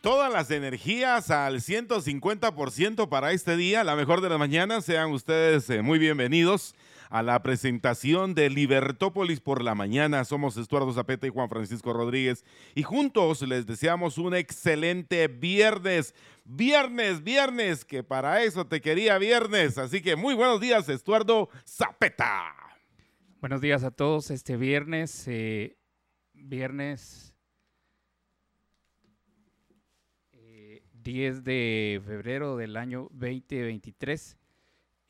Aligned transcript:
todas 0.00 0.32
las 0.32 0.50
energías 0.50 1.30
al 1.30 1.60
150% 1.60 3.08
para 3.08 3.32
este 3.32 3.56
día, 3.56 3.84
la 3.84 3.96
mejor 3.96 4.20
de 4.20 4.28
la 4.28 4.38
mañana, 4.38 4.80
sean 4.80 5.10
ustedes 5.12 5.68
eh, 5.70 5.82
muy 5.82 5.98
bienvenidos 5.98 6.74
a 7.10 7.22
la 7.22 7.42
presentación 7.42 8.34
de 8.34 8.50
Libertópolis 8.50 9.40
por 9.40 9.62
la 9.62 9.74
mañana. 9.74 10.24
Somos 10.24 10.56
Estuardo 10.56 10.92
Zapeta 10.92 11.26
y 11.26 11.30
Juan 11.30 11.48
Francisco 11.48 11.92
Rodríguez 11.92 12.44
y 12.74 12.82
juntos 12.82 13.42
les 13.42 13.66
deseamos 13.66 14.18
un 14.18 14.34
excelente 14.34 15.28
viernes. 15.28 16.14
Viernes, 16.44 17.22
viernes, 17.22 17.84
que 17.84 18.02
para 18.02 18.42
eso 18.42 18.66
te 18.66 18.80
quería 18.80 19.18
viernes. 19.18 19.78
Así 19.78 20.02
que 20.02 20.16
muy 20.16 20.34
buenos 20.34 20.60
días, 20.60 20.88
Estuardo 20.88 21.48
Zapeta. 21.66 22.54
Buenos 23.40 23.60
días 23.60 23.84
a 23.84 23.90
todos. 23.90 24.30
Este 24.30 24.56
viernes, 24.56 25.24
eh, 25.26 25.76
viernes 26.32 27.33
10 31.04 31.44
de 31.44 32.02
febrero 32.04 32.56
del 32.56 32.76
año 32.76 33.08
2023. 33.12 34.36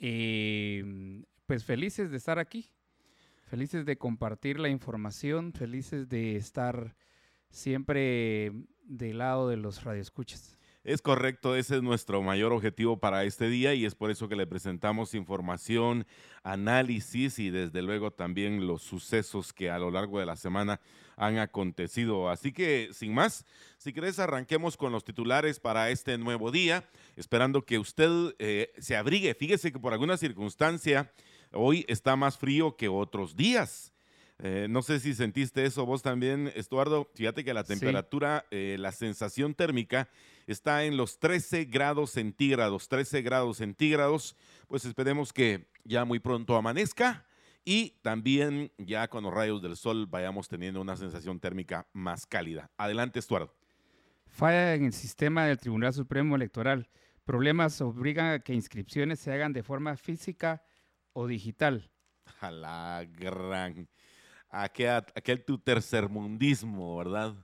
Eh, 0.01 1.23
pues 1.47 1.65
felices 1.65 2.11
de 2.11 2.17
estar 2.17 2.39
aquí, 2.39 2.71
felices 3.45 3.87
de 3.87 3.97
compartir 3.97 4.59
la 4.59 4.69
información, 4.69 5.53
felices 5.53 6.09
de 6.09 6.37
estar 6.37 6.97
siempre 7.49 8.53
del 8.83 9.19
lado 9.19 9.49
de 9.49 9.57
los 9.57 9.85
radioescuchas. 9.85 10.59
Es 10.83 11.01
correcto, 11.01 11.57
ese 11.57 11.77
es 11.77 11.83
nuestro 11.83 12.21
mayor 12.23 12.53
objetivo 12.53 12.99
para 12.99 13.25
este 13.25 13.49
día 13.49 13.73
y 13.73 13.87
es 13.87 13.95
por 13.95 14.11
eso 14.11 14.29
que 14.29 14.37
le 14.37 14.47
presentamos 14.47 15.15
información, 15.15 16.07
análisis 16.43 17.39
y 17.39 17.49
desde 17.49 17.81
luego 17.81 18.11
también 18.11 18.67
los 18.67 18.83
sucesos 18.83 19.55
que 19.55 19.71
a 19.71 19.79
lo 19.79 19.91
largo 19.91 20.19
de 20.19 20.27
la 20.27 20.37
semana 20.37 20.81
han 21.17 21.39
acontecido. 21.39 22.29
Así 22.31 22.53
que, 22.53 22.91
sin 22.93 23.15
más, 23.15 23.45
si 23.79 23.93
querés, 23.93 24.19
arranquemos 24.19 24.77
con 24.77 24.93
los 24.93 25.05
titulares 25.05 25.61
para 25.61 25.91
este 25.91 26.19
nuevo 26.19 26.51
día, 26.51 26.89
esperando 27.17 27.63
que 27.63 27.79
usted 27.79 28.35
eh, 28.39 28.73
se 28.79 28.97
abrigue. 28.97 29.35
Fíjese 29.35 29.73
que 29.73 29.79
por 29.79 29.93
alguna 29.93 30.17
circunstancia 30.17 31.13
hoy 31.53 31.85
está 31.89 32.17
más 32.17 32.39
frío 32.39 32.77
que 32.77 32.89
otros 32.89 33.37
días. 33.37 33.93
Eh, 34.43 34.67
no 34.69 34.83
sé 34.83 34.99
si 34.99 35.15
sentiste 35.15 35.65
eso 35.65 35.87
vos 35.87 36.03
también, 36.03 36.53
Estuardo. 36.57 37.09
Fíjate 37.15 37.45
que 37.45 37.55
la 37.55 37.65
temperatura, 37.65 38.45
eh, 38.51 38.77
la 38.79 38.91
sensación 38.91 39.55
térmica 39.55 40.09
está 40.47 40.85
en 40.85 40.97
los 40.97 41.19
13 41.19 41.67
grados 41.67 42.11
centígrados. 42.11 42.89
13 42.89 43.23
grados 43.23 43.59
centígrados. 43.59 44.37
Pues 44.67 44.85
esperemos 44.85 45.33
que 45.33 45.69
ya 45.85 46.05
muy 46.05 46.19
pronto 46.19 46.57
amanezca 46.57 47.25
y 47.65 47.91
también 48.03 48.71
ya 48.79 49.09
con 49.09 49.25
los 49.25 49.33
rayos 49.33 49.63
del 49.63 49.77
sol 49.77 50.07
vayamos 50.07 50.49
teniendo 50.49 50.81
una 50.81 50.97
sensación 50.97 51.41
térmica 51.41 51.87
más 51.93 52.27
cálida. 52.27 52.71
Adelante, 52.77 53.19
Estuardo. 53.19 53.55
Falla 54.27 54.75
en 54.75 54.87
el 54.87 54.93
sistema 54.93 55.47
del 55.47 55.59
Tribunal 55.59 55.93
Supremo 55.93 56.37
Electoral. 56.37 56.89
Problemas 57.25 57.81
obligan 57.81 58.33
a 58.33 58.39
que 58.41 58.53
inscripciones 58.53 59.21
se 59.21 59.33
hagan 59.33 59.53
de 59.53 59.63
forma 59.63 59.97
física 59.97 60.63
o 61.13 61.27
digital. 61.27 61.91
A 62.41 62.51
la 62.51 63.07
gran 63.09 63.89
aquel, 64.51 65.03
aquel 65.15 65.45
tu 65.45 65.59
tercermundismo, 65.59 66.97
¿verdad? 66.99 67.35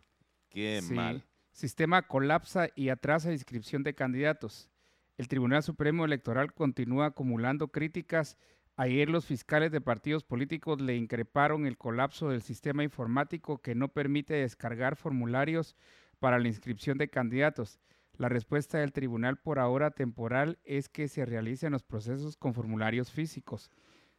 Qué 0.48 0.80
Sí. 0.82 0.94
mal. 0.94 1.24
Sistema 1.52 2.02
colapsa 2.02 2.68
y 2.74 2.88
atrasa 2.88 3.32
inscripción 3.32 3.82
de 3.82 3.94
candidatos. 3.94 4.70
El 5.18 5.28
Tribunal 5.28 5.62
Supremo 5.62 6.04
Electoral 6.04 6.52
continúa 6.54 7.06
acumulando 7.06 7.68
críticas. 7.68 8.36
Ayer 8.82 9.10
los 9.10 9.26
fiscales 9.26 9.70
de 9.72 9.82
partidos 9.82 10.24
políticos 10.24 10.80
le 10.80 10.96
increparon 10.96 11.66
el 11.66 11.76
colapso 11.76 12.30
del 12.30 12.40
sistema 12.40 12.82
informático 12.82 13.58
que 13.58 13.74
no 13.74 13.88
permite 13.88 14.32
descargar 14.32 14.96
formularios 14.96 15.76
para 16.18 16.38
la 16.38 16.48
inscripción 16.48 16.96
de 16.96 17.10
candidatos. 17.10 17.78
La 18.16 18.30
respuesta 18.30 18.78
del 18.78 18.94
tribunal 18.94 19.36
por 19.36 19.58
ahora 19.58 19.90
temporal 19.90 20.58
es 20.64 20.88
que 20.88 21.08
se 21.08 21.26
realicen 21.26 21.72
los 21.72 21.82
procesos 21.82 22.38
con 22.38 22.54
formularios 22.54 23.12
físicos. 23.12 23.70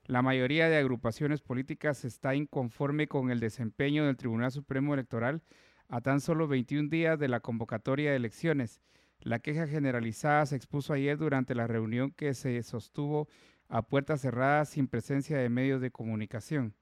La 0.05 0.22
mayoría 0.22 0.69
de 0.69 0.78
agrupaciones 0.78 1.41
políticas 1.41 2.05
está 2.05 2.35
inconforme 2.35 3.07
con 3.07 3.31
el 3.31 3.39
desempeño 3.39 4.05
del 4.05 4.16
Tribunal 4.16 4.51
Supremo 4.51 4.93
Electoral 4.93 5.41
a 5.88 6.01
tan 6.01 6.22
solo 6.22 6.47
21 6.47 6.88
días 6.88 7.17
de 7.17 7.29
la 7.29 7.39
convocatoria 7.39 8.11
de 8.11 8.17
elecciones. 8.17 8.79
La 9.22 9.39
queja 9.39 9.66
generalizada 9.66 10.45
se 10.45 10.55
expuso 10.55 10.93
ayer 10.93 11.17
durante 11.17 11.55
la 11.55 11.66
reunión 11.66 12.11
que 12.11 12.35
se 12.35 12.61
sostuvo 12.61 13.28
a 13.71 13.81
puertas 13.81 14.19
cerradas 14.19 14.67
sin 14.67 14.87
presencia 14.87 15.37
de 15.37 15.47
medios 15.47 15.79
de 15.79 15.91
comunicación. 15.91 16.75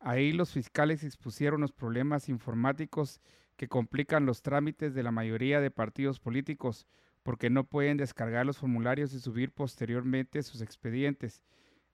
Ahí 0.00 0.32
los 0.32 0.50
fiscales 0.50 1.04
expusieron 1.04 1.60
los 1.60 1.70
problemas 1.70 2.28
informáticos 2.28 3.20
que 3.56 3.68
complican 3.68 4.26
los 4.26 4.42
trámites 4.42 4.94
de 4.94 5.04
la 5.04 5.12
mayoría 5.12 5.60
de 5.60 5.70
partidos 5.70 6.18
políticos 6.18 6.88
porque 7.22 7.50
no 7.50 7.62
pueden 7.62 7.98
descargar 7.98 8.44
los 8.44 8.58
formularios 8.58 9.14
y 9.14 9.20
subir 9.20 9.52
posteriormente 9.52 10.42
sus 10.42 10.60
expedientes. 10.60 11.40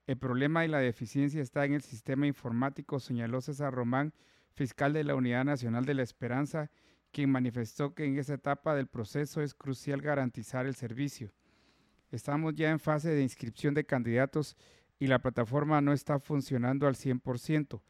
El 0.07 0.17
problema 0.17 0.65
y 0.65 0.69
la 0.69 0.79
deficiencia 0.79 1.39
está 1.39 1.65
en 1.65 1.73
el 1.73 1.83
sistema 1.83 2.25
informático, 2.25 2.99
señaló 2.99 3.41
César 3.41 3.71
Román, 3.71 4.15
fiscal 4.55 4.91
de 4.91 5.03
la 5.03 5.13
Unidad 5.13 5.45
Nacional 5.45 5.85
de 5.85 5.93
la 5.93 6.01
Esperanza, 6.01 6.71
quien 7.11 7.29
manifestó 7.29 7.93
que 7.93 8.05
en 8.05 8.17
esa 8.17 8.33
etapa 8.33 8.73
del 8.73 8.87
proceso 8.87 9.43
es 9.43 9.53
crucial 9.53 10.01
garantizar 10.01 10.65
el 10.65 10.73
servicio. 10.73 11.31
Estamos 12.11 12.55
ya 12.55 12.71
en 12.71 12.79
fase 12.79 13.09
de 13.09 13.21
inscripción 13.21 13.73
de 13.73 13.85
candidatos 13.85 14.57
y 14.97 15.07
la 15.07 15.19
plataforma 15.19 15.79
no 15.81 15.93
está 15.93 16.19
funcionando 16.19 16.87
al 16.87 16.95
100%. 16.95 17.81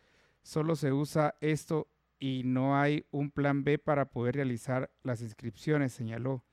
Solo 0.44 0.76
se 0.76 0.92
usa 0.92 1.36
esto 1.42 1.88
y 2.20 2.44
no 2.44 2.78
hay 2.80 3.06
un 3.12 3.32
plan 3.32 3.64
B 3.64 3.80
para 3.80 4.06
poder 4.06 4.36
realizar 4.36 4.92
las 5.04 5.22
inscripciones, 5.22 5.94
señaló 5.94 6.44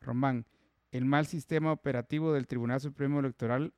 Román. 0.00 0.46
El 0.90 1.04
mal 1.04 1.26
sistema 1.26 1.72
operativo 1.72 2.32
del 2.32 2.46
Tribunal 2.46 2.80
Supremo 2.80 3.20
Electoral 3.20 3.74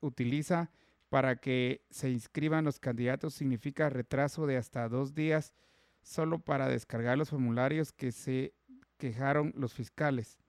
utiliza 0.00 0.70
para 1.10 1.36
que 1.36 1.84
se 1.90 2.10
inscriban 2.10 2.64
los 2.64 2.78
candidatos 2.78 3.34
significa 3.34 3.90
retraso 3.90 4.46
de 4.46 4.56
hasta 4.56 4.88
dos 4.88 5.14
días 5.14 5.54
solo 6.02 6.38
para 6.38 6.68
descargar 6.68 7.18
los 7.18 7.30
formularios 7.30 7.92
que 7.92 8.10
se 8.10 8.54
quejaron 8.96 9.52
los 9.54 9.74
fiscales. 9.74 10.39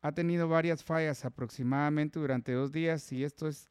Ha 0.00 0.12
tenido 0.12 0.48
varias 0.48 0.84
fallas 0.84 1.24
aproximadamente 1.24 2.18
durante 2.18 2.52
dos 2.52 2.72
días 2.72 3.10
y 3.12 3.24
esto 3.24 3.48
es 3.48 3.70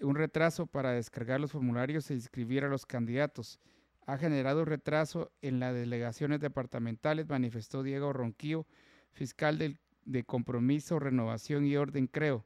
un 0.00 0.14
retraso 0.14 0.66
para 0.66 0.92
descargar 0.92 1.40
los 1.40 1.52
formularios 1.52 2.10
e 2.10 2.14
inscribir 2.14 2.64
a 2.64 2.68
los 2.68 2.86
candidatos. 2.86 3.60
Ha 4.06 4.18
generado 4.18 4.64
retraso 4.64 5.32
en 5.40 5.60
las 5.60 5.74
delegaciones 5.74 6.40
departamentales, 6.40 7.28
manifestó 7.28 7.82
Diego 7.82 8.12
Ronquillo, 8.12 8.66
fiscal 9.12 9.78
de 10.04 10.24
Compromiso, 10.24 10.98
Renovación 10.98 11.64
y 11.64 11.76
Orden 11.76 12.06
Creo 12.06 12.44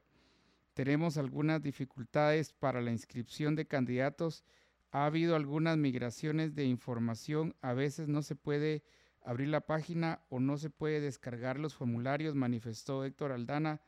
tenemos 0.79 1.17
algunas 1.17 1.61
dificultades 1.61 2.53
para 2.53 2.79
la 2.79 2.91
inscripción 2.91 3.53
de 3.53 3.65
candidatos. 3.65 4.45
Ha 4.91 5.07
habido 5.07 5.35
algunas 5.35 5.77
migraciones 5.77 6.55
de 6.55 6.63
información. 6.63 7.53
A 7.59 7.73
veces 7.73 8.07
no 8.07 8.21
se 8.21 8.37
puede 8.37 8.81
abrir 9.29 9.49
la 9.49 9.61
página 9.61 10.23
o 10.29 10.39
no 10.39 10.57
se 10.57 10.71
puede 10.71 11.01
descargar 11.01 11.59
los 11.59 11.75
formularios, 11.75 12.33
manifestó 12.33 13.05
Héctor 13.05 13.31
Aldana, 13.31 13.79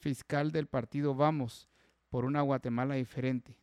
fiscal 0.00 0.50
del 0.50 0.66
partido 0.66 1.14
Vamos, 1.14 1.68
por 2.08 2.24
una 2.24 2.40
Guatemala 2.40 2.96
diferente. 2.96 3.56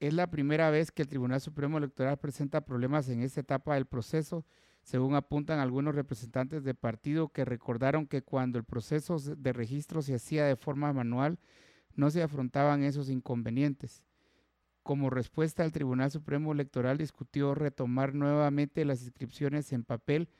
Es 0.00 0.14
la 0.14 0.30
primera 0.30 0.70
vez 0.70 0.90
que 0.90 1.02
el 1.02 1.08
Tribunal 1.08 1.42
Supremo 1.42 1.76
Electoral 1.76 2.16
presenta 2.16 2.64
problemas 2.64 3.10
en 3.10 3.20
esta 3.20 3.42
etapa 3.42 3.74
del 3.74 3.84
proceso, 3.84 4.46
según 4.84 5.14
apuntan 5.14 5.58
algunos 5.58 5.94
representantes 5.94 6.64
de 6.64 6.72
partido 6.72 7.28
que 7.28 7.44
recordaron 7.44 8.06
que 8.06 8.22
cuando 8.22 8.56
el 8.56 8.64
proceso 8.64 9.18
de 9.18 9.52
registro 9.52 10.00
se 10.00 10.14
hacía 10.14 10.46
de 10.46 10.56
forma 10.56 10.94
manual, 10.94 11.38
no 11.94 12.08
se 12.08 12.22
afrontaban 12.22 12.84
esos 12.84 13.10
inconvenientes. 13.10 14.02
Como 14.88 15.10
respuesta, 15.10 15.66
el 15.66 15.72
Tribunal 15.72 16.10
Supremo 16.10 16.50
Electoral 16.50 16.96
discutió 16.96 17.54
retomar 17.54 18.14
nuevamente 18.14 18.86
las 18.86 19.02
inscripciones 19.02 19.70
en 19.74 19.84
papel 19.84 20.30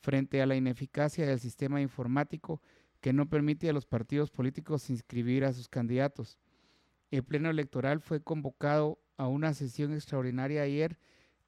frente 0.00 0.40
a 0.40 0.46
la 0.46 0.56
ineficacia 0.56 1.26
del 1.26 1.38
sistema 1.38 1.82
informático 1.82 2.62
que 3.02 3.12
no 3.12 3.28
permite 3.28 3.68
a 3.68 3.74
los 3.74 3.84
partidos 3.84 4.30
políticos 4.30 4.88
inscribir 4.88 5.44
a 5.44 5.52
sus 5.52 5.68
candidatos. 5.68 6.38
El 7.10 7.22
Pleno 7.22 7.50
Electoral 7.50 8.00
fue 8.00 8.22
convocado 8.22 8.98
a 9.18 9.28
una 9.28 9.52
sesión 9.52 9.92
extraordinaria 9.92 10.62
ayer 10.62 10.98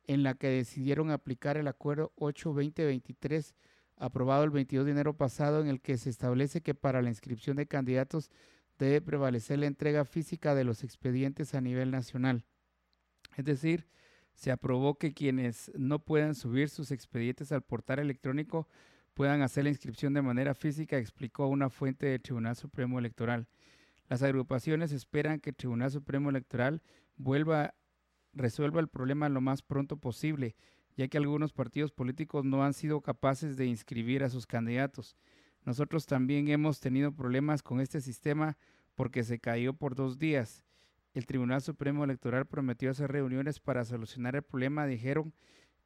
en 0.06 0.22
la 0.22 0.34
que 0.34 0.48
decidieron 0.48 1.10
aplicar 1.10 1.56
el 1.56 1.66
Acuerdo 1.66 2.12
8-2023 2.18 3.54
aprobado 3.96 4.44
el 4.44 4.50
22 4.50 4.84
de 4.84 4.92
enero 4.92 5.16
pasado 5.16 5.62
en 5.62 5.68
el 5.68 5.80
que 5.80 5.96
se 5.96 6.10
establece 6.10 6.60
que 6.60 6.74
para 6.74 7.00
la 7.00 7.08
inscripción 7.08 7.56
de 7.56 7.66
candidatos 7.66 8.30
debe 8.86 9.00
prevalecer 9.00 9.58
la 9.58 9.66
entrega 9.66 10.04
física 10.04 10.54
de 10.54 10.64
los 10.64 10.84
expedientes 10.84 11.54
a 11.54 11.60
nivel 11.60 11.90
nacional. 11.90 12.44
Es 13.36 13.44
decir, 13.44 13.86
se 14.34 14.50
aprobó 14.50 14.96
que 14.96 15.12
quienes 15.12 15.70
no 15.74 15.98
puedan 15.98 16.34
subir 16.34 16.68
sus 16.68 16.90
expedientes 16.90 17.52
al 17.52 17.62
portal 17.62 17.98
electrónico 17.98 18.68
puedan 19.14 19.42
hacer 19.42 19.64
la 19.64 19.70
inscripción 19.70 20.14
de 20.14 20.22
manera 20.22 20.54
física, 20.54 20.96
explicó 20.96 21.46
una 21.46 21.68
fuente 21.68 22.06
del 22.06 22.22
Tribunal 22.22 22.56
Supremo 22.56 22.98
Electoral. 22.98 23.48
Las 24.08 24.22
agrupaciones 24.22 24.92
esperan 24.92 25.40
que 25.40 25.50
el 25.50 25.56
Tribunal 25.56 25.90
Supremo 25.90 26.30
Electoral 26.30 26.82
vuelva 27.16 27.74
resuelva 28.32 28.80
el 28.80 28.88
problema 28.88 29.28
lo 29.28 29.40
más 29.40 29.62
pronto 29.62 29.96
posible, 29.96 30.56
ya 30.96 31.08
que 31.08 31.18
algunos 31.18 31.52
partidos 31.52 31.92
políticos 31.92 32.44
no 32.44 32.64
han 32.64 32.74
sido 32.74 33.00
capaces 33.00 33.56
de 33.56 33.66
inscribir 33.66 34.22
a 34.22 34.30
sus 34.30 34.46
candidatos. 34.46 35.16
Nosotros 35.64 36.06
también 36.06 36.48
hemos 36.48 36.80
tenido 36.80 37.12
problemas 37.12 37.62
con 37.62 37.80
este 37.80 38.00
sistema 38.00 38.56
porque 38.94 39.24
se 39.24 39.38
cayó 39.38 39.74
por 39.74 39.94
dos 39.94 40.18
días. 40.18 40.64
El 41.12 41.26
Tribunal 41.26 41.60
Supremo 41.60 42.04
Electoral 42.04 42.46
prometió 42.46 42.90
hacer 42.90 43.10
reuniones 43.10 43.60
para 43.60 43.84
solucionar 43.84 44.36
el 44.36 44.42
problema. 44.42 44.86
Dijeron 44.86 45.34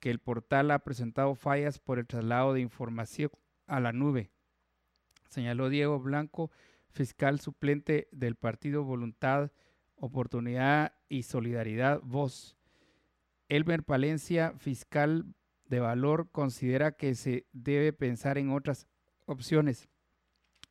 que 0.00 0.10
el 0.10 0.18
portal 0.18 0.70
ha 0.70 0.80
presentado 0.80 1.34
fallas 1.34 1.78
por 1.78 1.98
el 1.98 2.06
traslado 2.06 2.52
de 2.52 2.60
información 2.60 3.30
a 3.66 3.80
la 3.80 3.92
nube. 3.92 4.30
Señaló 5.28 5.68
Diego 5.68 5.98
Blanco, 5.98 6.50
fiscal 6.90 7.40
suplente 7.40 8.08
del 8.12 8.36
partido 8.36 8.84
Voluntad, 8.84 9.50
Oportunidad 9.96 10.92
y 11.08 11.22
Solidaridad 11.22 12.00
Voz. 12.02 12.56
Elmer 13.48 13.82
Palencia, 13.82 14.52
fiscal 14.58 15.34
de 15.66 15.80
valor, 15.80 16.30
considera 16.30 16.92
que 16.92 17.14
se 17.14 17.46
debe 17.52 17.92
pensar 17.92 18.38
en 18.38 18.50
otras 18.50 18.86
opciones, 19.26 19.88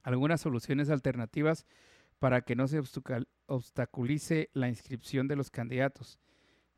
algunas 0.04 0.42
soluciones 0.42 0.90
alternativas 0.90 1.66
para 2.20 2.42
que 2.42 2.56
no 2.56 2.68
se 2.68 2.82
obstaculice 3.48 4.50
la 4.54 4.70
inscripción 4.70 5.28
de 5.28 5.36
los 5.36 5.52
candidatos. 5.52 6.20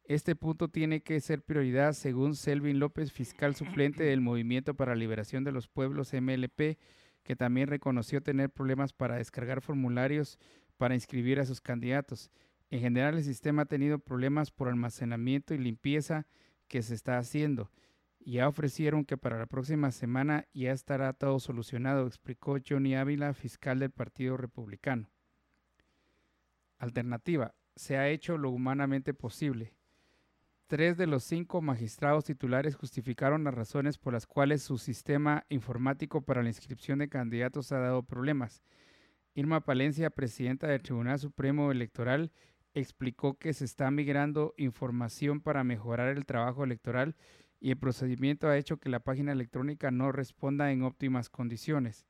Este 0.07 0.35
punto 0.35 0.69
tiene 0.69 1.01
que 1.01 1.19
ser 1.19 1.41
prioridad 1.41 1.93
según 1.93 2.35
Selvin 2.35 2.79
López, 2.79 3.11
fiscal 3.11 3.55
suplente 3.55 4.03
del 4.03 4.21
Movimiento 4.21 4.75
para 4.75 4.93
la 4.93 4.99
Liberación 4.99 5.43
de 5.43 5.51
los 5.51 5.67
Pueblos 5.67 6.13
MLP, 6.13 6.77
que 7.23 7.35
también 7.35 7.67
reconoció 7.67 8.21
tener 8.21 8.51
problemas 8.51 8.93
para 8.93 9.15
descargar 9.15 9.61
formularios 9.61 10.37
para 10.77 10.93
inscribir 10.93 11.39
a 11.39 11.45
sus 11.45 11.59
candidatos. 11.59 12.29
En 12.69 12.81
general, 12.81 13.17
el 13.17 13.23
sistema 13.23 13.63
ha 13.63 13.65
tenido 13.65 13.99
problemas 13.99 14.51
por 14.51 14.67
almacenamiento 14.67 15.53
y 15.53 15.57
limpieza 15.57 16.27
que 16.67 16.83
se 16.83 16.93
está 16.93 17.17
haciendo. 17.17 17.71
Ya 18.27 18.47
ofrecieron 18.47 19.05
que 19.05 19.17
para 19.17 19.37
la 19.37 19.45
próxima 19.45 19.91
semana 19.91 20.47
ya 20.51 20.71
estará 20.71 21.13
todo 21.13 21.39
solucionado, 21.39 22.07
explicó 22.07 22.57
Johnny 22.67 22.95
Ávila, 22.95 23.35
fiscal 23.35 23.77
del 23.77 23.91
Partido 23.91 24.35
Republicano. 24.35 25.11
Alternativa. 26.79 27.53
Se 27.75 27.97
ha 27.97 28.09
hecho 28.09 28.39
lo 28.39 28.49
humanamente 28.49 29.13
posible. 29.13 29.75
Tres 30.65 30.97
de 30.97 31.05
los 31.05 31.23
cinco 31.23 31.61
magistrados 31.61 32.25
titulares 32.25 32.75
justificaron 32.75 33.43
las 33.43 33.53
razones 33.53 33.99
por 33.99 34.13
las 34.13 34.25
cuales 34.25 34.63
su 34.63 34.79
sistema 34.79 35.45
informático 35.49 36.21
para 36.21 36.41
la 36.41 36.49
inscripción 36.49 36.97
de 36.97 37.09
candidatos 37.09 37.71
ha 37.71 37.77
dado 37.77 38.01
problemas. 38.01 38.63
Irma 39.35 39.61
Palencia, 39.61 40.09
presidenta 40.09 40.65
del 40.65 40.81
Tribunal 40.81 41.19
Supremo 41.19 41.71
Electoral, 41.71 42.31
explicó 42.73 43.37
que 43.37 43.53
se 43.53 43.65
está 43.65 43.91
migrando 43.91 44.55
información 44.57 45.41
para 45.41 45.63
mejorar 45.63 46.17
el 46.17 46.25
trabajo 46.25 46.63
electoral 46.63 47.15
y 47.59 47.71
el 47.71 47.77
procedimiento 47.77 48.47
ha 48.47 48.57
hecho 48.57 48.77
que 48.77 48.89
la 48.89 48.99
página 48.99 49.31
electrónica 49.31 49.91
no 49.91 50.11
responda 50.11 50.71
en 50.71 50.83
óptimas 50.83 51.29
condiciones. 51.29 52.05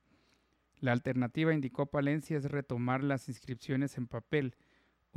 La 0.78 0.92
alternativa, 0.92 1.54
indicó 1.54 1.86
Palencia, 1.86 2.36
es 2.36 2.44
retomar 2.44 3.02
las 3.02 3.28
inscripciones 3.28 3.96
en 3.96 4.06
papel 4.06 4.54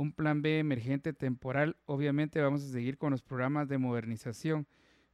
un 0.00 0.12
plan 0.12 0.40
B 0.40 0.58
emergente 0.58 1.12
temporal, 1.12 1.76
obviamente 1.84 2.40
vamos 2.40 2.64
a 2.64 2.72
seguir 2.72 2.96
con 2.96 3.10
los 3.10 3.20
programas 3.20 3.68
de 3.68 3.76
modernización, 3.76 4.66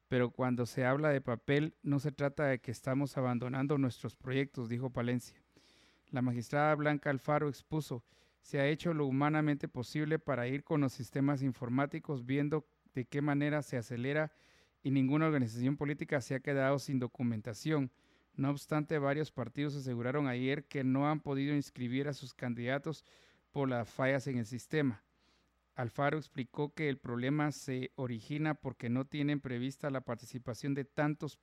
pero 0.07 0.31
cuando 0.31 0.65
se 0.65 0.85
habla 0.85 1.09
de 1.09 1.21
papel 1.21 1.75
no 1.83 1.99
se 1.99 2.13
trata 2.13 2.45
de 2.45 2.61
que 2.61 2.71
estamos 2.71 3.17
abandonando 3.17 3.79
nuestros 3.79 4.15
proyectos, 4.15 4.69
dijo 4.69 4.91
Palencia. 4.91 5.43
La 6.11 6.23
magistrada 6.23 6.73
Blanca 6.77 7.11
Alfaro 7.11 7.49
expuso, 7.49 8.05
se 8.41 8.61
ha 8.61 8.69
hecho 8.69 8.95
lo 8.95 9.07
humanamente 9.07 9.67
posible 9.67 10.21
para 10.21 10.47
ir 10.47 10.63
con 10.63 10.83
los 10.83 10.93
sistemas 10.93 11.43
informáticos 11.43 12.25
viendo 12.25 12.65
de 12.95 13.07
qué 13.07 13.21
manera 13.21 13.63
se 13.63 13.77
acelera 13.77 14.31
y 14.87 14.93
ninguna 14.93 15.27
organización 15.27 15.77
política 15.77 16.21
se 16.21 16.37
ha 16.37 16.41
quedado 16.41 16.79
sin 16.79 17.01
documentación. 17.01 17.91
No 18.37 18.51
obstante, 18.51 19.01
varios 19.01 19.33
partidos 19.33 19.75
aseguraron 19.75 20.29
ayer 20.29 20.63
que 20.67 20.85
no 20.85 21.11
han 21.11 21.19
podido 21.19 21.57
inscribir 21.57 22.07
a 22.07 22.13
sus 22.13 22.35
candidatos 22.35 23.05
por 23.51 23.69
las 23.69 23.91
fallas 23.91 24.29
en 24.29 24.39
el 24.39 24.47
sistema. 24.47 25.03
Alfaro 25.75 26.19
explicó 26.19 26.73
que 26.73 26.89
el 26.89 26.99
problema 26.99 27.51
se 27.51 27.91
origina 27.97 28.55
porque 28.55 28.89
no 28.89 29.05
tienen 29.05 29.41
prevista 29.41 29.91
la 29.91 30.03
participación 30.03 30.75
de 30.75 30.85
tantos 30.85 31.41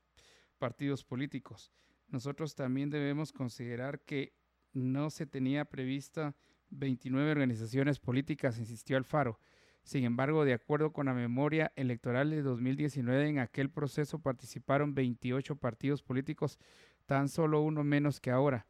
partidos 0.58 1.04
políticos. 1.04 1.74
Nosotros 2.08 2.56
también 2.56 2.90
debemos 2.90 3.34
considerar 3.34 4.00
que 4.06 4.38
no 4.72 5.10
se 5.10 5.26
tenía 5.26 5.66
prevista 5.66 6.34
29 6.70 7.32
organizaciones 7.32 8.00
políticas, 8.00 8.58
insistió 8.58 8.96
Alfaro. 8.96 9.38
Sin 9.84 10.06
embargo, 10.06 10.46
de 10.46 10.54
acuerdo 10.54 10.94
con 10.94 11.08
la 11.08 11.14
memoria 11.14 11.74
electoral 11.76 12.30
de 12.30 12.42
2019, 12.42 13.28
en 13.28 13.40
aquel 13.40 13.70
proceso 13.70 14.20
participaron 14.20 14.96
28 14.96 15.58
partidos 15.58 16.02
políticos, 16.02 16.58
tan 17.06 17.28
solo 17.28 17.62
uno 17.62 17.84
menos 17.84 18.22
que 18.22 18.32
ahora. 18.32 18.66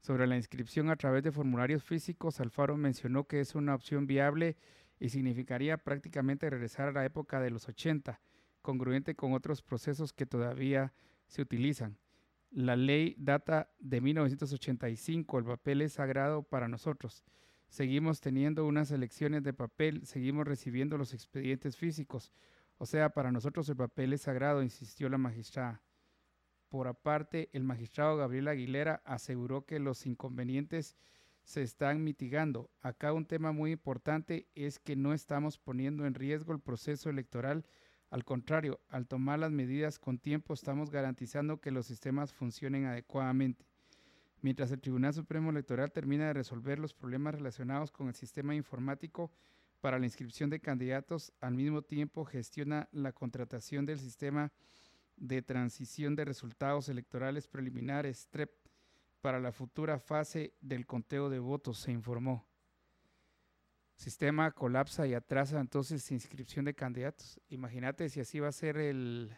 Sobre 0.00 0.26
la 0.26 0.36
inscripción 0.36 0.90
a 0.90 0.96
través 0.96 1.22
de 1.22 1.32
formularios 1.32 1.84
físicos, 1.84 2.40
Alfaro 2.40 2.76
mencionó 2.76 3.24
que 3.24 3.40
es 3.40 3.54
una 3.54 3.74
opción 3.74 4.06
viable 4.06 4.56
y 4.98 5.10
significaría 5.10 5.78
prácticamente 5.78 6.50
regresar 6.50 6.88
a 6.88 6.92
la 6.92 7.04
época 7.04 7.40
de 7.40 7.50
los 7.50 7.68
80, 7.68 8.20
congruente 8.60 9.14
con 9.14 9.32
otros 9.34 9.62
procesos 9.62 10.12
que 10.12 10.26
todavía 10.26 10.92
se 11.26 11.42
utilizan. 11.42 11.98
La 12.50 12.74
ley 12.74 13.14
data 13.18 13.70
de 13.78 14.00
1985, 14.00 15.38
el 15.38 15.44
papel 15.44 15.82
es 15.82 15.92
sagrado 15.92 16.42
para 16.42 16.66
nosotros. 16.66 17.24
Seguimos 17.68 18.20
teniendo 18.20 18.66
unas 18.66 18.90
elecciones 18.90 19.42
de 19.42 19.52
papel, 19.52 20.06
seguimos 20.06 20.46
recibiendo 20.46 20.96
los 20.96 21.12
expedientes 21.12 21.76
físicos. 21.76 22.32
O 22.78 22.86
sea, 22.86 23.10
para 23.10 23.30
nosotros 23.30 23.68
el 23.68 23.76
papel 23.76 24.12
es 24.12 24.22
sagrado, 24.22 24.62
insistió 24.62 25.08
la 25.08 25.18
magistrada. 25.18 25.82
Por 26.68 26.86
aparte, 26.86 27.48
el 27.52 27.64
magistrado 27.64 28.16
Gabriel 28.16 28.48
Aguilera 28.48 29.02
aseguró 29.04 29.64
que 29.64 29.78
los 29.78 30.06
inconvenientes 30.06 30.96
se 31.42 31.62
están 31.62 32.04
mitigando. 32.04 32.70
Acá 32.80 33.12
un 33.12 33.24
tema 33.24 33.52
muy 33.52 33.72
importante 33.72 34.48
es 34.54 34.78
que 34.78 34.96
no 34.96 35.14
estamos 35.14 35.58
poniendo 35.58 36.06
en 36.06 36.14
riesgo 36.14 36.52
el 36.52 36.60
proceso 36.60 37.08
electoral. 37.08 37.64
Al 38.10 38.24
contrario, 38.24 38.80
al 38.88 39.06
tomar 39.06 39.38
las 39.38 39.50
medidas 39.50 39.98
con 39.98 40.18
tiempo 40.18 40.52
estamos 40.52 40.90
garantizando 40.90 41.60
que 41.60 41.70
los 41.70 41.86
sistemas 41.86 42.32
funcionen 42.32 42.84
adecuadamente. 42.84 43.66
Mientras 44.40 44.70
el 44.70 44.80
Tribunal 44.80 45.14
Supremo 45.14 45.50
Electoral 45.50 45.90
termina 45.90 46.26
de 46.28 46.32
resolver 46.32 46.78
los 46.78 46.94
problemas 46.94 47.34
relacionados 47.34 47.90
con 47.90 48.08
el 48.08 48.14
sistema 48.14 48.54
informático 48.54 49.32
para 49.80 49.98
la 49.98 50.06
inscripción 50.06 50.48
de 50.50 50.60
candidatos, 50.60 51.32
al 51.40 51.54
mismo 51.54 51.82
tiempo 51.82 52.24
gestiona 52.24 52.88
la 52.92 53.12
contratación 53.12 53.84
del 53.84 53.98
sistema 53.98 54.52
de 55.16 55.42
transición 55.42 56.14
de 56.14 56.24
resultados 56.24 56.88
electorales 56.88 57.48
preliminares, 57.48 58.28
TREP, 58.30 58.50
para 59.20 59.40
la 59.40 59.50
futura 59.50 59.98
fase 59.98 60.54
del 60.60 60.86
conteo 60.86 61.28
de 61.28 61.40
votos, 61.40 61.78
se 61.78 61.90
informó. 61.90 62.46
Sistema 63.96 64.52
colapsa 64.52 65.08
y 65.08 65.14
atrasa 65.14 65.58
entonces 65.58 66.12
inscripción 66.12 66.64
de 66.64 66.74
candidatos. 66.74 67.40
Imagínate 67.48 68.08
si 68.08 68.20
así 68.20 68.38
va 68.38 68.46
a 68.46 68.52
ser 68.52 68.76
el, 68.76 69.36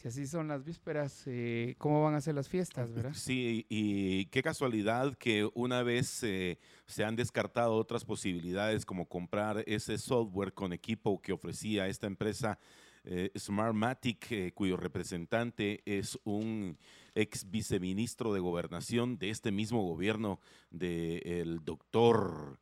si 0.00 0.08
así 0.08 0.26
son 0.26 0.48
las 0.48 0.64
vísperas, 0.64 1.24
eh, 1.26 1.74
¿cómo 1.76 2.02
van 2.02 2.14
a 2.14 2.22
ser 2.22 2.34
las 2.34 2.48
fiestas, 2.48 2.90
verdad? 2.90 3.12
Sí, 3.12 3.66
y 3.68 4.24
qué 4.26 4.42
casualidad 4.42 5.14
que 5.14 5.46
una 5.52 5.82
vez 5.82 6.22
eh, 6.22 6.58
se 6.86 7.04
han 7.04 7.16
descartado 7.16 7.74
otras 7.74 8.06
posibilidades 8.06 8.86
como 8.86 9.06
comprar 9.06 9.62
ese 9.66 9.98
software 9.98 10.54
con 10.54 10.72
equipo 10.72 11.20
que 11.20 11.34
ofrecía 11.34 11.86
esta 11.86 12.06
empresa 12.06 12.58
eh, 13.04 13.30
Smartmatic, 13.36 14.32
eh, 14.32 14.52
cuyo 14.54 14.78
representante 14.78 15.82
es 15.84 16.18
un 16.24 16.78
ex 17.14 17.50
viceministro 17.50 18.32
de 18.32 18.40
gobernación 18.40 19.18
de 19.18 19.28
este 19.28 19.52
mismo 19.52 19.82
gobierno 19.82 20.40
del 20.70 21.62
doctor 21.62 22.58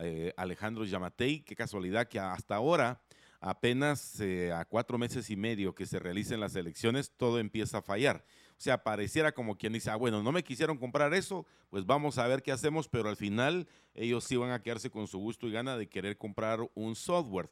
eh, 0.00 0.32
Alejandro 0.36 0.84
Yamatei. 0.84 1.40
Qué 1.40 1.54
casualidad 1.54 2.08
que 2.08 2.18
hasta 2.18 2.56
ahora, 2.56 3.00
apenas 3.42 4.22
a 4.54 4.64
cuatro 4.64 4.96
meses 4.98 5.28
y 5.28 5.36
medio 5.36 5.74
que 5.74 5.84
se 5.84 5.98
realicen 5.98 6.40
las 6.40 6.54
elecciones, 6.54 7.12
todo 7.16 7.40
empieza 7.40 7.78
a 7.78 7.82
fallar. 7.82 8.24
O 8.52 8.60
sea, 8.62 8.84
pareciera 8.84 9.32
como 9.32 9.58
quien 9.58 9.72
dice, 9.72 9.90
ah, 9.90 9.96
bueno, 9.96 10.22
no 10.22 10.30
me 10.30 10.44
quisieron 10.44 10.78
comprar 10.78 11.12
eso, 11.12 11.44
pues 11.68 11.84
vamos 11.84 12.18
a 12.18 12.26
ver 12.28 12.44
qué 12.44 12.52
hacemos, 12.52 12.88
pero 12.88 13.08
al 13.08 13.16
final 13.16 13.66
ellos 13.94 14.22
sí 14.22 14.36
van 14.36 14.52
a 14.52 14.62
quedarse 14.62 14.90
con 14.90 15.08
su 15.08 15.18
gusto 15.18 15.48
y 15.48 15.52
gana 15.52 15.76
de 15.76 15.88
querer 15.88 16.16
comprar 16.16 16.60
un 16.74 16.94
software. 16.94 17.50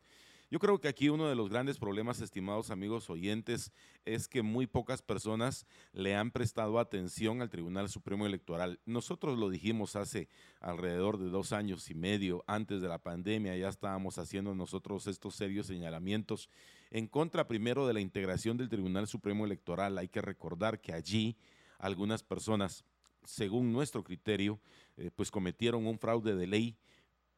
Yo 0.51 0.59
creo 0.59 0.81
que 0.81 0.89
aquí 0.89 1.09
uno 1.09 1.29
de 1.29 1.37
los 1.37 1.49
grandes 1.49 1.79
problemas, 1.79 2.21
estimados 2.21 2.73
amigos 2.73 3.09
oyentes, 3.09 3.73
es 4.05 4.27
que 4.27 4.43
muy 4.43 4.67
pocas 4.67 5.01
personas 5.01 5.65
le 5.93 6.17
han 6.17 6.33
prestado 6.33 6.81
atención 6.81 7.41
al 7.41 7.51
Tribunal 7.51 7.89
Supremo 7.89 8.27
Electoral. 8.27 8.81
Nosotros 8.85 9.39
lo 9.39 9.49
dijimos 9.49 9.95
hace 9.95 10.29
alrededor 10.59 11.19
de 11.19 11.31
dos 11.31 11.53
años 11.53 11.89
y 11.89 11.95
medio, 11.95 12.43
antes 12.49 12.83
de 12.83 12.89
la 12.89 12.99
pandemia, 12.99 13.57
ya 13.57 13.69
estábamos 13.69 14.19
haciendo 14.19 14.53
nosotros 14.57 15.07
estos 15.07 15.37
serios 15.37 15.69
señalamientos 15.69 16.51
en 16.91 17.07
contra 17.07 17.47
primero 17.47 17.87
de 17.87 17.95
la 17.95 18.01
integración 18.01 18.57
del 18.57 18.69
Tribunal 18.69 19.07
Supremo 19.07 19.45
Electoral. 19.45 19.99
Hay 19.99 20.09
que 20.09 20.21
recordar 20.21 20.81
que 20.81 20.93
allí 20.93 21.37
algunas 21.79 22.25
personas, 22.25 22.85
según 23.23 23.73
nuestro 23.73 24.03
criterio, 24.03 24.59
eh, 24.97 25.13
pues 25.15 25.31
cometieron 25.31 25.87
un 25.87 25.97
fraude 25.97 26.35
de 26.35 26.49
ley 26.49 26.77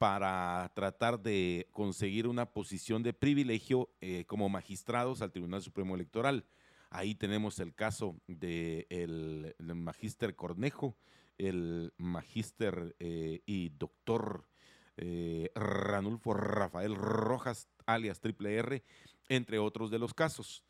para 0.03 0.69
tratar 0.75 1.21
de 1.21 1.69
conseguir 1.71 2.27
una 2.27 2.47
posición 2.47 3.05
de 3.05 3.13
privilegio 3.13 3.89
eh, 4.01 4.25
como 4.25 4.49
magistrados 4.49 5.23
al 5.23 5.31
Tribunal 5.31 5.63
Supremo 5.63 5.95
Electoral. 5.95 6.45
Ahí 6.91 7.15
tenemos 7.15 7.61
el 7.61 7.73
caso 7.73 8.17
del 8.27 8.85
de 8.89 9.55
el 9.61 9.75
magíster 9.77 10.35
Cornejo, 10.35 10.97
el 11.39 11.93
magíster 11.99 12.97
eh, 12.99 13.43
y 13.47 13.69
doctor 13.69 14.49
eh, 14.97 15.53
Ranulfo 15.55 16.35
Rafael 16.35 16.97
Rojas, 16.97 17.69
alias 17.87 18.19
Triple 18.19 18.57
R, 18.57 18.83
entre 19.29 19.61
otros 19.61 19.93
de 19.93 20.01
los 20.01 20.15
casos. 20.15 20.65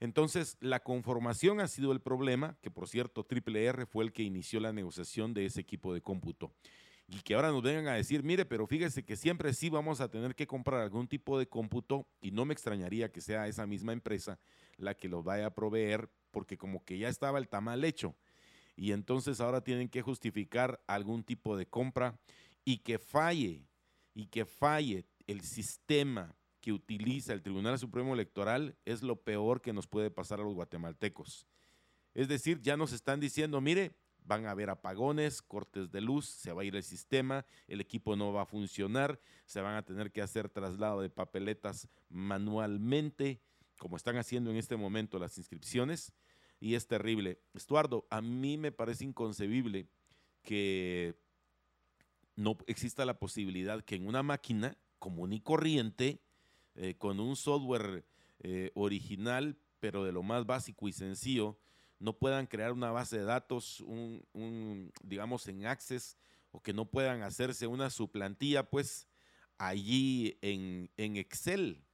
Entonces, 0.00 0.56
la 0.58 0.80
conformación 0.80 1.60
ha 1.60 1.68
sido 1.68 1.92
el 1.92 2.00
problema, 2.00 2.58
que 2.60 2.72
por 2.72 2.88
cierto, 2.88 3.22
Triple 3.22 3.66
R 3.66 3.86
fue 3.86 4.02
el 4.02 4.12
que 4.12 4.24
inició 4.24 4.58
la 4.58 4.72
negociación 4.72 5.32
de 5.32 5.46
ese 5.46 5.60
equipo 5.60 5.94
de 5.94 6.02
cómputo 6.02 6.52
y 7.06 7.20
que 7.20 7.34
ahora 7.34 7.50
nos 7.50 7.62
vengan 7.62 7.88
a 7.88 7.94
decir, 7.94 8.22
mire, 8.22 8.44
pero 8.44 8.66
fíjese 8.66 9.04
que 9.04 9.16
siempre 9.16 9.52
sí 9.52 9.68
vamos 9.68 10.00
a 10.00 10.10
tener 10.10 10.34
que 10.34 10.46
comprar 10.46 10.80
algún 10.80 11.06
tipo 11.06 11.38
de 11.38 11.46
cómputo 11.46 12.06
y 12.20 12.30
no 12.30 12.44
me 12.44 12.54
extrañaría 12.54 13.12
que 13.12 13.20
sea 13.20 13.46
esa 13.46 13.66
misma 13.66 13.92
empresa 13.92 14.38
la 14.76 14.94
que 14.94 15.08
lo 15.08 15.22
vaya 15.22 15.46
a 15.46 15.54
proveer 15.54 16.10
porque 16.30 16.56
como 16.56 16.84
que 16.84 16.98
ya 16.98 17.08
estaba 17.08 17.38
el 17.38 17.48
tamal 17.48 17.84
hecho 17.84 18.16
y 18.76 18.92
entonces 18.92 19.40
ahora 19.40 19.62
tienen 19.62 19.88
que 19.88 20.02
justificar 20.02 20.82
algún 20.86 21.22
tipo 21.22 21.56
de 21.56 21.66
compra 21.66 22.18
y 22.64 22.78
que 22.78 22.98
falle 22.98 23.66
y 24.14 24.26
que 24.26 24.44
falle 24.44 25.04
el 25.26 25.42
sistema 25.42 26.34
que 26.60 26.72
utiliza 26.72 27.32
el 27.32 27.42
Tribunal 27.42 27.78
Supremo 27.78 28.14
Electoral 28.14 28.76
es 28.84 29.02
lo 29.02 29.16
peor 29.16 29.60
que 29.60 29.72
nos 29.72 29.86
puede 29.86 30.10
pasar 30.10 30.40
a 30.40 30.44
los 30.44 30.54
guatemaltecos. 30.54 31.46
Es 32.14 32.28
decir, 32.28 32.60
ya 32.62 32.76
nos 32.76 32.92
están 32.92 33.20
diciendo, 33.20 33.60
mire, 33.60 33.96
van 34.24 34.46
a 34.46 34.50
haber 34.50 34.70
apagones, 34.70 35.42
cortes 35.42 35.90
de 35.92 36.00
luz, 36.00 36.26
se 36.26 36.52
va 36.52 36.62
a 36.62 36.64
ir 36.64 36.74
el 36.74 36.82
sistema, 36.82 37.44
el 37.68 37.80
equipo 37.80 38.16
no 38.16 38.32
va 38.32 38.42
a 38.42 38.46
funcionar, 38.46 39.20
se 39.44 39.60
van 39.60 39.76
a 39.76 39.84
tener 39.84 40.10
que 40.10 40.22
hacer 40.22 40.48
traslado 40.48 41.00
de 41.00 41.10
papeletas 41.10 41.88
manualmente, 42.08 43.40
como 43.78 43.96
están 43.96 44.16
haciendo 44.16 44.50
en 44.50 44.56
este 44.56 44.76
momento 44.76 45.18
las 45.18 45.36
inscripciones, 45.38 46.12
y 46.58 46.74
es 46.74 46.86
terrible. 46.86 47.38
Estuardo, 47.52 48.06
a 48.10 48.22
mí 48.22 48.56
me 48.56 48.72
parece 48.72 49.04
inconcebible 49.04 49.86
que 50.42 51.14
no 52.36 52.56
exista 52.66 53.04
la 53.04 53.18
posibilidad 53.18 53.84
que 53.84 53.96
en 53.96 54.06
una 54.06 54.22
máquina 54.22 54.76
común 54.98 55.34
y 55.34 55.40
corriente, 55.40 56.20
eh, 56.76 56.94
con 56.96 57.20
un 57.20 57.36
software 57.36 58.04
eh, 58.40 58.70
original, 58.74 59.58
pero 59.80 60.02
de 60.02 60.12
lo 60.12 60.22
más 60.22 60.46
básico 60.46 60.88
y 60.88 60.92
sencillo, 60.92 61.58
no 61.98 62.18
puedan 62.18 62.46
crear 62.46 62.72
una 62.72 62.90
base 62.90 63.18
de 63.18 63.24
datos, 63.24 63.80
un, 63.80 64.92
digamos, 65.02 65.46
en 65.48 65.66
Access, 65.66 66.16
o 66.50 66.62
que 66.62 66.72
no 66.72 66.90
puedan 66.90 67.22
hacerse 67.22 67.66
una 67.66 67.90
suplantilla, 67.90 68.68
pues, 68.68 69.08
allí 69.58 70.38
en, 70.42 70.90
en 70.96 71.16
Excel. 71.16 71.84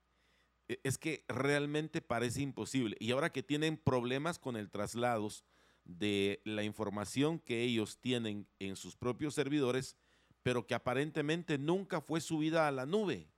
E, 0.69 0.81
es 0.85 0.99
que 0.99 1.25
realmente 1.29 2.01
parece 2.01 2.43
imposible. 2.43 2.97
Y 3.01 3.13
ahora 3.13 3.33
que 3.33 3.43
tienen 3.43 3.77
problemas 3.77 4.39
con 4.39 4.57
el 4.57 4.71
traslados 4.71 5.45
de 5.85 6.41
la 6.45 6.63
información 6.63 7.39
que 7.39 7.63
ellos 7.63 7.99
tienen 8.01 8.47
en 8.59 8.77
sus 8.77 8.97
propios 8.97 9.35
servidores, 9.35 9.97
pero 10.43 10.67
que 10.67 10.75
aparentemente 10.75 11.59
nunca 11.59 12.01
fue 12.01 12.21
subida 12.21 12.69
a 12.69 12.73
la 12.73 12.87
nube. 12.87 13.29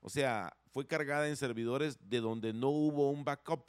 O 0.00 0.08
sea, 0.08 0.56
fue 0.72 0.86
cargada 0.86 1.28
en 1.28 1.36
servidores 1.36 2.08
de 2.08 2.20
donde 2.20 2.52
no 2.52 2.70
hubo 2.70 3.10
un 3.10 3.24
backup 3.24 3.66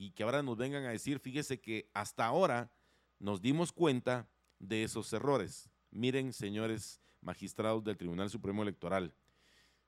y 0.00 0.12
que 0.12 0.22
ahora 0.22 0.42
nos 0.42 0.56
vengan 0.56 0.86
a 0.86 0.92
decir, 0.92 1.18
fíjese 1.18 1.60
que 1.60 1.90
hasta 1.92 2.24
ahora 2.24 2.72
nos 3.18 3.42
dimos 3.42 3.70
cuenta 3.70 4.30
de 4.58 4.82
esos 4.82 5.12
errores. 5.12 5.68
Miren, 5.90 6.32
señores 6.32 7.02
magistrados 7.20 7.84
del 7.84 7.98
Tribunal 7.98 8.30
Supremo 8.30 8.62
Electoral, 8.62 9.14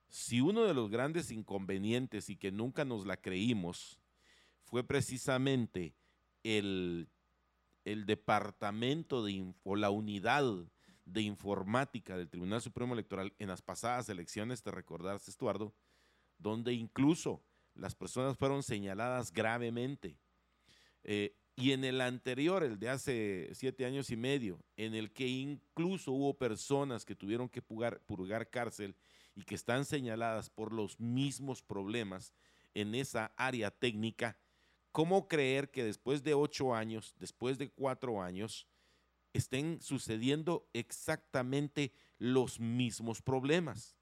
si 0.09 0.39
uno 0.39 0.65
de 0.65 0.75
los 0.75 0.91
grandes 0.91 1.31
inconvenientes 1.31 2.29
y 2.29 2.35
que 2.37 2.51
nunca 2.51 2.85
nos 2.85 3.07
la 3.07 3.17
creímos 3.17 3.99
fue 4.61 4.83
precisamente 4.83 5.95
el, 6.43 7.09
el 7.83 8.05
departamento 8.05 9.25
de, 9.25 9.51
o 9.63 9.75
la 9.75 9.89
unidad 9.89 10.43
de 11.05 11.21
informática 11.23 12.15
del 12.15 12.29
Tribunal 12.29 12.61
Supremo 12.61 12.93
Electoral 12.93 13.33
en 13.39 13.47
las 13.47 13.63
pasadas 13.63 14.07
elecciones, 14.09 14.61
te 14.61 14.69
recordarás, 14.69 15.27
Estuardo, 15.27 15.73
donde 16.37 16.73
incluso 16.73 17.41
las 17.75 17.95
personas 17.95 18.37
fueron 18.37 18.63
señaladas 18.63 19.31
gravemente. 19.31 20.17
Eh, 21.03 21.35
y 21.55 21.71
en 21.71 21.83
el 21.83 22.01
anterior, 22.01 22.63
el 22.63 22.79
de 22.79 22.89
hace 22.89 23.49
siete 23.53 23.85
años 23.85 24.09
y 24.09 24.15
medio, 24.15 24.59
en 24.75 24.95
el 24.95 25.11
que 25.11 25.27
incluso 25.27 26.11
hubo 26.11 26.33
personas 26.33 27.05
que 27.05 27.15
tuvieron 27.15 27.47
que 27.47 27.61
purgar, 27.61 28.49
cárcel 28.49 28.95
y 29.35 29.43
que 29.43 29.55
están 29.55 29.85
señaladas 29.85 30.49
por 30.49 30.73
los 30.73 30.99
mismos 30.99 31.61
problemas 31.61 32.33
en 32.73 32.95
esa 32.95 33.31
área 33.37 33.69
técnica, 33.69 34.35
¿cómo 34.91 35.27
creer 35.27 35.69
que 35.69 35.83
después 35.83 36.23
de 36.23 36.33
ocho 36.33 36.73
años, 36.73 37.13
después 37.19 37.59
de 37.59 37.69
cuatro 37.69 38.21
años, 38.21 38.67
estén 39.31 39.79
sucediendo 39.79 40.67
exactamente 40.73 41.93
los 42.17 42.59
mismos 42.59 43.21
problemas? 43.21 43.95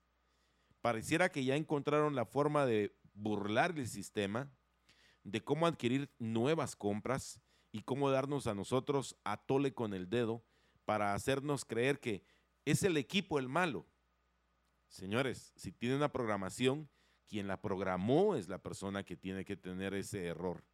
Pareciera 0.82 1.30
que 1.30 1.44
ya 1.44 1.58
encontraron 1.58 2.16
la 2.16 2.25
forma 2.25 2.66
de 2.66 2.96
burlar 3.13 3.77
el 3.77 3.88
sistema, 3.88 4.51
de 5.24 5.44
cómo 5.44 5.68
adquirir 5.68 6.10
nuevas 6.20 6.75
compras 6.75 7.39
y 7.72 7.84
cómo 7.84 8.10
darnos 8.10 8.48
a 8.48 8.56
nosotros 8.56 9.15
a 9.24 9.38
tole 9.38 9.74
con 9.74 9.94
el 9.94 10.10
dedo 10.10 10.44
para 10.86 11.13
hacernos 11.13 11.63
creer 11.65 12.00
que 12.00 12.24
es 12.65 12.84
el 12.84 12.98
equipo 12.98 13.39
el 13.39 13.48
malo. 13.48 13.86
Señores, 14.88 15.53
si 15.56 15.72
tiene 15.72 15.96
una 15.96 16.12
programación, 16.12 16.89
quien 17.27 17.48
la 17.48 17.62
programó 17.62 18.36
es 18.36 18.50
la 18.50 18.58
persona 18.58 19.03
que 19.03 19.15
tiene 19.15 19.46
que 19.46 19.56
tener 19.56 19.94
ese 19.94 20.25
error. 20.25 20.65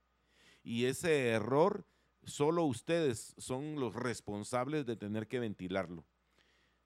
Y 0.63 0.85
ese 0.85 1.27
error, 1.27 1.85
solo 2.23 2.63
ustedes 2.63 3.35
son 3.37 3.79
los 3.79 3.95
responsables 3.95 4.85
de 4.85 4.95
tener 4.95 5.27
que 5.27 5.39
ventilarlo. 5.39 6.03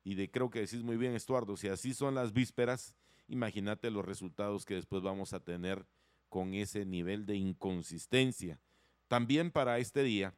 Y 0.04 0.16
de 0.16 0.30
creo 0.30 0.50
que 0.50 0.60
decís 0.60 0.84
muy 0.84 0.98
bien, 0.98 1.14
Estuardo, 1.14 1.56
si 1.56 1.70
así 1.70 1.94
son 1.94 2.16
las 2.16 2.34
vísperas, 2.34 2.96
imagínate 3.32 3.90
los 3.90 4.06
resultados 4.06 4.66
que 4.66 4.76
después 4.76 5.02
vamos 5.02 5.34
a 5.34 5.40
tener 5.40 5.86
con 6.28 6.54
ese 6.54 6.86
nivel 6.86 7.26
de 7.26 7.36
inconsistencia. 7.36 8.60
También 9.08 9.52
para 9.52 9.80
este 9.80 10.04
día, 10.04 10.36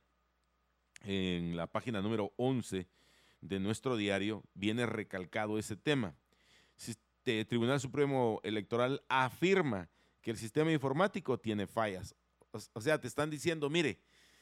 en 1.02 1.58
la 1.58 1.68
página 1.68 2.02
número 2.02 2.34
11 2.38 2.88
de 3.42 3.60
nuestro 3.60 3.98
diario, 3.98 4.44
viene 4.54 4.86
recalcado 4.86 5.58
ese 5.58 5.76
tema. 5.76 6.16
El 7.26 7.48
Tribunal 7.48 7.80
Supremo 7.80 8.40
Electoral 8.44 9.04
afirma 9.10 9.90
que 10.22 10.32
el 10.32 10.38
sistema 10.38 10.72
informático 10.72 11.40
tiene 11.40 11.68
fallas. 11.68 12.16
O 12.74 12.82
sea, 12.82 13.02
te 13.02 13.08
están 13.08 13.30
diciendo, 13.30 13.70
mire, 13.70 14.00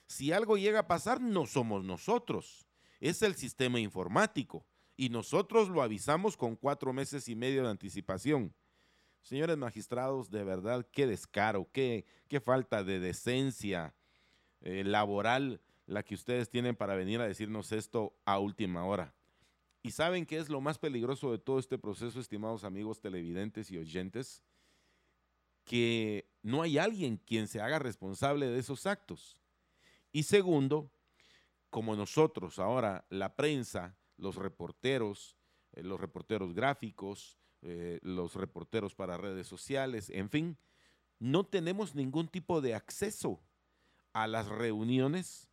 si 0.08 0.34
algo 0.34 0.58
llega 0.58 0.80
a 0.80 0.88
pasar, 0.88 1.22
no 1.22 1.46
somos 1.46 1.86
nosotros, 1.86 2.66
es 3.00 3.22
el 3.22 3.36
sistema 3.36 3.80
informático 3.80 4.66
y 4.98 5.10
nosotros 5.10 5.70
lo 5.70 5.82
avisamos 5.82 6.38
con 6.38 6.56
cuatro 6.56 6.94
meses 6.94 7.28
y 7.28 7.36
medio 7.36 7.64
de 7.64 7.70
anticipación. 7.70 8.54
Señores 9.22 9.58
magistrados, 9.58 10.32
de 10.32 10.44
verdad, 10.44 10.88
qué 10.92 11.08
descaro, 11.08 11.70
qué, 11.72 12.06
qué 12.28 12.40
falta 12.40 12.84
de 12.84 13.00
decencia 13.00 13.94
eh, 14.62 14.84
laboral 14.84 15.62
la 15.86 16.04
que 16.04 16.16
ustedes 16.16 16.50
tienen 16.50 16.76
para 16.76 16.96
venir 16.96 17.20
a 17.22 17.28
decirnos 17.28 17.72
esto 17.72 18.16
a 18.26 18.40
última 18.40 18.86
hora. 18.86 19.14
¿Y 19.84 19.92
saben 19.92 20.26
qué 20.26 20.38
es 20.38 20.50
lo 20.50 20.62
más 20.62 20.78
peligroso 20.78 21.32
de 21.32 21.40
todo 21.40 21.60
este 21.60 21.78
proceso, 21.78 22.20
estimados 22.20 22.64
amigos 22.64 23.02
televidentes 23.02 23.72
y 23.72 23.78
oyentes? 23.78 24.44
Que 25.66 26.30
no 26.44 26.62
hay 26.62 26.78
alguien 26.78 27.18
quien 27.18 27.48
se 27.48 27.62
haga 27.62 27.80
responsable 27.80 28.48
de 28.48 28.60
esos 28.60 28.86
actos. 28.86 29.38
Y 30.12 30.24
segundo, 30.24 30.92
como 31.70 31.96
nosotros 31.96 32.60
ahora, 32.60 33.06
la 33.10 33.36
prensa, 33.36 33.98
los 34.22 34.36
reporteros, 34.36 35.36
eh, 35.74 35.84
los 35.84 36.00
reporteros 36.00 36.54
gráficos, 36.54 37.38
eh, 37.64 38.00
los 38.04 38.36
reporteros 38.36 38.96
para 38.96 39.18
redes 39.18 39.48
sociales, 39.48 40.10
en 40.12 40.30
fin, 40.30 40.58
no 41.20 41.46
tenemos 41.46 41.96
ningún 41.96 42.28
tipo 42.28 42.62
de 42.62 42.76
acceso 42.76 43.42
a 44.14 44.28
las 44.28 44.48
reuniones, 44.48 45.50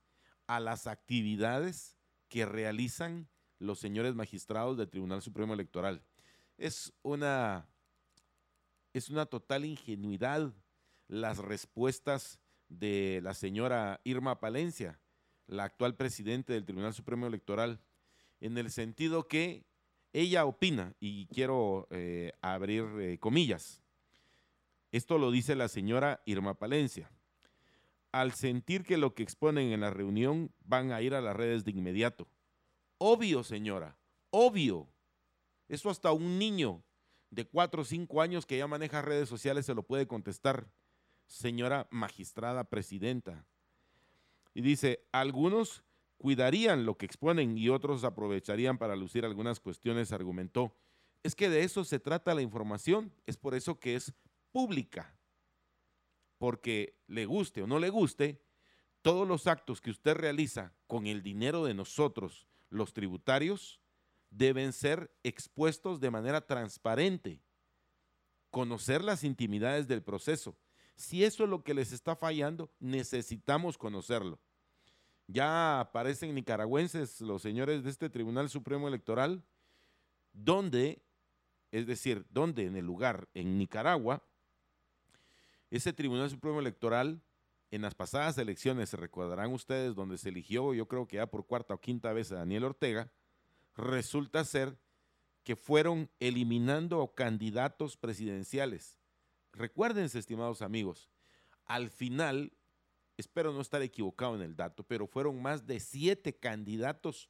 a 0.47 0.61
las 0.61 0.87
actividades 0.87 1.97
que 2.29 2.47
realizan 2.47 3.29
los 3.59 3.79
señores 3.79 4.15
magistrados 4.15 4.77
del 4.77 4.89
Tribunal 4.89 5.23
Supremo 5.23 5.55
Electoral. 5.55 6.03
Es 6.57 6.93
una 7.03 7.69
es 8.93 9.11
una 9.11 9.27
total 9.27 9.65
ingenuidad 9.65 10.53
las 11.07 11.39
respuestas 11.39 12.41
de 12.69 13.21
la 13.23 13.35
señora 13.35 14.01
Irma 14.05 14.41
Palencia, 14.41 14.99
la 15.47 15.65
actual 15.65 15.95
presidente 15.97 16.53
del 16.53 16.65
Tribunal 16.65 16.95
Supremo 16.95 17.27
Electoral, 17.27 17.81
en 18.41 18.59
el 18.59 18.71
sentido 18.71 19.27
que 19.29 19.65
ella 20.13 20.45
opina, 20.47 20.95
y 21.01 21.27
quiero 21.27 21.87
eh, 21.91 22.33
abrir 22.41 22.85
eh, 22.99 23.19
comillas, 23.19 23.83
esto 24.91 25.19
lo 25.19 25.31
dice 25.31 25.55
la 25.55 25.69
señora 25.69 26.23
Irma 26.25 26.55
Palencia, 26.55 27.11
al 28.11 28.33
sentir 28.33 28.85
que 28.85 28.97
lo 28.97 29.15
que 29.15 29.23
exponen 29.23 29.73
en 29.73 29.81
la 29.81 29.91
reunión 29.91 30.51
van 30.65 30.93
a 30.93 31.03
ir 31.03 31.15
a 31.15 31.21
las 31.21 31.37
redes 31.37 31.65
de 31.65 31.73
inmediato. 31.73 32.27
Obvio, 32.97 33.45
señora, 33.45 33.99
obvio. 34.31 34.89
Eso 35.69 35.91
hasta 35.91 36.13
un 36.13 36.39
niño 36.39 36.83
de 37.31 37.45
cuatro 37.45 37.83
o 37.83 37.85
cinco 37.85 38.23
años 38.23 38.47
que 38.47 38.57
ya 38.57 38.67
maneja 38.67 39.03
redes 39.03 39.29
sociales 39.29 39.67
se 39.67 39.75
lo 39.75 39.83
puede 39.83 40.07
contestar, 40.07 40.67
señora 41.27 41.87
magistrada 41.91 42.65
presidenta. 42.65 43.45
Y 44.55 44.63
dice, 44.63 45.05
algunos 45.13 45.85
cuidarían 46.19 46.85
lo 46.85 46.99
que 46.99 47.07
exponen 47.07 47.57
y 47.57 47.69
otros 47.69 48.05
aprovecharían 48.05 48.77
para 48.77 48.97
lucir 48.97 49.25
algunas 49.25 49.61
cuestiones, 49.61 50.13
argumentó. 50.13 50.77
Es 51.23 51.35
que 51.35 51.49
de 51.49 51.63
eso 51.63 51.85
se 51.85 51.99
trata 51.99 52.35
la 52.35 52.43
información, 52.43 53.13
es 53.27 53.37
por 53.37 53.55
eso 53.55 53.79
que 53.79 53.95
es 53.95 54.13
pública. 54.51 55.17
Porque 56.37 57.01
le 57.07 57.27
guste 57.27 57.63
o 57.63 57.67
no 57.67 57.79
le 57.79 57.91
guste, 57.91 58.43
todos 59.03 59.27
los 59.27 59.47
actos 59.47 59.81
que 59.81 59.91
usted 59.91 60.15
realiza 60.17 60.75
con 60.87 61.07
el 61.07 61.23
dinero 61.23 61.65
de 61.65 61.75
nosotros, 61.75 62.49
los 62.69 62.93
tributarios, 62.93 63.81
deben 64.31 64.73
ser 64.73 65.11
expuestos 65.23 66.01
de 66.01 66.11
manera 66.11 66.47
transparente, 66.47 67.43
conocer 68.51 69.03
las 69.03 69.25
intimidades 69.25 69.89
del 69.89 70.03
proceso. 70.03 70.59
Si 70.97 71.25
eso 71.25 71.45
es 71.45 71.51
lo 71.51 71.63
que 71.63 71.75
les 71.75 71.93
está 71.93 72.17
fallando, 72.17 72.73
necesitamos 72.81 73.79
conocerlo. 73.79 74.41
Ya 75.29 75.81
aparecen 75.81 76.35
nicaragüenses 76.35 77.21
los 77.21 77.43
señores 77.43 77.85
de 77.85 77.91
este 77.91 78.09
Tribunal 78.09 78.49
Supremo 78.49 78.89
Electoral, 78.89 79.45
donde, 80.33 81.03
es 81.71 81.87
decir, 81.87 82.25
donde 82.31 82.65
en 82.65 82.77
el 82.77 82.87
lugar, 82.87 83.29
en 83.35 83.59
Nicaragua, 83.59 84.23
ese 85.71 85.93
Tribunal 85.93 86.31
Supremo 86.31 86.61
Electoral, 86.61 87.23
en 87.71 87.83
las 87.83 87.95
pasadas 87.95 88.39
elecciones, 88.39 88.89
se 88.89 88.97
recordarán 88.97 89.53
ustedes, 89.53 89.95
donde 89.95 90.17
se 90.17 90.31
eligió, 90.31 90.73
yo 90.73 90.89
creo 90.89 91.07
que 91.07 91.17
ya 91.17 91.27
por 91.27 91.47
cuarta 91.47 91.75
o 91.75 91.81
quinta 91.81 92.15
vez 92.15 92.33
a 92.33 92.37
Daniel 92.37 92.65
Ortega, 92.65 93.13
resulta 93.77 94.45
ser 94.47 94.79
que 95.45 95.57
fueron 95.57 96.11
eliminando 96.21 97.15
candidatos 97.15 97.99
presidenciales. 97.99 98.99
Recuérdense, 99.53 100.19
estimados 100.19 100.63
amigos, 100.63 101.11
al 101.67 101.91
final, 101.91 102.55
espero 103.19 103.53
no 103.53 103.61
estar 103.61 103.83
equivocado 103.83 104.37
en 104.37 104.43
el 104.43 104.57
dato, 104.57 104.85
pero 104.85 105.07
fueron 105.07 105.43
más 105.43 105.67
de 105.67 105.81
siete 105.81 106.35
candidatos 106.35 107.29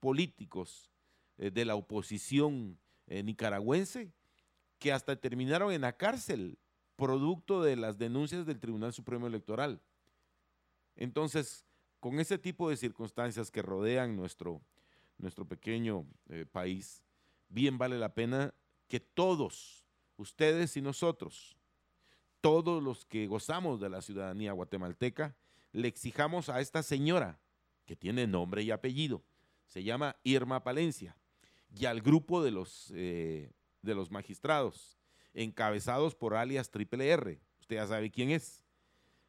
políticos 0.00 0.90
eh, 1.36 1.50
de 1.50 1.64
la 1.64 1.76
oposición 1.76 2.78
eh, 3.06 3.22
nicaragüense 3.22 4.12
que 4.78 4.92
hasta 4.92 5.14
terminaron 5.16 5.72
en 5.72 5.82
la 5.82 5.96
cárcel, 5.96 6.58
producto 6.96 7.62
de 7.62 7.76
las 7.76 7.98
denuncias 7.98 8.46
del 8.46 8.58
Tribunal 8.58 8.92
Supremo 8.92 9.26
Electoral. 9.26 9.80
Entonces, 10.96 11.66
con 12.00 12.18
ese 12.18 12.38
tipo 12.38 12.70
de 12.70 12.76
circunstancias 12.76 13.50
que 13.50 13.62
rodean 13.62 14.16
nuestro, 14.16 14.62
nuestro 15.18 15.46
pequeño 15.46 16.06
eh, 16.28 16.46
país, 16.50 17.02
bien 17.48 17.76
vale 17.76 17.98
la 17.98 18.14
pena 18.14 18.54
que 18.88 19.00
todos, 19.00 19.84
ustedes 20.16 20.76
y 20.78 20.80
nosotros, 20.80 21.56
todos 22.46 22.80
los 22.80 23.04
que 23.04 23.26
gozamos 23.26 23.80
de 23.80 23.88
la 23.88 24.00
ciudadanía 24.00 24.52
guatemalteca, 24.52 25.34
le 25.72 25.88
exijamos 25.88 26.48
a 26.48 26.60
esta 26.60 26.84
señora, 26.84 27.40
que 27.86 27.96
tiene 27.96 28.28
nombre 28.28 28.62
y 28.62 28.70
apellido, 28.70 29.24
se 29.66 29.82
llama 29.82 30.14
Irma 30.22 30.62
Palencia, 30.62 31.16
y 31.76 31.86
al 31.86 32.00
grupo 32.00 32.44
de 32.44 32.52
los, 32.52 32.92
eh, 32.94 33.50
de 33.82 33.94
los 33.96 34.12
magistrados, 34.12 34.96
encabezados 35.34 36.14
por 36.14 36.34
alias 36.34 36.70
Triple 36.70 37.08
R, 37.08 37.40
usted 37.58 37.74
ya 37.74 37.86
sabe 37.88 38.12
quién 38.12 38.30
es, 38.30 38.62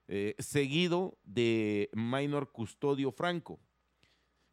eh, 0.08 0.36
seguido 0.38 1.18
de 1.24 1.90
Minor 1.94 2.52
Custodio 2.52 3.12
Franco, 3.12 3.60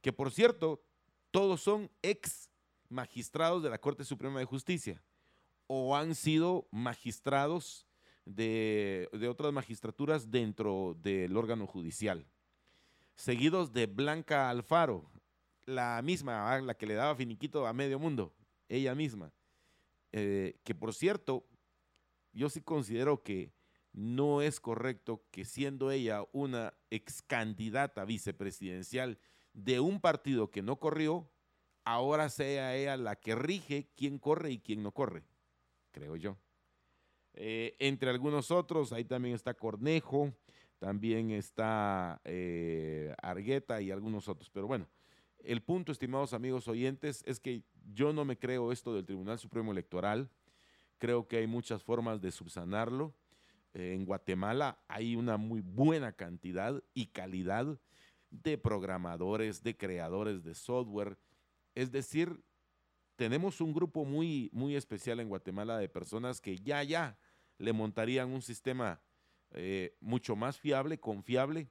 que 0.01 0.15
por 0.15 0.33
cierto 0.33 0.83
todos 1.31 1.61
son 1.61 1.91
ex 2.01 2.49
magistrados 2.89 3.63
de 3.63 3.69
la 3.69 3.79
Corte 3.79 4.07
Suprema 4.07 4.39
de 4.39 4.47
Justicia 4.47 5.05
o 5.67 5.95
han 5.95 6.15
sido 6.15 6.67
magistrados 6.71 7.87
de, 8.25 9.09
otras 9.29 9.53
magistraturas 9.53 10.31
dentro 10.31 10.97
del 11.01 11.37
órgano 11.37 11.67
judicial. 11.67 12.27
Seguidos 13.15 13.73
de 13.73 13.87
Blanca 13.87 14.51
Alfaro, 14.51 15.11
la 15.67 16.01
misma, 16.03 16.61
la 16.61 16.75
que 16.75 16.87
le 16.87 16.95
daba 16.95 17.15
finiquito 17.15 17.67
a 17.67 17.73
medio 17.73 17.99
mundo, 17.99 18.35
ella 18.69 18.95
misma. 18.95 19.33
Eh, 20.13 20.59
que 20.65 20.75
por 20.75 20.95
cierto, 20.95 21.47
yo 22.33 22.49
sí 22.49 22.61
considero 22.61 23.23
que 23.23 23.53
no 23.93 24.43
es 24.43 24.61
correcto 24.61 25.25
que 25.31 25.45
siendo 25.45 25.91
ella 25.91 26.25
una 26.33 26.75
ex 26.91 27.23
candidata 27.23 28.05
vicepresidencial 28.05 29.19
de 29.53 29.79
un 29.79 30.01
partido 30.01 30.51
que 30.51 30.63
no 30.63 30.81
corrió, 30.81 31.31
ahora 31.85 32.29
sea 32.29 32.75
ella 32.75 32.97
la 32.97 33.17
que 33.17 33.37
rige 33.37 33.89
quién 33.97 34.19
corre 34.19 34.51
y 34.51 34.59
quién 34.59 34.83
no 34.83 34.93
corre, 34.93 35.25
creo 35.93 36.17
yo. 36.17 36.37
Eh, 37.35 37.75
entre 37.79 38.11
algunos 38.11 38.51
otros, 38.51 38.93
ahí 38.93 39.05
también 39.05 39.35
está 39.35 39.55
Cornejo, 39.55 40.33
también 40.79 41.31
está 41.31 42.21
eh, 42.25 43.15
Argueta 43.23 43.81
y 43.81 43.91
algunos 43.91 44.29
otros. 44.29 44.51
Pero 44.51 44.67
bueno, 44.67 44.89
el 45.43 45.63
punto, 45.63 45.93
estimados 45.93 46.33
amigos 46.33 46.69
oyentes, 46.69 47.23
es 47.27 47.41
que 47.41 47.63
yo 47.93 48.13
no 48.13 48.25
me 48.25 48.39
creo 48.39 48.73
esto 48.73 48.95
del 48.95 49.05
Tribunal 49.05 49.39
Supremo 49.39 49.73
Electoral. 49.73 50.31
Creo 50.99 51.27
que 51.27 51.39
hay 51.39 51.47
muchas 51.47 51.83
formas 51.83 52.21
de 52.21 52.31
subsanarlo. 52.31 53.15
Eh, 53.75 53.95
en 53.95 54.05
Guatemala 54.05 54.79
hay 54.89 55.17
una 55.17 55.37
muy 55.37 55.61
buena 55.61 56.13
cantidad 56.13 56.83
y 56.95 57.07
calidad 57.07 57.79
de 58.31 58.59
programadores, 58.59 59.63
de 59.63 59.77
creadores 59.77 60.45
de 60.45 60.55
software. 60.55 61.19
Es 61.75 61.91
decir, 61.91 62.43
tenemos 63.17 63.61
un 63.61 63.73
grupo 63.73 64.05
muy, 64.05 64.51
muy 64.53 64.77
especial 64.77 65.21
en 65.21 65.29
Guatemala 65.29 65.79
de 65.79 65.89
personas 65.89 66.41
que 66.41 66.59
ya, 66.59 66.83
ya 66.83 67.17
le 67.65 67.73
montarían 67.73 68.31
un 68.31 68.43
sistema 68.43 69.01
eh, 69.51 69.97
mucho 70.01 70.37
más 70.37 70.59
fiable, 70.59 70.99
confiable 70.99 71.71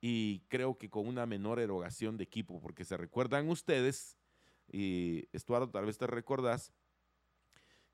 y 0.00 0.40
creo 0.48 0.78
que 0.78 0.90
con 0.90 1.06
una 1.06 1.26
menor 1.26 1.60
erogación 1.60 2.16
de 2.16 2.24
equipo, 2.24 2.60
porque 2.60 2.84
se 2.84 2.96
recuerdan 2.96 3.48
ustedes, 3.48 4.16
y 4.70 5.28
Estuardo, 5.32 5.70
tal 5.70 5.86
vez 5.86 5.98
te 5.98 6.06
recordás, 6.06 6.72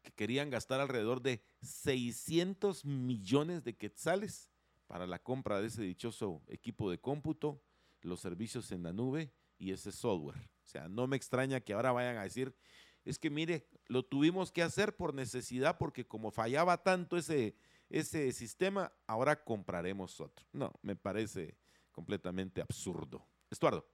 que 0.03 0.13
querían 0.13 0.51
gastar 0.51 0.81
alrededor 0.81 1.23
de 1.23 1.43
600 1.63 2.85
millones 2.85 3.63
de 3.63 3.77
quetzales 3.77 4.51
para 4.87 5.07
la 5.07 5.21
compra 5.21 5.61
de 5.61 5.69
ese 5.69 5.83
dichoso 5.83 6.43
equipo 6.49 6.91
de 6.91 6.99
cómputo 6.99 7.63
los 8.01 8.21
servicios 8.21 8.73
en 8.73 8.83
la 8.83 8.93
nube 8.93 9.33
y 9.59 9.71
ese 9.71 9.93
software. 9.93 10.39
O 10.39 10.67
sea, 10.67 10.89
no 10.89 11.07
me 11.07 11.17
extraña 11.17 11.61
que 11.61 11.73
ahora 11.73 11.93
vayan 11.93 12.17
a 12.17 12.25
decir, 12.25 12.55
es 13.05 13.19
que 13.19 13.31
mire, 13.31 13.67
lo 13.87 14.05
tuvimos 14.05 14.53
que 14.53 14.63
hacer 14.63 14.97
por 14.97 15.15
necesidad 15.15 15.79
porque 15.79 16.07
como 16.07 16.31
fallaba 16.31 16.83
tanto 16.83 17.17
ese, 17.17 17.57
ese 17.89 18.33
sistema, 18.33 18.93
ahora 19.07 19.45
compraremos 19.45 20.21
otro. 20.21 20.47
No, 20.53 20.73
me 20.83 20.97
parece 20.97 21.57
completamente 21.91 22.61
absurdo. 22.61 23.27
Estuardo. 23.51 23.87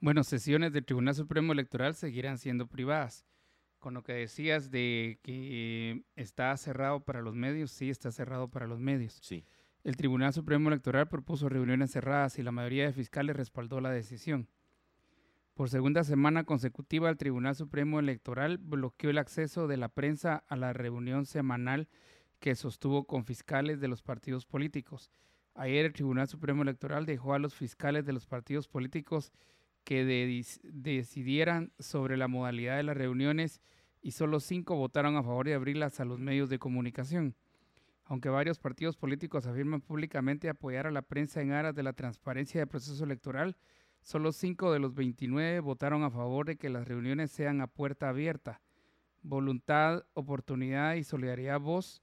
Bueno, 0.00 0.22
sesiones 0.22 0.72
del 0.72 0.84
Tribunal 0.84 1.14
Supremo 1.14 1.52
Electoral 1.52 1.94
seguirán 1.94 2.38
siendo 2.38 2.66
privadas. 2.66 3.24
Con 3.78 3.94
lo 3.94 4.02
que 4.02 4.14
decías 4.14 4.70
de 4.70 5.18
que 5.22 6.04
está 6.16 6.56
cerrado 6.56 7.04
para 7.04 7.22
los 7.22 7.34
medios, 7.34 7.70
sí 7.70 7.90
está 7.90 8.10
cerrado 8.10 8.50
para 8.50 8.66
los 8.66 8.80
medios. 8.80 9.18
Sí. 9.22 9.44
El 9.82 9.96
Tribunal 9.96 10.32
Supremo 10.32 10.68
Electoral 10.68 11.08
propuso 11.08 11.48
reuniones 11.48 11.90
cerradas 11.90 12.38
y 12.38 12.42
la 12.42 12.52
mayoría 12.52 12.86
de 12.86 12.92
fiscales 12.92 13.36
respaldó 13.36 13.80
la 13.80 13.90
decisión. 13.90 14.48
Por 15.54 15.70
segunda 15.70 16.02
semana 16.02 16.42
consecutiva, 16.42 17.08
el 17.08 17.16
Tribunal 17.16 17.54
Supremo 17.54 18.00
Electoral 18.00 18.58
bloqueó 18.58 19.10
el 19.10 19.18
acceso 19.18 19.68
de 19.68 19.76
la 19.76 19.88
prensa 19.88 20.42
a 20.48 20.56
la 20.56 20.72
reunión 20.72 21.26
semanal 21.26 21.88
que 22.40 22.56
sostuvo 22.56 23.04
con 23.04 23.24
fiscales 23.24 23.80
de 23.80 23.86
los 23.86 24.02
partidos 24.02 24.46
políticos. 24.46 25.12
Ayer 25.54 25.86
el 25.86 25.92
Tribunal 25.92 26.26
Supremo 26.26 26.62
Electoral 26.62 27.06
dejó 27.06 27.34
a 27.34 27.38
los 27.38 27.54
fiscales 27.54 28.04
de 28.04 28.12
los 28.12 28.26
partidos 28.26 28.66
políticos 28.66 29.30
que 29.84 30.04
decidieran 30.72 31.70
sobre 31.78 32.16
la 32.16 32.26
modalidad 32.26 32.76
de 32.76 32.82
las 32.82 32.96
reuniones 32.96 33.60
y 34.02 34.10
solo 34.10 34.40
cinco 34.40 34.74
votaron 34.74 35.16
a 35.16 35.22
favor 35.22 35.46
de 35.46 35.54
abrirlas 35.54 36.00
a 36.00 36.04
los 36.04 36.18
medios 36.18 36.48
de 36.48 36.58
comunicación. 36.58 37.36
Aunque 38.06 38.28
varios 38.28 38.58
partidos 38.58 38.96
políticos 38.96 39.46
afirman 39.46 39.82
públicamente 39.82 40.48
apoyar 40.48 40.88
a 40.88 40.90
la 40.90 41.02
prensa 41.02 41.42
en 41.42 41.52
aras 41.52 41.76
de 41.76 41.84
la 41.84 41.92
transparencia 41.92 42.60
del 42.60 42.68
proceso 42.68 43.04
electoral, 43.04 43.56
solo 44.04 44.32
cinco 44.32 44.70
de 44.70 44.78
los 44.78 44.94
29 44.94 45.60
votaron 45.60 46.04
a 46.04 46.10
favor 46.10 46.44
de 46.46 46.56
que 46.56 46.68
las 46.68 46.86
reuniones 46.86 47.30
sean 47.30 47.62
a 47.62 47.66
puerta 47.66 48.10
abierta. 48.10 48.60
voluntad, 49.22 50.04
oportunidad 50.12 50.96
y 50.96 51.04
solidaridad 51.04 51.58
voz, 51.58 52.02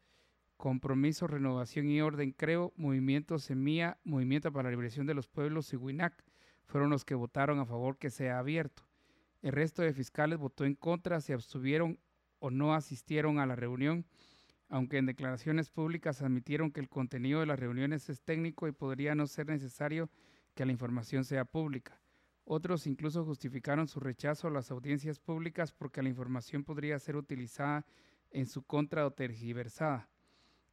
compromiso, 0.58 1.28
renovación 1.28 1.88
y 1.92 2.02
orden 2.02 2.32
creo, 2.32 2.74
movimiento 2.76 3.38
Semilla, 3.38 4.00
Movimiento 4.04 4.52
para 4.52 4.64
la 4.64 4.72
Liberación 4.72 5.06
de 5.06 5.14
los 5.14 5.28
Pueblos 5.28 5.72
y 5.74 5.76
WINAC 5.76 6.26
fueron 6.66 6.90
los 6.90 7.06
que 7.06 7.14
votaron 7.14 7.60
a 7.60 7.66
favor 7.68 8.00
que 8.00 8.10
sea 8.10 8.40
abierto. 8.40 8.82
El 9.44 9.52
resto 9.52 9.84
de 9.84 9.94
fiscales 9.94 10.40
votó 10.40 10.66
en 10.66 10.74
contra, 10.74 11.22
se 11.22 11.34
abstuvieron 11.34 12.00
o 12.40 12.50
no 12.50 12.74
asistieron 12.74 13.38
a 13.38 13.46
la 13.46 13.56
reunión, 13.56 14.08
aunque 14.70 14.98
en 14.98 15.06
declaraciones 15.06 15.70
públicas 15.70 16.24
admitieron 16.24 16.72
que 16.72 16.80
el 16.80 16.90
contenido 16.90 17.42
de 17.42 17.46
las 17.46 17.60
reuniones 17.60 18.10
es 18.10 18.24
técnico 18.24 18.68
y 18.68 18.72
podría 18.72 19.14
no 19.14 19.28
ser 19.28 19.48
necesario 19.48 20.10
que 20.54 20.66
la 20.66 20.72
información 20.72 21.24
sea 21.24 21.46
pública. 21.46 22.02
Otros 22.44 22.88
incluso 22.88 23.24
justificaron 23.24 23.88
su 23.88 24.00
rechazo 24.00 24.48
a 24.48 24.52
las 24.52 24.72
audiencias 24.72 25.20
públicas 25.20 25.72
porque 25.72 26.02
la 26.02 26.10
información 26.10 26.64
podría 26.64 27.00
ser 27.00 27.16
utilizada 27.16 27.86
en 28.32 28.48
su 28.48 28.64
contra 28.64 29.06
o 29.06 29.12
tergiversada. 29.12 30.10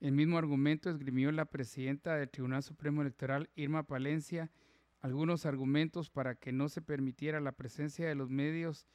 El 0.00 0.12
mismo 0.12 0.38
argumento 0.38 0.90
esgrimió 0.90 1.32
la 1.32 1.44
presidenta 1.44 2.16
del 2.16 2.30
Tribunal 2.30 2.62
Supremo 2.62 3.02
Electoral, 3.02 3.50
Irma 3.56 3.82
Palencia, 3.82 4.50
algunos 5.00 5.46
argumentos 5.46 6.10
para 6.10 6.34
que 6.36 6.52
no 6.52 6.68
se 6.68 6.82
permitiera 6.82 7.40
la 7.40 7.52
presencia 7.52 8.08
de 8.08 8.14
los 8.14 8.30
medios 8.30 8.86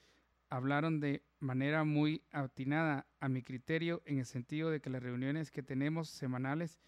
hablaron 0.53 0.99
de 0.99 1.23
manera 1.39 1.83
muy 1.83 2.21
atinada 2.31 3.07
a 3.19 3.27
mi 3.27 3.41
criterio 3.41 4.03
en 4.05 4.19
el 4.19 4.25
sentido 4.25 4.69
de 4.69 4.81
que 4.81 4.91
las 4.91 5.01
reuniones 5.01 5.49
que 5.49 5.63
tenemos 5.63 6.09
semanales 6.09 6.79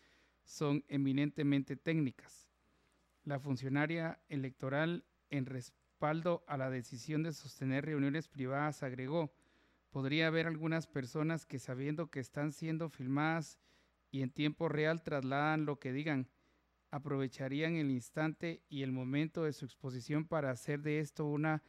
son 0.43 0.83
eminentemente 0.87 1.75
técnicas. 1.75 2.54
La 3.25 3.39
funcionaria 3.39 4.19
electoral 4.29 5.03
en 5.31 5.47
respaldo 5.47 6.43
a 6.47 6.57
la 6.57 6.69
decisión 6.69 7.23
de 7.23 7.33
sostener 7.33 7.83
reuniones 7.85 8.27
privadas 8.27 8.83
agregó, 8.83 9.33
podría 9.89 10.27
haber 10.27 10.45
algunas 10.45 10.85
personas 10.85 11.47
que 11.47 11.57
sabiendo 11.57 12.11
que 12.11 12.19
están 12.19 12.51
siendo 12.51 12.87
filmadas 12.87 13.57
y 14.11 14.21
en 14.21 14.29
tiempo 14.29 14.69
real 14.69 15.01
trasladan 15.01 15.65
lo 15.65 15.79
que 15.79 15.91
digan, 15.91 16.29
aprovecharían 16.91 17.75
el 17.77 17.89
instante 17.89 18.61
y 18.69 18.83
el 18.83 18.91
momento 18.91 19.43
de 19.43 19.53
su 19.53 19.65
exposición 19.65 20.27
para 20.27 20.51
hacer 20.51 20.83
de 20.83 20.99
esto 20.99 21.25
una 21.25 21.63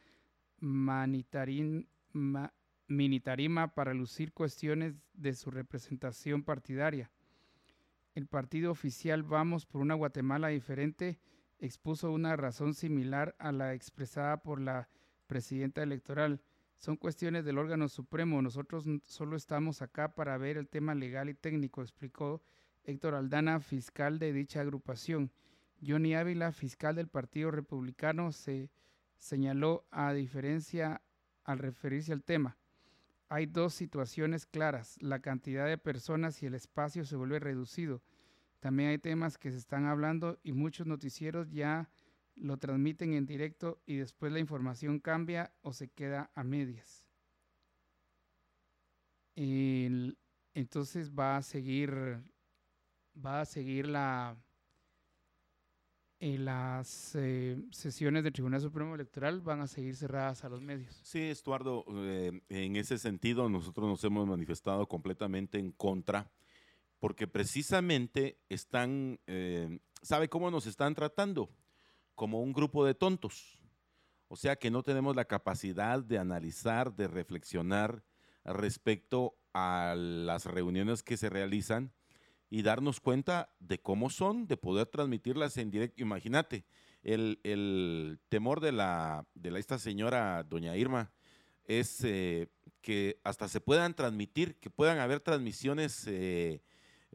minitarima 2.87 3.73
para 3.73 3.95
lucir 3.95 4.31
cuestiones 4.31 4.93
de 5.13 5.33
su 5.33 5.49
representación 5.49 6.43
partidaria. 6.43 7.09
El 8.13 8.27
partido 8.27 8.69
oficial 8.71 9.23
Vamos 9.23 9.65
por 9.65 9.81
una 9.81 9.95
Guatemala 9.95 10.49
diferente 10.49 11.19
expuso 11.59 12.11
una 12.11 12.35
razón 12.35 12.73
similar 12.73 13.35
a 13.39 13.51
la 13.51 13.73
expresada 13.73 14.37
por 14.43 14.61
la 14.61 14.89
presidenta 15.27 15.83
electoral. 15.83 16.41
Son 16.77 16.95
cuestiones 16.95 17.43
del 17.45 17.57
órgano 17.57 17.89
supremo. 17.89 18.41
Nosotros 18.41 18.85
solo 19.03 19.35
estamos 19.35 19.81
acá 19.81 20.13
para 20.13 20.37
ver 20.37 20.57
el 20.57 20.67
tema 20.67 20.93
legal 20.95 21.29
y 21.29 21.33
técnico, 21.33 21.81
explicó 21.81 22.41
Héctor 22.83 23.15
Aldana, 23.15 23.59
fiscal 23.59 24.19
de 24.19 24.31
dicha 24.31 24.61
agrupación. 24.61 25.31
Johnny 25.85 26.15
Ávila, 26.15 26.51
fiscal 26.51 26.95
del 26.95 27.07
Partido 27.07 27.51
Republicano, 27.51 28.31
se 28.31 28.71
señaló 29.17 29.85
a 29.91 30.13
diferencia 30.13 31.01
al 31.43 31.59
referirse 31.59 32.13
al 32.13 32.23
tema. 32.23 32.57
Hay 33.29 33.45
dos 33.45 33.73
situaciones 33.73 34.45
claras. 34.45 34.95
La 35.01 35.19
cantidad 35.19 35.65
de 35.65 35.77
personas 35.77 36.41
y 36.41 36.45
el 36.45 36.53
espacio 36.53 37.03
se 37.03 37.15
vuelve 37.15 37.39
reducido. 37.39 38.01
También 38.59 38.89
hay 38.89 38.97
temas 38.97 39.37
que 39.37 39.51
se 39.51 39.57
están 39.57 39.85
hablando 39.85 40.39
y 40.43 40.53
muchos 40.53 40.87
noticieros 40.87 41.49
ya 41.51 41.89
lo 42.35 42.57
transmiten 42.57 43.13
en 43.13 43.25
directo 43.25 43.81
y 43.85 43.95
después 43.97 44.31
la 44.31 44.39
información 44.39 44.99
cambia 44.99 45.51
o 45.61 45.73
se 45.73 45.89
queda 45.89 46.31
a 46.35 46.43
medias. 46.43 47.03
entonces 50.53 51.11
va 51.11 51.37
a 51.37 51.41
seguir 51.43 52.19
va 53.15 53.41
a 53.41 53.45
seguir 53.45 53.87
la, 53.87 54.37
eh, 56.19 56.37
las 56.39 57.15
eh, 57.15 57.61
sesiones 57.71 58.23
del 58.23 58.33
Tribunal 58.33 58.61
Supremo 58.61 58.95
Electoral 58.95 59.41
van 59.41 59.61
a 59.61 59.67
seguir 59.67 59.95
cerradas 59.95 60.43
a 60.43 60.49
los 60.49 60.61
medios. 60.61 60.99
Sí, 61.03 61.21
Estuardo, 61.21 61.85
eh, 61.89 62.41
en 62.49 62.75
ese 62.75 62.97
sentido 62.97 63.49
nosotros 63.49 63.87
nos 63.87 64.03
hemos 64.03 64.27
manifestado 64.27 64.87
completamente 64.87 65.59
en 65.59 65.71
contra, 65.71 66.31
porque 66.99 67.27
precisamente 67.27 68.39
están, 68.49 69.19
¿sabe 70.01 70.29
cómo 70.29 70.51
nos 70.51 70.65
están 70.65 70.95
tratando? 70.95 71.49
Como 72.15 72.41
un 72.41 72.53
grupo 72.53 72.85
de 72.85 72.95
tontos. 72.95 73.61
O 74.27 74.35
sea 74.35 74.57
que 74.57 74.71
no 74.71 74.83
tenemos 74.83 75.15
la 75.15 75.25
capacidad 75.25 76.03
de 76.03 76.17
analizar, 76.17 76.93
de 76.95 77.07
reflexionar 77.07 78.03
respecto 78.43 79.37
a 79.53 79.95
las 79.95 80.45
reuniones 80.45 81.03
que 81.03 81.17
se 81.17 81.29
realizan 81.29 81.93
y 82.49 82.61
darnos 82.61 82.99
cuenta 82.99 83.49
de 83.59 83.79
cómo 83.79 84.09
son, 84.09 84.47
de 84.47 84.57
poder 84.57 84.87
transmitirlas 84.87 85.57
en 85.57 85.71
directo. 85.71 86.01
Imagínate, 86.01 86.65
el, 87.03 88.19
temor 88.29 88.59
de, 88.59 88.71
la, 88.71 89.25
de 89.33 89.57
esta 89.59 89.79
señora, 89.79 90.43
doña 90.43 90.75
Irma, 90.75 91.11
es 91.65 92.03
eh, 92.03 92.49
que 92.81 93.19
hasta 93.23 93.47
se 93.47 93.59
puedan 93.59 93.93
transmitir, 93.93 94.59
que 94.59 94.69
puedan 94.69 94.99
haber 94.99 95.19
transmisiones 95.19 96.05
eh, 96.07 96.61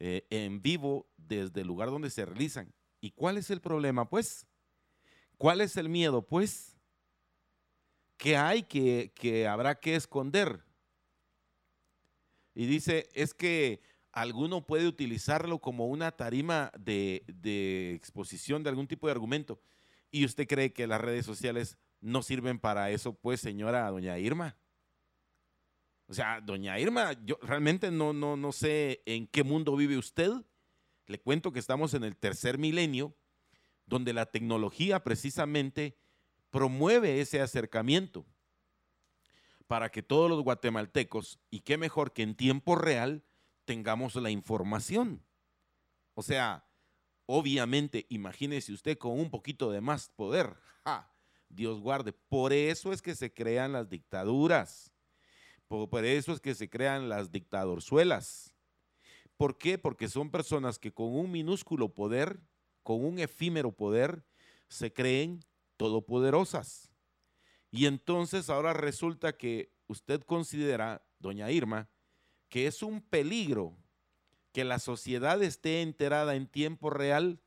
eh, 0.05 0.27
en 0.31 0.61
vivo 0.61 1.07
desde 1.17 1.61
el 1.61 1.69
lugar 1.69 1.89
donde 1.89 2.11
se 2.11 2.25
realizan. 2.25 2.75
¿Y 3.01 3.13
cuál 3.13 3.39
es 3.39 3.51
el 3.51 3.61
problema? 3.61 4.11
Pues, 4.11 4.49
¿cuál 5.39 5.61
es 5.61 5.77
el 5.77 5.89
miedo? 5.89 6.27
Pues, 6.27 6.77
¿qué 8.17 8.37
hay 8.37 8.65
que, 8.65 9.13
que 9.15 9.47
habrá 9.47 9.79
que 9.79 9.95
esconder? 9.95 10.65
Y 12.53 12.67
dice, 12.67 13.09
es 13.15 13.33
que 13.33 13.81
alguno 14.11 14.67
puede 14.67 14.89
utilizarlo 14.89 15.61
como 15.61 15.87
una 15.87 16.11
tarima 16.11 16.73
de, 16.77 17.95
exposición 17.95 18.65
de 18.65 18.71
algún 18.71 18.89
tipo 18.89 19.07
de 19.07 19.13
argumento. 19.13 19.61
¿Y 20.11 20.25
usted 20.25 20.49
cree 20.49 20.73
que 20.73 20.89
las 20.89 21.01
redes 21.01 21.25
sociales 21.25 21.79
no 22.01 22.23
sirven 22.23 22.59
para 22.59 22.91
eso, 22.91 23.15
pues, 23.15 23.41
señora 23.41 23.89
doña 23.89 24.19
Irma? 24.19 24.57
O 26.13 26.15
sea, 26.15 26.43
doña 26.43 26.79
Irma, 26.79 27.15
yo 27.25 27.39
realmente 27.41 27.91
no, 27.91 28.13
no, 28.13 28.37
no 28.37 28.53
sé 28.53 29.01
en 29.07 29.27
qué 29.27 29.43
mundo 29.43 29.75
vive 29.77 29.97
usted. 29.97 30.31
Le 31.07 31.19
cuento 31.19 31.53
que 31.53 31.59
estamos 31.59 31.95
en 31.95 32.05
el 32.05 32.19
tercer 32.19 32.59
milenio, 32.59 33.17
donde 33.87 34.13
la 34.13 34.27
tecnología 34.27 35.03
precisamente 35.03 35.97
promueve 36.51 37.23
ese 37.23 37.41
acercamiento 37.41 38.27
para 39.67 39.89
que 39.89 40.03
todos 40.03 40.29
los 40.29 40.43
guatemaltecos, 40.43 41.41
y 41.49 41.61
qué 41.61 41.79
mejor 41.79 42.13
que 42.13 42.21
en 42.25 42.35
tiempo 42.35 42.75
real, 42.75 43.25
tengamos 43.65 44.15
la 44.17 44.29
información. 44.29 45.25
O 46.13 46.23
sea, 46.23 46.67
obviamente, 47.25 48.05
imagínese 48.11 48.75
usted 48.75 48.99
con 48.99 49.19
un 49.19 49.31
poquito 49.31 49.71
de 49.71 49.81
más 49.81 50.11
poder. 50.11 50.59
Dios 51.49 51.81
guarde. 51.81 52.13
Por 52.13 52.53
eso 52.53 52.93
es 52.93 53.01
que 53.01 53.15
se 53.15 53.33
crean 53.33 53.73
las 53.73 53.89
dictaduras. 53.89 54.92
Por, 55.73 56.05
eso 56.05 56.35
es 56.35 56.41
que 56.41 56.55
se 56.55 56.69
crean 56.69 57.09
las 57.09 57.33
dictadorzuelas. 57.33 58.55
¿Por 59.39 59.57
qué? 59.57 59.79
Porque 59.79 60.07
son 60.07 60.31
personas 60.31 60.79
que 60.79 60.93
con 60.93 61.15
un 61.15 61.31
minúsculo 61.31 61.95
poder, 61.95 62.43
con 62.83 63.03
un 63.03 63.19
efímero 63.19 63.73
poder, 63.73 64.23
se 64.69 64.93
creen 64.93 65.41
todopoderosas. 65.79 66.91
Y 67.71 67.87
entonces 67.87 68.51
ahora 68.51 68.75
resulta 68.75 69.39
que 69.39 69.73
usted 69.87 70.21
considera, 70.21 71.07
doña 71.19 71.51
Irma, 71.51 71.89
que 72.51 72.67
es 72.67 72.83
un 72.83 73.01
peligro 73.01 73.75
que 74.53 74.65
la 74.65 74.79
sociedad 74.79 75.43
esté 75.43 75.81
enterada 75.81 76.35
en 76.35 76.49
tiempo 76.49 76.91
real 76.91 77.41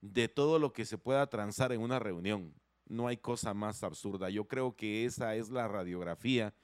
de 0.00 0.28
todo 0.28 0.60
lo 0.60 0.72
que 0.72 0.84
se 0.84 0.96
pueda 0.96 1.26
transar 1.26 1.72
en 1.72 1.80
una 1.80 1.98
reunión. 1.98 2.54
No 2.86 3.08
hay 3.08 3.16
cosa 3.16 3.52
más 3.52 3.82
absurda. 3.82 4.30
Yo 4.30 4.46
creo 4.46 4.76
que 4.76 5.04
esa 5.04 5.34
es 5.34 5.50
la 5.50 5.66
radiografía 5.66 6.54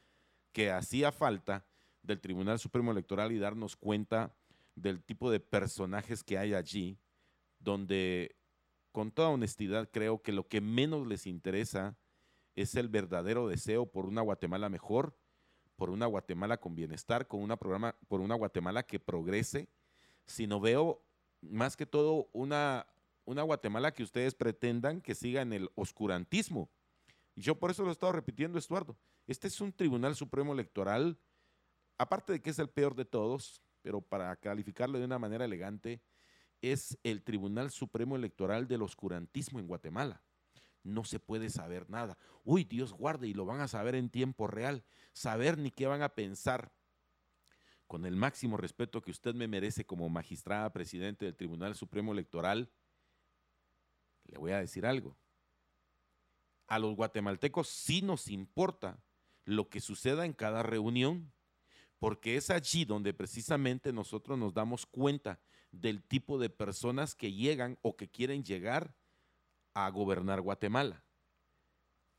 que 0.55 0.71
hacía 0.71 1.13
falta 1.13 1.67
del 2.03 2.21
Tribunal 2.21 2.61
Supremo 2.61 2.93
Electoral 2.93 3.33
y 3.33 3.39
darnos 3.39 3.77
cuenta 3.77 4.33
del 4.77 5.03
tipo 5.03 5.31
de 5.31 5.41
personajes 5.41 6.23
que 6.23 6.39
hay 6.39 6.55
allí, 6.55 6.97
donde 7.59 8.37
con 8.93 9.11
toda 9.11 9.31
honestidad 9.31 9.91
creo 9.91 10.23
que 10.23 10.31
lo 10.33 10.47
que 10.47 10.61
menos 10.61 11.09
les 11.09 11.27
interesa 11.27 11.99
es 12.55 12.77
el 12.77 12.89
verdadero 12.89 13.49
deseo 13.49 13.91
por 13.91 14.07
una 14.07 14.23
Guatemala 14.23 14.69
mejor, 14.69 15.19
por 15.75 15.91
una 15.91 16.07
Guatemala 16.07 16.61
con 16.61 16.77
bienestar, 16.77 17.27
con 17.27 17.41
una 17.41 17.57
programa, 17.57 17.97
por 18.07 18.21
una 18.21 18.37
Guatemala 18.37 18.85
que 18.85 19.01
progrese, 19.01 19.69
sino 20.25 20.61
veo 20.61 21.05
más 21.41 21.77
que 21.77 21.85
todo 21.85 22.29
una, 22.33 22.87
una 23.25 23.43
Guatemala 23.43 23.93
que 23.93 24.05
ustedes 24.05 24.37
pretendan 24.37 25.01
que 25.01 25.17
siga 25.17 25.43
en 25.43 25.53
el 25.53 25.69
oscurantismo. 25.75 26.71
Y 27.35 27.43
yo 27.43 27.59
por 27.59 27.71
eso 27.71 27.83
lo 27.83 27.89
he 27.89 27.93
estado 27.93 28.13
repitiendo, 28.13 28.59
Estuardo. 28.59 28.97
Este 29.27 29.49
es 29.49 29.61
un 29.61 29.73
Tribunal 29.73 30.15
Supremo 30.15 30.53
Electoral, 30.53 31.19
aparte 31.99 32.33
de 32.33 32.43
que 32.43 32.51
es 32.51 32.59
el 32.59 32.69
peor 32.69 32.95
de 32.95 33.05
todos, 33.05 33.63
pero 33.83 34.01
para 34.01 34.35
calificarlo 34.37 34.99
de 34.99 35.05
una 35.05 35.19
manera 35.19 35.45
elegante, 35.45 36.03
es 36.63 36.99
el 37.03 37.23
Tribunal 37.23 37.71
Supremo 37.71 38.17
Electoral 38.17 38.69
del 38.69 38.83
oscurantismo 38.83 39.59
en 39.59 39.67
Guatemala 39.67 40.23
no 40.85 41.03
se 41.03 41.19
puede 41.19 41.51
saber 41.51 41.91
nada. 41.91 42.17
Uy, 42.45 42.65
Dios 42.65 42.93
guarde 42.93 43.27
y 43.27 43.35
lo 43.35 43.47
van 43.47 43.61
a 43.61 43.69
saber 43.69 43.95
en 43.95 44.11
tiempo 44.11 44.47
real. 44.47 44.85
Saber 45.13 45.59
ni 45.59 45.71
qué 45.71 45.87
van 45.87 46.03
a 46.03 46.11
pensar. 46.11 46.73
con 47.87 48.07
el 48.07 48.17
máximo 48.17 48.57
respeto 48.57 49.03
que 49.03 49.11
usted 49.11 49.35
me 49.35 49.47
merece 49.47 49.85
como 49.85 50.09
magistrada 50.09 50.73
presidente 50.73 51.27
del 51.27 51.37
Tribunal 51.37 51.77
Supremo 51.77 52.13
Electoral, 52.13 52.73
le 54.25 54.39
voy 54.39 54.53
a 54.53 54.59
decir 54.59 54.87
algo. 54.87 55.17
A 56.67 56.79
los 56.79 56.97
guatemaltecos 56.97 57.69
sí 57.69 58.03
nos 58.03 58.29
importa 58.29 59.03
lo 59.45 59.69
que 59.69 59.81
suceda 59.81 60.25
en 60.25 60.33
cada 60.33 60.63
reunión, 60.63 61.33
porque 61.99 62.37
es 62.37 62.51
allí 62.51 62.85
donde 62.85 63.15
precisamente 63.15 63.93
nosotros 63.93 64.39
nos 64.39 64.55
damos 64.55 64.87
cuenta 64.87 65.41
del 65.71 66.03
tipo 66.03 66.39
de 66.39 66.51
personas 66.51 67.15
que 67.15 67.33
llegan 67.33 67.79
o 67.83 67.97
que 67.97 68.09
quieren 68.11 68.45
llegar 68.45 68.95
a 69.75 69.91
gobernar 69.91 70.41
Guatemala. 70.41 71.05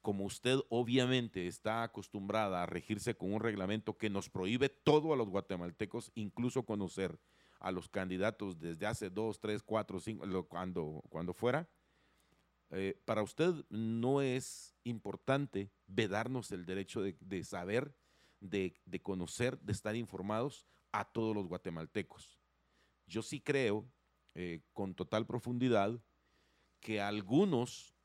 Como 0.01 0.25
usted 0.25 0.59
obviamente 0.69 1.47
está 1.47 1.81
acostumbrada 1.81 2.61
a 2.61 2.65
regirse 2.67 3.15
con 3.15 3.33
un 3.33 3.39
reglamento 3.39 3.97
que 3.97 4.09
nos 4.09 4.29
prohíbe 4.29 4.69
todo 4.69 5.13
a 5.13 5.17
los 5.17 5.29
guatemaltecos, 5.29 6.11
incluso 6.13 6.63
conocer 6.63 7.19
a 7.59 7.71
los 7.71 7.89
candidatos 7.89 8.59
desde 8.59 8.85
hace 8.85 9.09
dos, 9.09 9.39
tres, 9.39 9.63
cuatro, 9.63 9.99
cinco, 9.99 10.47
cuando, 10.47 11.01
cuando 11.09 11.33
fuera, 11.33 11.67
eh, 12.71 12.99
para 13.05 13.23
usted 13.23 13.53
no 13.69 14.21
es 14.21 14.75
importante 14.83 15.71
vedarnos 15.87 16.51
el 16.51 16.65
derecho 16.65 17.01
de, 17.01 17.43
saber, 17.43 17.95
de, 18.39 18.73
conocer, 19.01 19.59
de 19.59 19.71
estar 19.71 19.95
informados 19.95 20.65
a 20.91 21.05
todos 21.05 21.35
los 21.35 21.47
guatemaltecos. 21.47 22.39
Yo 23.07 23.21
sí 23.21 23.39
creo, 23.39 23.87
eh, 24.33 24.61
con 24.73 24.95
total 24.95 25.25
profundidad, 25.25 25.99
que 26.79 27.01
algunos 27.01 27.95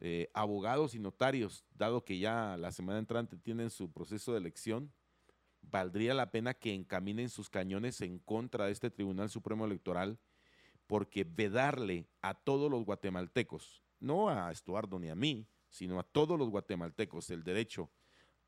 eh, 0.00 0.30
abogados 0.34 0.94
y 0.94 0.98
notarios, 0.98 1.66
dado 1.74 2.04
que 2.04 2.18
ya 2.18 2.56
la 2.56 2.72
semana 2.72 2.98
entrante 2.98 3.36
tienen 3.36 3.70
su 3.70 3.92
proceso 3.92 4.32
de 4.32 4.38
elección, 4.38 4.92
valdría 5.62 6.14
la 6.14 6.30
pena 6.30 6.54
que 6.54 6.74
encaminen 6.74 7.28
sus 7.28 7.50
cañones 7.50 8.00
en 8.00 8.18
contra 8.18 8.66
de 8.66 8.72
este 8.72 8.90
Tribunal 8.90 9.28
Supremo 9.28 9.66
Electoral, 9.66 10.18
porque 10.86 11.24
vedarle 11.24 12.08
a 12.22 12.34
todos 12.34 12.70
los 12.70 12.84
guatemaltecos, 12.84 13.84
no 14.00 14.28
a 14.28 14.50
Estuardo 14.50 14.98
ni 14.98 15.08
a 15.08 15.14
mí, 15.14 15.46
sino 15.68 16.00
a 16.00 16.02
todos 16.02 16.38
los 16.38 16.50
guatemaltecos 16.50 17.30
el 17.30 17.44
derecho 17.44 17.90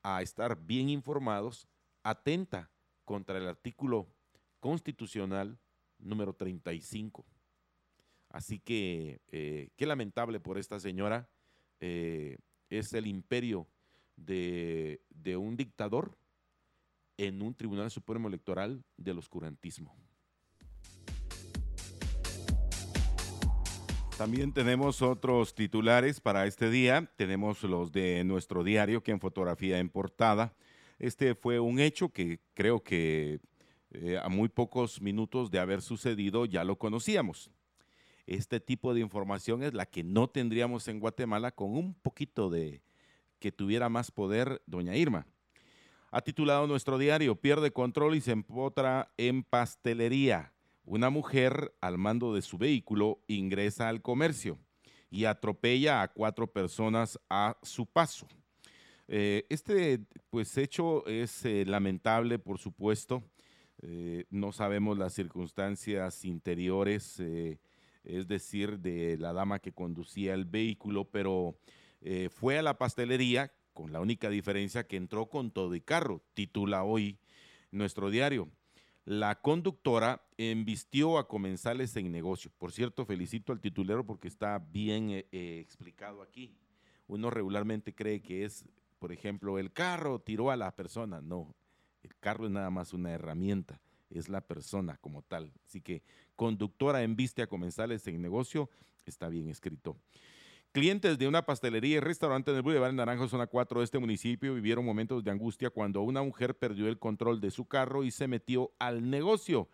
a 0.03 0.23
estar 0.23 0.59
bien 0.61 0.88
informados, 0.88 1.69
atenta 2.03 2.71
contra 3.05 3.38
el 3.38 3.47
artículo 3.47 4.09
constitucional 4.59 5.59
número 5.99 6.35
35 6.35 7.25
Así 8.33 8.59
que 8.59 9.21
eh, 9.29 9.69
qué 9.77 9.87
lamentable 9.87 10.41
por 10.41 10.59
esta 10.59 10.81
señora. 10.81 11.29
Eh, 11.81 12.38
es 12.71 12.95
el 12.95 13.07
imperio 13.07 13.69
de, 14.17 15.03
un 15.38 15.57
dictador 15.57 16.17
en 17.19 17.43
un 17.43 17.55
Tribunal 17.55 17.91
Supremo 17.91 18.29
Electoral 18.29 18.83
del 18.97 19.19
oscurantismo. 19.19 19.95
También 24.23 24.53
tenemos 24.53 25.03
otros 25.03 25.53
titulares 25.53 26.21
para 26.21 26.47
este 26.47 26.71
día. 26.71 27.11
Tenemos 27.17 27.65
los 27.65 27.91
de 27.91 28.23
nuestro 28.23 28.63
diario 28.63 29.03
que 29.03 29.11
en 29.11 29.19
fotografía 29.19 29.81
en 29.81 29.89
portada. 29.89 30.55
Este 31.01 31.35
fue 31.35 31.59
un 31.59 31.81
hecho 31.81 32.09
que 32.09 32.39
creo 32.55 32.85
que 32.85 33.41
eh, 33.91 34.21
a 34.23 34.29
muy 34.29 34.49
pocos 34.49 35.03
minutos 35.03 35.51
de 35.51 35.59
haber 35.59 35.83
sucedido 35.83 36.45
ya 36.45 36.63
lo 36.63 36.79
conocíamos. 36.79 37.51
Este 38.25 38.61
tipo 38.61 38.95
de 38.95 39.01
información 39.01 39.65
es 39.65 39.75
la 39.75 39.87
que 39.87 40.05
no 40.05 40.29
tendríamos 40.29 40.87
en 40.87 41.01
Guatemala 41.01 41.51
con 41.51 41.77
un 41.77 41.93
poquito 41.93 42.49
de 42.49 42.81
que 43.41 43.51
tuviera 43.51 43.89
más 43.89 44.13
poder 44.13 44.63
doña 44.67 44.95
Irma. 44.95 45.27
Ha 46.13 46.21
titulado 46.21 46.69
nuestro 46.69 46.97
diario, 46.97 47.35
pierde 47.35 47.73
control 47.73 48.15
y 48.15 48.21
se 48.21 48.31
empotra 48.31 49.11
en 49.17 49.43
pastelería. 49.43 50.52
Una 50.85 51.11
mujer 51.11 51.75
al 51.81 51.97
mando 51.97 52.35
de 52.35 52.42
su 52.42 52.59
vehículo 52.59 53.21
ingresa 53.29 53.88
al 53.88 54.03
comercio 54.03 54.59
y 55.11 55.27
atropella 55.27 56.03
a 56.03 56.09
cuatro 56.09 56.53
personas 56.53 57.21
a 57.29 57.57
su 57.62 57.87
paso. 57.87 58.27
Eh, 59.07 59.47
este 59.49 60.01
pues, 60.31 60.57
hecho 60.57 61.07
es 61.07 61.45
eh, 61.45 61.64
lamentable, 61.66 62.38
por 62.38 62.59
supuesto. 62.59 63.23
Eh, 63.83 64.25
no 64.31 64.53
sabemos 64.53 64.99
las 64.99 65.12
circunstancias 65.12 66.25
interiores 66.25 67.21
es 68.05 68.27
decir, 68.27 68.81
de 68.81 69.16
la 69.18 69.33
dama 69.33 69.61
que 69.61 69.73
conducía 69.73 70.35
el 70.35 70.45
vehículo, 70.45 71.05
pero 71.05 71.57
fue 72.31 72.59
a 72.59 72.62
la 72.62 72.77
pastelería 72.77 73.53
con 73.73 73.92
la 73.92 74.01
única 74.01 74.29
diferencia 74.29 74.88
que 74.88 74.97
entró 74.97 75.27
con 75.27 75.53
todo 75.53 75.77
y 75.77 75.81
carro, 75.81 76.21
titula 76.35 76.83
hoy 76.83 77.21
nuestro 77.71 78.11
diario. 78.11 78.49
La 79.05 79.41
conductora 79.41 80.23
embistió 80.37 81.19
a 81.19 81.27
comensales 81.27 81.97
en 81.97 82.12
negocio. 82.12 82.51
Por 82.59 82.73
cierto, 82.73 83.05
felicito 83.05 83.53
al 83.53 83.61
titulero 83.61 84.07
porque 84.07 84.29
está 84.29 84.59
bien 84.59 85.11
eh, 85.11 85.27
eh, 85.33 85.59
explicado 85.61 86.23
aquí. 86.23 86.55
Uno 87.09 87.31
regularmente 87.31 87.95
cree 87.95 88.23
que 88.23 88.45
es, 88.45 88.65
por 88.99 89.12
ejemplo, 89.12 89.59
el 89.59 89.73
carro 89.73 90.21
tiró 90.21 90.51
a 90.51 90.57
la 90.57 90.75
persona. 90.77 91.21
No, 91.21 91.55
el 92.03 92.15
carro 92.17 92.47
es 92.47 92.53
nada 92.53 92.71
más 92.71 92.93
una 92.93 93.11
herramienta 93.11 93.81
es 94.19 94.29
la 94.29 94.41
persona 94.41 94.97
como 94.99 95.23
tal. 95.23 95.53
Así 95.67 95.81
que 95.81 96.03
conductora 96.37 97.03
en 97.03 97.17
viste 97.17 97.43
a 97.43 97.47
comensales 97.47 98.07
en 98.07 98.21
negocio 98.21 98.71
está 99.07 99.29
bien 99.29 99.49
escrito. 99.49 99.97
Clientes 100.73 101.19
de 101.19 101.29
una 101.29 101.45
pastelería 101.45 101.99
y 101.99 102.01
restaurante 102.01 102.51
en 102.51 102.57
el 102.57 102.63
Boulevard 102.63 102.95
Naranjo, 102.95 103.29
zona 103.29 103.47
4 103.47 103.81
de 103.81 103.85
este 103.85 103.99
municipio, 103.99 104.55
vivieron 104.55 104.87
momentos 104.87 105.23
de 105.23 105.31
angustia 105.31 105.69
cuando 105.69 106.01
una 106.01 106.23
mujer 106.23 106.57
perdió 106.57 106.89
el 106.89 106.99
control 106.99 107.43
de 107.43 107.51
su 107.51 107.67
carro 107.67 108.05
y 108.05 108.11
se 108.11 108.27
metió 108.27 108.73
al 108.79 109.11
negocio, 109.11 109.69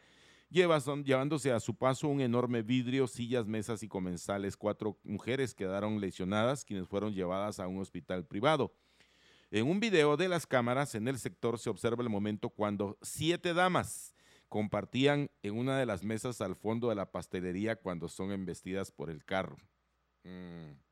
llevándose 0.50 1.52
a 1.52 1.60
su 1.60 1.76
paso 1.76 2.08
un 2.08 2.20
enorme 2.20 2.62
vidrio, 2.62 3.06
sillas, 3.06 3.46
mesas 3.46 3.84
y 3.84 3.88
comensales. 3.88 4.56
Cuatro 4.56 4.98
mujeres 5.04 5.54
quedaron 5.54 6.00
lesionadas, 6.00 6.64
quienes 6.64 6.88
fueron 6.88 7.14
llevadas 7.14 7.60
a 7.60 7.68
un 7.68 7.78
hospital 7.78 8.26
privado. 8.26 8.74
En 9.52 9.68
un 9.68 9.78
video 9.78 10.16
de 10.16 10.26
las 10.26 10.48
cámaras 10.48 10.96
en 10.96 11.06
el 11.06 11.20
sector 11.20 11.60
se 11.60 11.70
observa 11.70 12.02
el 12.02 12.10
momento 12.10 12.50
cuando 12.50 12.98
siete 13.02 13.54
damas 13.54 14.16
compartían 14.48 15.30
en 15.44 15.58
una 15.58 15.78
de 15.78 15.86
las 15.86 16.02
mesas 16.02 16.40
al 16.40 16.56
fondo 16.56 16.88
de 16.88 16.96
la 16.96 17.12
pastelería 17.12 17.76
cuando 17.76 18.08
son 18.08 18.32
embestidas 18.32 18.90
por 18.90 19.10
el 19.10 19.24
carro. 19.24 19.58
Mm. 20.24 20.87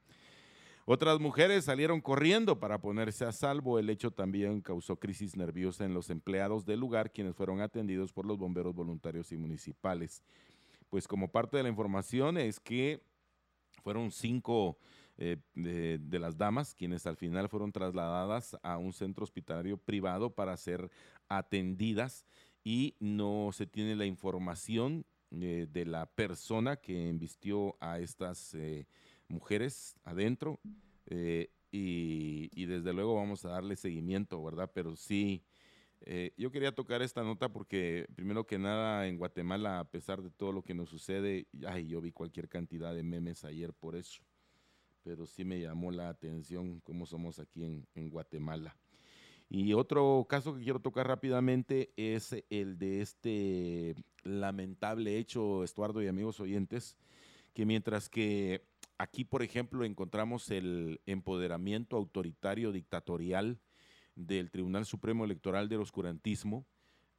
Otras 0.88 1.18
mujeres 1.18 1.64
salieron 1.64 2.00
corriendo 2.00 2.60
para 2.60 2.80
ponerse 2.80 3.24
a 3.24 3.32
salvo. 3.32 3.80
El 3.80 3.90
hecho 3.90 4.12
también 4.12 4.60
causó 4.60 4.94
crisis 5.00 5.36
nerviosa 5.36 5.84
en 5.84 5.92
los 5.92 6.10
empleados 6.10 6.64
del 6.64 6.78
lugar, 6.78 7.10
quienes 7.10 7.34
fueron 7.34 7.60
atendidos 7.60 8.12
por 8.12 8.24
los 8.24 8.38
bomberos 8.38 8.72
voluntarios 8.72 9.32
y 9.32 9.36
municipales. 9.36 10.22
Pues 10.88 11.08
como 11.08 11.26
parte 11.26 11.56
de 11.56 11.64
la 11.64 11.68
información 11.70 12.38
es 12.38 12.60
que 12.60 13.02
fueron 13.82 14.12
cinco 14.12 14.78
eh, 15.18 15.38
de, 15.54 16.18
las 16.20 16.36
damas 16.38 16.72
quienes 16.72 17.04
al 17.06 17.16
final 17.16 17.48
fueron 17.48 17.72
trasladadas 17.72 18.56
a 18.62 18.76
un 18.78 18.92
centro 18.92 19.24
hospitalario 19.24 19.78
privado 19.78 20.30
para 20.30 20.56
ser 20.56 20.88
atendidas 21.28 22.26
y 22.62 22.94
no 23.00 23.50
se 23.52 23.66
tiene 23.66 23.96
la 23.96 24.06
información 24.06 25.04
eh, 25.32 25.66
de 25.68 25.84
la 25.84 26.06
persona 26.06 26.76
que 26.76 27.08
embistió 27.08 27.76
a 27.80 27.98
estas 27.98 28.54
eh, 28.54 28.86
mujeres 29.28 29.96
adentro 30.04 30.60
eh, 31.06 31.50
y, 31.70 32.64
desde 32.66 32.92
luego 32.92 33.14
vamos 33.14 33.44
a 33.44 33.50
darle 33.50 33.76
seguimiento, 33.76 34.42
¿verdad? 34.42 34.70
Pero 34.74 34.96
sí, 34.96 35.44
yo 36.36 36.50
quería 36.50 36.74
tocar 36.74 37.02
esta 37.02 37.22
nota 37.22 37.48
porque 37.48 38.06
primero 38.14 38.46
que 38.46 38.58
nada 38.58 39.06
en 39.08 39.18
Guatemala, 39.18 39.80
a 39.80 39.90
pesar 39.90 40.22
de 40.22 40.30
todo 40.30 40.52
lo 40.52 40.62
que 40.62 40.74
nos 40.74 40.88
sucede, 40.88 41.46
ay, 41.66 41.88
yo 41.88 42.00
vi 42.00 42.12
cualquier 42.12 42.48
cantidad 42.48 42.94
de 42.94 43.02
memes 43.02 43.44
ayer 43.44 43.72
por 43.74 43.96
eso, 43.96 44.22
pero 45.02 45.26
sí 45.26 45.44
me 45.44 45.60
llamó 45.60 45.90
la 45.90 46.08
atención 46.08 46.80
cómo 46.80 47.06
somos 47.06 47.38
aquí 47.38 47.64
en 47.64 48.10
Guatemala. 48.10 48.76
Y 49.48 49.72
otro 49.74 50.26
caso 50.28 50.54
que 50.54 50.64
quiero 50.64 50.80
tocar 50.80 51.06
rápidamente 51.06 51.92
es 51.96 52.34
el 52.50 52.78
de 52.78 53.00
este 53.00 53.94
lamentable 54.24 55.18
hecho, 55.18 55.62
Estuardo 55.62 56.02
y 56.02 56.08
amigos 56.08 56.40
oyentes, 56.40 56.96
que 57.54 57.64
mientras 57.64 58.08
que 58.08 58.64
aquí, 58.98 59.24
por 59.24 59.42
ejemplo, 59.42 59.84
encontramos 59.84 60.50
el 60.50 61.00
empoderamiento 61.06 61.96
autoritario 61.96 62.72
dictatorial 62.72 63.60
del 64.14 64.50
Tribunal 64.50 64.86
Supremo 64.86 65.24
Electoral 65.24 65.68
del 65.68 65.80
Oscurantismo, 65.80 66.66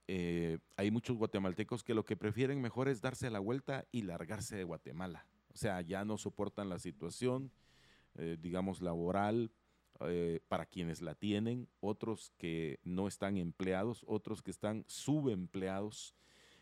eh, 0.07 0.59
hay 0.77 0.89
muchos 0.89 1.17
guatemaltecos 1.17 1.83
que 1.83 1.93
lo 1.93 2.05
que 2.05 2.15
prefieren 2.15 2.61
mejor 2.61 2.87
es 2.87 3.01
darse 3.01 3.29
la 3.29 3.39
vuelta 3.39 3.85
y 3.91 4.03
largarse 4.03 4.55
de 4.55 4.63
Guatemala. 4.63 5.27
O 5.53 5.57
sea, 5.57 5.81
ya 5.81 6.05
no 6.05 6.17
soportan 6.17 6.69
la 6.69 6.79
situación, 6.79 7.51
eh, 8.15 8.37
digamos, 8.39 8.81
laboral, 8.81 9.51
eh, 10.01 10.39
para 10.47 10.65
quienes 10.65 11.01
la 11.01 11.15
tienen, 11.15 11.67
otros 11.79 12.31
que 12.37 12.79
no 12.83 13.07
están 13.07 13.35
empleados, 13.37 14.05
otros 14.07 14.41
que 14.41 14.51
están 14.51 14.85
subempleados 14.87 16.15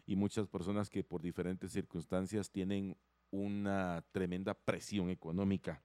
y 0.06 0.16
muchas 0.16 0.48
personas 0.48 0.90
que 0.90 1.04
por 1.04 1.22
diferentes 1.22 1.72
circunstancias 1.72 2.50
tienen 2.50 2.98
una 3.32 4.04
tremenda 4.12 4.54
presión 4.54 5.10
económica. 5.10 5.82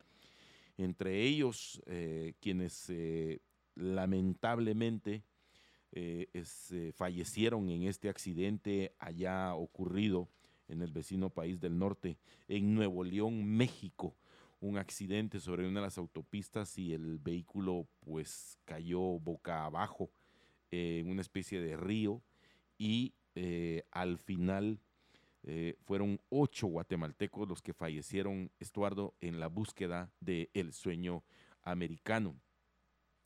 Entre 0.76 1.22
ellos, 1.22 1.82
eh, 1.86 2.34
quienes 2.40 2.88
eh, 2.88 3.40
lamentablemente 3.74 5.24
eh, 5.92 6.92
fallecieron 6.94 7.68
en 7.68 7.82
este 7.82 8.08
accidente 8.08 8.94
allá 8.98 9.54
ocurrido 9.54 10.28
en 10.68 10.82
el 10.82 10.92
vecino 10.92 11.30
país 11.30 11.60
del 11.60 11.78
norte, 11.78 12.16
en 12.48 12.74
Nuevo 12.74 13.04
León, 13.04 13.44
México. 13.44 14.16
Un 14.60 14.78
accidente 14.78 15.40
sobre 15.40 15.66
una 15.66 15.80
de 15.80 15.86
las 15.86 15.98
autopistas 15.98 16.78
y 16.78 16.92
el 16.92 17.18
vehículo 17.18 17.86
pues 18.00 18.58
cayó 18.64 19.00
boca 19.18 19.64
abajo 19.64 20.10
en 20.70 21.10
una 21.10 21.22
especie 21.22 21.60
de 21.60 21.76
río 21.76 22.22
y 22.78 23.14
al 23.90 24.18
final 24.18 24.78
fueron 25.84 26.20
ocho 26.28 26.66
guatemaltecos 26.66 27.48
los 27.48 27.62
que 27.62 27.72
fallecieron, 27.72 28.50
Estuardo, 28.58 29.14
en 29.20 29.40
la 29.40 29.48
búsqueda 29.48 30.12
del 30.20 30.72
sueño 30.72 31.24
americano. 31.62 32.36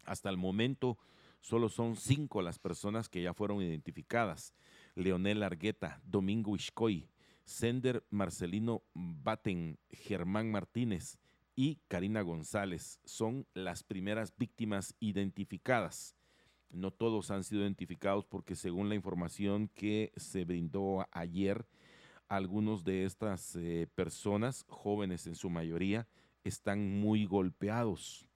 Hasta 0.05 0.31
el 0.31 0.37
momento, 0.37 0.99
solo 1.41 1.69
son 1.69 1.97
cinco 1.97 2.43
las 2.43 2.59
personas 2.59 3.09
que 3.09 3.23
ya 3.23 3.35
fueron 3.35 3.63
identificadas. 3.63 4.55
Leonel 4.95 5.43
Argueta, 5.43 6.01
Domingo 6.05 6.55
Iscoy, 6.57 7.09
Sender 7.45 8.05
Marcelino 8.11 8.83
Baten, 8.95 9.79
Germán 9.91 10.51
Martínez 10.51 11.19
y 11.57 11.81
Karina 11.89 12.23
González 12.23 13.01
son 13.05 13.47
las 13.55 13.83
primeras 13.83 14.37
víctimas 14.37 14.95
identificadas. 15.01 16.17
No 16.71 16.91
todos 16.91 17.31
han 17.31 17.45
sido 17.45 17.63
identificados 17.63 18.25
porque 18.25 18.57
según 18.57 18.89
la 18.89 18.95
información 18.95 19.69
que 19.69 20.13
se 20.17 20.45
brindó 20.45 21.07
ayer, 21.13 21.67
algunos 22.29 22.85
de 22.85 23.05
estas 23.05 23.57
eh, 23.57 23.87
personas, 23.95 24.65
jóvenes 24.69 25.27
en 25.27 25.35
su 25.35 25.51
mayoría, 25.51 26.07
están 26.45 27.01
muy 27.01 27.27
golpeados. 27.27 28.29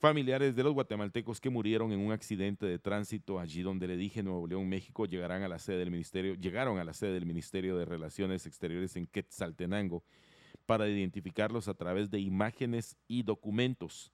Familiares 0.00 0.56
de 0.56 0.62
los 0.62 0.72
guatemaltecos 0.72 1.40
que 1.40 1.50
murieron 1.50 1.92
en 1.92 2.00
un 2.00 2.10
accidente 2.10 2.64
de 2.64 2.78
tránsito 2.78 3.38
allí 3.38 3.60
donde 3.60 3.86
le 3.86 3.98
dije 3.98 4.22
Nuevo 4.22 4.46
León, 4.46 4.66
México, 4.66 5.04
llegarán 5.04 5.42
a 5.42 5.48
la 5.48 5.58
sede 5.58 5.76
del 5.76 5.90
ministerio, 5.90 6.34
llegaron 6.36 6.78
a 6.78 6.84
la 6.84 6.94
sede 6.94 7.12
del 7.12 7.26
Ministerio 7.26 7.76
de 7.76 7.84
Relaciones 7.84 8.46
Exteriores 8.46 8.96
en 8.96 9.06
Quetzaltenango 9.06 10.02
para 10.64 10.88
identificarlos 10.88 11.68
a 11.68 11.74
través 11.74 12.10
de 12.10 12.18
imágenes 12.18 12.96
y 13.08 13.24
documentos. 13.24 14.10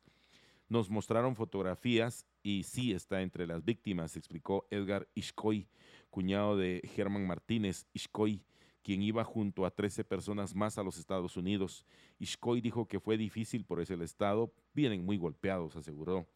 Nos 0.69 0.91
mostraron 0.91 1.37
fotografías 1.37 2.27
y 2.43 2.65
sí 2.65 2.93
está 2.93 3.23
entre 3.23 3.47
las 3.47 3.65
víctimas, 3.65 4.17
explicó 4.17 4.67
Edgar 4.71 5.07
Ishkoy, 5.15 5.69
cuñado 6.11 6.57
de 6.57 6.83
Germán 6.97 7.29
Martínez 7.29 7.87
Ishkoy, 7.93 8.43
quien 8.87 9.03
iba 9.03 9.25
junto 9.25 9.67
a 9.67 9.73
13 9.73 10.05
personas 10.05 10.55
más 10.55 10.79
a 10.79 10.85
los 10.85 10.97
Estados 10.97 11.37
Unidos. 11.37 11.85
Ishkoy 12.21 12.61
dijo 12.61 12.87
que 12.87 13.01
fue 13.01 13.17
difícil 13.17 13.65
por 13.65 13.81
ese 13.81 13.95
estado, 13.95 14.55
vienen 14.75 15.05
muy 15.05 15.17
golpeados, 15.17 15.75
aseguró. 15.75 16.29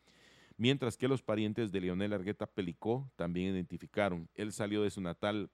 Mientras 0.57 0.97
que 0.97 1.07
los 1.07 1.23
parientes 1.23 1.71
de 1.71 1.81
Leonel 1.81 2.13
Argueta 2.13 2.49
Pelicó 2.49 3.09
también 3.15 3.55
identificaron. 3.55 4.29
Él 4.35 4.53
salió 4.53 4.83
de 4.83 4.91
su 4.91 5.01
natal 5.01 5.49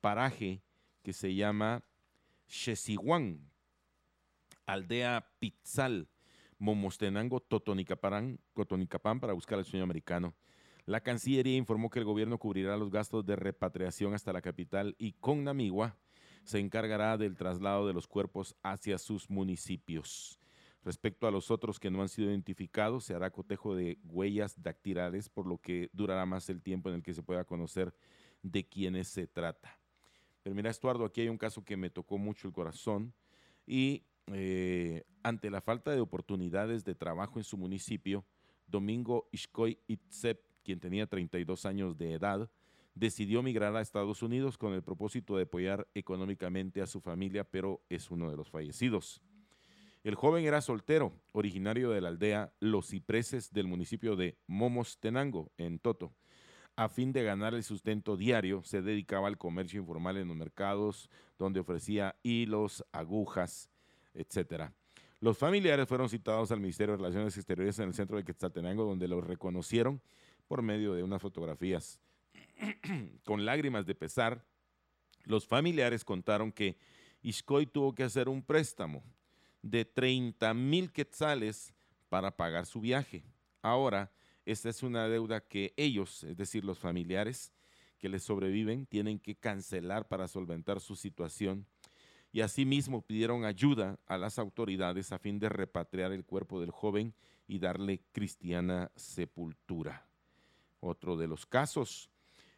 paraje 0.00 0.62
que 1.02 1.12
se 1.12 1.34
llama 1.34 1.82
Chesiguán, 2.46 3.50
aldea 4.66 5.28
Pitzal, 5.40 6.06
Momostenango, 6.58 7.40
Totonicapán, 7.40 8.38
Cotonicapán 8.52 9.18
para 9.18 9.32
buscar 9.32 9.58
al 9.58 9.64
sueño 9.64 9.82
americano. 9.82 10.32
La 10.84 11.00
Cancillería 11.00 11.56
informó 11.56 11.90
que 11.90 11.98
el 11.98 12.04
gobierno 12.04 12.38
cubrirá 12.38 12.76
los 12.76 12.92
gastos 12.92 13.26
de 13.26 13.34
repatriación 13.34 14.14
hasta 14.14 14.32
la 14.32 14.42
capital 14.42 14.94
y 14.96 15.14
con 15.14 15.42
Namigua 15.42 15.96
se 16.46 16.60
encargará 16.60 17.18
del 17.18 17.36
traslado 17.36 17.88
de 17.88 17.92
los 17.92 18.06
cuerpos 18.06 18.54
hacia 18.62 18.98
sus 18.98 19.28
municipios. 19.28 20.38
Respecto 20.84 21.26
a 21.26 21.32
los 21.32 21.50
otros 21.50 21.80
que 21.80 21.90
no 21.90 22.00
han 22.00 22.08
sido 22.08 22.30
identificados, 22.30 23.04
se 23.04 23.14
hará 23.14 23.32
cotejo 23.32 23.74
de 23.74 23.98
huellas 24.04 24.62
dactilares, 24.62 25.28
por 25.28 25.48
lo 25.48 25.58
que 25.58 25.90
durará 25.92 26.24
más 26.24 26.48
el 26.48 26.62
tiempo 26.62 26.88
en 26.88 26.94
el 26.94 27.02
que 27.02 27.14
se 27.14 27.24
pueda 27.24 27.44
conocer 27.44 27.92
de 28.42 28.64
quiénes 28.64 29.08
se 29.08 29.26
trata. 29.26 29.80
Pero 30.44 30.54
mira, 30.54 30.70
Estuardo, 30.70 31.04
aquí 31.04 31.22
hay 31.22 31.28
un 31.28 31.38
caso 31.38 31.64
que 31.64 31.76
me 31.76 31.90
tocó 31.90 32.16
mucho 32.16 32.46
el 32.46 32.54
corazón 32.54 33.12
y 33.66 34.04
eh, 34.28 35.02
ante 35.24 35.50
la 35.50 35.60
falta 35.60 35.90
de 35.90 36.00
oportunidades 36.00 36.84
de 36.84 36.94
trabajo 36.94 37.40
en 37.40 37.44
su 37.44 37.56
municipio, 37.56 38.24
Domingo 38.68 39.28
Ishkoy 39.32 39.80
Itzep, 39.88 40.40
quien 40.62 40.78
tenía 40.78 41.08
32 41.08 41.66
años 41.66 41.98
de 41.98 42.12
edad, 42.12 42.48
decidió 42.96 43.42
migrar 43.42 43.76
a 43.76 43.82
Estados 43.82 44.22
Unidos 44.22 44.56
con 44.56 44.72
el 44.72 44.82
propósito 44.82 45.36
de 45.36 45.42
apoyar 45.42 45.86
económicamente 45.94 46.80
a 46.80 46.86
su 46.86 47.00
familia, 47.00 47.44
pero 47.44 47.82
es 47.90 48.10
uno 48.10 48.30
de 48.30 48.36
los 48.36 48.50
fallecidos. 48.50 49.22
El 50.02 50.14
joven 50.14 50.46
era 50.46 50.62
soltero, 50.62 51.12
originario 51.32 51.90
de 51.90 52.00
la 52.00 52.08
aldea 52.08 52.52
Los 52.58 52.88
Cipreses 52.88 53.52
del 53.52 53.66
municipio 53.66 54.16
de 54.16 54.38
Momostenango, 54.46 55.52
en 55.58 55.78
Toto. 55.78 56.14
A 56.74 56.88
fin 56.88 57.12
de 57.12 57.22
ganar 57.22 57.54
el 57.54 57.64
sustento 57.64 58.16
diario, 58.16 58.62
se 58.62 58.80
dedicaba 58.80 59.28
al 59.28 59.36
comercio 59.36 59.80
informal 59.80 60.16
en 60.16 60.28
los 60.28 60.36
mercados, 60.36 61.10
donde 61.38 61.60
ofrecía 61.60 62.16
hilos, 62.22 62.82
agujas, 62.92 63.68
etc. 64.14 64.70
Los 65.20 65.36
familiares 65.36 65.86
fueron 65.86 66.08
citados 66.08 66.50
al 66.50 66.60
Ministerio 66.60 66.92
de 66.92 66.98
Relaciones 66.98 67.36
Exteriores 67.36 67.78
en 67.78 67.88
el 67.88 67.94
centro 67.94 68.16
de 68.16 68.24
Quetzaltenango, 68.24 68.84
donde 68.84 69.08
los 69.08 69.22
reconocieron 69.22 70.00
por 70.48 70.62
medio 70.62 70.94
de 70.94 71.02
unas 71.02 71.20
fotografías 71.20 72.00
con 73.24 73.44
lágrimas 73.44 73.86
de 73.86 73.94
pesar, 73.94 74.44
los 75.24 75.46
familiares 75.46 76.04
contaron 76.04 76.52
que 76.52 76.76
Ishkoy 77.22 77.66
tuvo 77.66 77.94
que 77.94 78.04
hacer 78.04 78.28
un 78.28 78.42
préstamo 78.42 79.02
de 79.62 79.84
30 79.84 80.54
mil 80.54 80.92
quetzales 80.92 81.74
para 82.08 82.36
pagar 82.36 82.66
su 82.66 82.80
viaje. 82.80 83.24
Ahora, 83.62 84.12
esta 84.44 84.68
es 84.68 84.82
una 84.82 85.08
deuda 85.08 85.40
que 85.40 85.74
ellos, 85.76 86.22
es 86.22 86.36
decir, 86.36 86.64
los 86.64 86.78
familiares 86.78 87.52
que 87.98 88.08
les 88.08 88.22
sobreviven, 88.22 88.86
tienen 88.86 89.18
que 89.18 89.34
cancelar 89.34 90.06
para 90.06 90.28
solventar 90.28 90.80
su 90.80 90.94
situación. 90.94 91.66
Y 92.32 92.42
asimismo 92.42 93.02
pidieron 93.02 93.44
ayuda 93.44 93.98
a 94.06 94.18
las 94.18 94.38
autoridades 94.38 95.10
a 95.10 95.18
fin 95.18 95.38
de 95.38 95.48
repatriar 95.48 96.12
el 96.12 96.24
cuerpo 96.24 96.60
del 96.60 96.70
joven 96.70 97.14
y 97.48 97.58
darle 97.58 98.02
cristiana 98.12 98.92
sepultura. 98.94 100.06
Otro 100.80 101.16
de 101.16 101.26
los 101.26 101.46
casos 101.46 102.10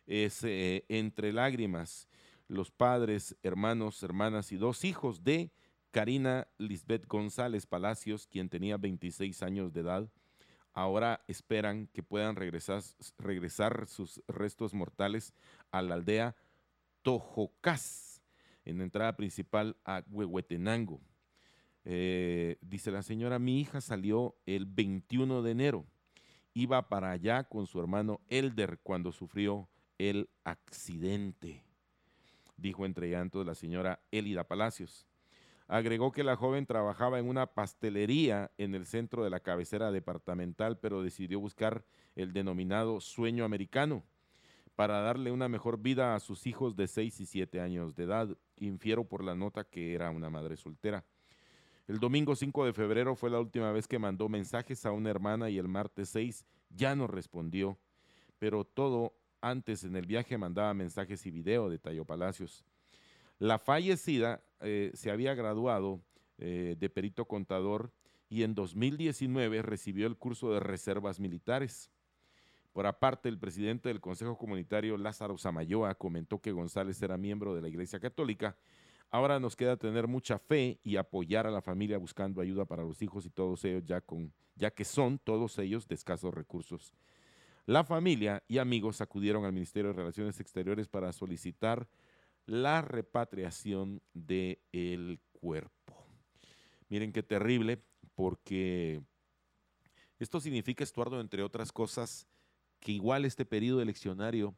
es 0.09 0.43
eh, 0.43 0.85
entre 0.89 1.33
lágrimas 1.33 2.09
los 2.49 2.71
padres, 2.71 3.37
hermanos, 3.43 4.03
hermanas 4.03 4.53
y 4.53 4.57
dos 4.57 4.85
hijos 4.85 5.23
de 5.23 5.53
Karina 5.91 6.49
Lisbeth 6.57 7.07
González 7.07 7.67
Palacios, 7.67 8.27
quien 8.27 8.49
tenía 8.49 8.79
26 8.79 9.43
años 9.43 9.73
de 9.73 9.81
edad. 9.81 10.11
Ahora 10.73 11.23
esperan 11.29 11.89
que 11.89 12.03
puedan 12.03 12.37
regresar, 12.37 12.83
sus 13.87 14.23
restos 14.29 14.75
mortales 14.75 15.35
a 15.71 15.83
la 15.83 15.95
aldea 15.95 16.37
Tojocás, 17.03 18.23
en 18.65 18.79
la 18.79 18.85
entrada 18.85 19.17
principal 19.17 19.77
a 19.85 20.03
Huehuetenango. 20.09 21.01
Eh, 21.85 22.59
dice 22.61 22.91
la 22.91 23.03
señora, 23.03 23.39
mi 23.39 23.61
hija 23.61 23.81
salió 23.81 24.37
el 24.47 24.67
21 24.67 25.43
de 25.43 25.51
enero. 25.51 25.87
Iba 26.55 26.89
para 26.89 27.11
allá 27.11 27.45
con 27.45 27.67
su 27.67 27.81
hermano 27.81 28.21
Elder 28.29 28.79
cuando 28.83 29.13
sufrió 29.13 29.69
el 29.99 30.31
accidente, 30.45 31.63
dijo 32.57 32.87
entre 32.87 33.11
llantos 33.11 33.45
la 33.45 33.55
señora 33.55 34.01
Elida 34.11 34.45
Palacios. 34.45 35.07
Agregó 35.67 36.13
que 36.13 36.25
la 36.25 36.37
joven 36.37 36.65
trabajaba 36.65 37.19
en 37.19 37.29
una 37.29 37.47
pastelería 37.47 38.51
en 38.57 38.75
el 38.75 38.87
centro 38.87 39.23
de 39.23 39.31
la 39.31 39.41
cabecera 39.41 39.91
departamental, 39.91 40.79
pero 40.79 41.03
decidió 41.03 41.41
buscar 41.41 41.85
el 42.17 42.33
denominado 42.33 43.01
sueño 43.01 43.45
americano 43.45 44.03
para 44.77 45.01
darle 45.01 45.33
una 45.33 45.49
mejor 45.49 45.79
vida 45.79 46.15
a 46.15 46.21
sus 46.21 46.47
hijos 46.47 46.77
de 46.77 46.87
6 46.87 47.21
y 47.21 47.27
7 47.27 47.61
años 47.61 47.97
de 47.97 48.05
edad. 48.05 48.29
Infiero 48.57 49.05
por 49.05 49.25
la 49.25 49.35
nota 49.35 49.65
que 49.65 49.93
era 49.93 50.11
una 50.11 50.31
madre 50.31 50.57
soltera. 50.57 51.05
El 51.89 51.99
domingo 51.99 52.37
5 52.37 52.65
de 52.65 52.73
febrero 52.73 53.17
fue 53.17 53.29
la 53.29 53.41
última 53.41 53.73
vez 53.73 53.89
que 53.89 53.99
mandó 53.99 54.29
mensajes 54.29 54.87
a 54.87 54.93
una 54.93 55.11
hermana 55.11 55.51
y 55.51 55.59
el 55.59 55.69
martes 55.69 56.11
6 56.11 56.45
ya 56.71 56.95
no 56.95 57.09
respondió, 57.09 57.77
pero 58.39 58.65
todo 58.65 59.18
antes 59.41 59.85
en 59.85 59.97
el 59.97 60.07
viaje 60.07 60.39
mandaba 60.39 60.75
mensajes 60.75 61.25
y 61.27 61.31
video, 61.31 61.69
de 61.69 61.79
Tayo 61.79 62.05
Palacios. 62.05 62.65
La 63.39 63.59
fallecida 63.59 64.43
eh, 64.61 64.91
se 64.95 65.11
había 65.11 65.35
graduado 65.35 66.01
eh, 66.39 66.77
de 66.79 66.91
perito 66.91 67.27
contador 67.27 67.93
y 68.29 68.43
en 68.43 68.55
2019 68.55 69.63
recibió 69.63 70.07
el 70.07 70.17
curso 70.17 70.53
de 70.53 70.61
reservas 70.61 71.21
militares. 71.21 71.91
Por 72.73 72.87
aparte, 72.87 73.29
el 73.29 73.39
presidente 73.39 73.89
del 73.89 74.01
Consejo 74.01 74.37
Comunitario, 74.37 74.97
Lázaro 74.97 75.39
Samayoa, 75.39 75.95
comentó 75.95 76.41
que 76.41 76.53
González 76.53 77.01
era 77.03 77.17
miembro 77.17 77.55
de 77.55 77.63
la 77.63 77.69
Iglesia 77.69 77.99
Católica. 77.99 78.57
Ahora 79.11 79.41
nos 79.41 79.57
queda 79.57 79.77
tener 79.77 80.07
mucha 80.07 80.39
fe 80.39 80.79
y 80.83 80.97
apoyar 80.97 81.47
a 81.47 81.51
la 81.51 81.63
familia 81.63 81.97
buscando 81.97 82.43
ayuda 82.43 82.67
para 82.67 82.83
los 82.83 83.01
hijos 83.01 83.25
y 83.25 83.31
todos 83.31 83.65
ellos, 83.65 83.85
ya, 83.87 84.01
con, 84.01 84.33
ya 84.55 84.71
que 84.71 84.85
son 84.85 85.19
todos 85.19 85.59
ellos 85.59 85.89
de 85.89 85.95
escasos 85.95 86.35
recursos. 86.35 86.93
La 87.69 87.85
familia 87.85 88.43
y 88.49 88.57
amigos 88.57 89.03
acudieron 89.03 89.45
al 89.45 89.53
Ministerio 89.53 89.91
de 89.91 89.99
Relaciones 89.99 90.41
Exteriores 90.41 90.89
para 90.89 91.13
solicitar 91.13 91.87
la 92.47 92.81
repatriación 92.81 94.01
del 94.15 94.59
el 94.73 95.21
cuerpo. 95.33 95.95
Miren 96.89 97.13
qué 97.13 97.23
terrible, 97.23 97.85
porque 98.15 99.03
esto 100.19 100.41
significa, 100.41 100.83
Estuardo, 100.83 101.21
entre 101.21 101.43
otras 101.43 101.71
cosas, 101.71 102.27
que 102.81 102.93
igual 102.93 103.27
este 103.27 103.45
periodo 103.45 103.83
eleccionario 103.83 104.57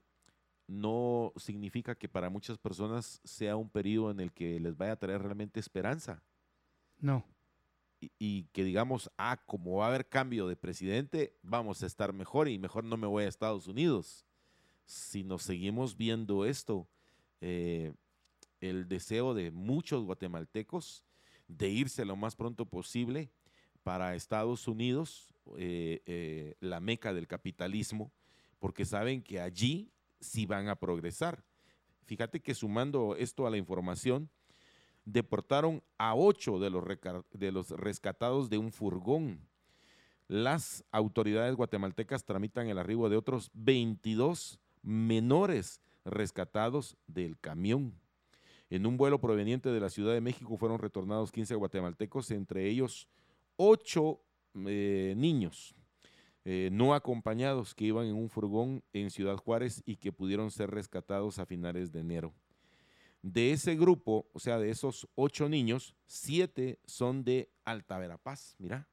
no 0.69 1.33
significa 1.35 1.97
que 1.97 2.09
para 2.09 2.31
muchas 2.31 2.59
personas 2.59 3.21
sea 3.25 3.57
un 3.57 3.71
periodo 3.71 4.13
en 4.13 4.21
el 4.21 4.33
que 4.33 4.61
les 4.61 4.77
vaya 4.77 4.93
a 4.93 5.01
traer 5.01 5.21
realmente 5.21 5.59
esperanza. 5.59 6.23
No. 7.01 7.25
Y, 8.19 8.45
que 8.53 8.65
digamos, 8.65 9.11
ah, 9.19 9.43
como 9.47 9.77
va 9.77 9.87
a 9.87 9.89
haber 9.89 10.09
cambio 10.09 10.49
de 10.49 10.57
presidente, 10.57 11.37
vamos 11.43 11.83
a 11.83 11.87
estar 11.87 12.15
mejor 12.15 12.49
y 12.49 12.59
mejor 12.59 12.85
no 12.85 12.97
me 12.97 13.07
voy 13.07 13.25
a 13.25 13.29
Estados 13.29 13.67
Unidos. 13.67 14.25
Si 14.87 15.23
nos 15.23 15.43
seguimos 15.43 15.97
viendo 15.97 16.47
esto, 16.47 16.89
eh, 17.41 17.93
el 18.61 18.89
deseo 18.89 19.35
de 19.35 19.51
muchos 19.51 20.05
guatemaltecos 20.05 21.05
de 21.47 21.69
irse 21.69 22.05
lo 22.05 22.17
más 22.17 22.37
pronto 22.37 22.65
posible 22.67 23.31
para 23.83 24.15
Estados 24.15 24.69
Unidos, 24.69 25.35
eh, 25.57 26.03
eh, 26.07 26.55
la 26.61 26.81
meca 26.81 27.13
del 27.13 27.27
capitalismo, 27.27 28.13
porque 28.59 28.85
saben 28.85 29.23
que 29.23 29.41
allí 29.41 29.91
sí 30.21 30.47
van 30.47 30.69
a 30.69 30.77
progresar. 30.77 31.45
Fíjate 32.05 32.41
que 32.41 32.55
sumando 32.55 33.17
esto 33.17 33.47
a 33.47 33.51
la 33.51 33.57
información, 33.57 34.31
deportaron 35.13 35.83
a 35.99 36.15
ocho 36.15 36.59
de 36.59 36.71
los, 36.71 37.71
rescatados 37.71 38.51
de 38.51 38.59
un 38.59 38.73
furgón. 38.73 39.41
Las 40.29 40.85
autoridades 40.93 41.57
guatemaltecas 41.57 42.25
tramitan 42.25 42.69
el 42.69 42.79
arribo 42.79 43.09
de 43.09 43.17
otros 43.17 43.51
22 43.55 44.61
menores 44.83 45.81
rescatados 46.05 46.97
del 47.07 47.39
camión. 47.39 47.95
En 48.71 48.87
un 48.87 48.97
vuelo 48.97 49.21
proveniente 49.21 49.71
de 49.71 49.81
la 49.81 49.91
Ciudad 49.91 50.13
de 50.13 50.21
México 50.21 50.57
fueron 50.57 50.79
retornados 50.79 51.33
15 51.33 51.57
guatemaltecos, 51.57 52.31
entre 52.31 52.69
ellos 52.69 53.09
ocho 53.57 54.21
eh, 54.55 55.15
niños 55.17 55.75
eh, 56.45 56.71
no 56.73 56.95
acompañados 56.95 57.75
que 57.75 57.85
iban 57.85 58.07
en 58.07 58.17
un 58.17 58.31
furgón 58.31 58.83
en 58.95 59.11
Ciudad 59.11 59.37
Juárez 59.37 59.83
y 59.85 59.97
que 59.97 60.11
pudieron 60.11 60.51
ser 60.51 60.71
rescatados 60.71 61.39
a 61.39 61.45
finales 61.45 61.93
de 61.93 62.01
enero. 62.01 62.33
De 63.23 63.53
ese 63.53 63.77
grupo, 63.77 64.29
o 64.33 64.39
sea, 64.39 64.59
de 64.59 64.71
esos 64.71 65.09
ocho 65.15 65.49
niños, 65.49 65.95
siete 66.07 66.79
son 66.87 67.23
de 67.23 67.51
Alta 67.65 67.99
Verapaz, 67.99 68.57
mira. 68.59 68.89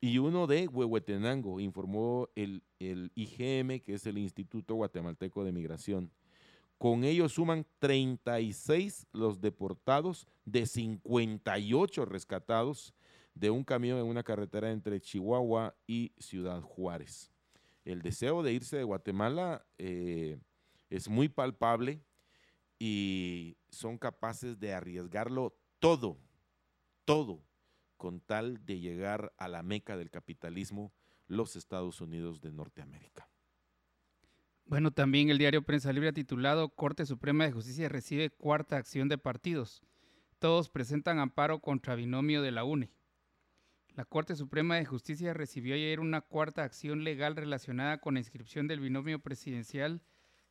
Y 0.00 0.18
uno 0.18 0.48
de 0.48 0.66
Huehuetenango, 0.66 1.60
informó 1.60 2.28
el, 2.34 2.64
el 2.80 3.12
IGM, 3.14 3.80
que 3.80 3.94
es 3.94 4.06
el 4.06 4.18
Instituto 4.18 4.74
Guatemalteco 4.74 5.44
de 5.44 5.52
Migración. 5.52 6.10
Con 6.76 7.04
ellos 7.04 7.34
suman 7.34 7.64
36 7.78 9.06
los 9.12 9.40
deportados 9.40 10.26
de 10.44 10.66
58 10.66 12.04
rescatados 12.04 12.92
de 13.34 13.50
un 13.50 13.62
camión 13.62 14.00
en 14.00 14.06
una 14.06 14.24
carretera 14.24 14.72
entre 14.72 15.00
Chihuahua 15.00 15.76
y 15.86 16.12
Ciudad 16.18 16.60
Juárez. 16.60 17.30
El 17.84 18.02
deseo 18.02 18.42
de 18.42 18.52
irse 18.52 18.76
de 18.76 18.82
Guatemala 18.82 19.64
eh, 19.78 20.38
es 20.90 21.08
muy 21.08 21.28
palpable 21.28 22.00
y 22.84 23.58
son 23.68 23.96
capaces 23.96 24.58
de 24.58 24.74
arriesgarlo 24.74 25.56
todo, 25.78 26.18
todo, 27.04 27.46
con 27.96 28.20
tal 28.20 28.66
de 28.66 28.80
llegar 28.80 29.32
a 29.36 29.46
la 29.46 29.62
meca 29.62 29.96
del 29.96 30.10
capitalismo, 30.10 30.92
los 31.28 31.54
Estados 31.54 32.00
Unidos 32.00 32.40
de 32.40 32.50
Norteamérica. 32.50 33.28
Bueno, 34.64 34.90
también 34.90 35.30
el 35.30 35.38
diario 35.38 35.62
Prensa 35.62 35.92
Libre 35.92 36.12
titulado 36.12 36.70
Corte 36.70 37.06
Suprema 37.06 37.44
de 37.44 37.52
Justicia 37.52 37.88
recibe 37.88 38.30
cuarta 38.30 38.78
acción 38.78 39.08
de 39.08 39.16
partidos. 39.16 39.84
Todos 40.40 40.68
presentan 40.68 41.20
amparo 41.20 41.60
contra 41.60 41.94
binomio 41.94 42.42
de 42.42 42.50
la 42.50 42.64
UNE. 42.64 42.90
La 43.94 44.04
Corte 44.04 44.34
Suprema 44.34 44.74
de 44.74 44.86
Justicia 44.86 45.34
recibió 45.34 45.76
ayer 45.76 46.00
una 46.00 46.20
cuarta 46.20 46.64
acción 46.64 47.04
legal 47.04 47.36
relacionada 47.36 47.98
con 47.98 48.14
la 48.14 48.20
inscripción 48.20 48.66
del 48.66 48.80
binomio 48.80 49.20
presidencial 49.20 50.02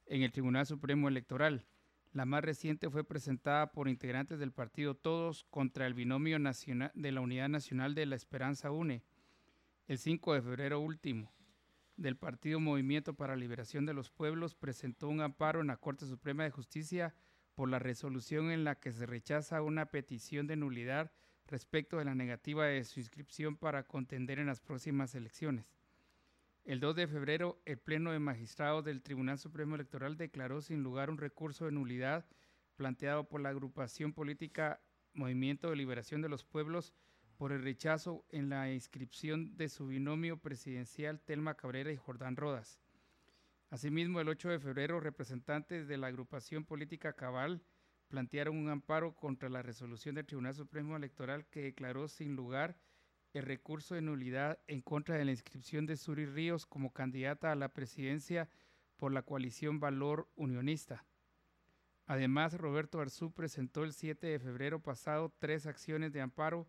en 0.06 0.22
el 0.22 0.32
Tribunal 0.32 0.66
Supremo 0.66 1.10
Electoral. 1.10 1.66
La 2.14 2.26
más 2.26 2.44
reciente 2.44 2.90
fue 2.90 3.06
presentada 3.06 3.72
por 3.72 3.88
integrantes 3.88 4.38
del 4.38 4.52
partido 4.52 4.96
Todos 4.96 5.46
contra 5.46 5.88
el 5.88 5.94
binomio 5.94 6.40
nacional 6.40 6.92
de 6.94 7.14
la 7.14 7.22
Unidad 7.22 7.48
Nacional 7.48 7.96
de 7.96 8.06
la 8.06 8.18
Esperanza 8.18 8.70
UNE, 8.70 9.02
el 9.88 9.98
5 9.98 10.34
de 10.34 10.42
febrero 10.42 10.82
último. 10.82 11.32
Del 11.96 12.18
partido 12.18 12.60
Movimiento 12.60 13.14
para 13.14 13.36
la 13.36 13.40
Liberación 13.40 13.86
de 13.86 13.94
los 13.94 14.10
Pueblos 14.10 14.56
presentó 14.56 15.08
un 15.08 15.22
amparo 15.22 15.62
en 15.62 15.68
la 15.68 15.78
Corte 15.78 16.06
Suprema 16.06 16.44
de 16.44 16.52
Justicia 16.52 17.16
por 17.56 17.70
la 17.70 17.80
resolución 17.80 18.52
en 18.52 18.66
la 18.66 18.76
que 18.76 18.92
se 18.92 19.06
rechaza 19.06 19.62
una 19.62 19.86
petición 19.86 20.48
de 20.48 20.58
nulidad 20.58 21.14
respecto 21.48 21.98
de 21.98 22.06
la 22.06 22.16
negativa 22.16 22.66
de 22.66 22.84
su 22.84 23.00
inscripción 23.00 23.56
para 23.56 23.84
contender 23.84 24.38
en 24.38 24.48
las 24.48 24.60
próximas 24.60 25.16
elecciones. 25.16 25.66
El 26.64 26.80
2 26.80 26.96
de 26.96 27.08
febrero, 27.08 27.60
el 27.66 27.80
Pleno 27.80 28.12
de 28.12 28.20
Magistrados 28.20 28.86
del 28.86 29.02
Tribunal 29.02 29.40
Supremo 29.40 29.74
Electoral 29.74 30.16
declaró 30.16 30.62
sin 30.62 30.84
lugar 30.84 31.10
un 31.10 31.18
recurso 31.18 31.66
de 31.66 31.72
nulidad 31.72 32.26
planteado 32.76 33.28
por 33.28 33.42
la 33.42 33.50
agrupación 33.50 34.14
política 34.14 34.80
Movimiento 35.14 35.72
de 35.72 35.76
Liberación 35.76 36.22
de 36.22 36.30
los 36.30 36.46
Pueblos 36.46 36.94
por 37.38 37.52
el 37.52 37.64
rechazo 37.64 38.24
en 38.30 38.50
la 38.50 38.72
inscripción 38.72 39.58
de 39.58 39.70
su 39.70 39.88
binomio 39.88 40.38
presidencial 40.38 41.20
Telma 41.20 41.56
Cabrera 41.56 41.92
y 41.92 41.98
Jordán 41.98 42.36
Rodas. 42.36 42.80
Asimismo, 43.72 44.20
el 44.22 44.30
8 44.30 44.50
de 44.50 44.60
febrero, 44.60 45.00
representantes 45.00 45.88
de 45.88 45.98
la 45.98 46.08
agrupación 46.08 46.64
política 46.64 47.14
Cabal 47.14 47.64
plantearon 48.08 48.56
un 48.56 48.70
amparo 48.70 49.16
contra 49.16 49.50
la 49.50 49.64
resolución 49.64 50.14
del 50.14 50.28
Tribunal 50.28 50.54
Supremo 50.54 50.96
Electoral 50.96 51.48
que 51.48 51.64
declaró 51.64 52.08
sin 52.08 52.36
lugar 52.36 52.78
el 53.34 53.44
recurso 53.44 53.96
de 53.96 54.02
nulidad 54.02 54.60
en 54.68 54.82
contra 54.82 55.16
de 55.16 55.26
la 55.26 55.32
inscripción 55.32 55.86
de 55.86 55.98
Suri 55.98 56.26
Ríos 56.26 56.66
como 56.66 56.92
candidata 56.92 57.52
a 57.52 57.56
la 57.56 57.70
presidencia 57.70 58.50
por 58.98 59.12
la 59.14 59.24
coalición 59.24 59.80
Valor 59.80 60.30
Unionista. 60.36 61.06
Además, 62.06 62.58
Roberto 62.58 63.00
Arzú 63.00 63.32
presentó 63.32 63.84
el 63.84 63.94
7 63.94 64.28
de 64.28 64.40
febrero 64.40 64.82
pasado 64.82 65.34
tres 65.40 65.66
acciones 65.66 66.12
de 66.12 66.22
amparo 66.22 66.68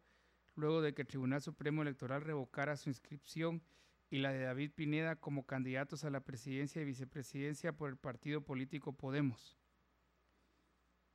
luego 0.55 0.83
de 0.83 0.95
que 0.95 1.03
el 1.03 1.09
Tribunal 1.09 1.43
Supremo 1.43 1.83
Electoral 1.83 2.23
revocara 2.23 2.77
su 2.77 2.91
inscripción 2.91 3.63
y 4.11 4.19
la 4.19 4.31
de 4.31 4.45
David 4.45 4.73
Pineda 4.75 5.17
como 5.17 5.47
candidatos 5.47 6.05
a 6.05 6.11
la 6.11 6.21
presidencia 6.21 6.83
y 6.83 6.85
vicepresidencia 6.85 7.73
por 7.73 7.89
el 7.89 7.97
partido 7.97 8.45
político 8.45 8.93
Podemos. 8.93 9.57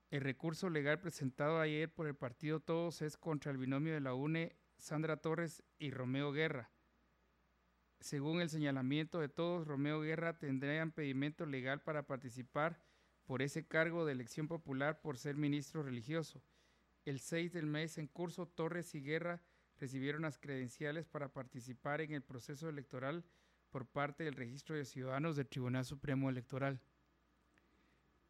El 0.10 0.22
recurso 0.22 0.70
legal 0.70 1.00
presentado 1.00 1.60
ayer 1.60 1.92
por 1.92 2.08
el 2.08 2.16
partido 2.16 2.60
Todos 2.60 3.02
es 3.02 3.16
contra 3.16 3.52
el 3.52 3.58
binomio 3.58 3.94
de 3.94 4.02
la 4.02 4.14
UNE 4.14 4.56
Sandra 4.78 5.18
Torres 5.18 5.64
y 5.80 5.92
Romeo 5.92 6.32
Guerra. 6.32 6.70
Según 8.00 8.42
el 8.42 8.50
señalamiento 8.50 9.20
de 9.20 9.30
todos, 9.30 9.68
Romeo 9.68 10.02
Guerra 10.02 10.38
tendría 10.38 10.82
impedimento 10.82 11.46
legal 11.46 11.82
para 11.82 12.06
participar 12.06 12.80
por 13.26 13.42
ese 13.42 13.68
cargo 13.68 14.06
de 14.06 14.14
elección 14.14 14.48
popular 14.48 15.02
por 15.02 15.18
ser 15.18 15.36
ministro 15.36 15.84
religioso. 15.84 16.42
El 17.06 17.20
6 17.20 17.54
del 17.54 17.66
mes 17.66 17.98
en 17.98 18.08
curso, 18.08 18.48
Torres 18.48 18.94
y 18.96 19.02
Guerra 19.02 19.42
recibieron 19.80 20.22
las 20.22 20.38
credenciales 20.38 21.08
para 21.08 21.30
participar 21.30 22.02
en 22.02 22.14
el 22.14 22.22
proceso 22.22 22.70
electoral 22.70 23.26
por 23.70 23.86
parte 23.86 24.24
del 24.24 24.36
Registro 24.36 24.76
de 24.76 24.86
Ciudadanos 24.86 25.36
del 25.36 25.48
Tribunal 25.48 25.86
Supremo 25.86 26.30
Electoral. 26.30 26.82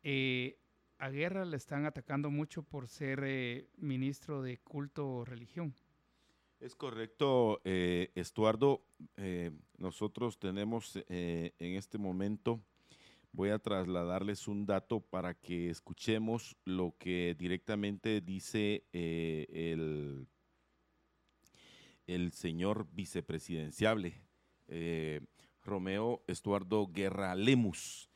Eh, 0.04 0.60
a 0.98 1.10
Guerra 1.10 1.46
le 1.46 1.58
están 1.58 1.86
atacando 1.86 2.32
mucho 2.32 2.64
por 2.64 2.88
ser 2.88 3.22
eh, 3.24 3.70
ministro 3.78 4.42
de 4.42 4.58
culto 4.58 5.08
o 5.08 5.26
religión. 5.26 5.76
Es 6.60 6.76
correcto, 6.76 7.62
eh, 7.66 8.12
Estuardo. 8.16 8.84
Eh, 9.16 9.52
nosotros 9.78 10.40
tenemos 10.40 10.98
en 11.08 11.76
este 11.76 11.98
momento, 11.98 12.60
voy 13.32 13.50
a 13.50 13.60
trasladarles 13.60 14.48
un 14.48 14.66
dato 14.66 15.00
para 15.00 15.34
que 15.36 15.70
escuchemos 15.70 16.58
lo 16.66 16.96
que 16.98 17.36
directamente 17.38 18.22
dice 18.22 18.84
el, 18.92 20.28
el 22.08 22.32
señor 22.32 22.88
vicepresidenciable, 22.92 24.22
Romeo 25.64 26.24
Estuardo 26.28 26.88
Guerra 26.88 27.36
Lemus. 27.36 28.10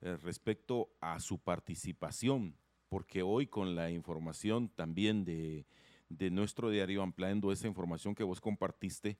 Eh, 0.00 0.16
respecto 0.22 0.90
a 1.00 1.18
su 1.18 1.40
participación, 1.40 2.54
porque 2.88 3.22
hoy 3.22 3.48
con 3.48 3.74
la 3.74 3.90
información 3.90 4.68
también 4.68 5.24
de, 5.24 5.66
nuestro 6.08 6.70
diario, 6.70 7.02
ampliando 7.02 7.52
esa 7.52 7.66
información 7.66 8.14
que 8.14 8.24
vos 8.24 8.40
compartiste, 8.40 9.18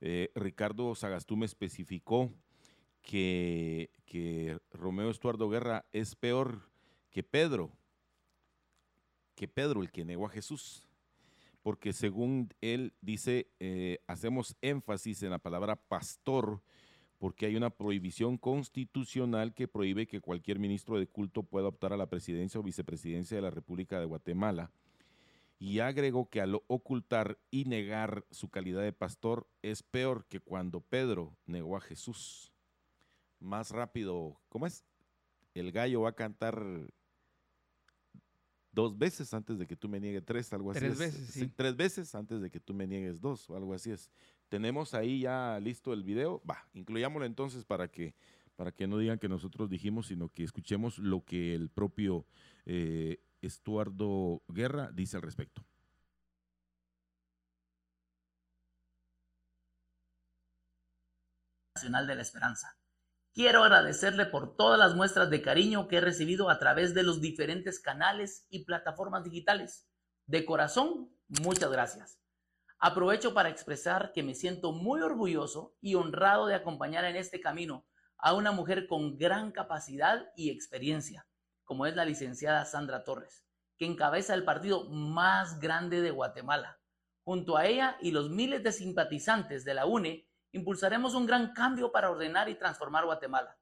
eh, 0.00 0.30
Ricardo 0.34 0.94
Sagastú 0.94 1.36
me 1.36 1.46
especificó 1.46 2.32
que, 3.02 3.90
que 4.04 4.58
Romeo 4.72 5.10
Estuardo 5.10 5.48
Guerra 5.48 5.86
es 5.92 6.14
peor 6.14 6.70
que 7.10 7.22
Pedro, 7.22 7.70
que 9.34 9.48
Pedro 9.48 9.82
el 9.82 9.90
que 9.90 10.04
negó 10.04 10.26
a 10.26 10.30
Jesús 10.30 10.86
porque 11.66 11.92
según 11.92 12.54
él 12.60 12.94
dice, 13.00 13.48
eh, 13.58 13.98
hacemos 14.06 14.56
énfasis 14.62 15.24
en 15.24 15.30
la 15.30 15.40
palabra 15.40 15.74
pastor 15.74 16.62
porque 17.18 17.46
hay 17.46 17.56
una 17.56 17.70
prohibición 17.70 18.38
constitucional 18.38 19.52
que 19.52 19.66
prohíbe 19.66 20.06
que 20.06 20.20
cualquier 20.20 20.60
ministro 20.60 20.96
de 20.96 21.08
culto 21.08 21.42
pueda 21.42 21.66
optar 21.66 21.92
a 21.92 21.96
la 21.96 22.06
presidencia 22.06 22.60
o 22.60 22.62
vicepresidencia 22.62 23.36
de 23.36 23.42
la 23.42 23.50
República 23.50 23.98
de 23.98 24.04
Guatemala. 24.04 24.70
Y 25.58 25.80
agregó 25.80 26.28
que 26.28 26.40
al 26.40 26.60
ocultar 26.66 27.38
y 27.50 27.64
negar 27.64 28.26
su 28.30 28.50
calidad 28.50 28.82
de 28.82 28.92
pastor 28.92 29.48
es 29.62 29.82
peor 29.82 30.26
que 30.26 30.40
cuando 30.40 30.80
Pedro 30.80 31.36
negó 31.46 31.76
a 31.76 31.80
Jesús. 31.80 32.52
más 33.38 33.70
rápido, 33.70 34.40
¿cómo 34.48 34.66
es? 34.66 34.84
El 35.54 35.70
gallo 35.72 36.02
va 36.02 36.10
a 36.10 36.14
cantar 36.14 36.62
dos 38.76 38.96
veces 38.98 39.32
antes 39.32 39.58
de 39.58 39.66
que 39.66 39.74
tú 39.74 39.88
me 39.88 39.98
niegues 39.98 40.24
tres, 40.24 40.52
algo 40.52 40.70
así. 40.70 40.80
Tres 40.80 40.98
veces, 40.98 41.28
sí. 41.30 41.48
Tres 41.48 41.76
veces 41.76 42.14
antes 42.14 42.42
de 42.42 42.50
que 42.50 42.60
tú 42.60 42.74
me 42.74 42.86
niegues 42.86 43.20
dos, 43.20 43.48
o 43.48 43.56
algo 43.56 43.72
así 43.72 43.90
es. 43.90 44.10
Tenemos 44.50 44.92
ahí 44.92 45.20
ya 45.20 45.58
listo 45.60 45.94
el 45.94 46.04
video. 46.04 46.42
Va, 46.48 46.68
incluyámoslo 46.74 47.24
entonces 47.24 47.64
para 47.64 47.88
que, 47.88 48.14
para 48.54 48.72
que 48.72 48.86
no 48.86 48.98
digan 48.98 49.18
que 49.18 49.28
nosotros 49.30 49.70
dijimos, 49.70 50.08
sino 50.08 50.28
que 50.28 50.44
escuchemos 50.44 50.98
lo 50.98 51.24
que 51.24 51.54
el 51.54 51.70
propio 51.70 52.26
eh, 52.66 53.18
Estuardo 53.40 54.42
Guerra 54.48 54.90
dice 54.92 55.16
al 55.16 55.22
respecto. 55.22 55.64
Nacional 61.74 62.06
de 62.06 62.14
la 62.14 62.22
Esperanza. 62.22 62.78
Quiero 63.34 63.62
agradecerle 63.62 64.24
por 64.24 64.56
todas 64.56 64.78
las 64.78 64.94
muestras 64.94 65.28
de 65.28 65.42
cariño 65.42 65.88
que 65.88 65.96
he 65.96 66.00
recibido 66.00 66.48
a 66.48 66.58
través 66.58 66.94
de 66.94 67.02
los 67.02 67.20
diferentes 67.20 67.80
canales 67.80 68.46
y 68.48 68.64
plataformas 68.64 69.24
digitales. 69.24 69.86
De 70.24 70.46
corazón, 70.46 71.10
muchas 71.42 71.70
gracias. 71.70 72.18
Aprovecho 72.78 73.34
para 73.34 73.50
expresar 73.50 74.12
que 74.12 74.22
me 74.22 74.34
siento 74.34 74.72
muy 74.72 75.02
orgulloso 75.02 75.76
y 75.82 75.96
honrado 75.96 76.46
de 76.46 76.54
acompañar 76.54 77.04
en 77.04 77.16
este 77.16 77.40
camino 77.40 77.86
a 78.16 78.32
una 78.32 78.52
mujer 78.52 78.86
con 78.86 79.18
gran 79.18 79.52
capacidad 79.52 80.30
y 80.34 80.50
experiencia, 80.50 81.26
como 81.66 81.84
es 81.84 81.94
la 81.94 82.06
licenciada 82.06 82.64
Sandra 82.64 83.04
Torres, 83.04 83.44
que 83.76 83.84
encabeza 83.84 84.32
el 84.32 84.44
partido 84.44 84.88
más 84.88 85.60
grande 85.60 86.00
de 86.00 86.10
Guatemala. 86.10 86.80
Junto 87.24 87.58
a 87.58 87.66
ella 87.66 87.98
y 88.00 88.12
los 88.12 88.30
miles 88.30 88.62
de 88.62 88.72
simpatizantes 88.72 89.64
de 89.64 89.74
la 89.74 89.84
UNE, 89.84 90.26
impulsaremos 90.52 91.14
un 91.14 91.26
gran 91.26 91.52
cambio 91.52 91.92
para 91.92 92.10
ordenar 92.10 92.48
y 92.48 92.54
transformar 92.54 93.04
Guatemala, 93.04 93.58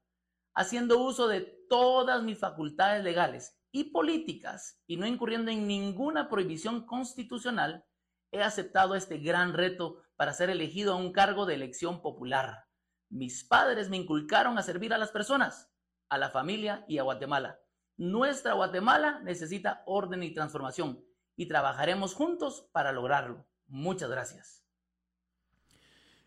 haciendo 0.53 0.99
uso 0.99 1.27
de 1.27 1.41
todas 1.67 2.23
mis 2.23 2.39
facultades 2.39 3.03
legales 3.03 3.59
y 3.71 3.85
políticas 3.85 4.81
y 4.87 4.95
no 4.95 5.05
incurriendo 5.05 5.51
en 5.51 5.67
ninguna 5.67 6.29
prohibición 6.29 6.85
constitucional, 6.85 7.85
he 8.31 8.41
aceptado 8.41 8.95
este 8.95 9.17
gran 9.17 9.53
reto 9.53 10.01
para 10.15 10.33
ser 10.33 10.49
elegido 10.49 10.93
a 10.93 10.97
un 10.97 11.11
cargo 11.11 11.45
de 11.45 11.55
elección 11.55 12.01
popular. 12.01 12.65
Mis 13.09 13.43
padres 13.43 13.89
me 13.89 13.97
inculcaron 13.97 14.57
a 14.57 14.63
servir 14.63 14.93
a 14.93 14.97
las 14.97 15.11
personas, 15.11 15.71
a 16.09 16.17
la 16.17 16.29
familia 16.29 16.85
y 16.87 16.99
a 16.99 17.03
Guatemala. 17.03 17.59
Nuestra 17.97 18.53
Guatemala 18.53 19.21
necesita 19.23 19.83
orden 19.85 20.23
y 20.23 20.33
transformación 20.33 21.03
y 21.35 21.47
trabajaremos 21.47 22.13
juntos 22.13 22.67
para 22.71 22.91
lograrlo. 22.91 23.45
Muchas 23.67 24.09
gracias. 24.09 24.63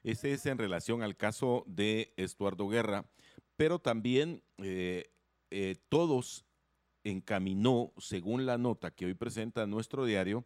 Ese 0.02 0.32
es 0.32 0.46
en 0.46 0.58
relación 0.58 1.02
al 1.02 1.16
caso 1.16 1.64
de 1.66 2.14
Estuardo 2.16 2.68
Guerra, 2.68 3.04
pero 3.56 3.78
también 3.78 4.42
eh, 4.58 5.10
eh, 5.50 5.76
todos 5.88 6.46
encaminó, 7.04 7.92
según 7.98 8.46
la 8.46 8.58
nota 8.58 8.90
que 8.90 9.06
hoy 9.06 9.14
presenta 9.14 9.66
nuestro 9.66 10.04
diario, 10.04 10.44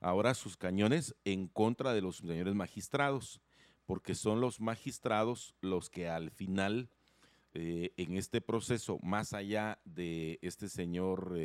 ahora 0.00 0.34
sus 0.34 0.56
cañones 0.56 1.14
en 1.24 1.48
contra 1.48 1.92
de 1.92 2.02
los 2.02 2.18
señores 2.18 2.54
magistrados, 2.54 3.40
porque 3.86 4.14
son 4.14 4.40
los 4.40 4.60
magistrados 4.60 5.54
los 5.60 5.90
que 5.90 6.08
al 6.08 6.30
final, 6.30 6.90
eh, 7.54 7.92
en 7.96 8.16
este 8.16 8.40
proceso, 8.40 8.98
más 9.02 9.32
allá 9.32 9.80
de 9.84 10.38
este 10.42 10.68
señor 10.68 11.36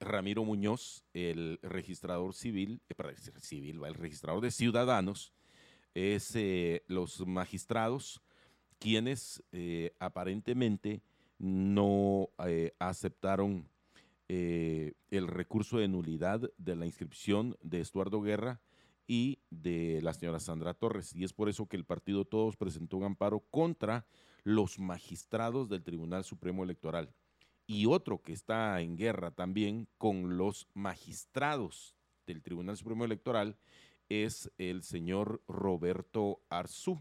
Ramiro 0.00 0.44
Muñoz, 0.44 1.04
el 1.12 1.58
registrador 1.62 2.34
civil, 2.34 2.80
eh, 2.88 3.14
civil, 3.40 3.84
el 3.84 3.94
registrador 3.94 4.42
de 4.42 4.50
ciudadanos, 4.50 5.32
es 5.94 6.34
eh, 6.36 6.84
los 6.86 7.26
magistrados 7.26 8.22
quienes 8.78 9.42
eh, 9.50 9.94
aparentemente 9.98 11.02
no 11.38 12.30
aceptaron 12.78 13.68
el 14.28 15.26
recurso 15.26 15.78
de 15.78 15.88
nulidad 15.88 16.50
de 16.58 16.76
la 16.76 16.84
inscripción 16.84 17.56
de 17.62 17.80
Estuardo 17.80 18.20
Guerra 18.20 18.60
y 19.08 19.40
de 19.50 20.00
la 20.02 20.12
señora 20.12 20.38
Sandra 20.38 20.74
Torres. 20.74 21.16
Y 21.16 21.24
es 21.24 21.32
por 21.32 21.48
eso 21.48 21.66
que 21.66 21.76
el 21.76 21.84
partido 21.84 22.24
Todos 22.24 22.56
presentó 22.56 22.98
un 22.98 23.04
amparo 23.04 23.40
contra 23.50 24.06
los 24.44 24.78
magistrados 24.78 25.68
del 25.68 25.82
Tribunal 25.82 26.22
Supremo 26.22 26.62
Electoral 26.62 27.12
y 27.66 27.86
otro 27.86 28.22
que 28.22 28.32
está 28.32 28.80
en 28.80 28.96
guerra 28.96 29.30
también 29.30 29.88
con 29.98 30.38
los 30.38 30.68
magistrados 30.72 31.94
del 32.26 32.42
Tribunal 32.42 32.76
Supremo 32.76 33.04
Electoral 33.04 33.56
es 34.08 34.50
el 34.56 34.82
señor 34.82 35.42
Roberto 35.46 36.40
Arzú. 36.48 36.98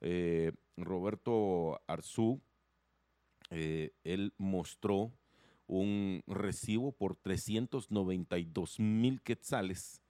Eh, 0.00 0.52
Roberto 0.76 1.82
Arzú, 1.86 2.40
eh, 3.50 3.92
él 4.04 4.32
mostró 4.38 5.12
un 5.66 6.22
recibo 6.26 6.92
por 6.92 7.16
392 7.16 8.80
mil 8.80 9.20
quetzales, 9.22 10.02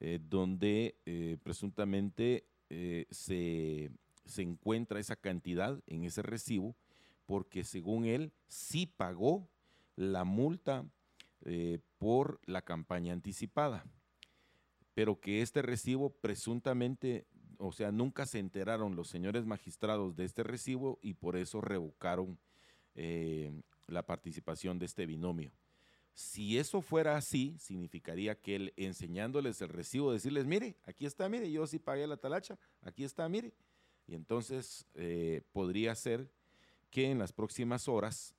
eh, 0.00 0.18
donde 0.20 0.96
presuntamente 1.42 2.46
se, 3.10 3.90
se 4.24 4.42
encuentra 4.42 5.00
esa 5.00 5.16
cantidad 5.16 5.80
en 5.86 6.04
ese 6.04 6.22
recibo 6.22 6.76
porque 7.26 7.64
según 7.64 8.06
él 8.06 8.32
sí 8.48 8.86
pagó 8.86 9.48
la 9.96 10.24
multa 10.24 10.84
eh, 11.44 11.80
por 11.98 12.40
la 12.46 12.62
campaña 12.62 13.12
anticipada, 13.12 13.84
pero 14.94 15.20
que 15.20 15.42
este 15.42 15.62
recibo 15.62 16.10
presuntamente, 16.10 17.26
o 17.58 17.72
sea, 17.72 17.92
nunca 17.92 18.26
se 18.26 18.38
enteraron 18.38 18.96
los 18.96 19.08
señores 19.08 19.44
magistrados 19.44 20.16
de 20.16 20.24
este 20.24 20.42
recibo 20.42 20.98
y 21.02 21.14
por 21.14 21.36
eso 21.36 21.60
revocaron 21.60 22.38
eh, 22.94 23.52
la 23.86 24.04
participación 24.04 24.78
de 24.78 24.86
este 24.86 25.06
binomio. 25.06 25.52
Si 26.16 26.56
eso 26.56 26.80
fuera 26.80 27.18
así, 27.18 27.58
significaría 27.58 28.40
que 28.40 28.56
él 28.56 28.72
enseñándoles 28.78 29.60
el 29.60 29.68
recibo, 29.68 30.14
decirles, 30.14 30.46
mire, 30.46 30.74
aquí 30.86 31.04
está, 31.04 31.28
mire, 31.28 31.52
yo 31.52 31.66
sí 31.66 31.78
pagué 31.78 32.06
la 32.06 32.16
talacha, 32.16 32.58
aquí 32.80 33.04
está, 33.04 33.28
mire. 33.28 33.52
Y 34.06 34.14
entonces 34.14 34.86
eh, 34.94 35.42
podría 35.52 35.94
ser 35.94 36.30
que 36.88 37.10
en 37.10 37.18
las 37.18 37.34
próximas 37.34 37.86
horas, 37.86 38.34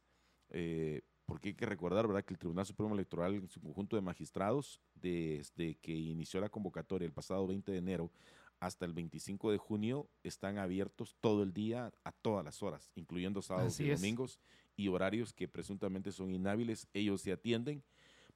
eh, 0.49 1.03
porque 1.28 1.49
hay 1.49 1.53
que 1.53 1.67
recordar, 1.67 2.07
¿verdad?, 2.07 2.25
que 2.25 2.34
el 2.34 2.39
Tribunal 2.39 2.65
Supremo 2.65 2.95
Electoral, 2.95 3.36
en 3.36 3.47
su 3.47 3.61
conjunto 3.61 3.95
de 3.95 4.01
magistrados, 4.01 4.82
desde 4.95 5.75
que 5.75 5.93
inició 5.93 6.41
la 6.41 6.49
convocatoria 6.49 7.05
el 7.05 7.13
pasado 7.13 7.45
20 7.45 7.71
de 7.71 7.78
enero 7.78 8.11
hasta 8.60 8.86
el 8.86 8.93
25 8.93 9.51
de 9.51 9.58
junio, 9.58 10.10
están 10.24 10.58
abiertos 10.58 11.16
todo 11.20 11.43
el 11.43 11.53
día, 11.53 11.93
a 12.03 12.12
todas 12.12 12.43
las 12.43 12.64
horas, 12.64 12.91
incluyendo 12.95 13.41
sábados 13.41 13.80
y 13.80 13.89
domingos, 13.89 14.39
y 14.76 14.88
horarios 14.88 15.34
que 15.34 15.47
presuntamente 15.47 16.12
son 16.12 16.32
inhábiles, 16.32 16.88
ellos 16.93 17.22
se 17.22 17.32
atienden 17.32 17.84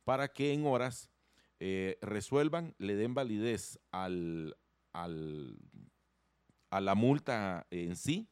para 0.04 0.28
que 0.28 0.54
en 0.54 0.66
horas 0.66 1.10
eh, 1.60 1.98
resuelvan, 2.02 2.74
le 2.80 2.96
den 2.96 3.14
validez 3.14 3.80
al, 3.92 4.58
al, 4.94 5.60
a 6.72 6.82
la 6.82 6.96
multa 6.96 7.68
en 7.70 7.96
sí 7.96 8.28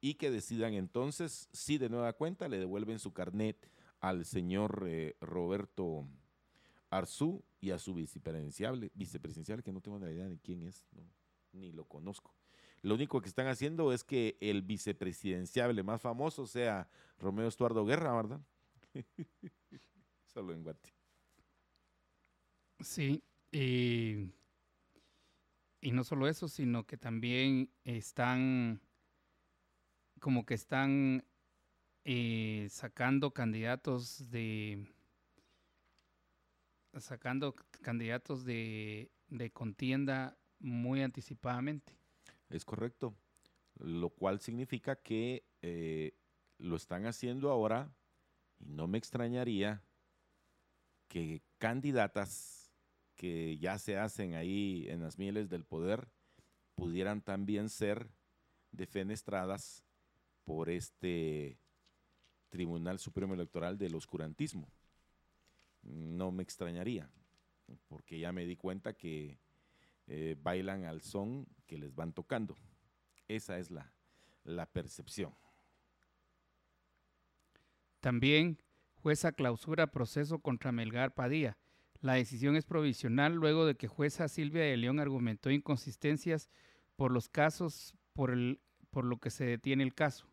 y 0.00 0.14
que 0.14 0.30
decidan 0.30 0.74
entonces 0.74 1.48
si 1.52 1.78
de 1.78 1.88
nueva 1.88 2.12
cuenta 2.12 2.48
le 2.48 2.58
devuelven 2.58 2.98
su 2.98 3.12
carnet 3.12 3.70
al 4.00 4.24
señor 4.24 4.84
eh, 4.86 5.16
Roberto 5.20 6.06
Arzú 6.90 7.42
y 7.60 7.70
a 7.70 7.78
su 7.78 7.94
vicepresidencial, 7.94 8.90
vicepresidencial, 8.94 9.62
que 9.62 9.72
no 9.72 9.80
tengo 9.80 9.98
ni 9.98 10.06
idea 10.06 10.28
de 10.28 10.38
quién 10.38 10.62
es, 10.62 10.86
ni 11.54 11.72
lo 11.72 11.84
conozco. 11.84 12.34
Lo 12.82 12.94
único 12.94 13.20
que 13.20 13.28
están 13.28 13.46
haciendo 13.46 13.92
es 13.92 14.04
que 14.04 14.36
el 14.40 14.62
vicepresidenciable 14.62 15.82
más 15.82 16.02
famoso 16.02 16.46
sea 16.46 16.88
Romeo 17.18 17.48
Estuardo 17.48 17.86
Guerra, 17.86 18.14
¿verdad? 18.14 18.40
Solo 20.26 20.52
en 20.52 20.62
Guati. 20.62 20.90
Sí, 22.80 23.22
y 23.52 24.32
no 25.92 26.02
solo 26.02 26.28
eso, 26.28 26.48
sino 26.48 26.84
que 26.84 26.96
también 26.96 27.70
están 27.84 28.80
como 30.18 30.44
que 30.44 30.54
están 30.54 31.24
eh, 32.04 32.66
sacando 32.70 33.32
candidatos 33.32 34.30
de 34.30 34.86
sacando 36.98 37.54
candidatos 37.82 38.44
de, 38.44 39.10
contienda 39.52 40.36
muy 40.64 41.02
anticipadamente. 41.02 41.92
Es 42.48 42.64
correcto, 42.64 43.14
lo 43.78 44.08
cual 44.08 44.40
significa 44.40 44.96
que 44.96 45.44
eh, 45.60 46.16
lo 46.58 46.76
están 46.76 47.04
haciendo 47.06 47.50
ahora 47.50 47.94
y 48.58 48.72
no 48.72 48.86
me 48.86 48.96
extrañaría 48.96 49.82
que 51.08 51.42
candidatas 51.58 52.72
que 53.14 53.58
ya 53.58 53.78
se 53.78 53.98
hacen 53.98 54.34
ahí 54.34 54.86
en 54.88 55.02
las 55.02 55.18
mieles 55.18 55.50
del 55.50 55.64
poder 55.64 56.08
pudieran 56.74 57.20
también 57.20 57.68
ser 57.68 58.10
defenestradas 58.72 59.84
por 60.44 60.70
este 60.70 61.58
Tribunal 62.48 62.98
Supremo 62.98 63.34
Electoral 63.34 63.76
del 63.76 63.94
Oscurantismo. 63.94 64.68
No 65.82 66.32
me 66.32 66.42
extrañaría, 66.42 67.10
porque 67.88 68.18
ya 68.18 68.32
me 68.32 68.46
di 68.46 68.56
cuenta 68.56 68.94
que 68.94 69.38
eh, 70.06 70.36
bailan 70.40 70.84
al 70.84 71.02
son 71.02 71.46
que 71.66 71.78
les 71.78 71.94
van 71.94 72.12
tocando. 72.12 72.56
Esa 73.28 73.58
es 73.58 73.70
la, 73.70 73.92
la 74.44 74.66
percepción. 74.66 75.34
También, 78.00 78.62
jueza 78.96 79.32
clausura 79.32 79.86
proceso 79.86 80.38
contra 80.40 80.72
Melgar 80.72 81.14
Padilla. 81.14 81.56
La 82.00 82.14
decisión 82.14 82.54
es 82.54 82.66
provisional 82.66 83.34
luego 83.34 83.64
de 83.64 83.76
que 83.76 83.88
jueza 83.88 84.28
Silvia 84.28 84.62
de 84.62 84.76
León 84.76 85.00
argumentó 85.00 85.50
inconsistencias 85.50 86.50
por 86.96 87.10
los 87.10 87.30
casos 87.30 87.94
por, 88.12 88.30
el, 88.30 88.60
por 88.90 89.04
lo 89.04 89.18
que 89.18 89.30
se 89.30 89.46
detiene 89.46 89.82
el 89.82 89.94
caso. 89.94 90.28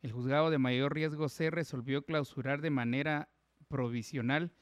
El 0.00 0.12
juzgado 0.12 0.50
de 0.50 0.58
mayor 0.58 0.94
riesgo 0.94 1.28
C 1.28 1.50
resolvió 1.50 2.04
clausurar 2.04 2.60
de 2.60 2.70
manera 2.70 3.28
provisional 3.68 4.52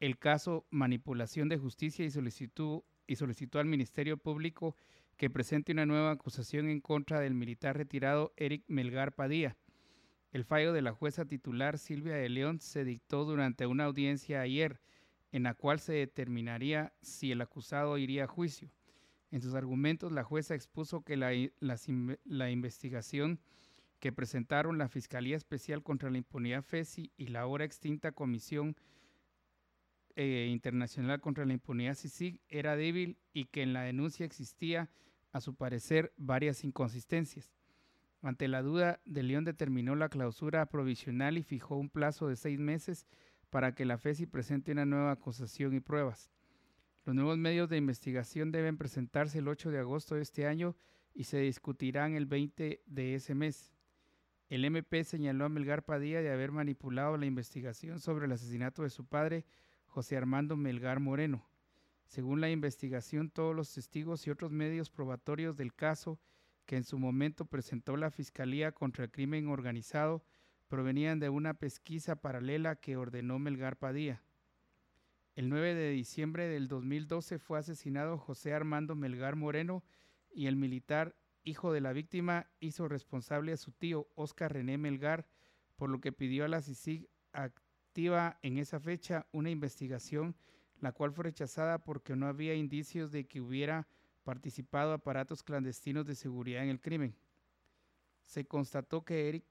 el 0.00 0.18
caso 0.18 0.66
manipulación 0.70 1.48
de 1.48 1.58
justicia 1.58 2.04
y 2.04 2.10
solicitó, 2.10 2.84
y 3.08 3.16
solicitó 3.16 3.58
al 3.58 3.66
Ministerio 3.66 4.18
Público 4.18 4.76
que 5.16 5.30
presente 5.30 5.72
una 5.72 5.86
nueva 5.86 6.12
acusación 6.12 6.68
en 6.68 6.80
contra 6.80 7.18
del 7.18 7.34
militar 7.34 7.76
retirado 7.76 8.32
Eric 8.36 8.62
Melgar 8.68 9.12
Padilla. 9.14 9.56
El 10.30 10.44
fallo 10.44 10.72
de 10.72 10.82
la 10.82 10.92
jueza 10.92 11.24
titular 11.24 11.78
Silvia 11.78 12.14
de 12.14 12.28
León 12.28 12.60
se 12.60 12.84
dictó 12.84 13.24
durante 13.24 13.66
una 13.66 13.86
audiencia 13.86 14.42
ayer, 14.42 14.80
en 15.32 15.42
la 15.42 15.54
cual 15.54 15.80
se 15.80 15.94
determinaría 15.94 16.92
si 17.02 17.32
el 17.32 17.40
acusado 17.40 17.98
iría 17.98 18.24
a 18.24 18.28
juicio. 18.28 18.70
En 19.30 19.40
sus 19.40 19.54
argumentos, 19.54 20.12
la 20.12 20.22
jueza 20.22 20.54
expuso 20.54 21.02
que 21.02 21.16
la, 21.16 21.32
la 21.60 22.50
investigación 22.50 23.40
que 24.00 24.12
presentaron 24.12 24.78
la 24.78 24.88
Fiscalía 24.88 25.36
Especial 25.36 25.82
contra 25.82 26.10
la 26.10 26.18
Impunidad 26.18 26.62
FESI 26.62 27.10
y 27.16 27.28
la 27.28 27.40
ahora 27.40 27.64
extinta 27.64 28.12
Comisión 28.12 28.76
eh, 30.20 30.48
Internacional 30.50 31.20
contra 31.20 31.46
la 31.46 31.52
Impunidad 31.52 31.94
CICIG 31.94 32.40
era 32.48 32.74
débil 32.74 33.18
y 33.32 33.44
que 33.44 33.62
en 33.62 33.72
la 33.72 33.82
denuncia 33.82 34.26
existía, 34.26 34.90
a 35.30 35.40
su 35.40 35.54
parecer, 35.54 36.12
varias 36.16 36.64
inconsistencias. 36.64 37.54
Ante 38.20 38.48
la 38.48 38.62
duda, 38.62 39.00
De 39.04 39.22
León 39.22 39.44
determinó 39.44 39.94
la 39.94 40.08
clausura 40.08 40.66
provisional 40.66 41.38
y 41.38 41.44
fijó 41.44 41.76
un 41.76 41.88
plazo 41.88 42.26
de 42.26 42.34
seis 42.34 42.58
meses 42.58 43.06
para 43.48 43.76
que 43.76 43.84
la 43.84 43.96
FESI 43.96 44.26
presente 44.26 44.72
una 44.72 44.84
nueva 44.84 45.12
acusación 45.12 45.72
y 45.72 45.78
pruebas. 45.78 46.32
Los 47.04 47.14
nuevos 47.14 47.38
medios 47.38 47.68
de 47.68 47.76
investigación 47.76 48.50
deben 48.50 48.76
presentarse 48.76 49.38
el 49.38 49.46
8 49.46 49.70
de 49.70 49.78
agosto 49.78 50.16
de 50.16 50.22
este 50.22 50.48
año 50.48 50.74
y 51.14 51.24
se 51.24 51.38
discutirán 51.38 52.16
el 52.16 52.26
20 52.26 52.82
de 52.84 53.14
ese 53.14 53.36
mes. 53.36 53.72
El 54.48 54.64
MP 54.64 55.04
señaló 55.04 55.44
a 55.44 55.48
Melgar 55.48 55.84
Padilla 55.84 56.20
de 56.22 56.32
haber 56.32 56.50
manipulado 56.50 57.16
la 57.16 57.26
investigación 57.26 58.00
sobre 58.00 58.26
el 58.26 58.32
asesinato 58.32 58.82
de 58.82 58.90
su 58.90 59.06
padre 59.06 59.44
José 59.88 60.16
Armando 60.16 60.56
Melgar 60.56 61.00
Moreno. 61.00 61.44
Según 62.06 62.40
la 62.40 62.50
investigación, 62.50 63.30
todos 63.30 63.54
los 63.54 63.74
testigos 63.74 64.26
y 64.26 64.30
otros 64.30 64.52
medios 64.52 64.88
probatorios 64.90 65.56
del 65.56 65.74
caso 65.74 66.20
que 66.64 66.76
en 66.76 66.84
su 66.84 66.98
momento 66.98 67.44
presentó 67.44 67.96
la 67.96 68.10
Fiscalía 68.10 68.72
contra 68.72 69.04
el 69.04 69.10
Crimen 69.10 69.48
Organizado 69.48 70.22
provenían 70.68 71.18
de 71.18 71.30
una 71.30 71.54
pesquisa 71.54 72.16
paralela 72.16 72.76
que 72.76 72.96
ordenó 72.96 73.38
Melgar 73.38 73.76
Padilla. 73.76 74.22
El 75.34 75.48
9 75.48 75.74
de 75.74 75.90
diciembre 75.90 76.46
del 76.48 76.68
2012 76.68 77.38
fue 77.38 77.58
asesinado 77.58 78.18
José 78.18 78.52
Armando 78.52 78.94
Melgar 78.94 79.34
Moreno 79.36 79.82
y 80.30 80.46
el 80.46 80.56
militar, 80.56 81.16
hijo 81.42 81.72
de 81.72 81.80
la 81.80 81.92
víctima, 81.92 82.50
hizo 82.60 82.86
responsable 82.86 83.52
a 83.52 83.56
su 83.56 83.72
tío 83.72 84.08
Oscar 84.14 84.52
René 84.52 84.76
Melgar, 84.78 85.26
por 85.76 85.90
lo 85.90 86.00
que 86.00 86.12
pidió 86.12 86.44
a 86.44 86.48
la 86.48 86.60
CICIG 86.60 87.08
en 87.96 88.58
esa 88.58 88.78
fecha 88.78 89.26
una 89.32 89.50
investigación, 89.50 90.36
la 90.80 90.92
cual 90.92 91.12
fue 91.12 91.24
rechazada 91.24 91.78
porque 91.78 92.14
no 92.14 92.26
había 92.26 92.54
indicios 92.54 93.10
de 93.10 93.26
que 93.26 93.40
hubiera 93.40 93.88
participado 94.22 94.92
aparatos 94.92 95.42
clandestinos 95.42 96.06
de 96.06 96.14
seguridad 96.14 96.62
en 96.62 96.68
el 96.68 96.80
crimen. 96.80 97.16
Se 98.24 98.46
constató 98.46 99.04
que 99.04 99.28
Eric, 99.28 99.44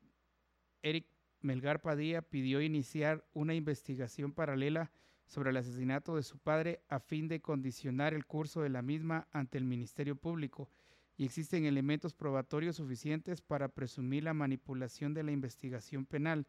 Eric 0.82 1.08
Melgar 1.42 1.82
Padilla 1.82 2.22
pidió 2.22 2.62
iniciar 2.62 3.26
una 3.34 3.54
investigación 3.54 4.32
paralela 4.32 4.92
sobre 5.26 5.50
el 5.50 5.58
asesinato 5.58 6.16
de 6.16 6.24
su 6.24 6.38
padre 6.38 6.82
a 6.88 7.00
fin 7.00 7.28
de 7.28 7.42
condicionar 7.42 8.14
el 8.14 8.26
curso 8.26 8.62
de 8.62 8.70
la 8.70 8.82
misma 8.82 9.28
ante 9.32 9.58
el 9.58 9.66
Ministerio 9.66 10.16
Público 10.16 10.70
y 11.18 11.26
existen 11.26 11.66
elementos 11.66 12.14
probatorios 12.14 12.78
suficientes 12.78 13.42
para 13.42 13.68
presumir 13.68 14.24
la 14.24 14.34
manipulación 14.34 15.14
de 15.14 15.24
la 15.24 15.32
investigación 15.32 16.06
penal 16.06 16.48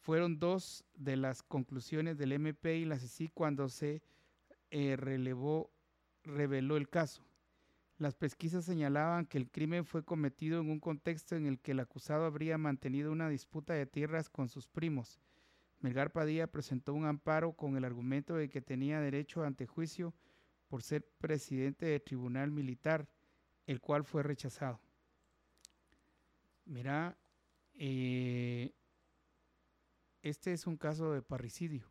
fueron 0.00 0.38
dos 0.38 0.84
de 0.94 1.16
las 1.16 1.42
conclusiones 1.42 2.16
del 2.16 2.32
MP 2.32 2.78
y 2.78 2.84
la 2.86 2.98
CICI 2.98 3.28
cuando 3.28 3.68
se 3.68 4.02
eh, 4.70 4.96
relevó, 4.96 5.70
reveló 6.24 6.76
el 6.76 6.88
caso. 6.88 7.22
Las 7.98 8.14
pesquisas 8.14 8.64
señalaban 8.64 9.26
que 9.26 9.36
el 9.36 9.50
crimen 9.50 9.84
fue 9.84 10.02
cometido 10.02 10.58
en 10.60 10.70
un 10.70 10.80
contexto 10.80 11.36
en 11.36 11.44
el 11.44 11.60
que 11.60 11.72
el 11.72 11.80
acusado 11.80 12.24
habría 12.24 12.56
mantenido 12.56 13.12
una 13.12 13.28
disputa 13.28 13.74
de 13.74 13.84
tierras 13.84 14.30
con 14.30 14.48
sus 14.48 14.68
primos. 14.68 15.20
Melgar 15.80 16.10
Padilla 16.10 16.46
presentó 16.46 16.94
un 16.94 17.04
amparo 17.04 17.52
con 17.52 17.76
el 17.76 17.84
argumento 17.84 18.34
de 18.36 18.48
que 18.48 18.62
tenía 18.62 19.00
derecho 19.00 19.44
ante 19.44 19.66
juicio 19.66 20.14
por 20.68 20.82
ser 20.82 21.06
presidente 21.18 21.84
del 21.86 22.02
tribunal 22.02 22.50
militar, 22.50 23.06
el 23.66 23.80
cual 23.80 24.04
fue 24.04 24.22
rechazado. 24.22 24.80
Mira, 26.64 27.18
eh, 27.74 28.72
este 30.22 30.52
es 30.52 30.66
un 30.66 30.76
caso 30.76 31.12
de 31.12 31.22
parricidio. 31.22 31.86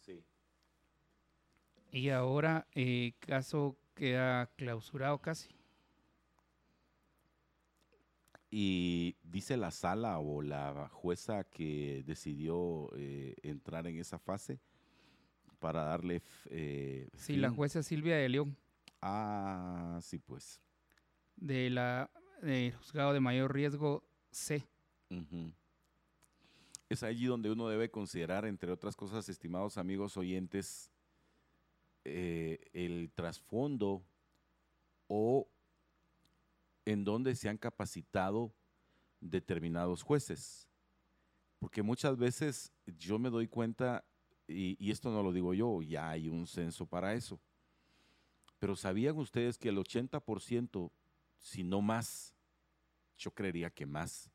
Sí. 0.00 0.24
Y 1.90 2.10
ahora 2.10 2.66
el 2.72 2.82
eh, 2.82 3.14
caso 3.20 3.76
queda 3.94 4.46
clausurado 4.56 5.18
casi. 5.18 5.50
Y 8.50 9.16
dice 9.24 9.56
la 9.56 9.72
sala 9.72 10.18
o 10.20 10.40
la 10.40 10.88
jueza 10.88 11.44
que 11.44 12.04
decidió 12.06 12.90
eh, 12.94 13.34
entrar 13.42 13.86
en 13.88 13.98
esa 13.98 14.18
fase 14.18 14.60
para 15.58 15.82
darle... 15.82 16.22
Eh, 16.50 17.08
sí, 17.16 17.36
la 17.36 17.50
jueza 17.50 17.82
Silvia 17.82 18.16
de 18.16 18.28
León. 18.28 18.56
Ah, 19.00 19.98
sí, 20.02 20.18
pues. 20.18 20.60
De 21.36 21.68
la 21.68 22.10
juzgado 22.78 23.12
de 23.12 23.20
mayor 23.20 23.52
riesgo 23.54 24.04
C 24.30 24.64
es 26.88 27.02
allí 27.02 27.26
donde 27.26 27.50
uno 27.50 27.68
debe 27.68 27.90
considerar, 27.90 28.44
entre 28.44 28.70
otras 28.70 28.96
cosas, 28.96 29.28
estimados 29.28 29.78
amigos 29.78 30.16
oyentes, 30.16 30.90
eh, 32.04 32.58
el 32.72 33.10
trasfondo 33.14 34.04
o 35.06 35.48
en 36.84 37.04
donde 37.04 37.34
se 37.34 37.48
han 37.48 37.56
capacitado 37.56 38.54
determinados 39.20 40.02
jueces. 40.02 40.68
Porque 41.58 41.82
muchas 41.82 42.18
veces 42.18 42.72
yo 42.86 43.18
me 43.18 43.30
doy 43.30 43.48
cuenta, 43.48 44.04
y, 44.46 44.76
y, 44.78 44.90
esto 44.90 45.10
no 45.10 45.22
lo 45.22 45.32
digo 45.32 45.54
yo, 45.54 45.80
ya 45.80 46.10
hay 46.10 46.28
un 46.28 46.46
censo 46.46 46.84
para 46.84 47.14
eso, 47.14 47.40
pero 48.58 48.76
¿sabían 48.76 49.16
ustedes 49.16 49.56
que 49.56 49.70
el 49.70 49.78
80%, 49.78 50.90
si 51.38 51.64
no 51.64 51.80
más, 51.80 52.34
yo 53.16 53.30
creería 53.30 53.70
que 53.70 53.86
más, 53.86 54.30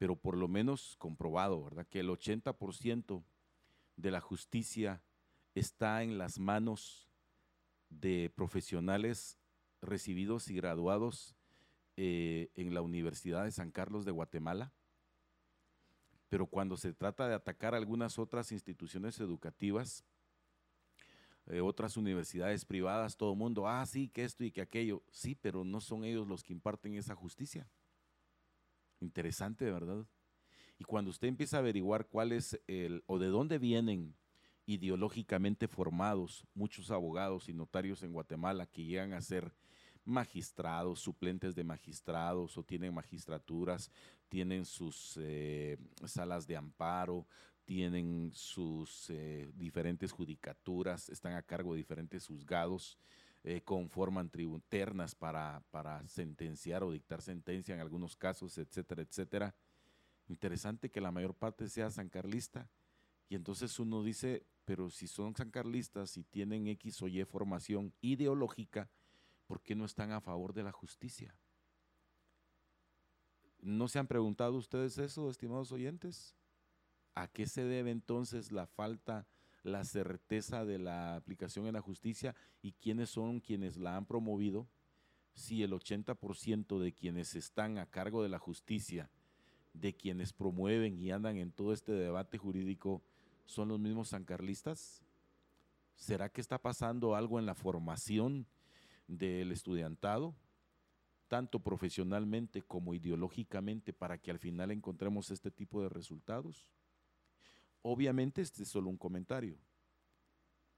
pero 0.00 0.16
por 0.16 0.34
lo 0.34 0.48
menos 0.48 0.96
comprobado, 0.96 1.62
¿verdad? 1.62 1.86
Que 1.86 2.00
el 2.00 2.08
80% 2.08 3.22
de 3.96 4.10
la 4.10 4.22
justicia 4.22 5.02
está 5.54 6.02
en 6.02 6.16
las 6.16 6.38
manos 6.38 7.10
de 7.90 8.32
profesionales 8.34 9.38
recibidos 9.82 10.48
y 10.48 10.54
graduados 10.54 11.36
eh, 11.98 12.50
en 12.54 12.72
la 12.72 12.80
Universidad 12.80 13.44
de 13.44 13.50
San 13.50 13.70
Carlos 13.70 14.06
de 14.06 14.10
Guatemala. 14.10 14.72
Pero 16.30 16.46
cuando 16.46 16.78
se 16.78 16.94
trata 16.94 17.28
de 17.28 17.34
atacar 17.34 17.74
algunas 17.74 18.18
otras 18.18 18.52
instituciones 18.52 19.20
educativas, 19.20 20.02
eh, 21.44 21.60
otras 21.60 21.98
universidades 21.98 22.64
privadas, 22.64 23.18
todo 23.18 23.32
el 23.32 23.38
mundo, 23.38 23.68
ah, 23.68 23.84
sí, 23.84 24.08
que 24.08 24.24
esto 24.24 24.44
y 24.44 24.50
que 24.50 24.62
aquello, 24.62 25.02
sí, 25.10 25.34
pero 25.34 25.62
no 25.62 25.78
son 25.78 26.04
ellos 26.04 26.26
los 26.26 26.42
que 26.42 26.54
imparten 26.54 26.94
esa 26.94 27.14
justicia. 27.14 27.68
Interesante, 29.00 29.70
¿verdad? 29.70 30.06
Y 30.78 30.84
cuando 30.84 31.10
usted 31.10 31.28
empieza 31.28 31.56
a 31.56 31.60
averiguar 31.60 32.06
cuál 32.06 32.32
es 32.32 32.60
el, 32.66 33.02
o 33.06 33.18
de 33.18 33.26
dónde 33.28 33.58
vienen 33.58 34.14
ideológicamente 34.66 35.68
formados 35.68 36.46
muchos 36.54 36.90
abogados 36.90 37.48
y 37.48 37.54
notarios 37.54 38.02
en 38.02 38.12
Guatemala 38.12 38.66
que 38.66 38.84
llegan 38.84 39.12
a 39.12 39.20
ser 39.20 39.52
magistrados, 40.04 41.00
suplentes 41.00 41.54
de 41.54 41.64
magistrados 41.64 42.56
o 42.56 42.62
tienen 42.62 42.94
magistraturas, 42.94 43.90
tienen 44.28 44.64
sus 44.64 45.18
eh, 45.20 45.76
salas 46.04 46.46
de 46.46 46.56
amparo, 46.56 47.26
tienen 47.64 48.30
sus 48.32 49.10
eh, 49.10 49.50
diferentes 49.54 50.12
judicaturas, 50.12 51.08
están 51.08 51.34
a 51.34 51.42
cargo 51.42 51.72
de 51.72 51.78
diferentes 51.78 52.26
juzgados 52.26 52.98
eh, 53.42 53.62
conforman 53.62 54.28
tributernas 54.28 55.14
para, 55.14 55.62
para 55.70 56.06
sentenciar 56.08 56.82
o 56.82 56.92
dictar 56.92 57.22
sentencia 57.22 57.74
en 57.74 57.80
algunos 57.80 58.16
casos, 58.16 58.58
etcétera, 58.58 59.02
etcétera. 59.02 59.54
Interesante 60.28 60.90
que 60.90 61.00
la 61.00 61.10
mayor 61.10 61.34
parte 61.34 61.68
sea 61.68 61.90
sancarlista. 61.90 62.68
Y 63.28 63.36
entonces 63.36 63.78
uno 63.78 64.02
dice, 64.02 64.44
pero 64.64 64.90
si 64.90 65.06
son 65.06 65.34
sancarlistas 65.34 66.16
y 66.16 66.24
tienen 66.24 66.68
X 66.68 67.02
o 67.02 67.08
Y 67.08 67.24
formación 67.24 67.94
ideológica, 68.00 68.90
¿por 69.46 69.62
qué 69.62 69.74
no 69.74 69.84
están 69.84 70.12
a 70.12 70.20
favor 70.20 70.52
de 70.52 70.62
la 70.62 70.72
justicia? 70.72 71.34
¿No 73.60 73.88
se 73.88 73.98
han 73.98 74.06
preguntado 74.06 74.56
ustedes 74.56 74.98
eso, 74.98 75.30
estimados 75.30 75.72
oyentes? 75.72 76.34
¿A 77.14 77.26
qué 77.26 77.46
se 77.46 77.64
debe 77.64 77.90
entonces 77.90 78.52
la 78.52 78.66
falta, 78.66 79.26
la 79.62 79.84
certeza 79.84 80.64
de 80.64 80.78
la 80.78 81.16
aplicación 81.16 81.66
en 81.66 81.74
la 81.74 81.80
justicia 81.80 82.34
y 82.62 82.72
quiénes 82.72 83.10
son 83.10 83.40
quienes 83.40 83.76
la 83.76 83.96
han 83.96 84.06
promovido? 84.06 84.66
Si 85.34 85.62
el 85.62 85.72
80% 85.72 86.78
de 86.78 86.92
quienes 86.92 87.34
están 87.34 87.78
a 87.78 87.86
cargo 87.86 88.22
de 88.22 88.28
la 88.28 88.38
justicia, 88.38 89.10
de 89.72 89.94
quienes 89.94 90.32
promueven 90.32 90.98
y 90.98 91.10
andan 91.10 91.36
en 91.36 91.52
todo 91.52 91.72
este 91.72 91.92
debate 91.92 92.38
jurídico, 92.38 93.02
son 93.46 93.68
los 93.68 93.78
mismos 93.78 94.08
sancarlistas? 94.08 95.02
¿Será 95.96 96.28
que 96.28 96.40
está 96.40 96.58
pasando 96.58 97.14
algo 97.14 97.38
en 97.38 97.46
la 97.46 97.54
formación 97.54 98.46
del 99.06 99.52
estudiantado, 99.52 100.34
tanto 101.28 101.60
profesionalmente 101.60 102.62
como 102.62 102.94
ideológicamente, 102.94 103.92
para 103.92 104.18
que 104.18 104.30
al 104.30 104.38
final 104.38 104.70
encontremos 104.70 105.30
este 105.30 105.50
tipo 105.50 105.82
de 105.82 105.88
resultados? 105.88 106.64
Obviamente 107.82 108.42
este 108.42 108.62
es 108.62 108.68
solo 108.68 108.90
un 108.90 108.96
comentario. 108.96 109.58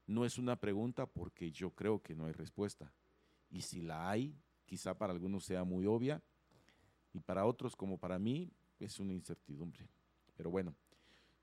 No 0.05 0.25
es 0.25 0.37
una 0.37 0.55
pregunta 0.55 1.05
porque 1.05 1.51
yo 1.51 1.71
creo 1.71 2.01
que 2.01 2.15
no 2.15 2.25
hay 2.25 2.33
respuesta. 2.33 2.93
Y 3.49 3.61
si 3.61 3.81
la 3.81 4.09
hay, 4.09 4.35
quizá 4.65 4.97
para 4.97 5.13
algunos 5.13 5.45
sea 5.45 5.63
muy 5.63 5.85
obvia 5.85 6.21
y 7.13 7.19
para 7.19 7.45
otros 7.45 7.75
como 7.75 7.97
para 7.97 8.19
mí 8.19 8.51
es 8.79 8.99
una 8.99 9.13
incertidumbre. 9.13 9.87
Pero 10.35 10.49
bueno, 10.49 10.75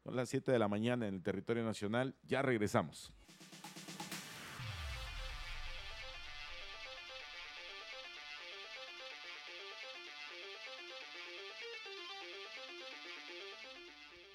son 0.02 0.16
las 0.16 0.28
7 0.28 0.50
de 0.50 0.58
la 0.58 0.68
mañana 0.68 1.06
en 1.06 1.14
el 1.14 1.22
territorio 1.22 1.64
nacional. 1.64 2.14
Ya 2.22 2.42
regresamos. 2.42 3.12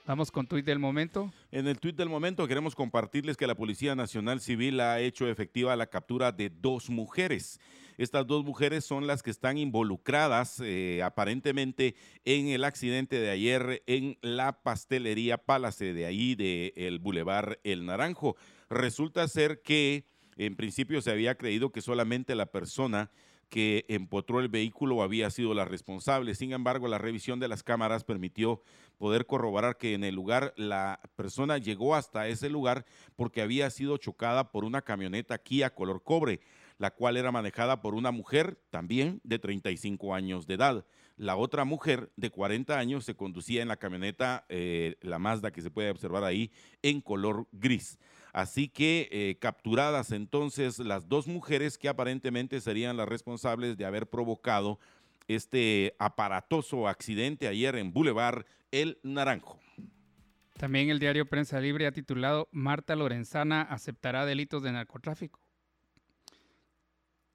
Vamos 0.07 0.29
con 0.29 0.45
tuit 0.45 0.63
del 0.63 0.77
momento. 0.77 1.33
En 1.51 1.67
el 1.67 1.79
tuit 1.79 1.95
del 1.95 2.09
momento 2.09 2.47
queremos 2.47 2.75
compartirles 2.75 3.37
que 3.37 3.47
la 3.47 3.55
Policía 3.55 3.95
Nacional 3.95 4.39
Civil 4.39 4.79
ha 4.79 4.99
hecho 4.99 5.27
efectiva 5.27 5.75
la 5.75 5.87
captura 5.87 6.31
de 6.31 6.51
dos 6.51 6.91
mujeres. 6.91 7.59
Estas 7.97 8.27
dos 8.27 8.45
mujeres 8.45 8.85
son 8.85 9.07
las 9.07 9.23
que 9.23 9.31
están 9.31 9.57
involucradas 9.57 10.61
eh, 10.63 11.01
aparentemente 11.01 11.95
en 12.23 12.49
el 12.49 12.65
accidente 12.65 13.17
de 13.17 13.31
ayer 13.31 13.81
en 13.87 14.19
la 14.21 14.61
pastelería 14.61 15.39
Palace 15.39 15.95
de 15.95 16.05
ahí 16.05 16.35
del 16.35 16.73
el 16.75 16.99
Boulevard 16.99 17.57
El 17.63 17.87
Naranjo. 17.87 18.35
Resulta 18.69 19.27
ser 19.27 19.63
que 19.63 20.05
en 20.37 20.55
principio 20.55 21.01
se 21.01 21.09
había 21.09 21.33
creído 21.33 21.71
que 21.71 21.81
solamente 21.81 22.35
la 22.35 22.45
persona 22.45 23.09
que 23.49 23.85
empotró 23.87 24.39
el 24.39 24.49
vehículo 24.49 25.01
había 25.01 25.29
sido 25.29 25.53
la 25.53 25.65
responsable. 25.65 26.35
Sin 26.35 26.51
embargo, 26.51 26.87
la 26.87 26.97
revisión 26.97 27.39
de 27.39 27.47
las 27.47 27.63
cámaras 27.63 28.03
permitió 28.03 28.61
poder 28.97 29.25
corroborar 29.25 29.77
que 29.77 29.93
en 29.93 30.03
el 30.03 30.15
lugar 30.15 30.53
la 30.57 30.99
persona 31.15 31.57
llegó 31.57 31.95
hasta 31.95 32.27
ese 32.27 32.49
lugar 32.49 32.85
porque 33.15 33.41
había 33.41 33.69
sido 33.69 33.97
chocada 33.97 34.51
por 34.51 34.65
una 34.65 34.81
camioneta 34.81 35.37
Kia 35.37 35.73
color 35.73 36.03
cobre, 36.03 36.41
la 36.77 36.91
cual 36.91 37.17
era 37.17 37.31
manejada 37.31 37.81
por 37.81 37.95
una 37.95 38.11
mujer 38.11 38.59
también 38.69 39.21
de 39.23 39.39
35 39.39 40.13
años 40.13 40.47
de 40.47 40.55
edad. 40.55 40.85
La 41.17 41.37
otra 41.37 41.63
mujer 41.63 42.11
de 42.17 42.29
40 42.29 42.77
años 42.77 43.05
se 43.05 43.15
conducía 43.15 43.61
en 43.61 43.69
la 43.69 43.77
camioneta, 43.77 44.45
eh, 44.49 44.95
la 45.01 45.17
Mazda 45.17 45.51
que 45.51 45.61
se 45.61 45.71
puede 45.71 45.89
observar 45.89 46.25
ahí, 46.25 46.51
en 46.81 46.99
color 46.99 47.47
gris. 47.53 47.97
Así 48.33 48.67
que 48.67 49.07
eh, 49.11 49.37
capturadas 49.39 50.11
entonces 50.11 50.79
las 50.79 51.07
dos 51.07 51.25
mujeres 51.25 51.77
que 51.77 51.87
aparentemente 51.87 52.59
serían 52.59 52.97
las 52.97 53.07
responsables 53.07 53.77
de 53.77 53.85
haber 53.85 54.09
provocado 54.09 54.77
este 55.27 55.95
aparatoso 55.99 56.89
accidente 56.89 57.47
ayer 57.47 57.77
en 57.77 57.93
Boulevard 57.93 58.45
El 58.75 58.99
Naranjo. 59.03 59.57
También 60.59 60.89
el 60.89 60.99
diario 60.99 61.25
Prensa 61.29 61.61
Libre 61.61 61.87
ha 61.87 61.93
titulado 61.93 62.49
Marta 62.51 62.93
Lorenzana 62.97 63.61
aceptará 63.61 64.25
delitos 64.25 64.63
de 64.63 64.73
narcotráfico. 64.73 65.39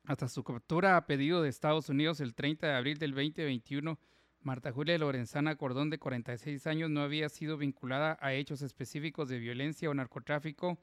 Hasta 0.05 0.28
su 0.28 0.45
captura 0.45 0.99
a 0.99 1.07
pedido 1.07 1.41
de 1.41 1.49
Estados 1.49 1.88
Unidos 1.88 2.20
el 2.20 2.34
30 2.34 2.66
de 2.66 2.74
abril 2.74 2.99
del 2.99 3.12
2021, 3.12 3.99
Marta 4.43 4.70
Julia 4.70 4.99
Lorenzana 4.99 5.57
Cordón, 5.57 5.88
de 5.88 5.99
46 5.99 6.66
años, 6.66 6.91
no 6.91 7.01
había 7.01 7.30
sido 7.30 7.57
vinculada 7.57 8.18
a 8.20 8.34
hechos 8.34 8.61
específicos 8.61 9.30
de 9.30 9.38
violencia 9.38 9.88
o 9.88 9.95
narcotráfico 9.95 10.78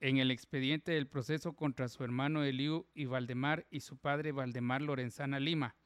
en 0.00 0.18
el 0.18 0.30
expediente 0.30 0.92
del 0.92 1.06
proceso 1.06 1.54
contra 1.54 1.88
su 1.88 2.04
hermano 2.04 2.44
Eliu 2.44 2.86
y 2.92 3.06
Valdemar 3.06 3.66
y 3.70 3.80
su 3.80 3.96
padre 3.96 4.32
Valdemar 4.32 4.82
Lorenzana 4.82 5.40
Lima. 5.40 5.76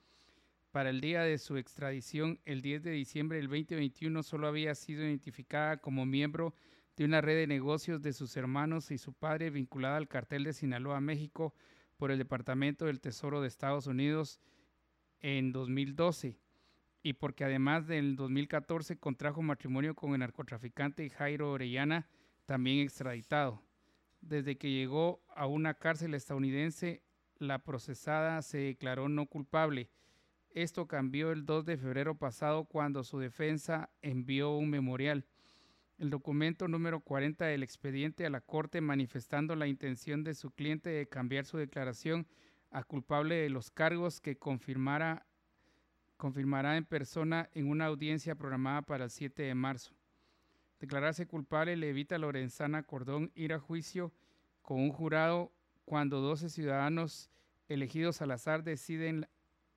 Para 0.77 0.91
el 0.91 1.01
día 1.01 1.23
de 1.23 1.39
su 1.39 1.57
extradición, 1.57 2.39
el 2.45 2.61
10 2.61 2.83
de 2.83 2.91
diciembre 2.91 3.39
del 3.39 3.47
2021, 3.47 4.23
solo 4.23 4.47
había 4.47 4.75
sido 4.75 5.05
identificada 5.05 5.79
como 5.79 6.05
miembro 6.05 6.53
de 6.99 7.07
una 7.07 7.23
red 7.23 7.35
de 7.35 7.47
negocios 7.47 8.03
de 8.03 8.13
sus 8.13 8.37
hermanos 8.37 8.91
y 8.91 8.99
su 8.99 9.15
padre 9.15 9.49
vinculada 9.49 9.97
al 9.97 10.07
cartel 10.07 10.45
de 10.45 10.53
Sinaloa, 10.53 11.01
México, 11.01 11.55
por 11.97 12.11
el 12.11 12.19
Departamento 12.19 12.85
del 12.85 13.01
Tesoro 13.01 13.41
de 13.41 13.49
Estados 13.49 13.87
Unidos 13.87 14.39
en 15.21 15.51
2012 15.51 16.37
y 17.03 17.15
porque 17.15 17.45
además 17.45 17.87
del 17.87 18.15
2014 18.15 18.99
contrajo 18.99 19.41
matrimonio 19.41 19.95
con 19.95 20.13
el 20.13 20.19
narcotraficante 20.19 21.09
Jairo 21.09 21.53
Orellana, 21.53 22.07
también 22.45 22.81
extraditado. 22.81 23.63
Desde 24.21 24.59
que 24.59 24.71
llegó 24.71 25.25
a 25.35 25.47
una 25.47 25.73
cárcel 25.73 26.13
estadounidense, 26.13 27.03
la 27.39 27.61
procesada 27.61 28.43
se 28.43 28.59
declaró 28.59 29.09
no 29.09 29.25
culpable. 29.25 29.89
Esto 30.57 30.87
cambió 30.87 31.33
el 31.33 31.45
2 31.45 31.67
de 31.67 31.77
febrero 31.77 32.15
pasado 32.15 32.65
cuando 32.65 33.05
su 33.05 33.19
defensa 33.19 33.91
envió 34.01 34.57
un 34.57 34.71
memorial. 34.71 35.27
El 35.99 36.09
documento 36.09 36.67
número 36.67 37.01
40 37.01 37.45
del 37.45 37.63
expediente 37.63 38.25
a 38.25 38.31
la 38.31 38.41
Corte 38.41 38.81
manifestando 38.81 39.55
la 39.55 39.67
intención 39.67 40.25
de 40.25 40.33
su 40.33 40.51
cliente 40.51 40.89
de 40.89 41.11
cambiar 41.11 41.45
su 41.45 41.59
declaración 41.59 42.27
a 42.71 42.85
culpable 42.85 43.35
de 43.35 43.51
los 43.51 43.71
cargos 43.71 44.19
que 44.23 44.39
confirmará 44.39 45.27
en 46.19 46.85
persona 46.87 47.51
en 47.53 47.69
una 47.69 47.85
audiencia 47.85 48.35
programada 48.35 48.81
para 48.81 49.05
el 49.05 49.11
7 49.11 49.43
de 49.43 49.55
marzo. 49.55 49.93
Declararse 50.81 51.27
culpable 51.27 51.77
le 51.77 51.91
evita 51.91 52.15
a 52.15 52.19
Lorenzana 52.19 52.83
Cordón 52.83 53.31
ir 53.35 53.53
a 53.53 53.59
juicio 53.59 54.11
con 54.63 54.81
un 54.81 54.91
jurado 54.91 55.53
cuando 55.85 56.23
12 56.23 56.49
ciudadanos 56.49 57.29
elegidos 57.69 58.23
al 58.23 58.31
azar 58.31 58.63
deciden, 58.65 59.29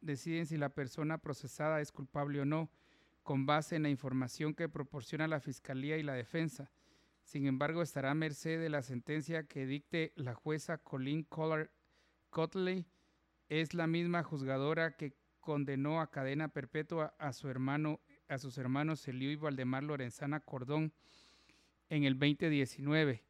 deciden 0.02 0.45
si 0.45 0.58
la 0.58 0.70
persona 0.70 1.18
procesada 1.18 1.82
es 1.82 1.91
culpable 1.91 2.41
o 2.41 2.45
no, 2.45 2.70
con 3.24 3.45
base 3.45 3.76
en 3.76 3.84
la 3.84 3.89
información 3.89 4.54
que 4.54 4.70
proporciona 4.70 5.28
la 5.28 5.39
Fiscalía 5.39 5.97
y 5.97 6.04
la 6.04 6.14
defensa. 6.14 6.72
Sin 7.24 7.45
embargo, 7.45 7.82
estará 7.82 8.12
a 8.12 8.16
merced 8.16 8.60
de 8.60 8.70
la 8.70 8.82
sentencia 8.82 9.43
que 9.43 9.66
dicte 9.66 10.14
la 10.16 10.34
jueza 10.34 10.80
Colleen 10.80 11.24
Collar 11.24 11.70
Cotley. 12.30 12.88
Es 13.50 13.74
la 13.74 13.88
misma 13.88 14.24
juzgadora 14.24 14.95
que 14.95 15.14
condenó 15.39 16.02
a 16.02 16.10
cadena 16.10 16.47
perpetua 16.47 17.16
a 17.20 17.34
su 17.34 17.50
hermano, 17.50 18.00
a 18.28 18.38
sus 18.38 18.58
hermanos 18.58 19.08
Elio 19.08 19.32
y 19.32 19.36
Valdemar 19.36 19.84
Lorenzana 19.84 20.39
Cordón 20.39 20.93
en 21.89 22.04
el 22.04 22.18
2019, 22.20 23.24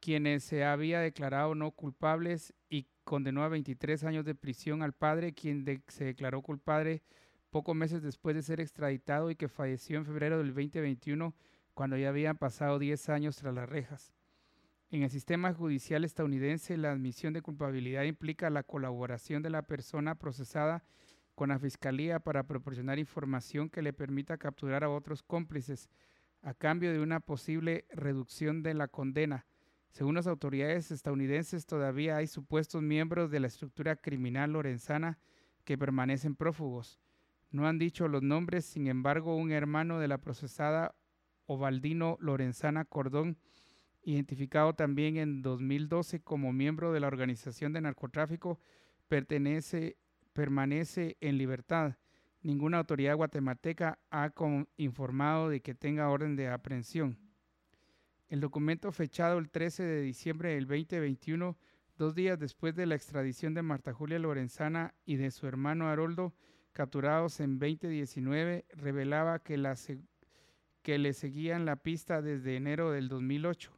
quienes 0.00 0.44
se 0.44 0.64
había 0.64 1.00
declarado 1.00 1.54
no 1.54 1.70
culpables 1.70 2.54
y 2.68 2.86
condenó 3.04 3.42
a 3.42 3.48
23 3.48 4.04
años 4.04 4.24
de 4.24 4.34
prisión 4.34 4.82
al 4.82 4.92
padre, 4.92 5.32
quien 5.32 5.64
se 5.88 6.04
declaró 6.04 6.42
culpable 6.42 7.02
pocos 7.50 7.74
meses 7.74 8.02
después 8.02 8.36
de 8.36 8.42
ser 8.42 8.60
extraditado 8.60 9.30
y 9.30 9.36
que 9.36 9.48
falleció 9.48 9.98
en 9.98 10.04
febrero 10.04 10.38
del 10.38 10.48
2021 10.48 11.34
cuando 11.74 11.96
ya 11.96 12.10
habían 12.10 12.36
pasado 12.36 12.78
10 12.78 13.08
años 13.08 13.36
tras 13.36 13.54
las 13.54 13.68
rejas. 13.68 14.12
En 14.90 15.02
el 15.02 15.10
sistema 15.10 15.52
judicial 15.52 16.04
estadounidense, 16.04 16.76
la 16.76 16.92
admisión 16.92 17.34
de 17.34 17.42
culpabilidad 17.42 18.04
implica 18.04 18.50
la 18.50 18.62
colaboración 18.62 19.42
de 19.42 19.50
la 19.50 19.62
persona 19.62 20.14
procesada 20.14 20.82
con 21.34 21.50
la 21.50 21.58
Fiscalía 21.58 22.20
para 22.20 22.44
proporcionar 22.44 22.98
información 22.98 23.70
que 23.70 23.82
le 23.82 23.92
permita 23.92 24.38
capturar 24.38 24.84
a 24.84 24.90
otros 24.90 25.22
cómplices 25.22 25.88
a 26.42 26.54
cambio 26.54 26.92
de 26.92 27.00
una 27.00 27.20
posible 27.20 27.86
reducción 27.90 28.62
de 28.62 28.74
la 28.74 28.88
condena. 28.88 29.46
Según 29.90 30.14
las 30.14 30.26
autoridades 30.26 30.90
estadounidenses, 30.90 31.66
todavía 31.66 32.16
hay 32.16 32.26
supuestos 32.26 32.82
miembros 32.82 33.30
de 33.30 33.40
la 33.40 33.46
estructura 33.46 33.96
criminal 33.96 34.52
lorenzana 34.52 35.18
que 35.64 35.78
permanecen 35.78 36.36
prófugos. 36.36 37.00
No 37.50 37.66
han 37.66 37.78
dicho 37.78 38.08
los 38.08 38.22
nombres, 38.22 38.64
sin 38.64 38.86
embargo, 38.86 39.36
un 39.36 39.50
hermano 39.50 39.98
de 39.98 40.08
la 40.08 40.18
procesada 40.18 40.94
Ovaldino 41.46 42.18
Lorenzana 42.20 42.84
Cordón, 42.84 43.38
identificado 44.02 44.74
también 44.74 45.16
en 45.16 45.42
2012 45.42 46.20
como 46.20 46.52
miembro 46.52 46.92
de 46.92 47.00
la 47.00 47.06
organización 47.06 47.72
de 47.72 47.80
narcotráfico, 47.80 48.60
pertenece 49.08 49.96
permanece 50.38 51.16
en 51.20 51.36
libertad. 51.36 51.96
Ninguna 52.42 52.78
autoridad 52.78 53.16
guatemalteca 53.16 53.98
ha 54.08 54.32
informado 54.76 55.48
de 55.48 55.60
que 55.60 55.74
tenga 55.74 56.10
orden 56.10 56.36
de 56.36 56.46
aprehensión. 56.46 57.18
El 58.28 58.40
documento 58.40 58.92
fechado 58.92 59.38
el 59.38 59.48
13 59.48 59.82
de 59.82 60.02
diciembre 60.02 60.54
del 60.54 60.66
2021, 60.66 61.56
dos 61.96 62.14
días 62.14 62.38
después 62.38 62.74
de 62.74 62.84
la 62.84 62.94
extradición 62.94 63.54
de 63.54 63.62
Marta 63.62 63.94
Julia 63.94 64.18
Lorenzana 64.18 64.92
y 65.06 65.16
de 65.16 65.30
su 65.30 65.46
hermano 65.46 65.88
Haroldo, 65.88 66.34
capturados 66.74 67.40
en 67.40 67.58
2019, 67.58 68.66
revelaba 68.76 69.38
que, 69.38 69.56
que 70.82 70.98
le 70.98 71.14
seguían 71.14 71.64
la 71.64 71.76
pista 71.76 72.20
desde 72.20 72.56
enero 72.56 72.92
del 72.92 73.08
2008. 73.08 73.72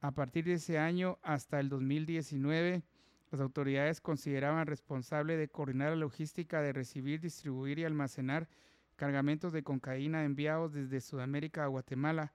A 0.00 0.10
partir 0.10 0.44
de 0.44 0.54
ese 0.54 0.76
año 0.80 1.20
hasta 1.22 1.60
el 1.60 1.68
2019, 1.68 2.82
las 3.30 3.40
autoridades 3.40 4.00
consideraban 4.00 4.66
responsable 4.66 5.36
de 5.36 5.48
coordinar 5.48 5.90
la 5.90 5.96
logística 5.96 6.60
de 6.62 6.72
recibir, 6.72 7.20
distribuir 7.20 7.78
y 7.78 7.84
almacenar 7.84 8.48
cargamentos 8.96 9.52
de 9.52 9.62
cocaína 9.62 10.24
enviados 10.24 10.72
desde 10.72 11.00
Sudamérica 11.00 11.62
a 11.62 11.68
Guatemala 11.68 12.32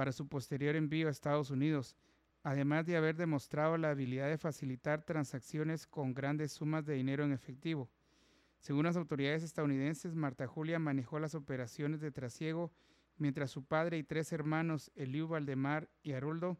para 0.00 0.12
su 0.12 0.28
posterior 0.28 0.76
envío 0.76 1.08
a 1.08 1.10
Estados 1.10 1.50
Unidos, 1.50 1.94
además 2.42 2.86
de 2.86 2.96
haber 2.96 3.16
demostrado 3.16 3.76
la 3.76 3.90
habilidad 3.90 4.30
de 4.30 4.38
facilitar 4.38 5.02
transacciones 5.02 5.86
con 5.86 6.14
grandes 6.14 6.52
sumas 6.52 6.86
de 6.86 6.94
dinero 6.94 7.22
en 7.22 7.32
efectivo. 7.32 7.90
Según 8.60 8.86
las 8.86 8.96
autoridades 8.96 9.42
estadounidenses, 9.42 10.14
Marta 10.14 10.46
Julia 10.46 10.78
manejó 10.78 11.18
las 11.18 11.34
operaciones 11.34 12.00
de 12.00 12.10
trasiego 12.12 12.72
mientras 13.18 13.50
su 13.50 13.62
padre 13.62 13.98
y 13.98 14.02
tres 14.02 14.32
hermanos, 14.32 14.90
Eliu 14.94 15.28
Valdemar 15.28 15.90
y 16.02 16.12
Haroldo, 16.12 16.56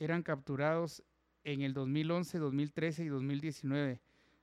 eran 0.00 0.24
capturados 0.24 1.04
en 1.44 1.62
el 1.62 1.74
2011, 1.74 2.38
2013 2.40 3.04
y 3.04 3.08
2019. 3.08 4.00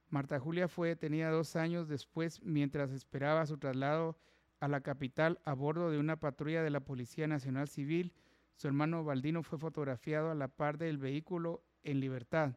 Marta 0.09 0.39
Julia 0.39 0.69
fue 0.69 0.87
detenida 0.87 1.31
dos 1.31 1.57
años 1.57 1.89
después 1.89 2.41
mientras 2.43 2.91
esperaba 2.91 3.45
su 3.45 3.57
traslado 3.57 4.17
a 4.61 4.67
la 4.67 4.81
capital 4.81 5.41
a 5.43 5.53
bordo 5.53 5.89
de 5.89 5.97
una 5.97 6.19
patrulla 6.19 6.63
de 6.63 6.69
la 6.69 6.79
Policía 6.79 7.27
Nacional 7.27 7.67
Civil. 7.67 8.13
Su 8.55 8.67
hermano 8.67 9.03
Baldino 9.03 9.43
fue 9.43 9.57
fotografiado 9.57 10.29
a 10.29 10.35
la 10.35 10.47
par 10.47 10.77
del 10.77 10.99
vehículo 10.99 11.63
en 11.83 11.99
libertad. 11.99 12.55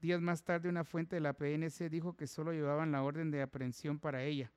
Días 0.00 0.20
más 0.20 0.44
tarde, 0.44 0.68
una 0.68 0.84
fuente 0.84 1.16
de 1.16 1.20
la 1.20 1.32
PNC 1.34 1.90
dijo 1.90 2.16
que 2.16 2.28
solo 2.28 2.52
llevaban 2.52 2.92
la 2.92 3.02
orden 3.02 3.32
de 3.32 3.42
aprehensión 3.42 3.98
para 3.98 4.22
ella. 4.22 4.52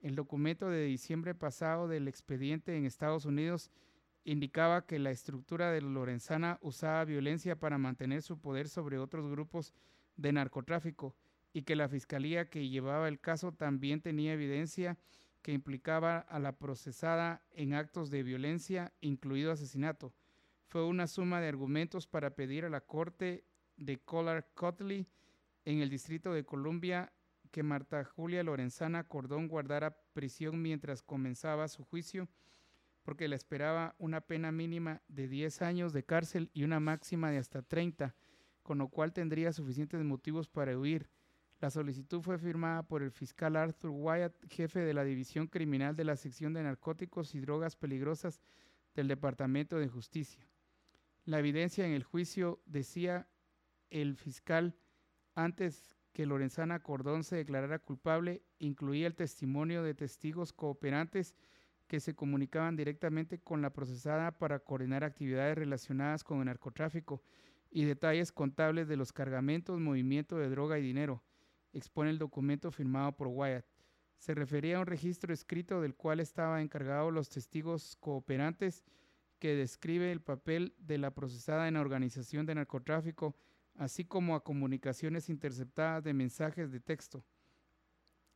El 0.00 0.14
documento 0.14 0.68
de 0.68 0.84
diciembre 0.84 1.34
pasado 1.34 1.88
del 1.88 2.06
expediente 2.06 2.76
en 2.76 2.84
Estados 2.84 3.24
Unidos 3.24 3.70
indicaba 4.24 4.86
que 4.86 4.98
la 4.98 5.10
estructura 5.10 5.70
de 5.70 5.80
Lorenzana 5.80 6.58
usaba 6.60 7.04
violencia 7.06 7.56
para 7.56 7.78
mantener 7.78 8.20
su 8.20 8.38
poder 8.38 8.68
sobre 8.68 8.98
otros 8.98 9.30
grupos 9.30 9.72
de 10.16 10.32
narcotráfico 10.32 11.16
y 11.54 11.62
que 11.62 11.76
la 11.76 11.88
fiscalía 11.88 12.50
que 12.50 12.68
llevaba 12.68 13.08
el 13.08 13.20
caso 13.20 13.52
también 13.52 14.02
tenía 14.02 14.34
evidencia 14.34 14.98
que 15.42 15.52
implicaba 15.52 16.18
a 16.18 16.38
la 16.38 16.58
procesada 16.58 17.42
en 17.52 17.74
actos 17.74 18.10
de 18.10 18.22
violencia, 18.22 18.92
incluido 19.00 19.52
asesinato. 19.52 20.12
Fue 20.66 20.84
una 20.84 21.06
suma 21.06 21.40
de 21.40 21.48
argumentos 21.48 22.06
para 22.06 22.34
pedir 22.34 22.64
a 22.64 22.70
la 22.70 22.80
Corte 22.80 23.44
de 23.76 23.98
Collar 23.98 24.48
Cotley 24.54 25.06
en 25.64 25.80
el 25.80 25.90
Distrito 25.90 26.32
de 26.32 26.44
Columbia 26.44 27.12
que 27.50 27.62
Marta 27.62 28.04
Julia 28.04 28.44
Lorenzana 28.44 29.04
Cordón 29.04 29.48
guardara 29.48 29.96
prisión 30.12 30.62
mientras 30.62 31.02
comenzaba 31.02 31.68
su 31.68 31.84
juicio, 31.84 32.28
porque 33.02 33.28
le 33.28 33.36
esperaba 33.36 33.94
una 33.98 34.20
pena 34.20 34.52
mínima 34.52 35.02
de 35.08 35.26
10 35.26 35.62
años 35.62 35.92
de 35.92 36.04
cárcel 36.04 36.50
y 36.52 36.62
una 36.62 36.78
máxima 36.80 37.30
de 37.30 37.38
hasta 37.38 37.62
30, 37.62 38.14
con 38.62 38.78
lo 38.78 38.88
cual 38.88 39.12
tendría 39.12 39.52
suficientes 39.52 40.02
motivos 40.04 40.48
para 40.48 40.78
huir 40.78 41.08
la 41.60 41.68
solicitud 41.68 42.22
fue 42.22 42.38
firmada 42.38 42.82
por 42.82 43.02
el 43.02 43.10
fiscal 43.10 43.54
Arthur 43.54 43.90
Wyatt, 43.90 44.34
jefe 44.50 44.80
de 44.80 44.94
la 44.94 45.04
División 45.04 45.46
Criminal 45.46 45.94
de 45.94 46.04
la 46.04 46.16
Sección 46.16 46.54
de 46.54 46.62
Narcóticos 46.62 47.34
y 47.34 47.40
Drogas 47.40 47.76
Peligrosas 47.76 48.40
del 48.94 49.08
Departamento 49.08 49.78
de 49.78 49.88
Justicia. 49.88 50.48
La 51.26 51.38
evidencia 51.38 51.84
en 51.86 51.92
el 51.92 52.02
juicio, 52.02 52.62
decía 52.64 53.28
el 53.90 54.16
fiscal, 54.16 54.74
antes 55.34 55.94
que 56.14 56.24
Lorenzana 56.24 56.80
Cordón 56.80 57.24
se 57.24 57.36
declarara 57.36 57.78
culpable, 57.78 58.42
incluía 58.58 59.06
el 59.06 59.14
testimonio 59.14 59.82
de 59.82 59.94
testigos 59.94 60.54
cooperantes 60.54 61.34
que 61.88 62.00
se 62.00 62.14
comunicaban 62.14 62.74
directamente 62.74 63.38
con 63.38 63.60
la 63.60 63.70
procesada 63.70 64.30
para 64.30 64.60
coordinar 64.60 65.04
actividades 65.04 65.58
relacionadas 65.58 66.24
con 66.24 66.38
el 66.38 66.46
narcotráfico 66.46 67.22
y 67.70 67.84
detalles 67.84 68.32
contables 68.32 68.88
de 68.88 68.96
los 68.96 69.12
cargamentos, 69.12 69.78
movimiento 69.78 70.38
de 70.38 70.48
droga 70.48 70.78
y 70.78 70.82
dinero 70.82 71.22
expone 71.72 72.10
el 72.10 72.18
documento 72.18 72.70
firmado 72.70 73.12
por 73.12 73.28
Wyatt. 73.28 73.64
Se 74.18 74.34
refería 74.34 74.76
a 74.76 74.80
un 74.80 74.86
registro 74.86 75.32
escrito 75.32 75.80
del 75.80 75.94
cual 75.94 76.20
estaba 76.20 76.60
encargado 76.60 77.10
los 77.10 77.28
testigos 77.28 77.96
cooperantes 78.00 78.84
que 79.38 79.54
describe 79.54 80.12
el 80.12 80.20
papel 80.20 80.74
de 80.78 80.98
la 80.98 81.10
procesada 81.12 81.66
en 81.66 81.74
la 81.74 81.80
organización 81.80 82.44
de 82.44 82.54
narcotráfico, 82.54 83.34
así 83.76 84.04
como 84.04 84.34
a 84.34 84.44
comunicaciones 84.44 85.30
interceptadas 85.30 86.04
de 86.04 86.12
mensajes 86.12 86.70
de 86.70 86.80
texto. 86.80 87.24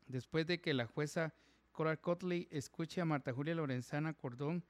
Después 0.07 0.47
de 0.47 0.61
que 0.61 0.73
la 0.73 0.87
jueza 0.87 1.35
Cora 1.73 1.97
Cotley 1.97 2.49
escuche 2.51 3.01
a 3.01 3.05
Marta 3.05 3.33
Julia 3.33 3.55
Lorenzana 3.55 4.15
Cordón 4.15 4.65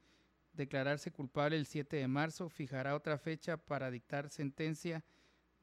declararse 0.53 1.11
culpable 1.11 1.57
el 1.57 1.65
7 1.65 1.97
de 1.97 2.07
marzo, 2.07 2.49
fijará 2.49 2.95
otra 2.95 3.17
fecha 3.17 3.57
para 3.57 3.91
dictar 3.91 4.29
sentencia 4.29 5.03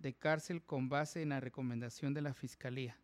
de 0.03 0.15
cárcel 0.15 0.63
con 0.63 0.89
base 0.89 1.23
en 1.23 1.31
la 1.31 1.41
recomendación 1.41 2.13
de 2.13 2.21
la 2.21 2.35
Fiscalía. 2.35 2.99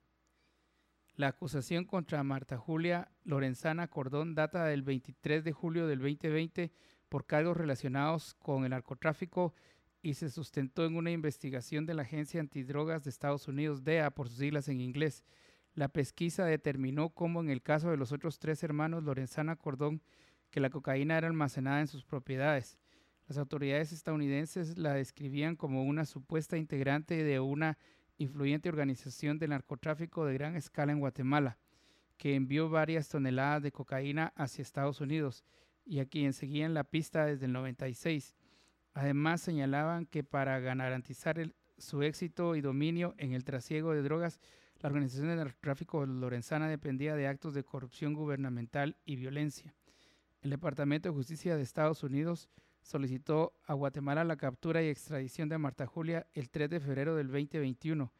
La 1.14 1.28
acusación 1.28 1.84
contra 1.84 2.22
Marta 2.22 2.58
Julia 2.58 3.10
Lorenzana 3.24 3.88
Cordón 3.88 4.34
data 4.34 4.66
del 4.66 4.82
23 4.82 5.42
de 5.42 5.52
julio 5.52 5.86
del 5.86 5.98
2020 6.00 6.70
por 7.08 7.26
cargos 7.26 7.56
relacionados 7.56 8.34
con 8.34 8.64
el 8.64 8.70
narcotráfico 8.70 9.54
y 10.02 10.14
se 10.14 10.30
sustentó 10.30 10.84
en 10.84 10.96
una 10.96 11.10
investigación 11.10 11.86
de 11.86 11.94
la 11.94 12.02
Agencia 12.02 12.40
Antidrogas 12.40 13.02
de 13.02 13.10
Estados 13.10 13.48
Unidos, 13.48 13.82
DEA 13.82 14.10
por 14.10 14.28
sus 14.28 14.38
siglas 14.38 14.68
en 14.68 14.80
inglés. 14.80 15.24
La 15.74 15.88
pesquisa 15.88 16.44
determinó 16.44 17.10
como 17.10 17.40
en 17.40 17.50
el 17.50 17.62
caso 17.62 17.90
de 17.90 17.96
los 17.96 18.12
otros 18.12 18.38
tres 18.38 18.62
hermanos 18.62 19.04
Lorenzana 19.04 19.56
Cordón, 19.56 20.02
que 20.50 20.60
la 20.60 20.70
cocaína 20.70 21.18
era 21.18 21.26
almacenada 21.26 21.80
en 21.80 21.88
sus 21.88 22.04
propiedades. 22.04 22.78
Las 23.28 23.36
autoridades 23.36 23.92
estadounidenses 23.92 24.78
la 24.78 24.94
describían 24.94 25.54
como 25.54 25.84
una 25.84 26.06
supuesta 26.06 26.56
integrante 26.56 27.22
de 27.22 27.40
una 27.40 27.76
influyente 28.16 28.70
organización 28.70 29.38
de 29.38 29.48
narcotráfico 29.48 30.24
de 30.24 30.32
gran 30.32 30.56
escala 30.56 30.92
en 30.92 31.00
Guatemala, 31.00 31.58
que 32.16 32.34
envió 32.34 32.70
varias 32.70 33.10
toneladas 33.10 33.62
de 33.62 33.70
cocaína 33.70 34.32
hacia 34.34 34.62
Estados 34.62 35.02
Unidos 35.02 35.44
y 35.84 36.00
a 36.00 36.06
quien 36.06 36.32
seguían 36.32 36.72
la 36.72 36.84
pista 36.84 37.26
desde 37.26 37.44
el 37.44 37.52
96. 37.52 38.34
Además, 38.94 39.42
señalaban 39.42 40.06
que 40.06 40.24
para 40.24 40.58
garantizar 40.58 41.52
su 41.76 42.02
éxito 42.02 42.56
y 42.56 42.62
dominio 42.62 43.14
en 43.18 43.34
el 43.34 43.44
trasiego 43.44 43.92
de 43.92 44.02
drogas, 44.02 44.40
la 44.80 44.88
organización 44.88 45.28
de 45.28 45.36
narcotráfico 45.36 46.06
lorenzana 46.06 46.66
dependía 46.66 47.14
de 47.14 47.28
actos 47.28 47.52
de 47.52 47.62
corrupción 47.62 48.14
gubernamental 48.14 48.96
y 49.04 49.16
violencia. 49.16 49.74
El 50.40 50.48
Departamento 50.48 51.10
de 51.10 51.14
Justicia 51.14 51.56
de 51.56 51.62
Estados 51.62 52.02
Unidos 52.02 52.48
solicitó 52.82 53.54
a 53.66 53.74
Guatemala 53.74 54.24
la 54.24 54.36
captura 54.36 54.82
y 54.82 54.88
extradición 54.88 55.48
de 55.48 55.58
Marta 55.58 55.86
Julia 55.86 56.26
el 56.34 56.50
3 56.50 56.70
de 56.70 56.80
febrero 56.80 57.16
del 57.16 57.28
2021. 57.28 58.12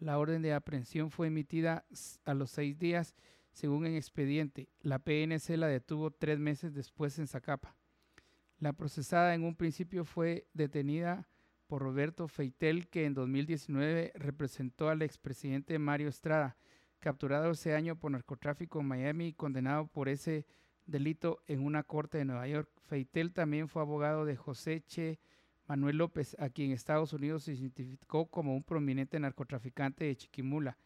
La 0.00 0.18
orden 0.18 0.42
de 0.42 0.52
aprehensión 0.52 1.10
fue 1.10 1.28
emitida 1.28 1.84
a 2.24 2.34
los 2.34 2.50
seis 2.50 2.78
días, 2.78 3.14
según 3.52 3.86
el 3.86 3.96
expediente. 3.96 4.68
La 4.80 4.98
PNC 4.98 5.56
la 5.56 5.68
detuvo 5.68 6.10
tres 6.10 6.38
meses 6.38 6.74
después 6.74 7.18
en 7.18 7.26
Zacapa. 7.26 7.76
La 8.58 8.72
procesada 8.72 9.34
en 9.34 9.44
un 9.44 9.54
principio 9.54 10.04
fue 10.04 10.46
detenida 10.52 11.28
por 11.66 11.82
Roberto 11.82 12.28
Feitel, 12.28 12.88
que 12.88 13.04
en 13.04 13.14
2019 13.14 14.12
representó 14.14 14.90
al 14.90 15.02
expresidente 15.02 15.78
Mario 15.78 16.08
Estrada, 16.08 16.56
capturado 16.98 17.50
ese 17.50 17.74
año 17.74 17.96
por 17.96 18.10
narcotráfico 18.10 18.80
en 18.80 18.86
Miami 18.86 19.28
y 19.28 19.32
condenado 19.32 19.86
por 19.86 20.08
ese 20.08 20.46
delito 20.86 21.42
en 21.46 21.64
una 21.64 21.82
corte 21.82 22.18
de 22.18 22.24
Nueva 22.24 22.46
York. 22.46 22.68
Feitel 22.86 23.32
también 23.32 23.68
fue 23.68 23.82
abogado 23.82 24.24
de 24.24 24.36
José 24.36 24.82
Che 24.86 25.18
Manuel 25.66 25.96
López, 25.96 26.36
a 26.38 26.50
quien 26.50 26.72
Estados 26.72 27.12
Unidos 27.12 27.44
se 27.44 27.54
identificó 27.54 28.26
como 28.26 28.54
un 28.54 28.62
prominente 28.62 29.18
narcotraficante 29.18 30.04
de 30.04 30.16
Chiquimula, 30.16 30.76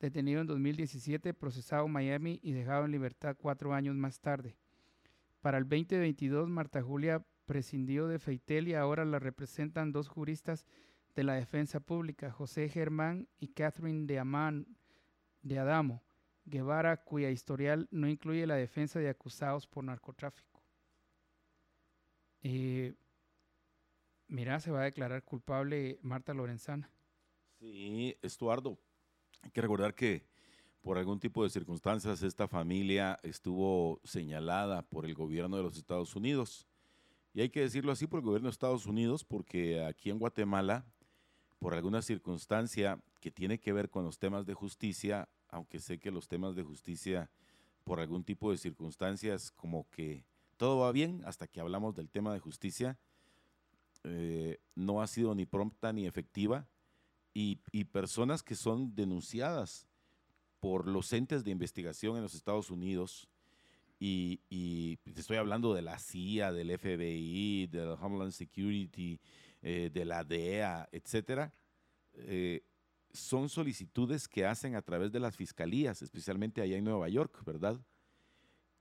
detenido 0.00 0.40
en 0.40 0.48
2017, 0.48 1.34
procesado 1.34 1.86
en 1.86 1.92
Miami 1.92 2.40
y 2.42 2.52
dejado 2.52 2.84
en 2.84 2.90
libertad 2.90 3.36
cuatro 3.38 3.74
años 3.74 3.94
más 3.94 4.20
tarde. 4.20 4.56
Para 5.40 5.58
el 5.58 5.64
2022, 5.64 6.48
Marta 6.48 6.82
Julia 6.82 7.24
prescindió 7.44 8.08
de 8.08 8.18
Feitel 8.18 8.68
y 8.68 8.74
ahora 8.74 9.04
la 9.04 9.18
representan 9.18 9.92
dos 9.92 10.08
juristas 10.08 10.66
de 11.14 11.22
la 11.22 11.34
defensa 11.34 11.78
pública, 11.78 12.32
José 12.32 12.68
Germán 12.68 13.28
y 13.38 13.48
Catherine 13.48 14.06
de, 14.06 14.18
Amán, 14.18 14.66
de 15.42 15.58
Adamo. 15.58 16.02
Guevara, 16.44 17.02
cuya 17.02 17.30
historial 17.30 17.88
no 17.90 18.08
incluye 18.08 18.46
la 18.46 18.56
defensa 18.56 18.98
de 18.98 19.08
acusados 19.08 19.66
por 19.66 19.84
narcotráfico. 19.84 20.62
Eh, 22.42 22.94
mira, 24.28 24.60
se 24.60 24.70
va 24.70 24.82
a 24.82 24.84
declarar 24.84 25.24
culpable 25.24 25.98
Marta 26.02 26.34
Lorenzana. 26.34 26.90
Sí, 27.58 28.16
Estuardo. 28.20 28.78
Hay 29.42 29.50
que 29.50 29.62
recordar 29.62 29.94
que 29.94 30.26
por 30.82 30.98
algún 30.98 31.18
tipo 31.18 31.42
de 31.42 31.48
circunstancias 31.48 32.22
esta 32.22 32.46
familia 32.46 33.18
estuvo 33.22 34.00
señalada 34.04 34.82
por 34.82 35.06
el 35.06 35.14
gobierno 35.14 35.56
de 35.56 35.62
los 35.62 35.78
Estados 35.78 36.14
Unidos. 36.14 36.66
Y 37.32 37.40
hay 37.40 37.48
que 37.48 37.60
decirlo 37.60 37.90
así 37.90 38.06
por 38.06 38.20
el 38.20 38.26
gobierno 38.26 38.48
de 38.48 38.52
Estados 38.52 38.84
Unidos 38.84 39.24
porque 39.24 39.82
aquí 39.82 40.10
en 40.10 40.18
Guatemala, 40.18 40.84
por 41.58 41.72
alguna 41.72 42.02
circunstancia 42.02 43.00
que 43.20 43.30
tiene 43.30 43.58
que 43.58 43.72
ver 43.72 43.88
con 43.88 44.04
los 44.04 44.18
temas 44.18 44.44
de 44.44 44.52
justicia, 44.52 45.26
aunque 45.54 45.78
sé 45.78 45.98
que 45.98 46.10
los 46.10 46.26
temas 46.26 46.56
de 46.56 46.64
justicia 46.64 47.30
por 47.84 48.00
algún 48.00 48.24
tipo 48.24 48.50
de 48.50 48.58
circunstancias 48.58 49.52
como 49.52 49.88
que 49.90 50.24
todo 50.56 50.80
va 50.80 50.92
bien 50.92 51.22
hasta 51.24 51.46
que 51.46 51.60
hablamos 51.60 51.94
del 51.94 52.10
tema 52.10 52.32
de 52.32 52.40
justicia, 52.40 52.98
eh, 54.02 54.58
no 54.74 55.00
ha 55.00 55.06
sido 55.06 55.34
ni 55.34 55.46
prompta 55.46 55.92
ni 55.92 56.06
efectiva. 56.06 56.66
Y, 57.36 57.56
personas 57.86 58.44
que 58.44 58.54
son 58.54 58.94
denunciadas 58.94 59.88
por 60.60 60.86
los 60.86 61.12
entes 61.12 61.42
de 61.42 61.50
investigación 61.50 62.16
en 62.16 62.22
los 62.22 62.34
Estados 62.34 62.70
Unidos 62.70 63.28
y, 63.98 64.40
y 64.48 64.98
estoy 65.16 65.36
hablando 65.38 65.74
de 65.74 65.82
la 65.82 65.98
CIA, 65.98 66.52
del 66.52 66.78
FBI, 66.78 67.66
del 67.66 67.96
Homeland 68.00 68.30
Security, 68.30 69.18
eh, 69.62 69.90
de 69.92 70.04
la 70.04 70.22
DEA, 70.22 70.88
etcétera, 70.92 71.52
eh, 72.14 72.62
son 73.14 73.48
solicitudes 73.48 74.28
que 74.28 74.44
hacen 74.44 74.74
a 74.74 74.82
través 74.82 75.12
de 75.12 75.20
las 75.20 75.36
fiscalías, 75.36 76.02
especialmente 76.02 76.60
allá 76.60 76.76
en 76.76 76.84
Nueva 76.84 77.08
York, 77.08 77.42
¿verdad? 77.44 77.80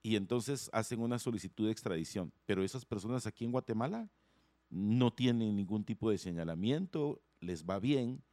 Y 0.02 0.16
entonces 0.16 0.70
hacen 0.74 1.00
una 1.00 1.20
solicitud 1.20 1.68
de 1.68 1.72
extradición. 1.72 2.34
Pero 2.46 2.64
esas 2.64 2.84
personas 2.84 3.28
aquí 3.28 3.46
en 3.46 3.52
Guatemala 3.52 4.10
no 4.70 5.14
tienen 5.14 5.56
ningún 5.56 5.86
tipo 5.86 6.10
de 6.10 6.18
señalamiento, 6.18 7.22
les 7.40 7.64
va 7.64 7.80
bien. 7.80 8.24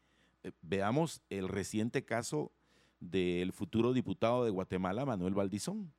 Eh, 0.42 0.52
veamos 0.62 1.20
el 1.28 1.48
reciente 1.48 2.04
caso 2.04 2.50
del 2.98 3.52
futuro 3.52 3.92
diputado 3.92 4.44
de 4.44 4.50
Guatemala, 4.50 5.04
Manuel 5.04 5.34
Valdizón. 5.34 5.92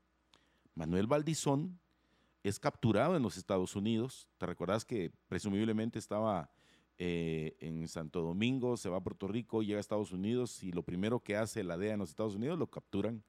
Manuel 0.74 1.06
Valdizón 1.06 1.80
es 2.44 2.60
capturado 2.60 3.16
en 3.16 3.22
los 3.22 3.38
Estados 3.38 3.76
Unidos. 3.76 4.28
¿Te 4.40 4.48
recuerdas 4.48 4.84
que 4.84 5.12
presumiblemente 5.28 6.00
estaba 6.00 6.50
eh, 7.04 7.58
en 7.62 7.88
Santo 7.88 8.22
Domingo, 8.22 8.78
se 8.78 8.88
va 8.88 8.98
a 8.98 9.04
Puerto 9.04 9.28
Rico, 9.28 9.64
llega 9.64 9.78
a 9.78 9.80
Estados 9.80 10.12
Unidos 10.12 10.62
y 10.62 10.72
lo 10.72 10.84
primero 10.84 11.20
que 11.20 11.36
hace 11.36 11.64
la 11.64 11.76
DEA 11.76 11.94
en 11.94 12.00
los 12.00 12.12
Estados 12.12 12.36
Unidos 12.36 12.60
lo 12.60 12.68
capturan? 12.68 13.24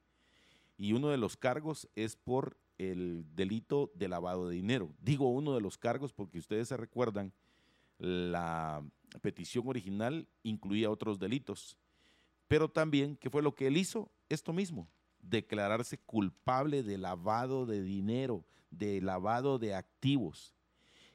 Y 0.77 0.93
uno 0.93 1.09
de 1.09 1.17
los 1.17 1.39
cargos 1.39 1.89
es 1.95 2.15
por 2.15 2.59
el 2.77 3.25
delito 3.35 3.91
de 3.95 4.09
lavado 4.09 4.47
de 4.47 4.57
dinero. 4.57 4.91
Digo 5.01 5.31
uno 5.31 5.55
de 5.55 5.63
los 5.63 5.79
cargos 5.79 6.13
porque 6.13 6.39
ustedes 6.39 6.69
se 6.69 6.77
recuerdan, 6.77 7.33
la 7.97 8.85
petición 9.23 9.67
original 9.67 10.29
incluía 10.43 10.91
otros 10.91 11.19
delitos. 11.19 11.79
Pero 12.49 12.69
también, 12.69 13.17
¿qué 13.17 13.31
fue 13.31 13.41
lo 13.41 13.55
que 13.55 13.69
él 13.69 13.79
hizo? 13.79 14.13
Esto 14.29 14.53
mismo, 14.53 14.87
declararse 15.19 15.97
culpable 15.97 16.83
de 16.83 16.99
lavado 16.99 17.65
de 17.65 17.83
dinero, 17.83 18.45
de 18.71 19.01
lavado 19.01 19.59
de 19.59 19.75
activos. 19.75 20.53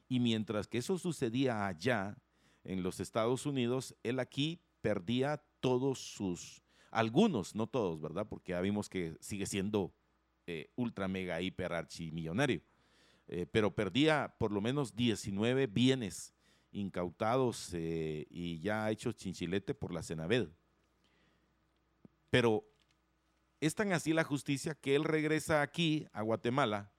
Y 0.08 0.18
mientras 0.18 0.66
que 0.66 0.78
eso 0.78 0.98
sucedía 0.98 1.68
allá, 1.68 2.16
en 2.68 2.82
los 2.82 3.00
Estados 3.00 3.46
Unidos, 3.46 3.96
él 4.02 4.20
aquí 4.20 4.60
perdía 4.82 5.42
todos 5.60 5.98
sus, 5.98 6.62
algunos, 6.90 7.54
no 7.54 7.66
todos, 7.66 8.00
¿verdad? 8.00 8.28
Porque 8.28 8.52
ya 8.52 8.60
vimos 8.60 8.88
que 8.88 9.16
sigue 9.20 9.46
siendo 9.46 9.94
eh, 10.46 10.70
ultra, 10.76 11.08
mega, 11.08 11.40
hiper, 11.40 11.72
archimillonario. 11.72 12.62
Eh, 13.26 13.46
pero 13.50 13.74
perdía 13.74 14.34
por 14.38 14.52
lo 14.52 14.60
menos 14.60 14.94
19 14.94 15.66
bienes 15.66 16.34
incautados 16.70 17.70
eh, 17.72 18.26
y 18.30 18.60
ya 18.60 18.90
hecho 18.90 19.12
chinchilete 19.12 19.74
por 19.74 19.92
la 19.92 20.02
Senaved. 20.02 20.48
Pero 22.30 22.64
es 23.60 23.74
tan 23.74 23.92
así 23.92 24.12
la 24.12 24.24
justicia 24.24 24.74
que 24.74 24.94
él 24.94 25.04
regresa 25.04 25.62
aquí 25.62 26.06
a 26.12 26.22
Guatemala 26.22 26.92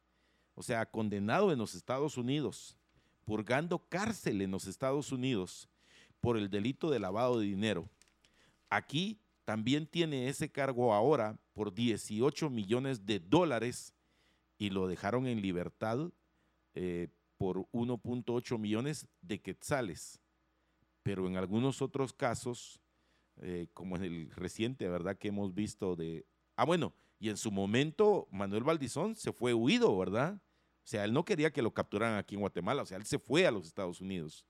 o 0.59 0.61
sea, 0.61 0.85
condenado 0.85 1.53
en 1.53 1.57
los 1.57 1.73
Estados 1.73 2.17
Unidos, 2.17 2.77
purgando 3.29 3.77
cárcel 3.89 4.41
en 4.41 4.49
los 4.49 4.65
Estados 4.65 5.11
Unidos 5.11 5.69
por 6.19 6.35
el 6.35 6.49
delito 6.49 6.89
de 6.89 6.97
lavado 6.97 7.39
de 7.39 7.45
dinero. 7.45 7.87
Aquí 8.71 9.19
también 9.45 9.85
tiene 9.85 10.29
ese 10.29 10.51
cargo 10.51 10.95
ahora 10.95 11.37
por 11.53 11.71
18 11.71 12.49
millones 12.49 13.05
de 13.05 13.19
dólares 13.19 13.93
y 14.57 14.71
lo 14.71 14.87
dejaron 14.87 15.27
en 15.27 15.43
libertad 15.43 16.09
eh, 16.73 17.09
por 17.37 17.69
1.8 17.71 18.57
millones 18.57 19.07
de 19.21 19.39
quetzales. 19.39 20.19
Pero 21.03 21.27
en 21.27 21.37
algunos 21.37 21.83
otros 21.83 22.13
casos, 22.13 22.79
eh, 23.43 23.67
como 23.75 23.95
en 23.95 24.05
el 24.05 24.31
reciente, 24.31 24.89
¿verdad? 24.89 25.19
Que 25.19 25.27
hemos 25.27 25.53
visto 25.53 25.95
de... 25.95 26.25
Ah, 26.55 26.65
bueno, 26.65 26.95
y 27.19 27.29
en 27.29 27.37
su 27.37 27.51
momento 27.51 28.27
Manuel 28.31 28.63
Valdizón 28.63 29.15
se 29.15 29.31
fue 29.31 29.53
huido, 29.53 29.95
¿verdad? 29.95 30.41
Sea, 30.89 31.03
él 31.03 31.13
no 31.13 31.23
quería 31.23 31.51
que 31.51 31.61
lo 31.61 31.71
capturaran 31.71 32.17
aquí 32.17 32.33
en 32.33 32.41
Guatemala, 32.41 32.81
o 32.81 32.85
sea, 32.87 32.97
él 32.97 33.05
se 33.05 33.19
fue 33.19 33.45
a 33.45 33.51
los 33.51 33.67
Estados 33.67 34.01
Unidos. 34.01 34.43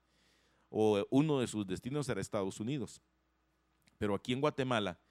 O 0.69 1.05
uno 1.09 1.41
de 1.41 1.47
sus 1.47 1.67
destinos 1.67 2.07
era 2.07 2.21
Estados 2.21 2.61
Unidos. 2.61 3.01
Pero 3.97 4.15
aquí 4.15 4.31
en 4.31 4.39
Guatemala, 4.39 5.01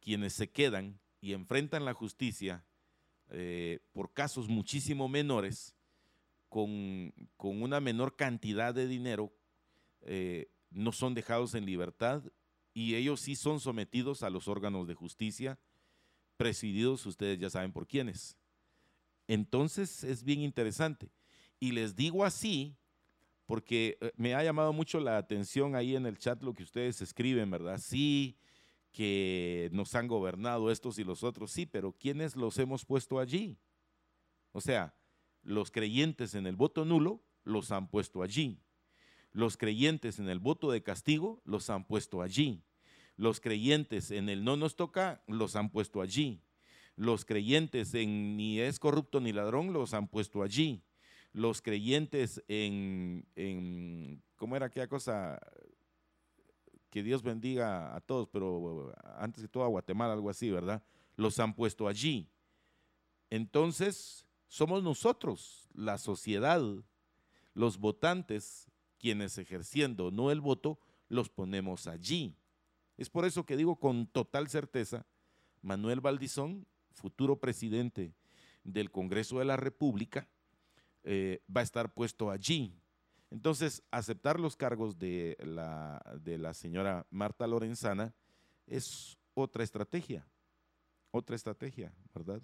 quienes 0.00 0.32
se 0.32 0.50
quedan 0.50 0.98
y 1.20 1.34
enfrentan 1.34 1.84
la 1.84 1.94
justicia 1.94 2.64
eh, 3.30 3.78
por 3.92 4.12
casos 4.12 4.48
muchísimo 4.48 5.08
menores, 5.08 5.76
con, 6.48 7.12
una 7.38 7.78
menor 7.78 8.16
cantidad 8.16 8.74
de 8.74 8.88
dinero, 8.88 9.32
eh, 10.00 10.50
no 10.70 10.90
son 10.90 11.14
dejados 11.14 11.54
en 11.54 11.64
libertad 11.64 12.24
y 12.74 12.96
ellos 12.96 13.20
sí 13.20 13.36
son 13.36 13.60
sometidos 13.60 14.24
a 14.24 14.30
los 14.30 14.48
órganos 14.48 14.88
de 14.88 14.94
justicia, 14.94 15.60
presididos, 16.36 17.06
ustedes 17.06 17.38
ya 17.38 17.50
saben 17.50 17.70
por 17.72 17.86
quiénes. 17.86 18.36
Entonces 19.28 20.04
es 20.04 20.24
bien 20.24 20.40
interesante. 20.40 21.10
Y 21.60 21.72
les 21.72 21.94
digo 21.94 22.24
así 22.24 22.76
porque 23.46 23.98
eh, 24.00 24.12
me 24.16 24.34
ha 24.34 24.42
llamado 24.42 24.72
mucho 24.72 25.00
la 25.00 25.18
atención 25.18 25.74
ahí 25.74 25.96
en 25.96 26.06
el 26.06 26.18
chat 26.18 26.42
lo 26.42 26.54
que 26.54 26.62
ustedes 26.62 27.02
escriben, 27.02 27.50
¿verdad? 27.50 27.78
Sí, 27.78 28.36
que 28.92 29.70
nos 29.72 29.94
han 29.94 30.06
gobernado 30.06 30.70
estos 30.70 30.98
y 30.98 31.04
los 31.04 31.24
otros, 31.24 31.50
sí, 31.50 31.66
pero 31.66 31.92
¿quiénes 31.92 32.36
los 32.36 32.58
hemos 32.58 32.84
puesto 32.84 33.18
allí? 33.18 33.58
O 34.52 34.60
sea, 34.60 34.94
los 35.42 35.70
creyentes 35.70 36.34
en 36.34 36.46
el 36.46 36.56
voto 36.56 36.84
nulo 36.84 37.22
los 37.44 37.72
han 37.72 37.88
puesto 37.88 38.22
allí. 38.22 38.60
Los 39.32 39.56
creyentes 39.56 40.18
en 40.18 40.28
el 40.28 40.38
voto 40.38 40.70
de 40.70 40.82
castigo 40.82 41.40
los 41.44 41.70
han 41.70 41.86
puesto 41.86 42.22
allí. 42.22 42.62
Los 43.16 43.40
creyentes 43.40 44.10
en 44.10 44.28
el 44.28 44.44
no 44.44 44.56
nos 44.56 44.76
toca 44.76 45.22
los 45.26 45.56
han 45.56 45.70
puesto 45.70 46.02
allí. 46.02 46.42
Los 46.96 47.24
creyentes 47.24 47.94
en 47.94 48.36
ni 48.36 48.60
es 48.60 48.78
corrupto 48.78 49.20
ni 49.20 49.32
ladrón 49.32 49.72
los 49.72 49.94
han 49.94 50.08
puesto 50.08 50.42
allí. 50.42 50.82
Los 51.32 51.62
creyentes 51.62 52.42
en, 52.48 53.24
¿cómo 54.36 54.56
era 54.56 54.66
aquella 54.66 54.88
cosa? 54.88 55.40
Que 56.90 57.02
Dios 57.02 57.22
bendiga 57.22 57.96
a 57.96 58.00
todos, 58.00 58.28
pero 58.28 58.94
antes 59.16 59.42
que 59.42 59.48
todo 59.48 59.64
a 59.64 59.68
Guatemala, 59.68 60.12
algo 60.12 60.28
así, 60.28 60.50
¿verdad? 60.50 60.82
Los 61.16 61.38
han 61.38 61.54
puesto 61.54 61.88
allí. 61.88 62.28
Entonces, 63.30 64.26
somos 64.46 64.82
nosotros, 64.82 65.70
la 65.72 65.96
sociedad, 65.96 66.60
los 67.54 67.78
votantes, 67.78 68.70
quienes 68.98 69.38
ejerciendo 69.38 70.10
no 70.10 70.30
el 70.30 70.42
voto, 70.42 70.78
los 71.08 71.30
ponemos 71.30 71.86
allí. 71.86 72.36
Es 72.98 73.08
por 73.08 73.24
eso 73.24 73.46
que 73.46 73.56
digo 73.56 73.76
con 73.76 74.06
total 74.06 74.48
certeza, 74.48 75.06
Manuel 75.62 76.02
Valdizón 76.02 76.66
futuro 76.92 77.38
presidente 77.38 78.14
del 78.64 78.90
Congreso 78.90 79.38
de 79.38 79.44
la 79.44 79.56
República, 79.56 80.28
eh, 81.04 81.42
va 81.54 81.60
a 81.60 81.64
estar 81.64 81.92
puesto 81.92 82.30
allí. 82.30 82.78
Entonces, 83.30 83.82
aceptar 83.90 84.38
los 84.38 84.56
cargos 84.56 84.98
de 84.98 85.36
la, 85.40 86.02
de 86.20 86.38
la 86.38 86.54
señora 86.54 87.06
Marta 87.10 87.46
Lorenzana 87.46 88.14
es 88.66 89.18
otra 89.34 89.64
estrategia, 89.64 90.26
otra 91.10 91.34
estrategia, 91.34 91.92
¿verdad? 92.14 92.42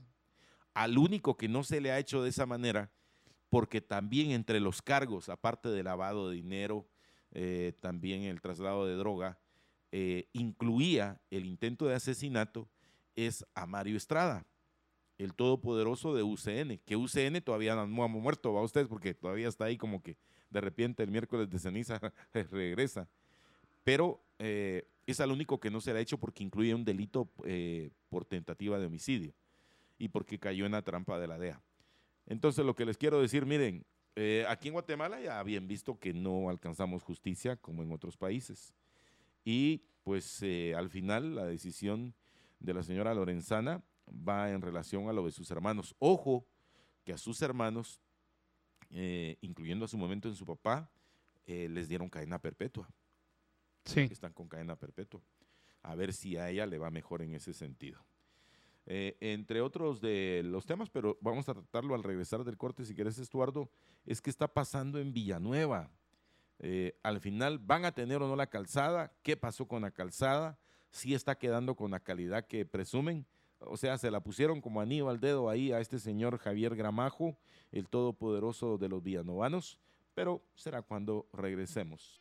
Al 0.74 0.98
único 0.98 1.36
que 1.36 1.48
no 1.48 1.62
se 1.62 1.80
le 1.80 1.92
ha 1.92 1.98
hecho 1.98 2.22
de 2.22 2.30
esa 2.30 2.46
manera, 2.46 2.90
porque 3.50 3.80
también 3.80 4.30
entre 4.30 4.60
los 4.60 4.82
cargos, 4.82 5.28
aparte 5.28 5.68
de 5.68 5.82
lavado 5.82 6.30
de 6.30 6.36
dinero, 6.36 6.88
eh, 7.32 7.74
también 7.80 8.22
el 8.22 8.40
traslado 8.40 8.86
de 8.86 8.94
droga, 8.94 9.38
eh, 9.92 10.28
incluía 10.32 11.20
el 11.30 11.46
intento 11.46 11.86
de 11.86 11.94
asesinato 11.94 12.68
es 13.26 13.44
a 13.54 13.66
Mario 13.66 13.96
Estrada, 13.96 14.46
el 15.18 15.34
todopoderoso 15.34 16.14
de 16.14 16.22
UCN, 16.22 16.78
que 16.86 16.96
UCN 16.96 17.42
todavía 17.42 17.74
no 17.74 18.04
ha 18.04 18.08
muerto, 18.08 18.52
va 18.52 18.62
ustedes, 18.62 18.86
porque 18.86 19.14
todavía 19.14 19.48
está 19.48 19.64
ahí 19.64 19.76
como 19.76 20.00
que 20.02 20.16
de 20.50 20.60
repente 20.60 21.02
el 21.02 21.10
miércoles 21.10 21.50
de 21.50 21.58
ceniza 21.58 22.00
regresa. 22.32 23.08
Pero 23.82 24.20
eh, 24.38 24.86
es 25.06 25.18
al 25.20 25.32
único 25.32 25.58
que 25.58 25.70
no 25.70 25.80
se 25.80 25.92
le 25.92 25.98
ha 25.98 26.02
hecho 26.02 26.18
porque 26.18 26.44
incluye 26.44 26.74
un 26.74 26.84
delito 26.84 27.28
eh, 27.44 27.90
por 28.08 28.24
tentativa 28.24 28.78
de 28.78 28.86
homicidio 28.86 29.34
y 29.98 30.08
porque 30.08 30.38
cayó 30.38 30.66
en 30.66 30.72
la 30.72 30.82
trampa 30.82 31.18
de 31.18 31.26
la 31.26 31.38
DEA. 31.38 31.60
Entonces 32.26 32.64
lo 32.64 32.76
que 32.76 32.84
les 32.84 32.96
quiero 32.96 33.20
decir, 33.20 33.46
miren, 33.46 33.84
eh, 34.14 34.44
aquí 34.48 34.68
en 34.68 34.74
Guatemala 34.74 35.20
ya 35.20 35.40
habían 35.40 35.66
visto 35.66 35.98
que 35.98 36.12
no 36.12 36.50
alcanzamos 36.50 37.02
justicia 37.02 37.56
como 37.56 37.82
en 37.82 37.90
otros 37.90 38.16
países. 38.16 38.74
Y 39.44 39.82
pues 40.04 40.42
al 40.76 40.90
final 40.90 41.34
la 41.34 41.46
decisión 41.46 42.14
de 42.58 42.74
la 42.74 42.82
señora 42.82 43.14
Lorenzana 43.14 43.82
va 44.08 44.50
en 44.50 44.62
relación 44.62 45.08
a 45.08 45.12
lo 45.12 45.24
de 45.24 45.32
sus 45.32 45.50
hermanos. 45.50 45.94
Ojo 45.98 46.46
que 47.04 47.12
a 47.12 47.18
sus 47.18 47.40
hermanos, 47.42 48.00
eh, 48.90 49.36
incluyendo 49.40 49.84
a 49.84 49.88
su 49.88 49.98
momento 49.98 50.28
en 50.28 50.34
su 50.34 50.46
papá, 50.46 50.90
eh, 51.46 51.68
les 51.68 51.88
dieron 51.88 52.08
cadena 52.08 52.38
perpetua. 52.38 52.88
Sí. 53.84 54.00
Están 54.00 54.32
con 54.32 54.48
cadena 54.48 54.76
perpetua. 54.76 55.22
A 55.82 55.94
ver 55.94 56.12
si 56.12 56.36
a 56.36 56.50
ella 56.50 56.66
le 56.66 56.78
va 56.78 56.90
mejor 56.90 57.22
en 57.22 57.34
ese 57.34 57.54
sentido. 57.54 58.04
Eh, 58.90 59.16
entre 59.20 59.60
otros 59.60 60.00
de 60.00 60.42
los 60.44 60.64
temas, 60.64 60.88
pero 60.88 61.18
vamos 61.20 61.46
a 61.48 61.54
tratarlo 61.54 61.94
al 61.94 62.02
regresar 62.02 62.42
del 62.42 62.56
corte, 62.56 62.86
si 62.86 62.94
quieres, 62.94 63.18
Estuardo, 63.18 63.70
es 64.06 64.22
que 64.22 64.30
está 64.30 64.48
pasando 64.48 64.98
en 64.98 65.12
Villanueva. 65.12 65.90
Eh, 66.58 66.98
al 67.02 67.20
final, 67.20 67.58
¿van 67.58 67.84
a 67.84 67.92
tener 67.92 68.22
o 68.22 68.28
no 68.28 68.34
la 68.34 68.48
calzada? 68.48 69.12
¿Qué 69.22 69.36
pasó 69.36 69.68
con 69.68 69.82
la 69.82 69.90
calzada? 69.90 70.58
¿Si 70.90 71.14
está 71.14 71.36
quedando 71.36 71.74
con 71.74 71.90
la 71.90 72.00
calidad 72.00 72.46
que 72.46 72.64
presumen? 72.64 73.26
O 73.60 73.76
sea, 73.76 73.98
se 73.98 74.10
la 74.10 74.20
pusieron 74.20 74.60
como 74.60 74.80
anillo 74.80 75.08
al 75.08 75.20
dedo 75.20 75.50
ahí 75.50 75.72
a 75.72 75.80
este 75.80 75.98
señor 75.98 76.38
Javier 76.38 76.76
Gramajo, 76.76 77.36
el 77.72 77.88
todopoderoso 77.88 78.78
de 78.78 78.88
los 78.88 79.02
villanovanos, 79.02 79.78
pero 80.14 80.42
será 80.54 80.82
cuando 80.82 81.28
regresemos. 81.32 82.20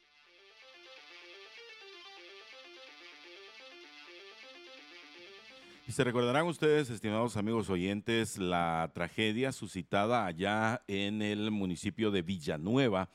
Y 5.87 5.93
se 5.93 6.03
recordarán 6.03 6.45
ustedes, 6.47 6.89
estimados 6.89 7.37
amigos 7.37 7.69
oyentes, 7.69 8.37
la 8.37 8.91
tragedia 8.93 9.53
suscitada 9.53 10.25
allá 10.25 10.83
en 10.87 11.21
el 11.21 11.49
municipio 11.49 12.11
de 12.11 12.23
Villanueva, 12.23 13.09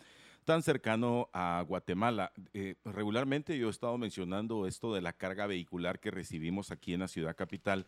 tan 0.45 0.63
cercano 0.63 1.29
a 1.33 1.65
Guatemala. 1.67 2.33
Eh, 2.53 2.77
regularmente 2.85 3.59
yo 3.59 3.69
he 3.69 3.71
estado 3.71 3.97
mencionando 3.99 4.67
esto 4.67 4.95
de 4.95 5.01
la 5.01 5.13
carga 5.13 5.47
vehicular 5.47 6.01
que 6.01 6.11
recibimos 6.11 6.71
aquí 6.71 6.95
en 6.95 7.01
la 7.01 7.09
ciudad 7.09 7.37
capital 7.37 7.87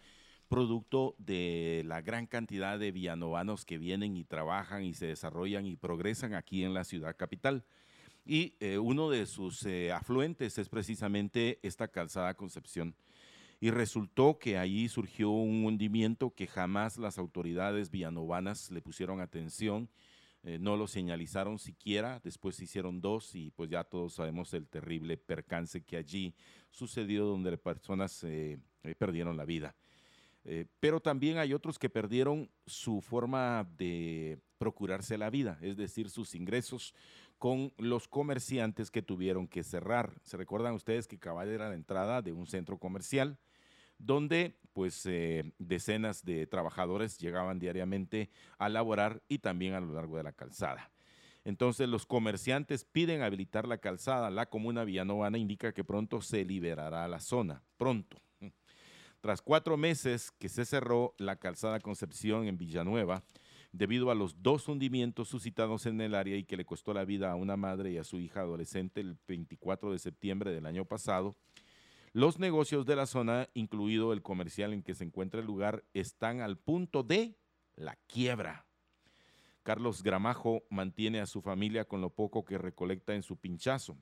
producto 0.48 1.14
de 1.18 1.82
la 1.86 2.02
gran 2.02 2.26
cantidad 2.26 2.78
de 2.78 2.92
villanovanos 2.92 3.64
que 3.64 3.78
vienen 3.78 4.16
y 4.16 4.24
trabajan 4.24 4.84
y 4.84 4.94
se 4.94 5.06
desarrollan 5.06 5.66
y 5.66 5.76
progresan 5.76 6.34
aquí 6.34 6.64
en 6.64 6.74
la 6.74 6.84
ciudad 6.84 7.16
capital. 7.16 7.64
Y 8.26 8.54
eh, 8.60 8.78
uno 8.78 9.10
de 9.10 9.26
sus 9.26 9.64
eh, 9.66 9.92
afluentes 9.92 10.58
es 10.58 10.68
precisamente 10.68 11.58
esta 11.62 11.88
calzada 11.88 12.34
Concepción. 12.34 12.94
Y 13.60 13.70
resultó 13.70 14.38
que 14.38 14.58
allí 14.58 14.88
surgió 14.88 15.30
un 15.30 15.64
hundimiento 15.64 16.34
que 16.34 16.46
jamás 16.46 16.98
las 16.98 17.18
autoridades 17.18 17.90
villanovanas 17.90 18.70
le 18.70 18.82
pusieron 18.82 19.20
atención, 19.20 19.88
eh, 20.44 20.58
no 20.60 20.76
lo 20.76 20.86
señalizaron 20.86 21.58
siquiera, 21.58 22.20
después 22.22 22.56
se 22.56 22.64
hicieron 22.64 23.00
dos 23.00 23.34
y 23.34 23.50
pues 23.50 23.70
ya 23.70 23.82
todos 23.84 24.14
sabemos 24.14 24.54
el 24.54 24.68
terrible 24.68 25.16
percance 25.16 25.82
que 25.82 25.96
allí 25.96 26.34
sucedió 26.70 27.24
donde 27.24 27.56
personas 27.58 28.24
perdieron 28.98 29.36
la 29.36 29.44
vida. 29.44 29.74
Eh, 30.46 30.66
pero 30.78 31.00
también 31.00 31.38
hay 31.38 31.54
otros 31.54 31.78
que 31.78 31.88
perdieron 31.88 32.50
su 32.66 33.00
forma 33.00 33.66
de 33.78 34.38
procurarse 34.58 35.16
la 35.16 35.30
vida, 35.30 35.58
es 35.62 35.76
decir, 35.76 36.10
sus 36.10 36.34
ingresos 36.34 36.94
con 37.38 37.72
los 37.78 38.08
comerciantes 38.08 38.90
que 38.90 39.02
tuvieron 39.02 39.48
que 39.48 39.62
cerrar. 39.64 40.12
Se 40.22 40.36
recuerdan 40.36 40.74
ustedes 40.74 41.08
que 41.08 41.18
Cabal 41.18 41.48
era 41.48 41.70
la 41.70 41.74
entrada 41.74 42.20
de 42.20 42.32
un 42.32 42.46
centro 42.46 42.78
comercial 42.78 43.38
donde 43.98 44.58
pues 44.74 45.06
eh, 45.06 45.52
decenas 45.58 46.24
de 46.24 46.46
trabajadores 46.46 47.16
llegaban 47.16 47.58
diariamente 47.58 48.28
a 48.58 48.68
laborar 48.68 49.22
y 49.28 49.38
también 49.38 49.72
a 49.72 49.80
lo 49.80 49.94
largo 49.94 50.18
de 50.18 50.24
la 50.24 50.32
calzada. 50.32 50.90
Entonces 51.44 51.88
los 51.88 52.06
comerciantes 52.06 52.84
piden 52.84 53.22
habilitar 53.22 53.68
la 53.68 53.78
calzada. 53.78 54.30
La 54.30 54.46
comuna 54.46 54.84
villanovana 54.84 55.38
indica 55.38 55.72
que 55.72 55.84
pronto 55.84 56.20
se 56.20 56.44
liberará 56.44 57.06
la 57.06 57.20
zona, 57.20 57.62
pronto. 57.76 58.20
Tras 59.20 59.40
cuatro 59.40 59.76
meses 59.76 60.32
que 60.32 60.50
se 60.50 60.66
cerró 60.66 61.14
la 61.16 61.36
calzada 61.36 61.80
Concepción 61.80 62.46
en 62.46 62.58
Villanueva, 62.58 63.22
debido 63.72 64.10
a 64.10 64.14
los 64.14 64.42
dos 64.42 64.68
hundimientos 64.68 65.28
suscitados 65.28 65.86
en 65.86 66.00
el 66.00 66.14
área 66.14 66.36
y 66.36 66.44
que 66.44 66.56
le 66.56 66.64
costó 66.64 66.92
la 66.92 67.04
vida 67.04 67.30
a 67.30 67.34
una 67.34 67.56
madre 67.56 67.90
y 67.92 67.98
a 67.98 68.04
su 68.04 68.18
hija 68.18 68.40
adolescente 68.40 69.00
el 69.00 69.16
24 69.26 69.92
de 69.92 69.98
septiembre 69.98 70.52
del 70.52 70.66
año 70.66 70.84
pasado, 70.84 71.36
los 72.14 72.38
negocios 72.38 72.86
de 72.86 72.94
la 72.94 73.06
zona, 73.06 73.48
incluido 73.54 74.12
el 74.12 74.22
comercial 74.22 74.72
en 74.72 74.84
que 74.84 74.94
se 74.94 75.02
encuentra 75.02 75.40
el 75.40 75.46
lugar, 75.46 75.82
están 75.94 76.40
al 76.40 76.56
punto 76.56 77.02
de 77.02 77.36
la 77.74 77.96
quiebra. 78.06 78.66
Carlos 79.64 80.00
Gramajo 80.00 80.62
mantiene 80.70 81.20
a 81.20 81.26
su 81.26 81.42
familia 81.42 81.86
con 81.86 82.00
lo 82.00 82.10
poco 82.10 82.44
que 82.44 82.56
recolecta 82.56 83.16
en 83.16 83.24
su 83.24 83.36
pinchazo. 83.36 83.96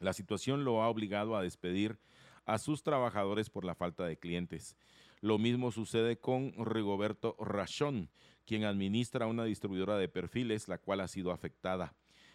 La 0.00 0.12
situación 0.12 0.64
lo 0.64 0.82
ha 0.82 0.90
obligado 0.90 1.34
a 1.34 1.42
despedir 1.42 1.98
a 2.44 2.58
sus 2.58 2.82
trabajadores 2.82 3.48
por 3.48 3.64
la 3.64 3.74
falta 3.74 4.04
de 4.04 4.18
clientes. 4.18 4.76
Lo 5.22 5.38
mismo 5.38 5.72
sucede 5.72 6.18
con 6.18 6.52
Rigoberto 6.62 7.36
Rachón, 7.40 8.10
quien 8.44 8.64
administra 8.64 9.28
una 9.28 9.44
distribuidora 9.44 9.96
de 9.96 10.10
perfiles, 10.10 10.68
la 10.68 10.76
cual 10.76 11.00
ha 11.00 11.08
sido 11.08 11.32
afectada. 11.32 11.94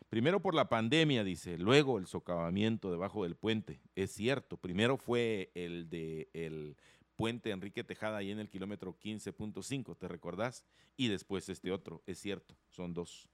Primero 0.09 0.41
por 0.41 0.55
la 0.55 0.69
pandemia, 0.69 1.23
dice, 1.23 1.57
luego 1.57 1.99
el 1.99 2.07
socavamiento 2.07 2.91
debajo 2.91 3.23
del 3.23 3.35
puente. 3.35 3.79
Es 3.95 4.11
cierto, 4.11 4.57
primero 4.57 4.97
fue 4.97 5.51
el 5.53 5.89
de 5.89 6.29
el 6.33 6.77
puente 7.15 7.51
Enrique 7.51 7.83
Tejada 7.83 8.17
ahí 8.17 8.31
en 8.31 8.39
el 8.39 8.49
kilómetro 8.49 8.97
15.5, 8.97 9.97
¿te 9.97 10.07
recordás? 10.07 10.65
Y 10.97 11.09
después 11.09 11.47
este 11.49 11.71
otro, 11.71 12.01
es 12.07 12.17
cierto, 12.19 12.55
son 12.69 12.93
dos 12.93 13.29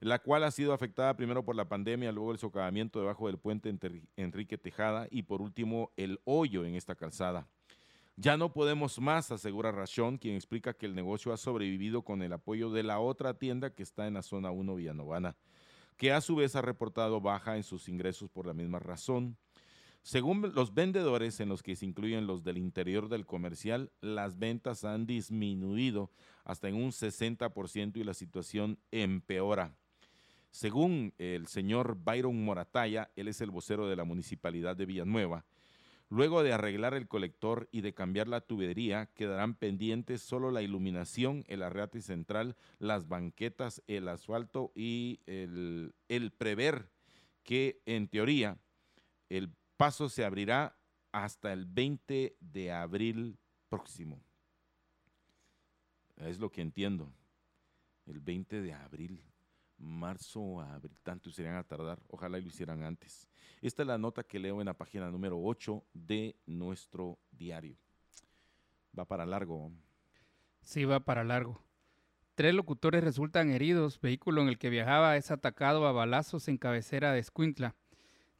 la 0.00 0.20
cual 0.20 0.44
ha 0.44 0.50
sido 0.50 0.72
afectada 0.72 1.16
primero 1.16 1.44
por 1.44 1.56
la 1.56 1.68
pandemia, 1.68 2.12
luego 2.12 2.32
el 2.32 2.38
socavamiento 2.38 3.00
debajo 3.00 3.26
del 3.26 3.38
puente 3.38 3.74
Enrique 4.16 4.58
Tejada 4.58 5.08
y 5.10 5.22
por 5.22 5.42
último 5.42 5.90
el 5.96 6.20
hoyo 6.24 6.64
en 6.64 6.74
esta 6.74 6.94
calzada. 6.94 7.48
Ya 8.16 8.36
no 8.36 8.52
podemos 8.52 8.98
más, 9.00 9.30
asegura 9.30 9.70
Rachón, 9.70 10.18
quien 10.18 10.34
explica 10.34 10.74
que 10.74 10.86
el 10.86 10.94
negocio 10.94 11.32
ha 11.32 11.36
sobrevivido 11.36 12.02
con 12.02 12.22
el 12.22 12.32
apoyo 12.32 12.70
de 12.70 12.82
la 12.82 12.98
otra 12.98 13.34
tienda 13.34 13.74
que 13.74 13.82
está 13.82 14.06
en 14.06 14.14
la 14.14 14.22
zona 14.22 14.50
1 14.50 14.74
Villanovana, 14.74 15.36
que 15.98 16.12
a 16.12 16.20
su 16.20 16.36
vez 16.36 16.56
ha 16.56 16.62
reportado 16.62 17.20
baja 17.20 17.56
en 17.56 17.64
sus 17.64 17.88
ingresos 17.88 18.30
por 18.30 18.46
la 18.46 18.54
misma 18.54 18.78
razón. 18.78 19.36
Según 20.02 20.52
los 20.54 20.72
vendedores, 20.72 21.40
en 21.40 21.48
los 21.48 21.62
que 21.62 21.74
se 21.76 21.84
incluyen 21.84 22.26
los 22.26 22.44
del 22.44 22.56
interior 22.56 23.08
del 23.08 23.26
comercial, 23.26 23.90
las 24.00 24.38
ventas 24.38 24.84
han 24.84 25.06
disminuido 25.06 26.10
hasta 26.44 26.68
en 26.68 26.76
un 26.76 26.92
60% 26.92 27.96
y 27.96 28.04
la 28.04 28.14
situación 28.14 28.78
empeora. 28.92 29.74
Según 30.50 31.12
el 31.18 31.48
señor 31.48 31.98
Byron 32.02 32.42
Morataya, 32.42 33.10
él 33.16 33.28
es 33.28 33.40
el 33.40 33.50
vocero 33.50 33.88
de 33.88 33.96
la 33.96 34.04
municipalidad 34.04 34.76
de 34.76 34.86
Villanueva, 34.86 35.44
luego 36.08 36.42
de 36.42 36.52
arreglar 36.52 36.94
el 36.94 37.08
colector 37.08 37.68
y 37.70 37.82
de 37.82 37.94
cambiar 37.94 38.28
la 38.28 38.40
tubería, 38.40 39.06
quedarán 39.14 39.54
pendientes 39.54 40.22
solo 40.22 40.50
la 40.50 40.62
iluminación, 40.62 41.44
el 41.48 41.62
arreate 41.62 42.02
central, 42.02 42.56
las 42.78 43.08
banquetas, 43.08 43.82
el 43.86 44.08
asfalto 44.08 44.72
y 44.74 45.20
el, 45.26 45.94
el 46.08 46.30
prever 46.30 46.90
que 47.42 47.80
en 47.86 48.08
teoría 48.08 48.58
el 49.28 49.50
paso 49.76 50.08
se 50.08 50.24
abrirá 50.24 50.76
hasta 51.12 51.52
el 51.52 51.64
20 51.64 52.36
de 52.40 52.72
abril 52.72 53.38
próximo. 53.68 54.20
Es 56.16 56.38
lo 56.38 56.50
que 56.50 56.62
entiendo. 56.62 57.12
El 58.06 58.20
20 58.20 58.62
de 58.62 58.72
abril 58.72 59.22
marzo 59.78 60.60
a 60.60 60.74
abril, 60.74 60.98
tanto 61.02 61.30
se 61.30 61.48
a 61.48 61.62
tardar, 61.64 62.00
ojalá 62.08 62.38
lo 62.38 62.46
hicieran 62.46 62.82
antes. 62.82 63.28
Esta 63.62 63.82
es 63.82 63.88
la 63.88 63.98
nota 63.98 64.22
que 64.22 64.38
leo 64.38 64.60
en 64.60 64.66
la 64.66 64.74
página 64.74 65.10
número 65.10 65.40
8 65.40 65.84
de 65.94 66.36
nuestro 66.46 67.18
diario. 67.30 67.76
Va 68.96 69.04
para 69.04 69.26
largo. 69.26 69.72
Sí, 70.62 70.84
va 70.84 71.00
para 71.00 71.24
largo. 71.24 71.62
Tres 72.34 72.54
locutores 72.54 73.02
resultan 73.02 73.50
heridos. 73.50 74.00
Vehículo 74.00 74.42
en 74.42 74.48
el 74.48 74.58
que 74.58 74.70
viajaba 74.70 75.16
es 75.16 75.30
atacado 75.30 75.86
a 75.86 75.92
balazos 75.92 76.48
en 76.48 76.58
cabecera 76.58 77.12
de 77.12 77.18
Escuintla. 77.18 77.74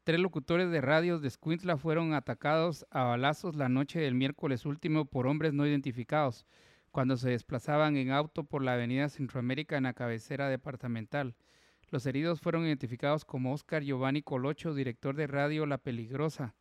Tres 0.05 0.21
locutores 0.21 0.71
de 0.71 0.81
radios 0.81 1.21
de 1.21 1.29
Escuintla 1.29 1.77
fueron 1.77 2.15
atacados 2.15 2.87
a 2.91 3.05
balazos 3.05 3.57
la 3.57 3.69
noche 3.69 4.01
del 4.01 4.15
miércoles 4.15 4.67
último 4.67 5.05
por 5.05 5.27
hombres 5.27 5.53
no 5.53 5.67
identificados 5.67 6.47
cuando 6.91 7.17
se 7.17 7.31
desplazaban 7.31 7.97
en 7.97 8.11
auto 8.11 8.45
por 8.45 8.63
la 8.63 8.75
avenida 8.75 9.09
Centroamérica 9.09 9.77
en 9.77 9.85
la 9.85 9.95
cabecera 9.95 10.49
departamental. 10.49 11.35
Los 11.91 12.07
heridos 12.07 12.41
fueron 12.41 12.67
identificados 12.67 13.25
como 13.25 13.53
Oscar 13.53 13.83
Giovanni 13.83 14.23
Colocho, 14.23 14.75
director 14.75 15.17
de 15.17 15.27
radio 15.27 15.65
La 15.67 15.79
Peligrosa, 15.79 16.55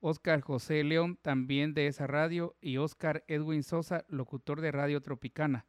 Oscar 0.00 0.40
José 0.40 0.82
León, 0.82 1.18
también 1.20 1.74
de 1.74 1.86
esa 1.86 2.06
radio, 2.06 2.56
y 2.60 2.78
Oscar 2.78 3.22
Edwin 3.28 3.62
Sosa, 3.62 4.04
locutor 4.08 4.60
de 4.60 4.72
Radio 4.72 5.00
Tropicana. 5.02 5.66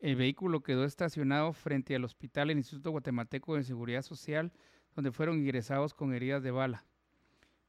El 0.00 0.16
vehículo 0.16 0.62
quedó 0.62 0.84
estacionado 0.84 1.52
frente 1.52 1.94
al 1.94 2.04
hospital 2.04 2.48
del 2.48 2.58
Instituto 2.58 2.90
Guatemalteco 2.90 3.56
de 3.56 3.64
Seguridad 3.64 4.02
Social, 4.02 4.52
donde 4.94 5.12
fueron 5.12 5.38
ingresados 5.38 5.94
con 5.94 6.14
heridas 6.14 6.42
de 6.42 6.50
bala. 6.50 6.84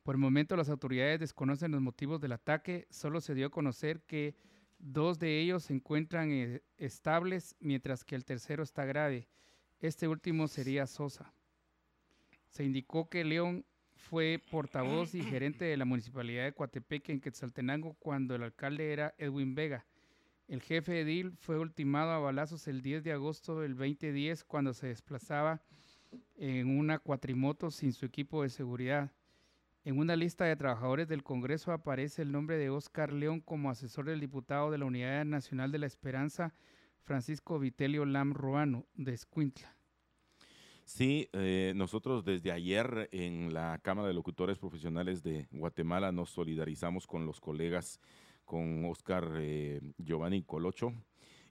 Por 0.03 0.15
el 0.15 0.21
momento 0.21 0.55
las 0.55 0.69
autoridades 0.69 1.19
desconocen 1.19 1.71
los 1.71 1.81
motivos 1.81 2.19
del 2.19 2.31
ataque, 2.31 2.87
solo 2.89 3.21
se 3.21 3.35
dio 3.35 3.47
a 3.47 3.51
conocer 3.51 4.01
que 4.01 4.35
Dos 4.83 5.19
de 5.19 5.39
ellos 5.39 5.65
se 5.65 5.73
encuentran 5.73 6.31
eh, 6.31 6.63
estables, 6.77 7.55
mientras 7.59 8.03
que 8.03 8.15
el 8.15 8.25
tercero 8.25 8.63
está 8.63 8.83
grave. 8.83 9.27
Este 9.79 10.07
último 10.07 10.47
sería 10.47 10.87
Sosa. 10.87 11.31
Se 12.49 12.63
indicó 12.63 13.07
que 13.07 13.23
León 13.23 13.63
fue 13.93 14.41
portavoz 14.49 15.13
y 15.13 15.21
gerente 15.21 15.65
de 15.65 15.77
la 15.77 15.85
municipalidad 15.85 16.45
de 16.45 16.53
Coatepeque 16.53 17.11
en 17.11 17.21
Quetzaltenango 17.21 17.93
cuando 17.99 18.33
el 18.33 18.41
alcalde 18.41 18.91
era 18.91 19.13
Edwin 19.19 19.53
Vega. 19.53 19.85
El 20.47 20.63
jefe 20.63 20.99
edil 20.99 21.37
fue 21.37 21.59
ultimado 21.59 22.11
a 22.11 22.19
balazos 22.19 22.67
el 22.67 22.81
10 22.81 23.03
de 23.03 23.11
agosto 23.11 23.61
del 23.61 23.75
2010 23.75 24.43
cuando 24.43 24.73
se 24.73 24.87
desplazaba 24.87 25.61
en 26.37 26.75
una 26.77 26.97
cuatrimoto 26.97 27.69
sin 27.69 27.93
su 27.93 28.07
equipo 28.07 28.41
de 28.41 28.49
seguridad. 28.49 29.11
En 29.83 29.97
una 29.97 30.15
lista 30.15 30.45
de 30.45 30.55
trabajadores 30.55 31.07
del 31.07 31.23
Congreso 31.23 31.71
aparece 31.71 32.21
el 32.21 32.31
nombre 32.31 32.57
de 32.57 32.69
Oscar 32.69 33.11
León 33.11 33.41
como 33.41 33.71
asesor 33.71 34.05
del 34.05 34.19
diputado 34.19 34.69
de 34.69 34.77
la 34.77 34.85
Unidad 34.85 35.25
Nacional 35.25 35.71
de 35.71 35.79
la 35.79 35.87
Esperanza, 35.87 36.53
Francisco 37.01 37.57
Vitelio 37.57 38.05
Lam 38.05 38.35
Ruano, 38.35 38.85
de 38.93 39.13
Escuintla. 39.13 39.75
Sí, 40.85 41.29
eh, 41.33 41.73
nosotros 41.75 42.23
desde 42.23 42.51
ayer 42.51 43.09
en 43.11 43.55
la 43.55 43.79
Cámara 43.81 44.07
de 44.07 44.13
Locutores 44.13 44.59
Profesionales 44.59 45.23
de 45.23 45.47
Guatemala 45.49 46.11
nos 46.11 46.29
solidarizamos 46.29 47.07
con 47.07 47.25
los 47.25 47.39
colegas, 47.39 47.99
con 48.45 48.85
Oscar 48.85 49.31
eh, 49.39 49.81
Giovanni 49.97 50.43
Colocho 50.43 50.93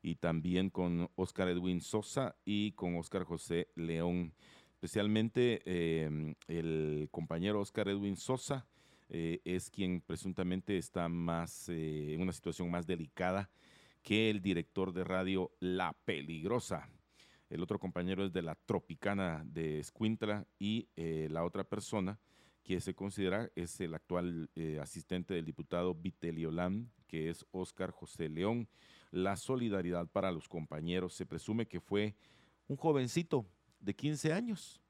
y 0.03 0.15
también 0.15 0.71
con 0.71 1.11
Oscar 1.17 1.49
Edwin 1.49 1.81
Sosa 1.81 2.37
y 2.45 2.73
con 2.73 2.95
Oscar 2.95 3.25
José 3.25 3.71
León 3.75 4.35
especialmente 4.81 5.61
em, 5.67 6.35
el 6.49 7.11
compañero 7.11 7.61
Oscar 7.61 7.91
Edwin 7.91 8.17
Sosa 8.17 8.67
eh, 9.11 9.43
es 9.45 9.69
quien 9.69 10.01
presuntamente 10.01 10.79
está 10.79 11.07
más 11.07 11.69
eh, 11.69 12.15
en 12.15 12.23
una 12.23 12.33
situación 12.33 12.71
más 12.71 12.87
delicada 12.87 13.51
que 14.03 14.31
el 14.31 14.41
director 14.41 14.95
de 14.95 15.05
radio 15.05 15.53
La 15.61 15.95
Peligrosa. 16.07 16.89
El 17.51 17.63
otro 17.63 17.79
compañero 17.79 18.25
es 18.25 18.33
de 18.33 18.41
la 18.41 18.55
Tropicana 18.55 19.43
de 19.45 19.81
Escuintla 19.81 20.47
y 20.59 20.89
eh, 20.97 21.29
la 21.31 21.45
otra 21.45 21.65
persona 21.65 22.19
que 22.65 22.81
se 22.81 22.95
considera 22.95 23.51
es 23.57 23.79
el 23.83 23.93
actual 23.93 24.49
asistente 24.81 25.35
del 25.35 25.45
diputado 25.45 25.95
Vitelio 25.95 26.51
Lam, 26.51 26.89
que 27.07 27.29
es 27.29 27.45
Oscar 27.51 27.91
José 27.91 28.31
León. 28.31 28.67
La 29.11 29.37
solidaridad 29.37 30.07
para 30.07 30.33
los 30.33 30.49
compañeros 30.49 31.13
se 31.13 31.27
presume 31.27 31.67
que 31.67 31.81
fue 31.81 32.15
un 32.67 32.77
jovencito 32.77 33.45
de 33.81 33.95
15 33.95 34.33
años, 34.33 34.81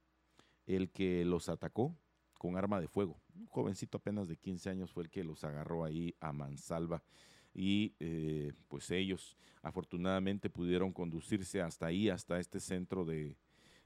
el 0.67 0.91
que 0.91 1.25
los 1.25 1.49
atacó 1.49 1.97
con 2.39 2.57
arma 2.57 2.81
de 2.81 2.89
fuego. 2.89 3.21
Un 3.35 3.47
jovencito 3.47 3.99
apenas 3.99 4.29
de 4.29 4.37
15 4.37 4.71
años 4.71 4.93
fue 4.93 5.05
el 5.05 5.11
que 5.11 5.25
los 5.25 5.45
agarró 5.45 5.85
ahí 5.85 6.15
a 6.21 6.33
mansalva 6.33 7.03
y 7.53 7.95
eh, 7.99 8.53
pues 8.69 8.91
ellos 8.91 9.37
afortunadamente 9.63 10.49
pudieron 10.51 10.93
conducirse 10.93 11.61
hasta 11.61 11.87
ahí, 11.87 12.09
hasta 12.09 12.39
este 12.39 12.61
centro 12.61 13.05
de, 13.05 13.37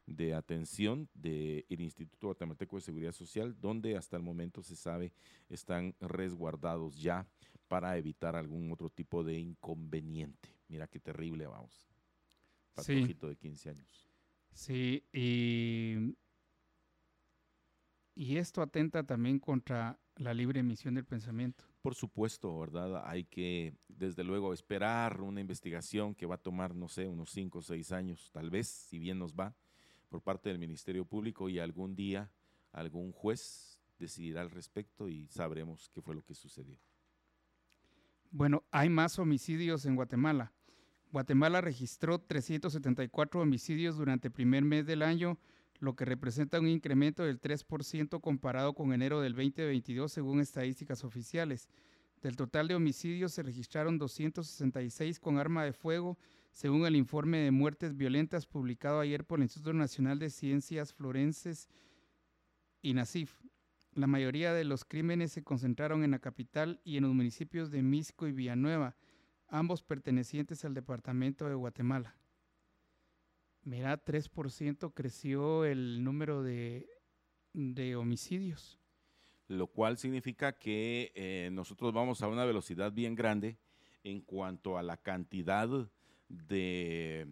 de 0.06 0.34
atención 0.34 1.08
del 1.14 1.64
Instituto 1.80 2.28
Guatemalteco 2.28 2.76
de 2.76 2.82
Seguridad 2.82 3.12
Social, 3.12 3.56
donde 3.60 3.96
hasta 3.96 4.16
el 4.16 4.22
momento 4.22 4.62
se 4.62 4.76
sabe 4.76 5.12
están 5.48 5.94
resguardados 6.00 7.00
ya 7.00 7.26
para 7.68 7.96
evitar 7.96 8.36
algún 8.36 8.70
otro 8.70 8.90
tipo 8.90 9.24
de 9.24 9.38
inconveniente. 9.38 10.50
Mira 10.68 10.86
qué 10.86 11.00
terrible, 11.00 11.46
vamos. 11.46 11.88
Patojito 12.74 13.28
de 13.28 13.36
15 13.36 13.70
años. 13.70 14.13
Sí, 14.54 15.04
y, 15.12 16.16
y 18.14 18.36
esto 18.36 18.62
atenta 18.62 19.04
también 19.04 19.38
contra 19.38 19.98
la 20.16 20.32
libre 20.32 20.60
emisión 20.60 20.94
del 20.94 21.04
pensamiento. 21.04 21.64
Por 21.82 21.94
supuesto, 21.94 22.58
¿verdad? 22.60 23.02
Hay 23.04 23.24
que, 23.24 23.74
desde 23.88 24.24
luego, 24.24 24.54
esperar 24.54 25.20
una 25.20 25.40
investigación 25.40 26.14
que 26.14 26.24
va 26.24 26.36
a 26.36 26.42
tomar, 26.42 26.74
no 26.74 26.88
sé, 26.88 27.08
unos 27.08 27.30
cinco 27.30 27.58
o 27.58 27.62
seis 27.62 27.92
años, 27.92 28.30
tal 28.32 28.48
vez, 28.48 28.68
si 28.68 28.98
bien 28.98 29.18
nos 29.18 29.34
va, 29.34 29.54
por 30.08 30.22
parte 30.22 30.48
del 30.48 30.58
Ministerio 30.58 31.04
Público 31.04 31.48
y 31.48 31.58
algún 31.58 31.94
día 31.94 32.30
algún 32.72 33.12
juez 33.12 33.80
decidirá 33.98 34.40
al 34.40 34.50
respecto 34.50 35.08
y 35.08 35.26
sabremos 35.28 35.90
qué 35.92 36.00
fue 36.00 36.14
lo 36.14 36.22
que 36.22 36.34
sucedió. 36.34 36.78
Bueno, 38.30 38.64
hay 38.70 38.88
más 38.88 39.18
homicidios 39.18 39.84
en 39.86 39.96
Guatemala. 39.96 40.52
Guatemala 41.14 41.60
registró 41.60 42.18
374 42.18 43.40
homicidios 43.40 43.96
durante 43.96 44.26
el 44.26 44.32
primer 44.32 44.64
mes 44.64 44.84
del 44.84 45.00
año, 45.00 45.38
lo 45.78 45.94
que 45.94 46.04
representa 46.04 46.58
un 46.58 46.66
incremento 46.66 47.22
del 47.22 47.40
3% 47.40 48.20
comparado 48.20 48.74
con 48.74 48.92
enero 48.92 49.20
del 49.20 49.34
2022 49.34 50.10
según 50.10 50.40
estadísticas 50.40 51.04
oficiales. 51.04 51.68
Del 52.20 52.34
total 52.34 52.66
de 52.66 52.74
homicidios 52.74 53.32
se 53.32 53.44
registraron 53.44 53.96
266 53.96 55.20
con 55.20 55.38
arma 55.38 55.62
de 55.62 55.72
fuego, 55.72 56.18
según 56.50 56.84
el 56.84 56.96
informe 56.96 57.38
de 57.38 57.52
muertes 57.52 57.96
violentas 57.96 58.44
publicado 58.46 58.98
ayer 58.98 59.24
por 59.24 59.38
el 59.38 59.44
Instituto 59.44 59.72
Nacional 59.72 60.18
de 60.18 60.30
Ciencias 60.30 60.92
Florenses 60.92 61.68
y 62.82 62.92
NACIF. 62.92 63.40
La 63.92 64.08
mayoría 64.08 64.52
de 64.52 64.64
los 64.64 64.84
crímenes 64.84 65.30
se 65.30 65.44
concentraron 65.44 66.02
en 66.02 66.10
la 66.10 66.18
capital 66.18 66.80
y 66.82 66.96
en 66.96 67.04
los 67.04 67.14
municipios 67.14 67.70
de 67.70 67.84
Misco 67.84 68.26
y 68.26 68.32
Villanueva 68.32 68.96
ambos 69.48 69.82
pertenecientes 69.82 70.64
al 70.64 70.74
departamento 70.74 71.48
de 71.48 71.54
Guatemala. 71.54 72.16
Mira, 73.62 74.04
3% 74.04 74.92
creció 74.92 75.64
el 75.64 76.04
número 76.04 76.42
de, 76.42 76.86
homicidios. 77.96 78.78
Lo 79.48 79.66
cual 79.68 79.96
significa 79.96 80.58
que 80.58 81.12
eh, 81.14 81.48
nosotros 81.52 81.92
vamos 81.92 82.22
a 82.22 82.28
una 82.28 82.44
velocidad 82.44 82.92
bien 82.92 83.14
grande 83.14 83.58
en 84.02 84.20
cuanto 84.20 84.76
a 84.76 84.82
la 84.82 84.96
cantidad 84.96 85.68
de 86.28 87.26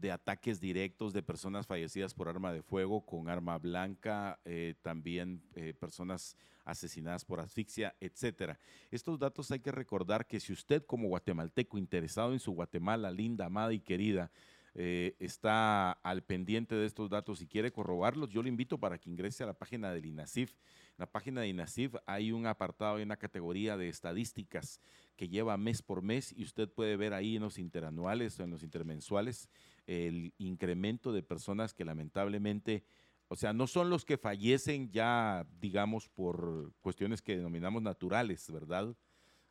de 0.00 0.12
ataques 0.12 0.60
directos 0.60 1.12
de 1.12 1.22
personas 1.22 1.66
fallecidas 1.66 2.14
por 2.14 2.28
arma 2.28 2.52
de 2.52 2.62
fuego 2.62 3.04
con 3.04 3.28
arma 3.28 3.58
blanca, 3.58 4.38
eh, 4.44 4.74
también 4.82 5.42
eh, 5.54 5.74
personas 5.74 6.36
asesinadas 6.64 7.24
por 7.24 7.40
asfixia, 7.40 7.94
etcétera. 8.00 8.58
Estos 8.90 9.18
datos 9.18 9.50
hay 9.50 9.60
que 9.60 9.72
recordar 9.72 10.26
que 10.26 10.40
si 10.40 10.52
usted 10.52 10.84
como 10.84 11.08
guatemalteco 11.08 11.78
interesado 11.78 12.32
en 12.32 12.40
su 12.40 12.52
Guatemala 12.52 13.10
linda, 13.10 13.46
amada 13.46 13.72
y 13.72 13.80
querida, 13.80 14.30
eh, 14.78 15.16
está 15.20 15.92
al 15.92 16.22
pendiente 16.22 16.74
de 16.74 16.84
estos 16.84 17.08
datos 17.08 17.40
y 17.40 17.46
quiere 17.46 17.72
corrobarlos, 17.72 18.28
yo 18.28 18.42
le 18.42 18.50
invito 18.50 18.76
para 18.76 18.98
que 18.98 19.08
ingrese 19.08 19.42
a 19.42 19.46
la 19.46 19.54
página 19.54 19.90
del 19.90 20.04
INASIF. 20.04 20.52
En 20.52 20.98
la 20.98 21.06
página 21.06 21.40
de 21.40 21.48
INASIF 21.48 21.94
hay 22.04 22.30
un 22.30 22.46
apartado, 22.46 23.00
y 23.00 23.02
una 23.02 23.16
categoría 23.16 23.78
de 23.78 23.88
estadísticas 23.88 24.82
que 25.16 25.30
lleva 25.30 25.56
mes 25.56 25.80
por 25.80 26.02
mes 26.02 26.34
y 26.36 26.44
usted 26.44 26.68
puede 26.68 26.98
ver 26.98 27.14
ahí 27.14 27.36
en 27.36 27.42
los 27.42 27.58
interanuales 27.58 28.38
o 28.38 28.44
en 28.44 28.50
los 28.50 28.62
intermensuales 28.62 29.48
el 29.86 30.34
incremento 30.38 31.12
de 31.12 31.22
personas 31.22 31.74
que 31.74 31.84
lamentablemente, 31.84 32.84
o 33.28 33.36
sea, 33.36 33.52
no 33.52 33.66
son 33.66 33.90
los 33.90 34.04
que 34.04 34.18
fallecen 34.18 34.90
ya, 34.90 35.46
digamos, 35.60 36.08
por 36.08 36.72
cuestiones 36.80 37.22
que 37.22 37.36
denominamos 37.36 37.82
naturales, 37.82 38.50
¿verdad? 38.50 38.96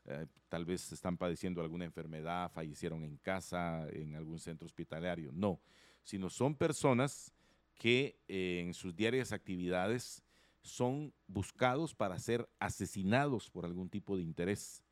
Eh, 0.05 0.27
tal 0.49 0.65
vez 0.65 0.91
están 0.91 1.17
padeciendo 1.17 1.61
alguna 1.61 1.85
enfermedad, 1.85 2.51
fallecieron 2.51 3.03
en 3.03 3.17
casa, 3.17 3.87
en 3.89 4.15
algún 4.15 4.39
centro 4.39 4.65
hospitalario, 4.65 5.31
no, 5.33 5.59
sino 6.03 6.29
son 6.29 6.55
personas 6.55 7.33
que 7.73 8.19
eh, 8.27 8.63
en 8.65 8.73
sus 8.73 8.95
diarias 8.95 9.31
actividades 9.31 10.23
son 10.61 11.13
buscados 11.27 11.93
para 11.93 12.17
ser 12.19 12.47
asesinados 12.59 13.49
por 13.49 13.65
algún 13.65 13.89
tipo 13.89 14.15
de 14.15 14.23
interés 14.23 14.83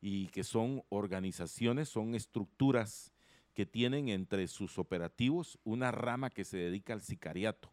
y 0.00 0.28
que 0.28 0.44
son 0.44 0.82
organizaciones, 0.88 1.88
son 1.88 2.14
estructuras 2.14 3.12
que 3.56 3.64
tienen 3.64 4.10
entre 4.10 4.48
sus 4.48 4.78
operativos 4.78 5.58
una 5.64 5.90
rama 5.90 6.28
que 6.28 6.44
se 6.44 6.58
dedica 6.58 6.92
al 6.92 7.00
sicariato 7.00 7.72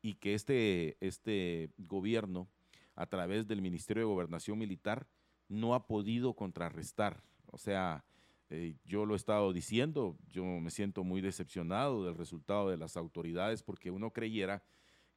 y 0.00 0.14
que 0.14 0.34
este, 0.34 0.96
este 1.00 1.72
gobierno, 1.76 2.48
a 2.94 3.06
través 3.06 3.48
del 3.48 3.60
Ministerio 3.60 4.04
de 4.04 4.14
Gobernación 4.14 4.58
Militar, 4.58 5.08
no 5.48 5.74
ha 5.74 5.88
podido 5.88 6.34
contrarrestar. 6.34 7.20
O 7.46 7.58
sea, 7.58 8.04
eh, 8.48 8.76
yo 8.84 9.06
lo 9.06 9.14
he 9.14 9.16
estado 9.16 9.52
diciendo, 9.52 10.16
yo 10.28 10.44
me 10.44 10.70
siento 10.70 11.02
muy 11.02 11.20
decepcionado 11.20 12.04
del 12.04 12.14
resultado 12.14 12.70
de 12.70 12.76
las 12.76 12.96
autoridades 12.96 13.64
porque 13.64 13.90
uno 13.90 14.12
creyera 14.12 14.62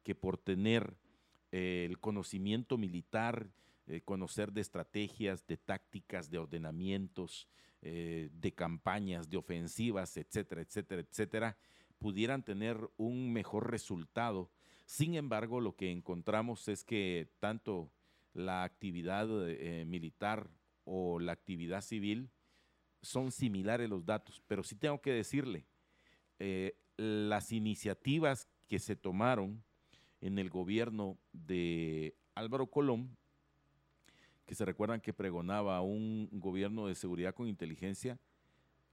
que 0.02 0.16
por 0.16 0.36
tener 0.36 0.96
eh, 1.52 1.86
el 1.88 2.00
conocimiento 2.00 2.76
militar, 2.76 3.52
eh, 3.88 4.00
conocer 4.00 4.52
de 4.52 4.60
estrategias, 4.60 5.44
de 5.46 5.56
tácticas, 5.56 6.30
de 6.30 6.38
ordenamientos, 6.38 7.48
eh, 7.80 8.30
de 8.32 8.52
campañas, 8.52 9.28
de 9.28 9.36
ofensivas, 9.36 10.16
etcétera, 10.16 10.62
etcétera, 10.62 11.02
etcétera, 11.02 11.56
pudieran 11.98 12.44
tener 12.44 12.78
un 12.96 13.32
mejor 13.32 13.70
resultado. 13.72 14.52
Sin 14.86 15.16
embargo, 15.16 15.60
lo 15.60 15.74
que 15.74 15.90
encontramos 15.90 16.68
es 16.68 16.84
que 16.84 17.28
tanto 17.40 17.90
la 18.34 18.62
actividad 18.62 19.26
eh, 19.48 19.84
militar 19.84 20.48
o 20.84 21.18
la 21.18 21.32
actividad 21.32 21.80
civil 21.80 22.30
son 23.00 23.32
similares 23.32 23.90
los 23.90 24.06
datos, 24.06 24.42
pero 24.46 24.62
sí 24.62 24.76
tengo 24.76 25.00
que 25.00 25.12
decirle, 25.12 25.66
las 26.96 27.52
iniciativas 27.52 28.48
que 28.68 28.80
se 28.80 28.96
tomaron 28.96 29.62
en 30.20 30.38
el 30.38 30.50
gobierno 30.50 31.18
de 31.32 32.16
Álvaro 32.34 32.66
Colón 32.66 33.16
que 34.46 34.54
se 34.54 34.64
recuerdan 34.64 35.00
que 35.00 35.12
pregonaba 35.12 35.80
un 35.80 36.28
gobierno 36.32 36.86
de 36.86 36.94
seguridad 36.94 37.34
con 37.34 37.48
inteligencia, 37.48 38.18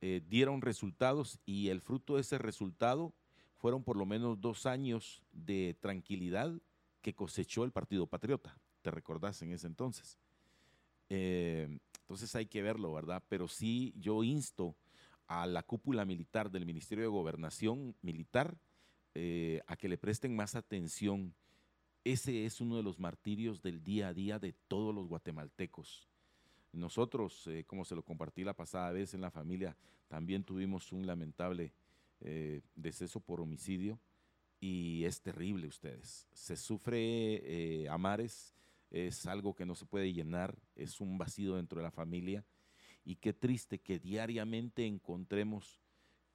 eh, 0.02 0.22
dieron 0.28 0.62
resultados 0.62 1.40
y 1.46 1.70
el 1.70 1.82
fruto 1.82 2.16
de 2.16 2.22
ese 2.22 2.38
resultado 2.38 3.14
fueron 3.58 3.84
por 3.84 3.98
lo 3.98 4.06
menos 4.06 4.40
dos 4.40 4.66
años 4.66 5.22
de 5.34 5.76
tranquilidad 5.82 6.54
que 7.02 7.14
cosechó 7.14 7.64
el 7.64 7.72
Partido 7.72 8.08
Patriota, 8.08 8.58
te 8.82 8.92
recordás 8.92 9.42
en 9.42 9.52
ese 9.52 9.68
entonces. 9.68 10.18
Eh, 11.10 11.80
entonces 12.02 12.34
hay 12.36 12.46
que 12.46 12.62
verlo, 12.62 12.94
¿verdad? 12.94 13.24
Pero 13.28 13.48
sí 13.48 13.94
yo 13.98 14.24
insto 14.24 14.76
a 15.28 15.46
la 15.46 15.64
cúpula 15.64 16.06
militar 16.06 16.50
del 16.50 16.66
Ministerio 16.66 17.04
de 17.04 17.10
Gobernación 17.10 17.96
Militar 18.02 18.58
eh, 19.16 19.62
a 19.68 19.76
que 19.76 19.90
le 19.90 19.98
presten 19.98 20.36
más 20.36 20.56
atención 20.56 21.36
Ese 22.04 22.46
es 22.46 22.62
uno 22.62 22.78
de 22.78 22.84
los 22.84 23.00
martirios 23.00 23.62
del 23.62 23.84
día 23.84 24.10
a 24.10 24.14
día 24.14 24.40
de 24.40 24.54
todos 24.68 24.96
los 24.96 25.08
guatemaltecos. 25.08 26.08
Nosotros, 26.72 27.48
eh, 27.48 27.66
como 27.66 27.84
se 27.84 27.96
lo 27.96 28.04
compartí 28.04 28.44
la 28.44 28.54
pasada 28.54 28.92
vez 28.92 29.14
en 29.14 29.22
la 29.22 29.32
familia, 29.32 29.76
también 30.08 30.44
tuvimos 30.44 30.92
un 30.92 31.06
lamentable 31.06 31.74
eh, 32.22 32.62
deceso 32.76 33.20
por 33.20 33.42
homicidio 33.42 34.00
y 34.60 35.04
es 35.06 35.22
terrible 35.22 35.68
ustedes. 35.68 36.28
Se 36.32 36.56
sufre 36.56 37.02
eh, 37.04 37.90
a 37.90 37.98
mares, 37.98 38.54
es 38.92 39.26
algo 39.26 39.56
que 39.56 39.66
no 39.66 39.76
se 39.76 39.86
puede 39.86 40.14
llenar, 40.14 40.58
es 40.76 41.02
un 41.02 41.18
vacío 41.18 41.56
dentro 41.56 41.80
de 41.80 41.84
la 41.84 41.92
familia 41.92 42.46
y 43.04 43.16
qué 43.16 43.34
triste 43.34 43.80
que 43.80 44.00
diariamente 44.00 44.86
encontremos 44.86 45.80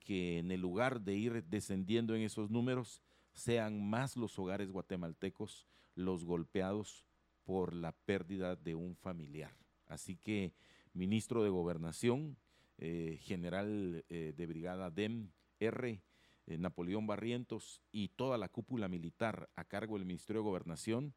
que 0.01 0.39
en 0.39 0.51
el 0.51 0.61
lugar 0.61 1.01
de 1.01 1.15
ir 1.15 1.45
descendiendo 1.45 2.15
en 2.15 2.23
esos 2.23 2.51
números, 2.51 3.03
sean 3.35 3.89
más 3.89 4.17
los 4.17 4.39
hogares 4.39 4.71
guatemaltecos 4.71 5.67
los 5.95 6.25
golpeados 6.25 7.07
por 7.45 7.75
la 7.75 7.93
pérdida 7.93 8.57
de 8.57 8.75
un 8.75 8.97
familiar. 8.97 9.53
Así 9.87 10.17
que, 10.17 10.53
ministro 10.93 11.43
de 11.43 11.51
Gobernación, 11.51 12.37
eh, 12.79 13.19
general 13.23 14.05
eh, 14.09 14.33
de 14.37 14.47
Brigada 14.47 14.91
DEM 14.91 15.31
R, 15.61 16.03
eh, 16.47 16.59
Napoleón 16.59 17.07
Barrientos 17.07 17.83
y 17.93 18.09
toda 18.09 18.39
la 18.39 18.49
cúpula 18.49 18.89
militar 18.89 19.49
a 19.55 19.65
cargo 19.65 19.97
del 19.97 20.07
Ministerio 20.07 20.43
de 20.43 20.49
Gobernación, 20.49 21.15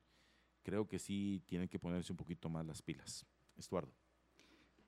creo 0.64 0.88
que 0.88 1.00
sí 1.00 1.42
tienen 1.46 1.70
que 1.70 1.80
ponerse 1.80 2.14
un 2.14 2.18
poquito 2.18 2.50
más 2.50 2.66
las 2.66 2.82
pilas. 2.82 3.26
Estuardo. 3.56 3.94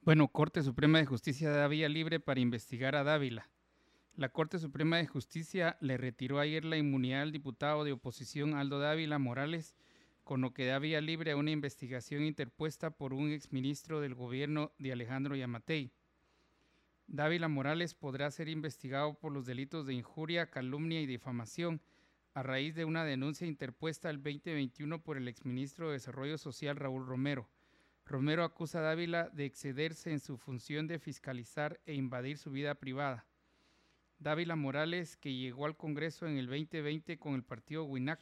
Bueno, 0.01 0.27
Corte 0.27 0.61
Suprema 0.61 0.99
de 0.99 1.05
Justicia 1.05 1.49
da 1.49 1.67
vía 1.67 1.89
libre 1.89 2.19
para 2.19 2.39
investigar 2.39 2.95
a 2.95 3.03
Dávila. 3.03 3.49
La 4.19 4.27
Corte 4.27 4.59
Suprema 4.59 4.97
de 4.97 5.07
Justicia 5.07 5.77
le 5.79 5.95
retiró 5.95 6.39
ayer 6.39 6.65
la 6.65 6.75
inmunidad 6.75 7.21
al 7.21 7.31
diputado 7.31 7.85
de 7.85 7.93
oposición 7.93 8.53
Aldo 8.53 8.77
Dávila 8.77 9.17
Morales, 9.17 9.77
con 10.25 10.41
lo 10.41 10.53
que 10.53 10.65
da 10.65 10.77
vía 10.77 10.99
libre 10.99 11.31
a 11.31 11.37
una 11.37 11.51
investigación 11.51 12.23
interpuesta 12.23 12.89
por 12.89 13.13
un 13.13 13.31
exministro 13.31 14.01
del 14.01 14.15
gobierno 14.15 14.73
de 14.77 14.91
Alejandro 14.91 15.37
Yamatei. 15.37 15.93
Dávila 17.07 17.47
Morales 17.47 17.93
podrá 17.93 18.29
ser 18.29 18.49
investigado 18.49 19.13
por 19.13 19.31
los 19.31 19.45
delitos 19.45 19.85
de 19.85 19.93
injuria, 19.93 20.49
calumnia 20.49 20.99
y 20.99 21.05
difamación 21.05 21.79
a 22.33 22.43
raíz 22.43 22.75
de 22.75 22.83
una 22.83 23.05
denuncia 23.05 23.47
interpuesta 23.47 24.09
el 24.09 24.17
2021 24.17 25.01
por 25.01 25.15
el 25.15 25.29
exministro 25.29 25.87
de 25.87 25.93
Desarrollo 25.93 26.37
Social 26.37 26.75
Raúl 26.75 27.07
Romero. 27.07 27.47
Romero 28.05 28.43
acusa 28.43 28.79
a 28.79 28.81
Dávila 28.81 29.29
de 29.29 29.45
excederse 29.45 30.11
en 30.11 30.19
su 30.19 30.35
función 30.35 30.87
de 30.87 30.99
fiscalizar 30.99 31.79
e 31.85 31.93
invadir 31.93 32.37
su 32.37 32.51
vida 32.51 32.75
privada. 32.75 33.28
Dávila 34.19 34.57
Morales, 34.57 35.15
que 35.15 35.33
llegó 35.33 35.65
al 35.65 35.77
Congreso 35.77 36.27
en 36.27 36.37
el 36.37 36.47
2020 36.47 37.17
con 37.17 37.35
el 37.35 37.43
partido 37.43 37.85
WINAC, 37.85 38.19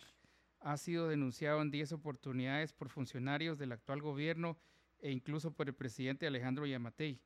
ha 0.60 0.78
sido 0.78 1.08
denunciado 1.08 1.60
en 1.62 1.72
10 1.72 1.94
oportunidades 1.94 2.72
por 2.72 2.90
funcionarios 2.90 3.58
del 3.58 3.72
actual 3.72 4.04
gobierno 4.04 4.60
e 5.00 5.12
incluso 5.12 5.54
por 5.54 5.68
el 5.68 5.74
presidente 5.74 6.28
Alejandro 6.28 6.68
Yamatei. 6.68 7.20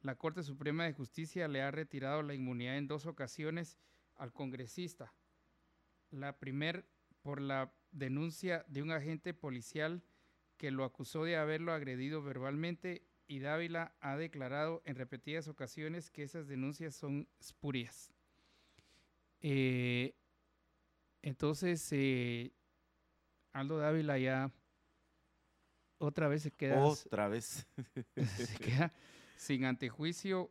La 0.00 0.14
Corte 0.14 0.42
Suprema 0.42 0.84
de 0.84 0.94
Justicia 0.94 1.46
le 1.46 1.60
ha 1.60 1.70
retirado 1.70 2.22
la 2.22 2.32
inmunidad 2.32 2.78
en 2.78 2.86
dos 2.86 3.04
ocasiones 3.04 3.78
al 4.14 4.32
congresista. 4.32 5.12
La 6.10 6.38
primera 6.38 6.84
por 7.20 7.40
la 7.40 7.70
denuncia 7.90 8.64
de 8.68 8.82
un 8.82 8.92
agente 8.92 9.34
policial 9.34 10.02
que 10.56 10.70
lo 10.70 10.84
acusó 10.84 11.24
de 11.24 11.36
haberlo 11.36 11.72
agredido 11.72 12.22
verbalmente 12.22 13.02
y 13.28 13.40
Dávila 13.40 13.94
ha 14.00 14.16
declarado 14.16 14.82
en 14.84 14.96
repetidas 14.96 15.48
ocasiones 15.48 16.10
que 16.10 16.22
esas 16.22 16.46
denuncias 16.46 16.94
son 16.94 17.28
espurias. 17.40 18.12
Eh, 19.40 20.14
entonces, 21.22 21.88
eh, 21.92 22.52
Aldo 23.52 23.78
Dávila 23.78 24.18
ya 24.18 24.52
otra 25.98 26.28
vez 26.28 26.42
se 26.42 26.52
queda. 26.52 26.84
Otra 26.84 27.28
vez. 27.28 27.66
se 28.36 28.58
queda 28.58 28.92
sin 29.36 29.64
antejuicio 29.64 30.50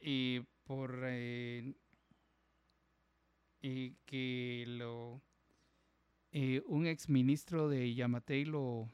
y 0.00 0.40
por 0.64 1.00
eh, 1.04 1.74
que 3.60 4.64
lo 4.66 5.22
un 6.66 6.86
exministro 6.86 7.68
de 7.68 7.94
Yamatei 7.94 8.44
lo 8.44 8.88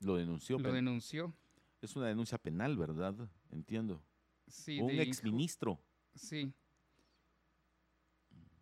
lo 0.00 0.16
denunció. 0.16 0.58
Lo 0.58 0.72
denunció. 0.72 1.34
Es 1.80 1.96
una 1.96 2.06
denuncia 2.06 2.38
penal, 2.38 2.76
¿verdad? 2.76 3.14
Entiendo. 3.50 4.02
Sí. 4.46 4.80
Un 4.80 4.90
exministro. 4.90 5.80
Sí. 6.14 6.52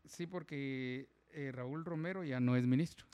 Sí, 0.04 0.26
porque 0.26 1.08
eh, 1.30 1.52
Raúl 1.52 1.84
Romero 1.84 2.24
ya 2.24 2.40
no 2.40 2.56
es 2.56 2.66
ministro. 2.66 3.06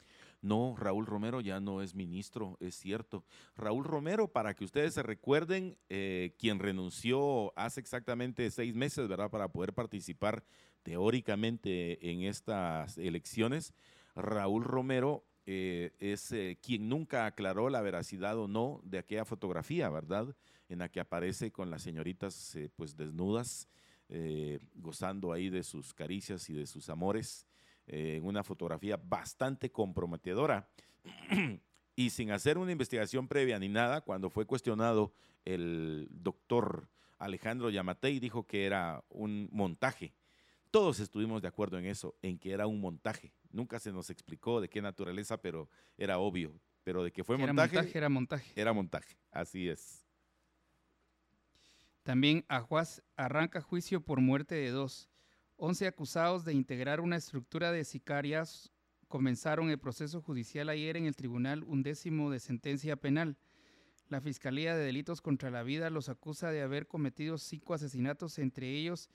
No, 0.43 0.75
Raúl 0.77 1.07
Romero 1.07 1.41
ya 1.41 1.61
no 1.61 1.83
es 1.83 1.95
ministro, 1.95 2.57
es 2.59 2.75
cierto. 2.75 3.25
Raúl 3.57 3.85
Romero, 3.85 4.27
para 4.27 4.55
que 4.55 4.65
ustedes 4.65 4.93
se 4.95 5.05
recuerden, 5.05 5.79
eh, 5.89 6.35
quien 6.37 6.59
renunció 6.59 7.57
hace 7.57 7.79
exactamente 7.79 8.51
seis 8.51 8.75
meses, 8.75 9.07
¿verdad? 9.07 9.31
Para 9.31 9.53
poder 9.53 9.73
participar 9.73 10.45
teóricamente 10.83 12.11
en 12.11 12.23
estas 12.23 12.99
elecciones. 12.99 13.73
Raúl 14.17 14.65
Romero 14.65 15.25
eh, 15.45 15.93
es 15.99 16.31
eh, 16.33 16.59
quien 16.63 16.89
nunca 16.89 17.27
aclaró 17.27 17.69
la 17.69 17.81
veracidad 17.81 18.39
o 18.39 18.47
no 18.47 18.81
de 18.85 18.99
aquella 18.99 19.25
fotografía, 19.25 19.89
¿verdad? 19.89 20.37
En 20.69 20.79
la 20.79 20.89
que 20.89 21.01
aparece 21.01 21.51
con 21.51 21.71
las 21.71 21.83
señoritas 21.83 22.55
eh, 22.55 22.69
pues 22.75 22.97
desnudas, 22.97 23.69
gozando 24.75 25.33
ahí 25.33 25.49
de 25.49 25.63
sus 25.63 25.95
caricias 25.95 26.51
y 26.51 26.53
de 26.53 26.67
sus 26.67 26.91
amores, 26.91 27.47
en 27.87 28.27
una 28.27 28.45
fotografía 28.45 28.99
bastante 29.03 29.73
comprometedora. 29.73 30.69
y 31.97 32.11
sin 32.11 32.31
hacer 32.31 32.59
una 32.59 32.73
investigación 32.73 33.27
previa 33.27 33.59
ni 33.59 33.71
nada, 33.71 34.03
cuando 34.03 34.29
fue 34.29 34.45
cuestionado 34.45 35.15
el 35.47 36.09
doctor 36.11 36.91
Alejandro 37.19 37.71
Yamatei 37.71 38.21
dijo 38.21 38.47
que 38.47 38.67
era 38.67 39.03
un 39.09 39.49
montaje. 39.51 40.13
Todos 40.73 40.99
estuvimos 40.99 41.41
de 41.43 41.49
acuerdo 41.49 41.79
en 41.79 41.87
eso, 41.87 42.17
en 42.23 42.39
que 42.39 42.51
era 42.51 42.67
un 42.67 42.81
montaje 42.81 43.33
Nunca 43.53 43.79
se 43.79 43.93
nos 43.93 44.09
explicó 44.09 44.61
de 44.61 44.69
qué 44.69 44.81
naturaleza, 44.81 45.41
pero 45.41 45.69
era 45.99 46.19
obvio. 46.19 46.59
Pero 46.85 47.05
de 47.05 47.13
que 47.13 47.23
fue 47.23 47.37
montaje, 47.37 47.77
era 47.77 47.79
montaje, 47.79 47.99
era 47.99 48.09
montaje. 48.09 48.53
Era 48.57 48.73
montaje, 48.73 49.17
así 49.31 49.69
es. 49.69 50.05
También 52.03 52.45
Ajuaz 52.49 53.03
arranca 53.15 53.61
juicio 53.61 54.01
por 54.01 54.21
muerte 54.21 54.57
de 54.57 54.71
dos. 54.71 55.09
Once 55.57 55.87
acusados 55.87 56.45
de 56.45 56.55
integrar 56.55 57.01
una 57.01 57.17
estructura 57.17 57.71
de 57.71 57.85
sicarias 57.85 58.73
comenzaron 59.07 59.71
el 59.71 59.79
proceso 59.79 60.23
judicial 60.23 60.71
ayer 60.71 60.97
en 60.97 61.05
el 61.05 61.15
Tribunal 61.15 61.63
Undécimo 61.63 62.31
de 62.31 62.41
Sentencia 62.41 62.97
Penal. 62.97 63.37
La 64.09 64.21
Fiscalía 64.21 64.75
de 64.75 64.85
Delitos 64.85 65.21
contra 65.21 65.51
la 65.51 65.63
Vida 65.63 65.91
los 65.91 66.09
acusa 66.09 66.51
de 66.51 66.63
haber 66.63 66.89
cometido 66.89 67.39
cinco 67.39 67.75
asesinatos, 67.75 68.39
entre 68.39 68.71
ellos 68.71 69.11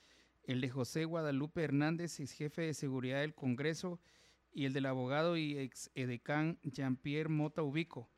el 0.48 0.62
de 0.62 0.70
José 0.70 1.04
Guadalupe 1.04 1.62
Hernández, 1.62 2.18
ex 2.20 2.32
jefe 2.32 2.62
de 2.62 2.72
seguridad 2.72 3.20
del 3.20 3.34
Congreso, 3.34 4.00
y 4.50 4.64
el 4.64 4.72
del 4.72 4.86
abogado 4.86 5.36
y 5.36 5.58
ex 5.58 5.90
edecán 5.94 6.58
Jean-Pierre 6.62 7.28
Mota 7.28 7.62
Ubico. 7.62 8.08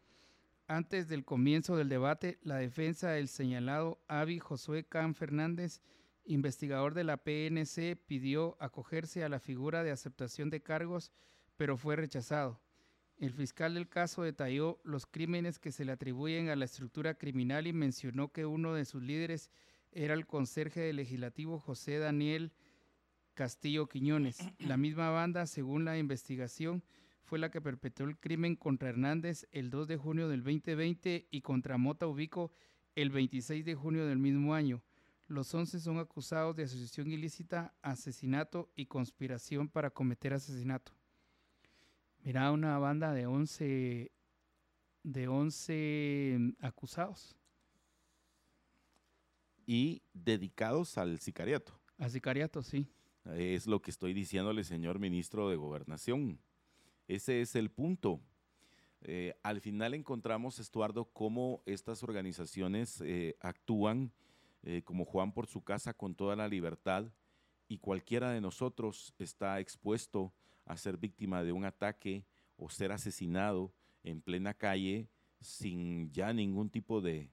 Antes 0.68 1.08
del 1.08 1.24
comienzo 1.24 1.76
del 1.76 1.88
debate, 1.88 2.38
la 2.42 2.56
defensa 2.56 3.10
del 3.10 3.26
señalado 3.26 4.00
Avi 4.06 4.38
Josué 4.38 4.84
Can 4.84 5.16
Fernández, 5.16 5.82
investigador 6.24 6.94
de 6.94 7.02
la 7.02 7.16
PNC, 7.16 7.96
pidió 8.06 8.56
acogerse 8.60 9.24
a 9.24 9.28
la 9.28 9.40
figura 9.40 9.82
de 9.82 9.90
aceptación 9.90 10.50
de 10.50 10.62
cargos, 10.62 11.10
pero 11.56 11.76
fue 11.76 11.96
rechazado. 11.96 12.60
El 13.18 13.32
fiscal 13.32 13.74
del 13.74 13.88
caso 13.88 14.22
detalló 14.22 14.80
los 14.84 15.04
crímenes 15.04 15.58
que 15.58 15.72
se 15.72 15.84
le 15.84 15.90
atribuyen 15.90 16.48
a 16.48 16.54
la 16.54 16.66
estructura 16.66 17.14
criminal 17.14 17.66
y 17.66 17.72
mencionó 17.72 18.30
que 18.30 18.46
uno 18.46 18.72
de 18.72 18.84
sus 18.84 19.02
líderes 19.02 19.50
era 19.92 20.14
el 20.14 20.26
conserje 20.26 20.80
del 20.80 20.96
legislativo 20.96 21.58
José 21.58 21.98
Daniel 21.98 22.52
Castillo 23.34 23.88
Quiñones. 23.88 24.38
La 24.58 24.76
misma 24.76 25.10
banda, 25.10 25.46
según 25.46 25.84
la 25.84 25.98
investigación, 25.98 26.82
fue 27.22 27.38
la 27.38 27.50
que 27.50 27.60
perpetró 27.60 28.06
el 28.06 28.18
crimen 28.18 28.56
contra 28.56 28.88
Hernández 28.88 29.46
el 29.52 29.70
2 29.70 29.88
de 29.88 29.96
junio 29.96 30.28
del 30.28 30.42
2020 30.42 31.28
y 31.30 31.40
contra 31.42 31.78
Mota 31.78 32.06
Ubico 32.06 32.52
el 32.96 33.10
26 33.10 33.64
de 33.64 33.74
junio 33.74 34.06
del 34.06 34.18
mismo 34.18 34.54
año. 34.54 34.82
Los 35.28 35.54
11 35.54 35.78
son 35.78 35.98
acusados 35.98 36.56
de 36.56 36.64
asociación 36.64 37.12
ilícita, 37.12 37.72
asesinato 37.82 38.68
y 38.74 38.86
conspiración 38.86 39.68
para 39.68 39.90
cometer 39.90 40.32
asesinato. 40.32 40.92
Mira, 42.22 42.50
una 42.50 42.76
banda 42.78 43.12
de 43.12 43.26
11, 43.26 44.12
de 45.04 45.28
11 45.28 46.54
acusados. 46.60 47.39
Y 49.72 50.02
dedicados 50.14 50.98
al 50.98 51.20
sicariato. 51.20 51.72
Al 51.96 52.10
sicariato, 52.10 52.60
sí. 52.60 52.88
Es 53.36 53.68
lo 53.68 53.80
que 53.80 53.92
estoy 53.92 54.12
diciéndole, 54.14 54.64
señor 54.64 54.98
ministro 54.98 55.48
de 55.48 55.54
Gobernación. 55.54 56.40
Ese 57.06 57.40
es 57.40 57.54
el 57.54 57.70
punto. 57.70 58.20
Eh, 59.02 59.32
al 59.44 59.60
final 59.60 59.94
encontramos, 59.94 60.58
Estuardo, 60.58 61.04
cómo 61.12 61.62
estas 61.66 62.02
organizaciones 62.02 63.00
eh, 63.02 63.36
actúan 63.38 64.10
eh, 64.64 64.82
como 64.82 65.04
Juan 65.04 65.32
por 65.32 65.46
su 65.46 65.62
casa 65.62 65.94
con 65.94 66.16
toda 66.16 66.34
la 66.34 66.48
libertad 66.48 67.04
y 67.68 67.78
cualquiera 67.78 68.32
de 68.32 68.40
nosotros 68.40 69.14
está 69.20 69.60
expuesto 69.60 70.34
a 70.64 70.76
ser 70.76 70.96
víctima 70.96 71.44
de 71.44 71.52
un 71.52 71.64
ataque 71.64 72.24
o 72.56 72.70
ser 72.70 72.90
asesinado 72.90 73.72
en 74.02 74.20
plena 74.20 74.52
calle 74.52 75.08
sin 75.40 76.10
ya 76.10 76.32
ningún 76.32 76.70
tipo 76.70 77.00
de, 77.00 77.30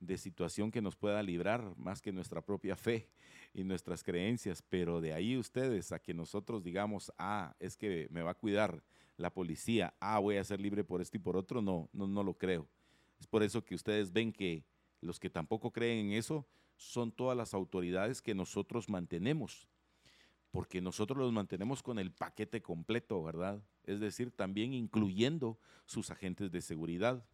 de 0.00 0.16
situación 0.16 0.70
que 0.70 0.82
nos 0.82 0.96
pueda 0.96 1.22
librar 1.22 1.74
más 1.76 2.00
que 2.00 2.12
nuestra 2.12 2.40
propia 2.40 2.74
fe 2.74 3.08
y 3.54 3.62
nuestras 3.64 4.02
creencias, 4.02 4.62
pero 4.62 5.00
de 5.00 5.12
ahí 5.12 5.36
ustedes 5.36 5.92
a 5.92 5.98
que 6.00 6.14
nosotros 6.14 6.64
digamos, 6.64 7.12
ah, 7.18 7.54
es 7.60 7.76
que 7.76 8.08
me 8.10 8.22
va 8.22 8.32
a 8.32 8.38
cuidar 8.38 8.82
la 9.16 9.30
policía, 9.30 9.94
ah, 10.00 10.18
voy 10.18 10.38
a 10.38 10.44
ser 10.44 10.60
libre 10.60 10.82
por 10.82 11.00
esto 11.00 11.16
y 11.18 11.20
por 11.20 11.36
otro, 11.36 11.60
no, 11.60 11.88
no, 11.92 12.06
no 12.06 12.22
lo 12.22 12.34
creo. 12.34 12.66
Es 13.20 13.26
por 13.26 13.42
eso 13.42 13.62
que 13.62 13.74
ustedes 13.74 14.12
ven 14.12 14.32
que 14.32 14.64
los 15.00 15.20
que 15.20 15.30
tampoco 15.30 15.70
creen 15.70 16.06
en 16.06 16.12
eso 16.14 16.46
son 16.76 17.12
todas 17.12 17.36
las 17.36 17.52
autoridades 17.52 18.22
que 18.22 18.34
nosotros 18.34 18.88
mantenemos, 18.88 19.68
porque 20.50 20.80
nosotros 20.80 21.18
los 21.18 21.32
mantenemos 21.32 21.82
con 21.82 21.98
el 21.98 22.10
paquete 22.10 22.62
completo, 22.62 23.22
¿verdad? 23.22 23.62
Es 23.84 24.00
decir, 24.00 24.30
también 24.30 24.72
incluyendo 24.72 25.58
sus 25.84 26.10
agentes 26.10 26.50
de 26.50 26.62
seguridad. 26.62 27.24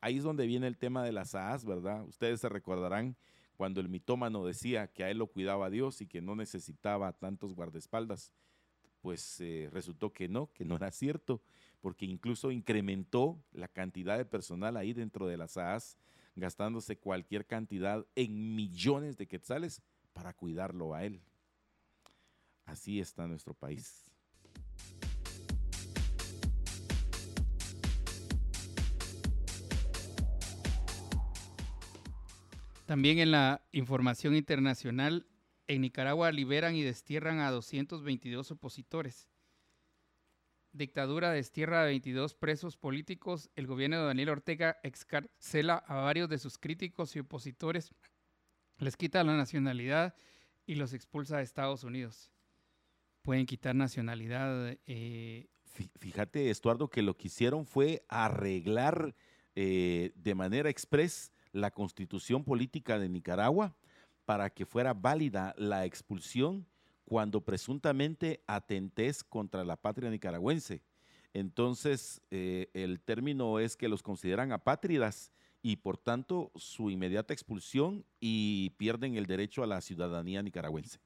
Ahí 0.00 0.18
es 0.18 0.24
donde 0.24 0.46
viene 0.46 0.66
el 0.66 0.78
tema 0.78 1.04
de 1.04 1.12
las 1.12 1.34
AAS, 1.34 1.64
¿verdad? 1.64 2.04
Ustedes 2.04 2.40
se 2.40 2.48
recordarán 2.48 3.16
cuando 3.56 3.80
el 3.80 3.88
mitómano 3.88 4.44
decía 4.44 4.86
que 4.86 5.02
a 5.02 5.10
él 5.10 5.18
lo 5.18 5.26
cuidaba 5.26 5.70
Dios 5.70 6.00
y 6.00 6.06
que 6.06 6.22
no 6.22 6.36
necesitaba 6.36 7.12
tantos 7.12 7.54
guardaespaldas, 7.54 8.32
pues 9.00 9.40
eh, 9.40 9.68
resultó 9.72 10.12
que 10.12 10.28
no, 10.28 10.52
que 10.52 10.64
no 10.64 10.76
era 10.76 10.92
cierto, 10.92 11.42
porque 11.80 12.06
incluso 12.06 12.52
incrementó 12.52 13.42
la 13.52 13.66
cantidad 13.66 14.16
de 14.16 14.24
personal 14.24 14.76
ahí 14.76 14.92
dentro 14.92 15.26
de 15.26 15.36
las 15.36 15.56
AAS, 15.56 15.98
gastándose 16.36 16.98
cualquier 16.98 17.46
cantidad 17.46 18.06
en 18.14 18.54
millones 18.54 19.16
de 19.16 19.26
quetzales 19.26 19.82
para 20.12 20.32
cuidarlo 20.32 20.94
a 20.94 21.04
él. 21.04 21.20
Así 22.64 23.00
está 23.00 23.26
nuestro 23.26 23.54
país. 23.54 24.07
También 32.88 33.18
en 33.18 33.32
la 33.32 33.60
información 33.72 34.34
internacional, 34.34 35.26
en 35.66 35.82
Nicaragua 35.82 36.32
liberan 36.32 36.74
y 36.74 36.82
destierran 36.82 37.38
a 37.40 37.50
222 37.50 38.50
opositores. 38.50 39.28
Dictadura 40.72 41.30
destierra 41.30 41.82
a 41.82 41.84
22 41.84 42.32
presos 42.32 42.78
políticos. 42.78 43.50
El 43.56 43.66
gobierno 43.66 43.98
de 43.98 44.06
Daniel 44.06 44.30
Ortega 44.30 44.78
excarcela 44.82 45.84
a 45.86 45.96
varios 45.96 46.30
de 46.30 46.38
sus 46.38 46.56
críticos 46.56 47.14
y 47.14 47.18
opositores, 47.18 47.90
les 48.78 48.96
quita 48.96 49.22
la 49.22 49.36
nacionalidad 49.36 50.14
y 50.64 50.76
los 50.76 50.94
expulsa 50.94 51.36
a 51.36 51.42
Estados 51.42 51.84
Unidos. 51.84 52.30
Pueden 53.20 53.44
quitar 53.44 53.74
nacionalidad. 53.74 54.78
Eh, 54.86 55.46
Fíjate, 56.00 56.48
Estuardo, 56.48 56.88
que 56.88 57.02
lo 57.02 57.18
que 57.18 57.26
hicieron 57.26 57.66
fue 57.66 58.06
arreglar 58.08 59.14
eh, 59.54 60.12
de 60.14 60.34
manera 60.34 60.70
express 60.70 61.32
la 61.52 61.70
constitución 61.70 62.44
política 62.44 62.98
de 62.98 63.08
Nicaragua 63.08 63.74
para 64.24 64.50
que 64.50 64.66
fuera 64.66 64.94
válida 64.94 65.54
la 65.56 65.84
expulsión 65.86 66.66
cuando 67.04 67.40
presuntamente 67.40 68.42
atentes 68.46 69.24
contra 69.24 69.64
la 69.64 69.76
patria 69.76 70.10
nicaragüense. 70.10 70.82
Entonces, 71.32 72.20
eh, 72.30 72.68
el 72.74 73.00
término 73.00 73.58
es 73.58 73.76
que 73.76 73.88
los 73.88 74.02
consideran 74.02 74.52
apátridas 74.52 75.32
y 75.62 75.76
por 75.76 75.96
tanto 75.96 76.52
su 76.54 76.90
inmediata 76.90 77.32
expulsión 77.32 78.04
y 78.20 78.70
pierden 78.76 79.16
el 79.16 79.26
derecho 79.26 79.62
a 79.62 79.66
la 79.66 79.80
ciudadanía 79.80 80.42
nicaragüense. 80.42 80.98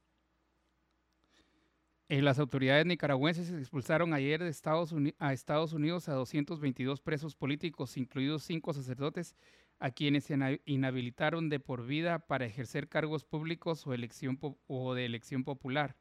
Eh, 2.09 2.20
las 2.20 2.39
autoridades 2.39 2.85
nicaragüenses 2.85 3.51
expulsaron 3.52 4.12
ayer 4.12 4.43
de 4.43 4.51
Estados 4.51 4.94
a 5.19 5.32
Estados 5.32 5.73
Unidos 5.73 6.09
a 6.09 6.14
222 6.14 7.01
presos 7.01 7.35
políticos, 7.35 7.97
incluidos 7.97 8.43
cinco 8.43 8.74
sacerdotes 8.74 9.35
a 9.83 9.91
quienes 9.91 10.23
se 10.23 10.61
inhabilitaron 10.65 11.49
de 11.49 11.59
por 11.59 11.85
vida 11.85 12.21
para 12.21 12.47
ejercer 12.47 12.89
cargos 12.89 13.25
públicos 13.25 13.85
o, 13.85 13.93
elección 13.93 14.39
o 14.69 14.95
de 14.95 15.05
elección 15.05 15.43
popular. 15.43 15.97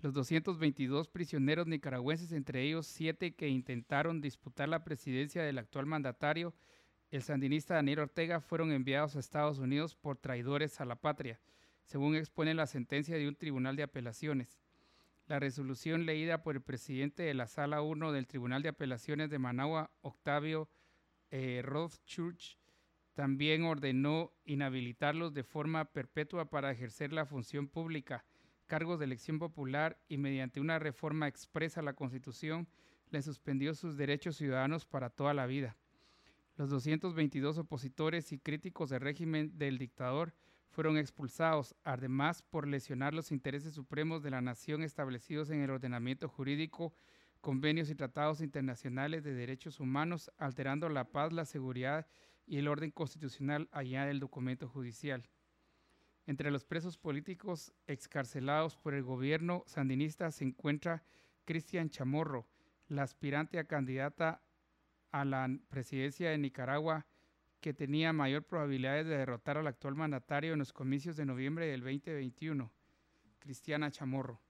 Los 0.00 0.14
222 0.14 1.08
prisioneros 1.08 1.66
nicaragüenses, 1.66 2.32
entre 2.32 2.62
ellos 2.62 2.86
siete 2.86 3.34
que 3.34 3.48
intentaron 3.48 4.22
disputar 4.22 4.70
la 4.70 4.84
presidencia 4.84 5.42
del 5.42 5.58
actual 5.58 5.84
mandatario, 5.84 6.54
el 7.10 7.20
sandinista 7.20 7.74
Daniel 7.74 7.98
Ortega, 7.98 8.40
fueron 8.40 8.72
enviados 8.72 9.16
a 9.16 9.20
Estados 9.20 9.58
Unidos 9.58 9.94
por 9.94 10.16
traidores 10.16 10.80
a 10.80 10.86
la 10.86 10.96
patria, 10.96 11.38
según 11.84 12.16
expone 12.16 12.54
la 12.54 12.66
sentencia 12.66 13.18
de 13.18 13.28
un 13.28 13.36
tribunal 13.36 13.76
de 13.76 13.82
apelaciones. 13.82 14.62
La 15.26 15.38
resolución 15.38 16.06
leída 16.06 16.42
por 16.42 16.56
el 16.56 16.62
presidente 16.62 17.22
de 17.22 17.34
la 17.34 17.48
Sala 17.48 17.82
1 17.82 18.12
del 18.12 18.26
Tribunal 18.26 18.62
de 18.62 18.70
Apelaciones 18.70 19.28
de 19.28 19.38
Managua, 19.38 19.90
Octavio 20.00 20.70
eh, 21.30 21.60
también 23.14 23.62
ordenó 23.64 24.32
inhabilitarlos 24.44 25.32
de 25.32 25.44
forma 25.44 25.84
perpetua 25.86 26.50
para 26.50 26.72
ejercer 26.72 27.12
la 27.12 27.26
función 27.26 27.68
pública, 27.68 28.24
cargos 28.66 28.98
de 28.98 29.04
elección 29.04 29.38
popular 29.38 29.98
y 30.08 30.18
mediante 30.18 30.60
una 30.60 30.78
reforma 30.78 31.28
expresa 31.28 31.80
a 31.80 31.84
la 31.84 31.94
Constitución 31.94 32.68
le 33.10 33.22
suspendió 33.22 33.74
sus 33.74 33.96
derechos 33.96 34.36
ciudadanos 34.36 34.84
para 34.84 35.10
toda 35.10 35.32
la 35.32 35.46
vida. 35.46 35.76
Los 36.56 36.70
222 36.70 37.58
opositores 37.58 38.32
y 38.32 38.38
críticos 38.38 38.90
del 38.90 39.00
régimen 39.00 39.56
del 39.58 39.78
dictador 39.78 40.34
fueron 40.70 40.98
expulsados, 40.98 41.76
además 41.84 42.42
por 42.42 42.66
lesionar 42.66 43.14
los 43.14 43.30
intereses 43.30 43.74
supremos 43.74 44.24
de 44.24 44.30
la 44.30 44.40
nación 44.40 44.82
establecidos 44.82 45.50
en 45.50 45.60
el 45.60 45.70
ordenamiento 45.70 46.28
jurídico, 46.28 46.92
convenios 47.40 47.90
y 47.90 47.94
tratados 47.94 48.40
internacionales 48.40 49.22
de 49.22 49.34
derechos 49.34 49.78
humanos, 49.78 50.32
alterando 50.36 50.88
la 50.88 51.04
paz, 51.04 51.32
la 51.32 51.44
seguridad 51.44 52.08
y 52.46 52.58
el 52.58 52.68
orden 52.68 52.90
constitucional 52.90 53.68
allá 53.72 54.06
del 54.06 54.20
documento 54.20 54.68
judicial. 54.68 55.28
Entre 56.26 56.50
los 56.50 56.64
presos 56.64 56.96
políticos 56.96 57.74
excarcelados 57.86 58.76
por 58.76 58.94
el 58.94 59.02
gobierno 59.02 59.62
sandinista 59.66 60.30
se 60.30 60.44
encuentra 60.44 61.04
Cristian 61.44 61.90
Chamorro, 61.90 62.46
la 62.88 63.02
aspirante 63.02 63.58
a 63.58 63.64
candidata 63.64 64.42
a 65.10 65.24
la 65.24 65.48
presidencia 65.68 66.30
de 66.30 66.38
Nicaragua 66.38 67.06
que 67.60 67.72
tenía 67.72 68.12
mayor 68.12 68.42
probabilidad 68.42 68.96
de 68.96 69.04
derrotar 69.04 69.56
al 69.56 69.66
actual 69.66 69.94
mandatario 69.94 70.52
en 70.52 70.58
los 70.58 70.72
comicios 70.72 71.16
de 71.16 71.24
noviembre 71.24 71.66
del 71.66 71.80
2021, 71.80 72.70
Cristiana 73.38 73.90
Chamorro. 73.90 74.40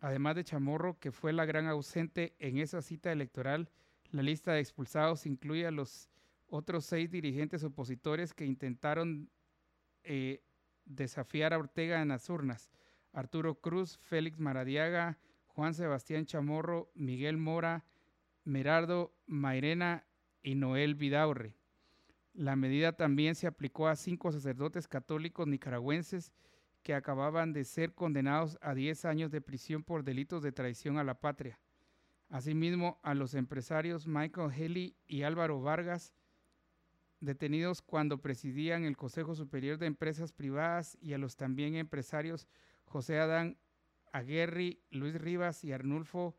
Además 0.00 0.34
de 0.36 0.44
Chamorro, 0.44 0.98
que 0.98 1.12
fue 1.12 1.32
la 1.32 1.44
gran 1.44 1.66
ausente 1.66 2.34
en 2.38 2.58
esa 2.58 2.82
cita 2.82 3.12
electoral, 3.12 3.70
la 4.10 4.22
lista 4.22 4.52
de 4.52 4.60
expulsados 4.60 5.24
incluye 5.24 5.66
a 5.66 5.70
los 5.70 6.10
otros 6.52 6.84
seis 6.84 7.10
dirigentes 7.10 7.64
opositores 7.64 8.34
que 8.34 8.44
intentaron 8.44 9.30
eh, 10.04 10.42
desafiar 10.84 11.54
a 11.54 11.58
Ortega 11.58 12.02
en 12.02 12.08
las 12.08 12.28
urnas. 12.28 12.70
Arturo 13.14 13.54
Cruz, 13.54 13.96
Félix 14.02 14.38
Maradiaga, 14.38 15.18
Juan 15.46 15.72
Sebastián 15.72 16.26
Chamorro, 16.26 16.90
Miguel 16.94 17.38
Mora, 17.38 17.86
Merardo 18.44 19.14
Mairena 19.26 20.04
y 20.42 20.54
Noel 20.54 20.94
Vidaurre. 20.94 21.56
La 22.34 22.54
medida 22.54 22.92
también 22.92 23.34
se 23.34 23.46
aplicó 23.46 23.88
a 23.88 23.96
cinco 23.96 24.30
sacerdotes 24.30 24.86
católicos 24.86 25.46
nicaragüenses 25.46 26.34
que 26.82 26.92
acababan 26.92 27.54
de 27.54 27.64
ser 27.64 27.94
condenados 27.94 28.58
a 28.60 28.74
10 28.74 29.06
años 29.06 29.30
de 29.30 29.40
prisión 29.40 29.84
por 29.84 30.04
delitos 30.04 30.42
de 30.42 30.52
traición 30.52 30.98
a 30.98 31.04
la 31.04 31.14
patria. 31.14 31.58
Asimismo, 32.28 32.98
a 33.02 33.14
los 33.14 33.32
empresarios 33.32 34.06
Michael 34.06 34.50
Haley 34.50 34.96
y 35.06 35.22
Álvaro 35.22 35.62
Vargas, 35.62 36.12
detenidos 37.22 37.82
cuando 37.82 38.18
presidían 38.18 38.84
el 38.84 38.96
Consejo 38.96 39.34
Superior 39.34 39.78
de 39.78 39.86
Empresas 39.86 40.32
Privadas 40.32 40.98
y 41.00 41.12
a 41.12 41.18
los 41.18 41.36
también 41.36 41.76
empresarios 41.76 42.48
José 42.84 43.18
Adán 43.20 43.56
Aguerri, 44.12 44.80
Luis 44.90 45.14
Rivas 45.14 45.64
y 45.64 45.72
Arnulfo 45.72 46.36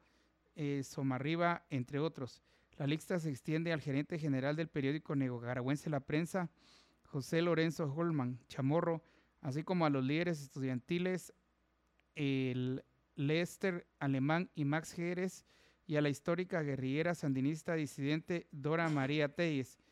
eh, 0.56 0.84
Somarriba, 0.84 1.66
entre 1.70 2.00
otros. 2.00 2.44
La 2.78 2.86
lista 2.86 3.18
se 3.20 3.30
extiende 3.30 3.72
al 3.72 3.82
gerente 3.82 4.20
general 4.20 4.56
del 4.56 4.68
periódico 4.68 5.16
neocaragüense 5.16 5.90
La 5.90 6.02
Prensa, 6.02 6.50
José 7.06 7.42
Lorenzo 7.42 7.92
Holman 7.92 8.40
Chamorro, 8.48 9.04
así 9.42 9.64
como 9.64 9.86
a 9.86 9.90
los 9.90 10.04
líderes 10.04 10.42
estudiantiles, 10.42 11.34
el 12.16 12.84
Lester 13.16 13.88
Alemán 14.00 14.50
y 14.54 14.66
Max 14.66 14.92
Jerez, 14.92 15.46
y 15.86 15.96
a 15.96 16.02
la 16.02 16.10
histórica 16.10 16.62
guerrillera 16.62 17.16
sandinista 17.16 17.76
disidente 17.76 18.48
Dora 18.52 18.90
María 18.90 19.30
Telles. 19.30 19.83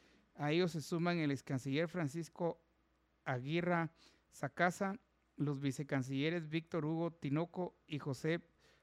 A 0.42 0.52
ellos 0.52 0.72
se 0.72 0.82
suman 0.82 1.20
el 1.20 1.30
ex 1.30 1.44
canciller 1.44 1.88
Francisco 1.88 2.60
Aguirra 3.26 3.92
Sacasa, 4.32 5.00
los 5.38 5.62
vicecancilleres 5.62 6.50
Víctor 6.50 6.84
Hugo 6.84 7.12
Tinoco 7.12 7.76
y 7.86 8.00
José 8.00 8.42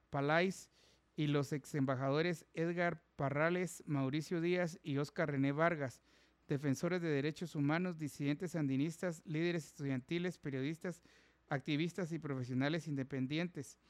Palais 0.08 0.70
y 1.16 1.26
los 1.26 1.52
ex 1.52 1.74
embajadores 1.74 2.46
Edgar 2.54 3.02
Parrales, 3.16 3.82
Mauricio 3.86 4.40
Díaz 4.40 4.78
y 4.84 4.98
Oscar 4.98 5.32
René 5.32 5.50
Vargas, 5.50 6.00
defensores 6.46 7.02
de 7.02 7.08
derechos 7.08 7.56
humanos, 7.56 7.98
disidentes 7.98 8.52
sandinistas, 8.52 9.20
líderes 9.26 9.66
estudiantiles, 9.66 10.38
periodistas, 10.38 11.02
activistas 11.48 12.12
y 12.12 12.20
profesionales 12.20 12.86
independientes. 12.86 13.80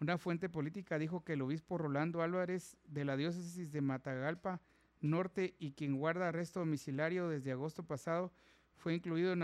Una 0.00 0.16
fuente 0.16 0.48
política 0.48 0.98
dijo 0.98 1.22
que 1.22 1.34
el 1.34 1.42
obispo 1.42 1.76
Rolando 1.76 2.22
Álvarez 2.22 2.78
de 2.84 3.04
la 3.04 3.18
diócesis 3.18 3.72
de 3.72 3.82
Matagalpa 3.82 4.62
Norte 5.00 5.54
y 5.58 5.72
quien 5.72 5.96
guarda 5.96 6.28
arresto 6.28 6.60
domiciliario 6.60 7.28
desde 7.28 7.52
agosto 7.52 7.82
pasado 7.82 8.32
fue 8.76 8.94
incluido 8.94 9.34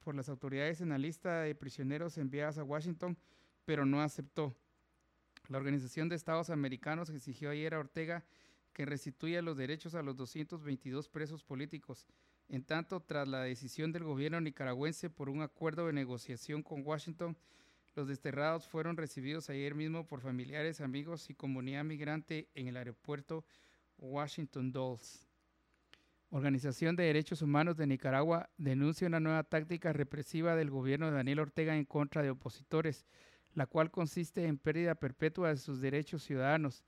por 0.00 0.14
las 0.14 0.28
autoridades 0.28 0.80
en 0.80 0.88
la 0.88 0.98
lista 0.98 1.42
de 1.42 1.54
prisioneros 1.54 2.16
enviadas 2.16 2.58
a 2.58 2.64
Washington, 2.64 3.18
pero 3.64 3.84
no 3.84 4.00
aceptó. 4.00 4.56
La 5.48 5.58
Organización 5.58 6.08
de 6.08 6.16
Estados 6.16 6.50
Americanos 6.50 7.10
exigió 7.10 7.50
ayer 7.50 7.74
a 7.74 7.78
Ortega 7.78 8.24
que 8.72 8.86
restituya 8.86 9.42
los 9.42 9.56
derechos 9.56 9.94
a 9.94 10.02
los 10.02 10.16
222 10.16 11.08
presos 11.08 11.42
políticos. 11.42 12.06
En 12.48 12.64
tanto, 12.64 13.00
tras 13.00 13.28
la 13.28 13.42
decisión 13.42 13.92
del 13.92 14.04
gobierno 14.04 14.40
nicaragüense 14.40 15.10
por 15.10 15.28
un 15.28 15.42
acuerdo 15.42 15.86
de 15.86 15.92
negociación 15.92 16.62
con 16.62 16.86
Washington, 16.86 17.36
los 17.94 18.08
desterrados 18.08 18.68
fueron 18.68 18.96
recibidos 18.96 19.50
ayer 19.50 19.74
mismo 19.74 20.06
por 20.06 20.20
familiares, 20.20 20.80
amigos 20.80 21.28
y 21.30 21.34
comunidad 21.34 21.84
migrante 21.84 22.48
en 22.54 22.68
el 22.68 22.76
aeropuerto 22.76 23.44
Washington 23.98 24.72
Dulles. 24.72 25.28
Organización 26.30 26.94
de 26.94 27.04
Derechos 27.04 27.42
Humanos 27.42 27.76
de 27.76 27.86
Nicaragua 27.86 28.50
denuncia 28.58 29.06
una 29.06 29.20
nueva 29.20 29.44
táctica 29.44 29.92
represiva 29.92 30.56
del 30.56 30.70
gobierno 30.70 31.06
de 31.06 31.16
Daniel 31.16 31.40
Ortega 31.40 31.76
en 31.76 31.84
contra 31.84 32.22
de 32.22 32.30
opositores, 32.30 33.06
la 33.54 33.66
cual 33.66 33.90
consiste 33.90 34.44
en 34.46 34.58
pérdida 34.58 34.94
perpetua 34.94 35.48
de 35.48 35.56
sus 35.56 35.80
derechos 35.80 36.22
ciudadanos. 36.22 36.84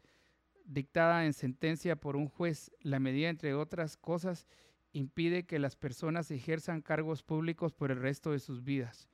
Dictada 0.67 1.25
en 1.25 1.33
sentencia 1.33 1.97
por 1.97 2.17
un 2.17 2.29
juez, 2.29 2.71
la 2.81 3.01
medida, 3.01 3.29
entre 3.29 3.55
otras 3.55 3.97
cosas, 3.97 4.47
impide 4.93 5.47
que 5.47 5.59
las 5.59 5.75
personas 5.75 6.31
ejerzan 6.31 6.83
cargos 6.83 7.23
públicos 7.23 7.73
por 7.73 7.91
el 7.91 8.01
resto 8.01 8.33
de 8.33 8.41
sus 8.41 8.63
vidas. 8.63 9.09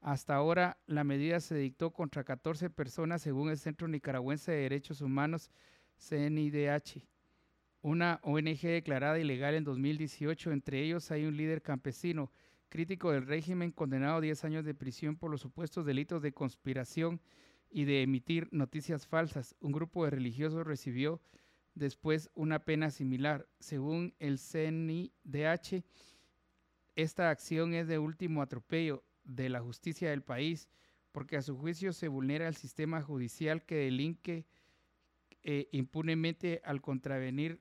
Hasta 0.00 0.36
ahora, 0.36 0.78
la 0.86 1.02
medida 1.02 1.40
se 1.40 1.56
dictó 1.56 1.92
contra 1.92 2.22
14 2.22 2.70
personas 2.70 3.22
según 3.22 3.50
el 3.50 3.58
Centro 3.58 3.88
Nicaragüense 3.88 4.52
de 4.52 4.58
Derechos 4.58 5.00
Humanos, 5.00 5.50
CNIDH, 5.96 7.02
una 7.86 8.18
ONG 8.24 8.62
declarada 8.62 9.16
ilegal 9.16 9.54
en 9.54 9.62
2018. 9.62 10.50
Entre 10.50 10.82
ellos 10.82 11.12
hay 11.12 11.24
un 11.24 11.36
líder 11.36 11.62
campesino, 11.62 12.32
crítico 12.68 13.12
del 13.12 13.24
régimen, 13.24 13.70
condenado 13.70 14.16
a 14.16 14.20
10 14.20 14.44
años 14.44 14.64
de 14.64 14.74
prisión 14.74 15.16
por 15.16 15.30
los 15.30 15.40
supuestos 15.40 15.86
delitos 15.86 16.20
de 16.20 16.32
conspiración 16.32 17.20
y 17.70 17.84
de 17.84 18.02
emitir 18.02 18.48
noticias 18.50 19.06
falsas. 19.06 19.54
Un 19.60 19.70
grupo 19.70 20.04
de 20.04 20.10
religiosos 20.10 20.66
recibió 20.66 21.20
después 21.76 22.28
una 22.34 22.64
pena 22.64 22.90
similar. 22.90 23.46
Según 23.60 24.14
el 24.18 24.40
CNIDH, 24.40 25.84
esta 26.96 27.30
acción 27.30 27.72
es 27.72 27.86
de 27.86 28.00
último 28.00 28.42
atropello 28.42 29.04
de 29.22 29.48
la 29.48 29.60
justicia 29.60 30.10
del 30.10 30.24
país, 30.24 30.68
porque 31.12 31.36
a 31.36 31.42
su 31.42 31.56
juicio 31.56 31.92
se 31.92 32.08
vulnera 32.08 32.48
el 32.48 32.56
sistema 32.56 33.00
judicial 33.00 33.64
que 33.64 33.76
delinque 33.76 34.44
eh, 35.44 35.68
impunemente 35.70 36.60
al 36.64 36.80
contravenir 36.80 37.60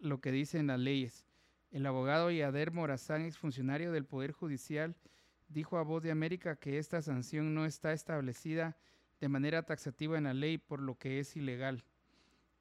lo 0.00 0.20
que 0.20 0.32
dicen 0.32 0.66
las 0.66 0.80
leyes. 0.80 1.24
El 1.70 1.86
abogado 1.86 2.30
Yader 2.30 2.72
Morazán, 2.72 3.22
exfuncionario 3.22 3.92
del 3.92 4.04
Poder 4.04 4.32
Judicial, 4.32 4.96
dijo 5.48 5.78
a 5.78 5.82
Voz 5.82 6.02
de 6.02 6.10
América 6.10 6.56
que 6.56 6.78
esta 6.78 7.00
sanción 7.02 7.54
no 7.54 7.64
está 7.64 7.92
establecida 7.92 8.76
de 9.20 9.28
manera 9.28 9.62
taxativa 9.62 10.18
en 10.18 10.24
la 10.24 10.34
ley, 10.34 10.58
por 10.58 10.80
lo 10.80 10.98
que 10.98 11.20
es 11.20 11.36
ilegal. 11.36 11.84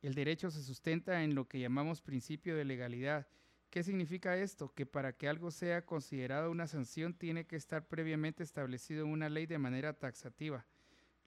El 0.01 0.13
derecho 0.13 0.51
se 0.51 0.61
sustenta 0.61 1.23
en 1.23 1.33
lo 1.33 1.47
que 1.47 1.59
llamamos 1.59 2.01
principio 2.01 2.55
de 2.55 2.65
legalidad, 2.65 3.27
¿Qué 3.69 3.83
significa 3.83 4.35
esto? 4.35 4.73
Que 4.73 4.87
para 4.87 5.13
que 5.13 5.27
algo 5.27 5.51
sea 5.51 5.85
considerado 5.85 6.49
una 6.49 6.65
sanción 6.65 7.13
tiene 7.13 7.45
que 7.45 7.55
estar 7.55 7.87
previamente 7.87 8.41
establecido 8.41 9.05
en 9.05 9.11
una 9.11 9.29
ley 9.29 9.45
de 9.45 9.59
manera 9.59 9.93
taxativa. 9.93 10.65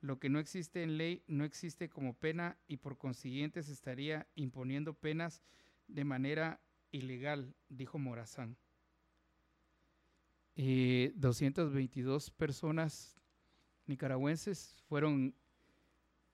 Lo 0.00 0.18
que 0.18 0.28
no 0.28 0.40
existe 0.40 0.82
en 0.82 0.98
ley 0.98 1.22
no 1.28 1.44
existe 1.44 1.88
como 1.88 2.14
pena 2.14 2.58
y 2.66 2.78
por 2.78 2.98
consiguiente 2.98 3.62
se 3.62 3.72
estaría 3.72 4.26
imponiendo 4.34 4.92
penas 4.94 5.40
de 5.88 6.04
manera 6.04 6.60
ilegal, 6.90 7.54
dijo 7.68 7.98
Morazán. 7.98 8.56
222 10.54 12.28
eh, 12.28 12.32
personas 12.36 13.16
nicaragüenses 13.86 14.76
fueron 14.88 15.34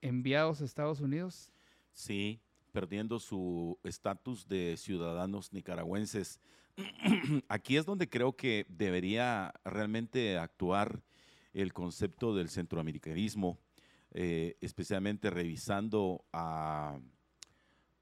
enviados 0.01 0.61
a 0.61 0.65
Estados 0.65 1.01
Unidos. 1.01 1.53
Sí, 1.93 2.41
perdiendo 2.73 3.19
su 3.19 3.79
estatus 3.85 4.47
de 4.47 4.77
ciudadanos 4.77 5.53
nicaragüenses. 5.53 6.41
Aquí 7.49 7.77
es 7.77 7.87
donde 7.87 8.09
creo 8.09 8.37
que 8.37 8.67
debería 8.69 9.53
realmente 9.65 10.39
actuar 10.39 11.03
el 11.53 11.73
concepto 11.73 12.35
del 12.35 12.51
centroamericanismo, 12.51 13.59
eh, 14.13 14.57
especialmente 14.61 15.31
revisando 15.31 16.25
a, 16.33 16.99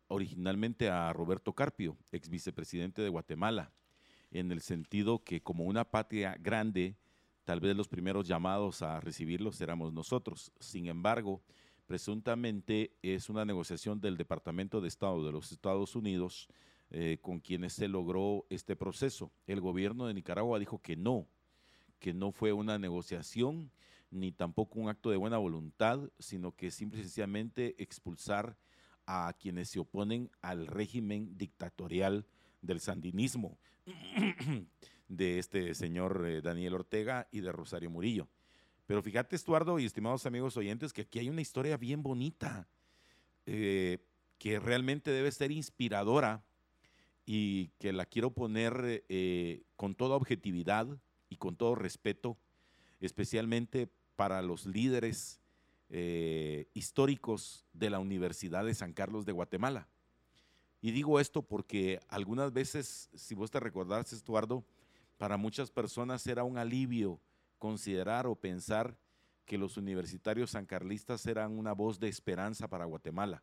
originalmente 0.09 0.89
a 0.89 1.13
Roberto 1.13 1.53
Carpio, 1.53 1.97
ex 2.13 2.29
vicepresidente 2.29 3.03
de 3.03 3.09
Guatemala, 3.09 3.73
en 4.31 4.53
el 4.53 4.61
sentido 4.61 5.23
que 5.23 5.43
como 5.43 5.65
una 5.65 5.85
patria 5.85 6.37
grande, 6.41 6.97
tal 7.45 7.61
vez 7.61 7.77
los 7.77 7.89
primeros 7.89 8.27
llamados 8.27 8.83
a 8.83 9.01
recibirlos 9.01 9.61
éramos 9.61 9.93
nosotros. 9.93 10.53
Sin 10.61 10.87
embargo, 10.87 11.43
presuntamente 11.87 12.97
es 13.03 13.31
una 13.31 13.45
negociación 13.45 14.01
del 14.01 14.17
Departamento 14.17 14.81
de 14.81 14.89
Estado 14.89 15.25
de 15.25 15.33
los 15.33 15.53
Estados 15.53 15.95
Unidos 15.97 16.49
eh, 16.91 17.19
con 17.21 17.41
quienes 17.41 17.73
se 17.73 17.89
logró 17.89 18.47
este 18.51 18.77
proceso. 18.77 19.33
El 19.47 19.61
gobierno 19.61 20.07
de 20.07 20.15
Nicaragua 20.15 20.59
dijo 20.59 20.81
que 20.81 20.97
no, 20.97 21.27
que 21.99 22.15
no 22.15 22.33
fue 22.33 22.53
una 22.53 22.79
negociación 22.79 23.71
ni 24.11 24.33
tampoco 24.33 24.79
un 24.79 24.89
acto 24.89 25.11
de 25.11 25.17
buena 25.17 25.39
voluntad, 25.39 26.01
sino 26.19 26.55
que 26.55 26.71
simple 26.71 27.01
y 27.01 27.03
sencillamente 27.03 27.81
expulsar 27.83 28.57
a 29.07 29.35
quienes 29.39 29.71
se 29.71 29.79
oponen 29.79 30.31
al 30.43 30.67
régimen 30.67 31.37
dictatorial 31.39 32.27
del 32.61 32.81
sandinismo 32.81 33.59
de 35.09 35.39
este 35.39 35.75
señor 35.75 36.27
eh, 36.27 36.43
Daniel 36.43 36.75
Ortega 36.75 37.29
y 37.31 37.41
de 37.41 37.53
Rosario 37.53 37.91
Murillo. 37.91 38.29
Pero 38.87 39.03
fíjate, 39.03 39.35
Estuardo 39.37 39.79
y 39.79 39.85
estimados 39.85 40.27
amigos 40.27 40.57
oyentes, 40.57 40.93
que 40.93 41.03
aquí 41.03 41.19
hay 41.19 41.29
una 41.29 41.41
historia 41.41 41.77
bien 41.77 42.03
bonita, 42.03 42.69
eh, 43.47 43.99
que 44.39 44.61
realmente 44.61 45.11
debe 45.11 45.33
ser 45.33 45.51
inspiradora 45.51 46.45
y 47.25 47.69
que 47.79 47.93
la 47.93 48.07
quiero 48.07 48.31
poner 48.31 49.05
eh, 49.09 49.65
con 49.75 49.95
toda 49.95 50.17
objetividad 50.17 50.87
y 51.29 51.37
con 51.37 51.57
todo 51.57 51.75
respeto, 51.75 52.39
especialmente 53.01 53.89
para 54.15 54.43
los 54.43 54.67
líderes 54.67 55.41
eh, 55.89 56.67
históricos 56.75 57.65
de 57.73 57.91
la 57.91 58.01
Universidad 58.01 58.65
de 58.65 58.75
San 58.75 58.93
Carlos 58.93 59.25
de 59.25 59.33
Guatemala. 59.33 59.89
Y 60.81 60.91
digo 60.91 61.21
esto 61.21 61.43
porque 61.43 62.01
algunas 62.09 62.53
veces, 62.53 63.09
si 63.15 63.35
vos 63.35 63.51
te 63.51 63.61
recordás, 63.61 64.13
Estuardo, 64.13 64.65
para 65.17 65.37
muchas 65.37 65.71
personas 65.71 66.27
era 66.27 66.45
un 66.45 66.59
alivio 66.59 67.21
considerar 67.59 68.27
o 68.27 68.35
pensar 68.35 68.99
que 69.45 69.59
los 69.59 69.77
universitarios 69.77 70.51
sancarlistas 70.51 71.25
eran 71.27 71.57
una 71.59 71.73
voz 71.73 71.99
de 71.99 72.09
esperanza 72.09 72.69
para 72.69 72.85
Guatemala. 72.85 73.43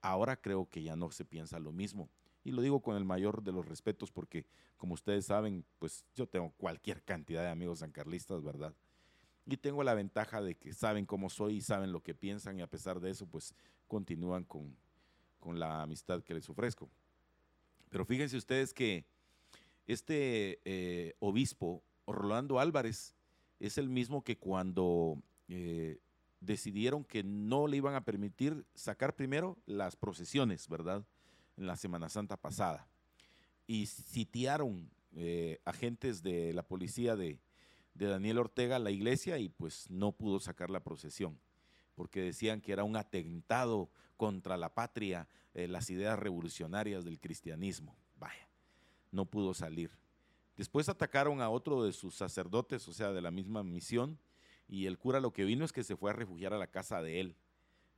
Ahora 0.00 0.36
creo 0.36 0.68
que 0.70 0.82
ya 0.82 0.96
no 0.96 1.10
se 1.10 1.24
piensa 1.24 1.58
lo 1.58 1.72
mismo. 1.72 2.08
Y 2.44 2.52
lo 2.52 2.62
digo 2.62 2.80
con 2.80 2.96
el 2.96 3.04
mayor 3.04 3.42
de 3.42 3.50
los 3.50 3.66
respetos 3.66 4.12
porque, 4.12 4.46
como 4.76 4.94
ustedes 4.94 5.26
saben, 5.26 5.64
pues 5.80 6.06
yo 6.14 6.28
tengo 6.28 6.52
cualquier 6.56 7.02
cantidad 7.02 7.42
de 7.42 7.48
amigos 7.48 7.80
sancarlistas, 7.80 8.42
¿verdad? 8.42 8.72
Y 9.46 9.56
tengo 9.56 9.84
la 9.84 9.94
ventaja 9.94 10.42
de 10.42 10.56
que 10.56 10.72
saben 10.72 11.06
cómo 11.06 11.30
soy 11.30 11.56
y 11.56 11.60
saben 11.60 11.92
lo 11.92 12.02
que 12.02 12.14
piensan 12.14 12.58
y 12.58 12.62
a 12.62 12.66
pesar 12.66 13.00
de 13.00 13.10
eso, 13.10 13.26
pues 13.26 13.54
continúan 13.86 14.44
con, 14.44 14.76
la 15.54 15.82
amistad 15.82 16.24
que 16.24 16.34
les 16.34 16.50
ofrezco. 16.50 16.90
Pero 17.88 18.04
fíjense 18.04 18.36
ustedes 18.36 18.74
que 18.74 19.04
este 19.86 20.60
eh, 20.64 21.14
obispo, 21.20 21.84
Rolando 22.04 22.58
Álvarez, 22.58 23.14
es 23.60 23.78
el 23.78 23.88
mismo 23.88 24.24
que 24.24 24.36
cuando 24.36 25.22
eh, 25.48 26.00
decidieron 26.40 27.04
que 27.04 27.22
no 27.22 27.68
le 27.68 27.76
iban 27.76 27.94
a 27.94 28.04
permitir 28.04 28.66
sacar 28.74 29.14
primero 29.14 29.56
las 29.66 29.94
procesiones, 29.94 30.68
¿verdad? 30.68 31.06
En 31.56 31.68
la 31.68 31.76
Semana 31.76 32.08
Santa 32.08 32.36
pasada. 32.36 32.88
Y 33.68 33.86
sitiaron 33.86 34.90
eh, 35.14 35.60
agentes 35.64 36.22
de 36.24 36.52
la 36.52 36.62
policía 36.62 37.14
de, 37.14 37.38
Daniel 38.04 38.38
Ortega 38.38 38.76
a 38.76 38.78
la 38.78 38.90
iglesia 38.90 39.38
y 39.38 39.48
pues 39.48 39.90
no 39.90 40.12
pudo 40.12 40.38
sacar 40.38 40.68
la 40.68 40.84
procesión, 40.84 41.40
porque 41.94 42.20
decían 42.20 42.60
que 42.60 42.72
era 42.72 42.84
un 42.84 42.96
atentado 42.96 43.90
contra 44.18 44.58
la 44.58 44.74
patria, 44.74 45.28
eh, 45.54 45.68
las 45.68 45.88
ideas 45.88 46.18
revolucionarias 46.18 47.04
del 47.04 47.18
cristianismo. 47.18 47.96
Vaya, 48.18 48.48
no 49.10 49.24
pudo 49.24 49.54
salir. 49.54 49.90
Después 50.56 50.88
atacaron 50.88 51.40
a 51.40 51.48
otro 51.48 51.84
de 51.84 51.92
sus 51.92 52.14
sacerdotes, 52.14 52.86
o 52.88 52.92
sea, 52.92 53.12
de 53.12 53.22
la 53.22 53.30
misma 53.30 53.62
misión, 53.62 54.18
y 54.68 54.86
el 54.86 54.98
cura 54.98 55.20
lo 55.20 55.32
que 55.32 55.44
vino 55.44 55.64
es 55.64 55.72
que 55.72 55.84
se 55.84 55.96
fue 55.96 56.10
a 56.10 56.14
refugiar 56.14 56.52
a 56.52 56.58
la 56.58 56.66
casa 56.66 57.02
de 57.02 57.20
él. 57.20 57.36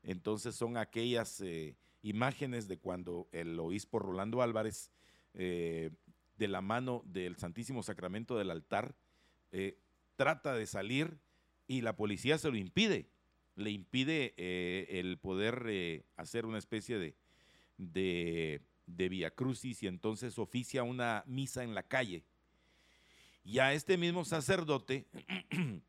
Entonces 0.03 0.55
son 0.55 0.77
aquellas 0.77 1.41
eh, 1.41 1.77
imágenes 2.03 2.69
de 2.69 2.79
cuando 2.79 3.29
el 3.33 3.59
obispo 3.59 3.99
Rolando 3.99 4.43
Álvarez, 4.43 4.91
eh, 5.35 5.91
de 6.37 6.49
la 6.49 6.61
mano 6.61 7.03
del 7.05 7.37
Santísimo 7.37 7.83
Sacramento 7.83 8.39
del 8.39 8.51
altar, 8.51 8.95
trata 10.19 10.53
de 10.55 10.67
salir 10.67 11.17
y 11.69 11.81
la 11.81 11.95
policía 11.97 12.39
se 12.39 12.51
lo 12.51 12.57
impide. 12.57 13.09
le 13.55 13.71
impide 13.71 14.35
eh, 14.37 14.87
el 15.01 15.19
poder 15.19 15.65
eh, 15.69 16.05
hacer 16.17 16.45
una 16.45 16.59
especie 16.59 16.99
de, 16.99 18.61
de, 18.87 19.33
crucis 19.35 19.83
y 19.83 19.87
entonces 19.87 20.39
oficia 20.39 20.83
una 20.83 21.25
misa 21.27 21.63
en 21.65 21.75
la 21.75 21.83
calle. 21.83 22.25
Y 23.45 23.61
a 23.61 23.73
este 23.73 23.97
mismo 23.97 24.25
sacerdote 24.25 25.07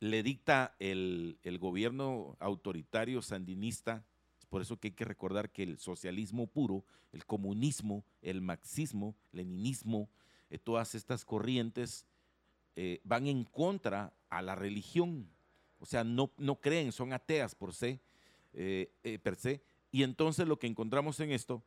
le 0.00 0.22
dicta 0.22 0.74
el, 0.78 1.38
gobierno 1.58 2.36
autoritario 2.40 3.22
sandinista 3.22 4.04
por 4.48 4.62
eso 4.62 4.78
que 4.78 4.88
hay 4.88 4.94
que 4.94 5.04
recordar 5.04 5.50
que 5.50 5.62
el 5.62 5.78
socialismo 5.78 6.46
puro, 6.46 6.86
el 7.12 7.26
comunismo, 7.26 8.06
el 8.22 8.40
marxismo, 8.40 9.14
leninismo, 9.30 10.08
eh, 10.48 10.56
todas 10.56 10.94
estas 10.94 11.26
corrientes 11.26 12.06
eh, 12.80 13.00
van 13.02 13.26
en 13.26 13.42
contra 13.42 14.12
a 14.30 14.40
la 14.40 14.54
religión. 14.54 15.28
O 15.80 15.86
sea, 15.86 16.04
no, 16.04 16.30
no 16.38 16.60
creen, 16.60 16.92
son 16.92 17.12
ateas 17.12 17.56
por 17.56 17.74
se, 17.74 18.00
eh, 18.52 19.18
per 19.20 19.34
se. 19.34 19.60
Y 19.90 20.04
entonces 20.04 20.46
lo 20.46 20.60
que 20.60 20.68
encontramos 20.68 21.18
en 21.18 21.32
esto 21.32 21.64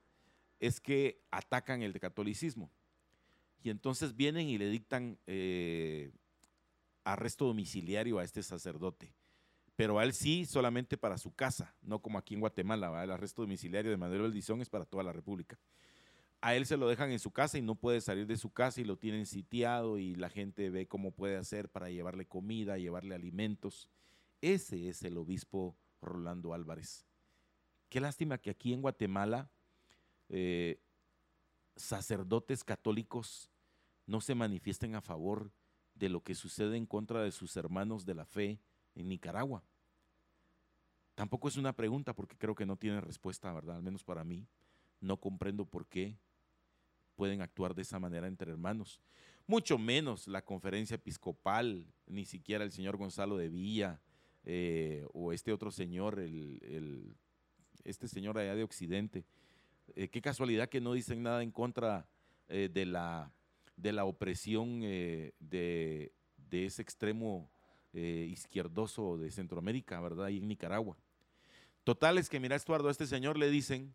es 0.61 0.79
que 0.79 1.19
atacan 1.29 1.81
el 1.81 1.99
catolicismo. 1.99 2.71
Y 3.61 3.71
entonces 3.71 4.15
vienen 4.15 4.47
y 4.47 4.57
le 4.57 4.69
dictan 4.69 5.17
arresto 7.03 7.45
domiciliario 7.45 8.17
a 8.17 8.23
este 8.23 8.41
sacerdote 8.41 9.13
pero 9.81 9.97
a 9.97 10.03
él 10.03 10.13
sí 10.13 10.45
solamente 10.45 10.95
para 10.95 11.17
su 11.17 11.33
casa, 11.33 11.73
no 11.81 12.03
como 12.03 12.19
aquí 12.19 12.35
en 12.35 12.39
Guatemala, 12.39 13.03
el 13.03 13.09
arresto 13.09 13.41
domiciliario 13.41 13.89
de 13.89 13.97
Manuel 13.97 14.25
Eldizón 14.25 14.61
es 14.61 14.69
para 14.69 14.85
toda 14.85 15.03
la 15.03 15.11
República. 15.11 15.57
A 16.41 16.55
él 16.55 16.65
se 16.65 16.75
lo 16.75 16.89
dejan 16.89 17.11
en 17.11 17.19
su 17.19 17.31
casa 17.31 17.59
y 17.59 17.61
no 17.61 17.75
puede 17.75 18.01
salir 18.01 18.25
de 18.25 18.35
su 18.35 18.51
casa 18.51 18.81
y 18.81 18.83
lo 18.83 18.97
tienen 18.97 19.27
sitiado 19.27 19.99
y 19.99 20.15
la 20.15 20.29
gente 20.29 20.71
ve 20.71 20.87
cómo 20.87 21.11
puede 21.11 21.37
hacer 21.37 21.69
para 21.69 21.91
llevarle 21.91 22.25
comida, 22.25 22.79
llevarle 22.79 23.13
alimentos. 23.13 23.89
Ese 24.41 24.89
es 24.89 25.03
el 25.03 25.17
obispo 25.17 25.77
Rolando 26.01 26.55
Álvarez. 26.55 27.05
Qué 27.89 27.99
lástima 27.99 28.39
que 28.39 28.49
aquí 28.49 28.73
en 28.73 28.81
Guatemala 28.81 29.51
eh, 30.29 30.81
sacerdotes 31.75 32.63
católicos 32.63 33.51
no 34.07 34.19
se 34.19 34.33
manifiesten 34.33 34.95
a 34.95 35.01
favor 35.01 35.51
de 35.93 36.09
lo 36.09 36.23
que 36.23 36.33
sucede 36.33 36.75
en 36.75 36.87
contra 36.87 37.21
de 37.21 37.31
sus 37.31 37.55
hermanos 37.55 38.05
de 38.05 38.15
la 38.15 38.25
fe 38.25 38.59
en 38.95 39.09
Nicaragua. 39.09 39.63
Tampoco 41.13 41.49
es 41.49 41.57
una 41.57 41.75
pregunta 41.75 42.15
porque 42.15 42.37
creo 42.37 42.55
que 42.55 42.65
no 42.65 42.77
tiene 42.77 42.99
respuesta, 42.99 43.53
¿verdad? 43.53 43.75
Al 43.75 43.83
menos 43.83 44.03
para 44.03 44.23
mí. 44.23 44.47
No 44.99 45.17
comprendo 45.17 45.65
por 45.65 45.87
qué 45.87 46.17
pueden 47.21 47.43
actuar 47.43 47.75
de 47.75 47.83
esa 47.83 47.99
manera 47.99 48.25
entre 48.25 48.49
hermanos. 48.49 48.99
Mucho 49.45 49.77
menos 49.77 50.27
la 50.27 50.43
conferencia 50.43 50.95
episcopal, 50.95 51.85
ni 52.07 52.25
siquiera 52.25 52.63
el 52.63 52.71
señor 52.71 52.97
Gonzalo 52.97 53.37
de 53.37 53.47
Villa 53.47 54.01
eh, 54.43 55.05
o 55.13 55.31
este 55.31 55.53
otro 55.53 55.69
señor, 55.69 56.19
el, 56.19 57.15
este 57.83 58.07
señor 58.07 58.39
allá 58.39 58.55
de 58.55 58.63
Occidente. 58.63 59.23
Eh, 59.95 60.07
qué 60.07 60.19
casualidad 60.19 60.67
que 60.67 60.81
no 60.81 60.93
dicen 60.93 61.21
nada 61.21 61.43
en 61.43 61.51
contra 61.51 62.07
eh, 62.47 62.69
de, 62.73 62.87
la, 62.87 63.31
de 63.75 63.91
la 63.91 64.05
opresión 64.05 64.81
de, 64.81 65.31
de 65.39 66.65
ese 66.65 66.81
extremo 66.81 67.51
izquierdoso 67.93 69.19
de 69.19 69.29
Centroamérica, 69.29 70.01
¿verdad? 70.01 70.29
Y 70.29 70.37
en 70.37 70.47
Nicaragua. 70.47 70.97
Total 71.83 72.17
es 72.17 72.29
que, 72.29 72.39
mira, 72.39 72.55
Estuardo, 72.55 72.87
a 72.87 72.91
este 72.91 73.05
señor 73.05 73.37
le 73.37 73.51
dicen, 73.51 73.93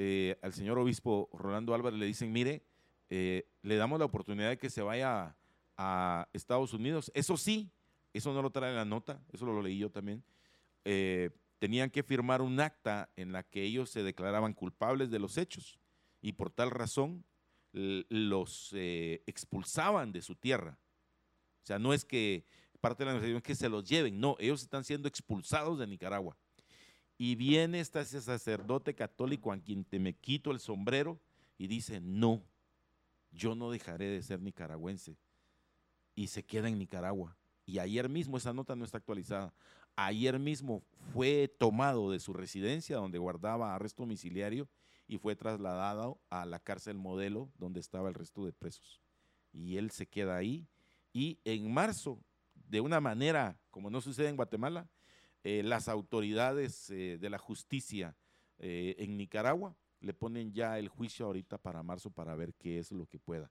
eh, 0.00 0.38
al 0.42 0.52
señor 0.52 0.78
obispo 0.78 1.28
Rolando 1.32 1.74
Álvarez 1.74 1.98
le 1.98 2.06
dicen, 2.06 2.32
mire, 2.32 2.62
eh, 3.10 3.50
le 3.62 3.76
damos 3.76 3.98
la 3.98 4.04
oportunidad 4.04 4.48
de 4.48 4.56
que 4.56 4.70
se 4.70 4.80
vaya 4.80 5.36
a, 5.76 6.28
Estados 6.32 6.72
Unidos. 6.72 7.10
Eso 7.14 7.36
sí, 7.36 7.70
eso 8.12 8.32
no 8.32 8.40
lo 8.40 8.50
trae 8.50 8.74
la 8.74 8.84
nota, 8.84 9.20
eso 9.32 9.44
lo 9.44 9.60
leí 9.60 9.78
yo 9.78 9.90
también. 9.90 10.24
tenían 11.58 11.90
que 11.90 12.02
firmar 12.02 12.40
un 12.40 12.60
acta 12.60 13.10
en 13.16 13.32
la 13.32 13.42
que 13.42 13.62
ellos 13.62 13.90
se 13.90 14.02
declaraban 14.02 14.54
culpables 14.54 15.10
de 15.10 15.18
los 15.18 15.36
hechos 15.36 15.78
y 16.22 16.32
por 16.32 16.50
tal 16.50 16.70
razón 16.70 17.24
los 17.72 18.72
expulsaban 19.26 20.12
de 20.12 20.22
su 20.22 20.36
tierra. 20.36 20.78
O 21.62 21.66
sea, 21.66 21.78
no 21.78 21.92
es 21.92 22.04
que 22.04 22.46
parte 22.80 23.02
de 23.02 23.06
la 23.06 23.12
negociación 23.12 23.38
es 23.38 23.42
que 23.42 23.54
se 23.54 23.68
los 23.68 23.84
lleven. 23.84 24.20
No, 24.20 24.36
ellos 24.38 24.62
están 24.62 24.84
siendo 24.84 25.08
expulsados 25.08 25.78
de 25.78 25.86
Nicaragua. 25.86 26.36
Y 27.18 27.34
viene 27.34 27.80
este 27.80 28.04
sacerdote 28.04 28.94
católico 28.94 29.52
a 29.52 29.58
quien 29.58 29.84
te 29.84 29.98
me 29.98 30.14
quito 30.14 30.52
el 30.52 30.60
sombrero 30.60 31.20
y 31.58 31.66
dice, 31.66 32.00
no, 32.00 32.42
yo 33.32 33.56
no 33.56 33.70
dejaré 33.70 34.06
de 34.06 34.22
ser 34.22 34.40
nicaragüense. 34.40 35.18
Y 36.14 36.28
se 36.28 36.44
queda 36.44 36.68
en 36.68 36.78
Nicaragua. 36.78 37.36
Y 37.66 37.80
ayer 37.80 38.08
mismo, 38.08 38.36
esa 38.36 38.52
nota 38.52 38.76
no 38.76 38.84
está 38.84 38.98
actualizada, 38.98 39.52
ayer 39.96 40.38
mismo 40.38 40.82
fue 41.12 41.48
tomado 41.58 42.10
de 42.10 42.20
su 42.20 42.32
residencia 42.32 42.96
donde 42.96 43.18
guardaba 43.18 43.74
arresto 43.74 44.04
domiciliario 44.04 44.68
y 45.06 45.18
fue 45.18 45.34
trasladado 45.36 46.20
a 46.30 46.46
la 46.46 46.60
cárcel 46.60 46.96
modelo 46.96 47.50
donde 47.58 47.80
estaba 47.80 48.08
el 48.08 48.14
resto 48.14 48.46
de 48.46 48.52
presos. 48.52 49.02
Y 49.52 49.76
él 49.76 49.90
se 49.90 50.06
queda 50.06 50.36
ahí. 50.36 50.68
Y 51.12 51.40
en 51.44 51.72
marzo 51.72 52.20
de 52.54 52.80
una 52.80 53.00
manera 53.00 53.58
como 53.70 53.90
no 53.90 54.00
sucede 54.00 54.28
en 54.28 54.36
Guatemala, 54.36 54.88
eh, 55.50 55.62
las 55.62 55.88
autoridades 55.88 56.90
eh, 56.90 57.16
de 57.18 57.30
la 57.30 57.38
justicia 57.38 58.14
eh, 58.58 58.96
en 58.98 59.16
Nicaragua 59.16 59.78
le 59.98 60.12
ponen 60.12 60.52
ya 60.52 60.78
el 60.78 60.90
juicio 60.90 61.24
ahorita 61.24 61.56
para 61.56 61.82
marzo 61.82 62.10
para 62.10 62.36
ver 62.36 62.52
qué 62.52 62.78
es 62.78 62.92
lo 62.92 63.06
que 63.06 63.18
pueda. 63.18 63.50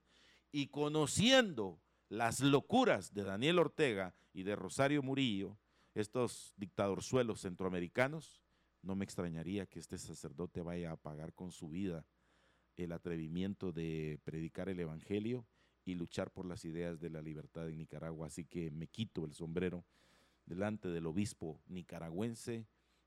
Y 0.52 0.68
conociendo 0.68 1.82
las 2.08 2.42
locuras 2.42 3.16
de 3.16 3.24
Daniel 3.24 3.58
Ortega 3.58 4.14
y 4.32 4.44
de 4.44 4.56
Rosario 4.56 5.02
Murillo, 5.02 5.58
estos 5.96 6.54
dictadorzuelos 6.56 7.42
centroamericanos, 7.42 8.44
no 8.84 8.96
me 8.96 9.04
extrañaría 9.04 9.66
que 9.66 9.80
este 9.80 9.98
sacerdote 9.98 10.62
vaya 10.62 10.92
a 10.92 10.98
pagar 10.98 11.34
con 11.34 11.52
su 11.52 11.68
vida 11.70 12.06
el 12.76 12.92
atrevimiento 12.92 13.72
de 13.72 14.20
predicar 14.24 14.70
el 14.70 14.80
Evangelio 14.80 15.48
y 15.84 15.96
luchar 15.96 16.30
por 16.30 16.46
las 16.46 16.64
ideas 16.64 17.00
de 17.00 17.10
la 17.10 17.24
libertad 17.24 17.68
en 17.68 17.80
Nicaragua. 17.80 18.28
Así 18.28 18.46
que 18.46 18.70
me 18.70 18.86
quito 18.86 19.26
el 19.26 19.34
sombrero 19.34 19.84
delante 20.48 20.88
del 20.88 21.06
obispo 21.06 21.62
nicaragüense, 21.68 22.66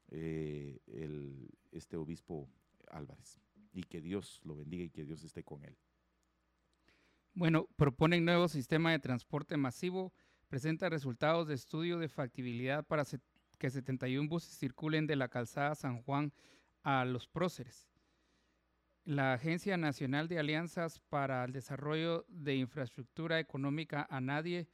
eh, 0.09 0.79
el, 0.87 1.49
este 1.73 1.97
obispo 1.97 2.49
Álvarez. 2.91 3.41
Y 3.73 3.85
que 3.85 4.01
Dios 4.01 4.41
lo 4.45 4.57
bendiga 4.57 4.85
y 4.85 4.91
que 4.91 5.05
Dios 5.05 5.25
esté 5.25 5.43
con 5.43 5.65
él. 5.65 5.77
Bueno, 7.35 7.69
proponen 7.77 8.25
nuevo 8.25 8.49
sistema 8.49 8.91
de 8.91 8.99
transporte 8.99 9.57
masivo, 9.57 10.12
presenta 10.49 10.89
resultados 10.89 11.47
de 11.47 11.55
estudio 11.55 11.99
de 11.99 12.09
factibilidad 12.09 12.85
para 12.85 13.05
que 13.59 13.71
71 13.71 14.29
buses 14.29 14.59
circulen 14.59 15.07
de 15.07 15.17
la 15.17 15.29
calzada 15.29 15.75
San 15.77 16.03
Juan 16.03 16.33
a 16.83 17.05
los 17.05 17.29
próceres. 17.29 17.89
La 19.05 19.33
Agencia 19.33 19.77
Nacional 19.77 20.29
de 20.29 20.39
Alianzas 20.39 20.99
para 20.99 21.45
el 21.45 21.53
Desarrollo 21.53 22.27
de 22.29 22.57
Infraestructura 22.57 23.39
Económica 23.39 24.07
ANADIE 24.11 24.69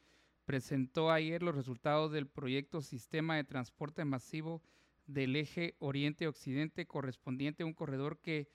presentó 0.46 1.10
ayer 1.10 1.42
los 1.42 1.54
resultados 1.54 2.12
del 2.12 2.28
proyecto 2.28 2.80
Sistema 2.80 3.36
de 3.36 3.44
Transporte 3.44 4.04
Masivo 4.04 4.62
del 5.06 5.36
eje 5.36 5.74
Oriente-Occidente 5.80 6.86
correspondiente 6.86 7.62
a 7.62 7.66
un 7.66 7.74
corredor 7.74 8.20
que 8.20 8.48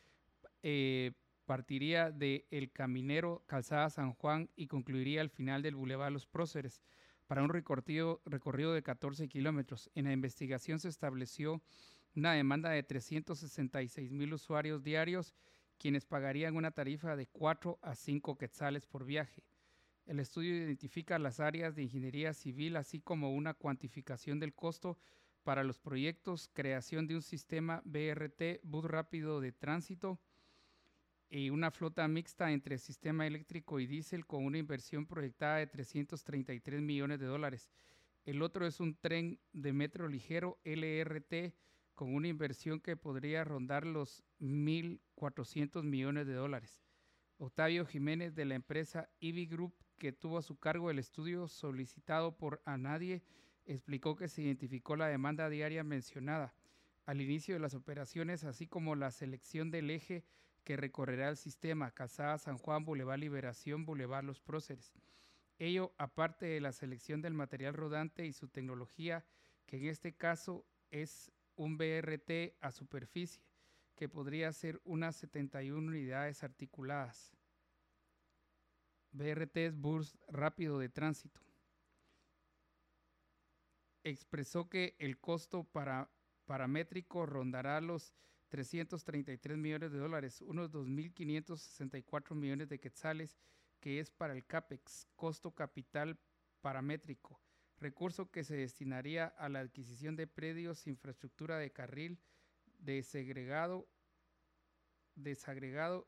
eh, 0.63 1.11
partiría 1.45 2.09
de 2.09 2.47
El 2.49 2.71
Caminero, 2.71 3.43
Calzada 3.45 3.89
San 3.89 4.13
Juan 4.13 4.49
y 4.55 4.67
concluiría 4.67 5.21
al 5.21 5.29
final 5.29 5.61
del 5.61 5.75
Boulevard 5.75 6.13
Los 6.13 6.25
Próceres 6.25 6.81
para 7.27 7.43
un 7.43 7.49
recorrido, 7.49 8.21
recorrido 8.25 8.73
de 8.73 8.83
14 8.83 9.27
kilómetros. 9.27 9.91
En 9.93 10.05
la 10.05 10.13
investigación 10.13 10.79
se 10.79 10.87
estableció 10.87 11.61
una 12.15 12.33
demanda 12.33 12.69
de 12.69 12.83
366 12.83 14.11
mil 14.11 14.33
usuarios 14.33 14.81
diarios 14.83 15.33
quienes 15.77 16.05
pagarían 16.05 16.55
una 16.55 16.71
tarifa 16.71 17.15
de 17.15 17.27
4 17.27 17.79
a 17.81 17.95
5 17.95 18.37
quetzales 18.37 18.85
por 18.85 19.03
viaje. 19.03 19.43
El 20.05 20.19
estudio 20.19 20.55
identifica 20.55 21.19
las 21.19 21.39
áreas 21.39 21.75
de 21.75 21.83
ingeniería 21.83 22.33
civil, 22.33 22.75
así 22.75 22.99
como 22.99 23.33
una 23.33 23.53
cuantificación 23.53 24.39
del 24.39 24.53
costo 24.53 24.97
para 25.43 25.63
los 25.63 25.79
proyectos, 25.79 26.49
creación 26.53 27.07
de 27.07 27.15
un 27.15 27.21
sistema 27.21 27.81
BRT, 27.85 28.61
bus 28.63 28.85
rápido 28.85 29.41
de 29.41 29.51
tránsito, 29.51 30.19
y 31.29 31.49
una 31.49 31.71
flota 31.71 32.07
mixta 32.09 32.51
entre 32.51 32.77
sistema 32.77 33.25
eléctrico 33.25 33.79
y 33.79 33.87
diésel 33.87 34.25
con 34.25 34.45
una 34.45 34.57
inversión 34.57 35.05
proyectada 35.05 35.57
de 35.57 35.67
333 35.67 36.81
millones 36.81 37.19
de 37.19 37.25
dólares. 37.25 37.71
El 38.25 38.41
otro 38.41 38.67
es 38.67 38.81
un 38.81 38.95
tren 38.95 39.39
de 39.53 39.71
metro 39.71 40.09
ligero 40.09 40.59
LRT 40.65 41.55
con 41.95 42.13
una 42.13 42.27
inversión 42.27 42.81
que 42.81 42.97
podría 42.97 43.45
rondar 43.45 43.85
los 43.85 44.23
1.400 44.39 45.83
millones 45.83 46.27
de 46.27 46.33
dólares. 46.33 46.83
Octavio 47.43 47.87
Jiménez 47.87 48.35
de 48.35 48.45
la 48.45 48.53
empresa 48.53 49.09
IBI 49.19 49.47
Group, 49.47 49.73
que 49.97 50.11
tuvo 50.11 50.37
a 50.37 50.43
su 50.43 50.59
cargo 50.59 50.91
el 50.91 50.99
estudio 50.99 51.47
solicitado 51.47 52.37
por 52.37 52.61
Anadie, 52.65 53.23
explicó 53.65 54.15
que 54.15 54.27
se 54.27 54.43
identificó 54.43 54.95
la 54.95 55.07
demanda 55.07 55.49
diaria 55.49 55.83
mencionada 55.83 56.53
al 57.07 57.19
inicio 57.19 57.55
de 57.55 57.59
las 57.59 57.73
operaciones, 57.73 58.43
así 58.43 58.67
como 58.67 58.93
la 58.93 59.09
selección 59.09 59.71
del 59.71 59.89
eje 59.89 60.23
que 60.63 60.77
recorrerá 60.77 61.29
el 61.29 61.35
sistema 61.35 61.89
Casada 61.89 62.37
San 62.37 62.59
Juan, 62.59 62.85
Boulevard 62.85 63.19
Liberación, 63.19 63.85
Boulevard 63.85 64.23
Los 64.23 64.39
Próceres. 64.39 64.93
Ello 65.57 65.95
aparte 65.97 66.45
de 66.45 66.61
la 66.61 66.71
selección 66.71 67.23
del 67.23 67.33
material 67.33 67.73
rodante 67.73 68.23
y 68.27 68.33
su 68.33 68.49
tecnología, 68.49 69.25
que 69.65 69.77
en 69.77 69.87
este 69.87 70.13
caso 70.13 70.63
es 70.91 71.31
un 71.55 71.75
BRT 71.75 72.53
a 72.61 72.71
superficie, 72.71 73.41
que 74.01 74.09
podría 74.09 74.51
ser 74.51 74.81
unas 74.83 75.15
71 75.17 75.77
unidades 75.77 76.43
articuladas. 76.43 77.31
BRT 79.11 79.57
es 79.57 79.75
bus 79.75 80.17
rápido 80.27 80.79
de 80.79 80.89
tránsito. 80.89 81.39
Expresó 84.03 84.67
que 84.69 84.95
el 84.97 85.19
costo 85.19 85.65
para 85.65 86.09
paramétrico 86.45 87.27
rondará 87.27 87.79
los 87.79 88.15
333 88.47 89.55
millones 89.59 89.91
de 89.91 89.99
dólares, 89.99 90.41
unos 90.41 90.71
2.564 90.71 92.33
millones 92.33 92.69
de 92.69 92.79
quetzales, 92.79 93.37
que 93.79 93.99
es 93.99 94.09
para 94.09 94.33
el 94.33 94.47
CAPEX, 94.47 95.05
costo 95.15 95.51
capital 95.51 96.17
paramétrico, 96.61 97.39
recurso 97.77 98.31
que 98.31 98.43
se 98.43 98.55
destinaría 98.55 99.27
a 99.27 99.47
la 99.47 99.59
adquisición 99.59 100.15
de 100.15 100.25
predios, 100.25 100.87
infraestructura 100.87 101.59
de 101.59 101.71
carril, 101.71 102.19
desagregado, 102.81 103.87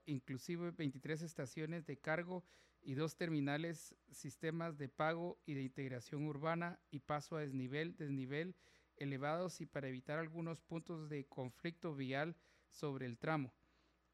inclusive 0.05 0.71
23 0.71 1.21
estaciones 1.21 1.85
de 1.85 1.97
cargo 1.97 2.43
y 2.81 2.95
dos 2.95 3.15
terminales, 3.15 3.95
sistemas 4.11 4.77
de 4.77 4.89
pago 4.89 5.39
y 5.45 5.53
de 5.53 5.63
integración 5.63 6.25
urbana 6.25 6.79
y 6.91 6.99
paso 6.99 7.37
a 7.37 7.41
desnivel, 7.41 7.95
desnivel 7.95 8.55
elevados 8.97 9.61
y 9.61 9.65
para 9.65 9.87
evitar 9.87 10.19
algunos 10.19 10.61
puntos 10.61 11.09
de 11.09 11.25
conflicto 11.25 11.95
vial 11.95 12.35
sobre 12.69 13.05
el 13.05 13.17
tramo. 13.17 13.53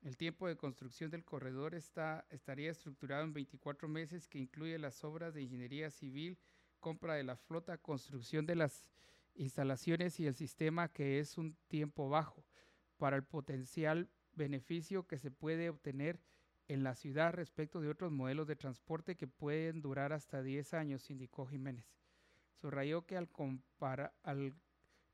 El 0.02 0.16
tiempo 0.16 0.48
de 0.48 0.56
construcción 0.56 1.12
del 1.12 1.26
corredor 1.26 1.76
está, 1.76 2.26
estaría 2.30 2.72
estructurado 2.72 3.24
en 3.24 3.34
24 3.34 3.90
meses 3.90 4.28
que 4.28 4.40
incluye 4.40 4.78
las 4.80 5.04
obras 5.04 5.34
de 5.34 5.42
ingeniería 5.42 5.92
civil, 5.92 6.38
compra 6.80 7.16
de 7.16 7.24
la 7.24 7.36
flota, 7.36 7.78
construcción 7.78 8.46
de 8.46 8.56
las 8.56 8.90
instalaciones 9.36 10.20
y 10.20 10.28
el 10.28 10.36
sistema 10.36 10.88
que 10.88 11.20
es 11.20 11.38
un 11.38 11.56
tiempo 11.68 12.08
bajo 12.08 12.46
para 13.00 13.16
el 13.16 13.24
potencial 13.24 14.12
beneficio 14.34 15.08
que 15.08 15.18
se 15.18 15.32
puede 15.32 15.70
obtener 15.70 16.22
en 16.68 16.84
la 16.84 16.94
ciudad 16.94 17.34
respecto 17.34 17.82
de 17.82 17.90
otros 17.90 18.12
modelos 18.12 18.46
de 18.46 18.56
transporte 18.56 19.16
que 19.16 19.26
pueden 19.26 19.82
durar 19.82 20.14
hasta 20.14 20.44
10 20.44 20.76
años, 20.76 21.10
indicó 21.10 21.48
Jiménez. 21.48 21.92
Subrayó 22.54 23.08
que 23.08 23.18
al, 23.18 23.30
al 24.24 24.54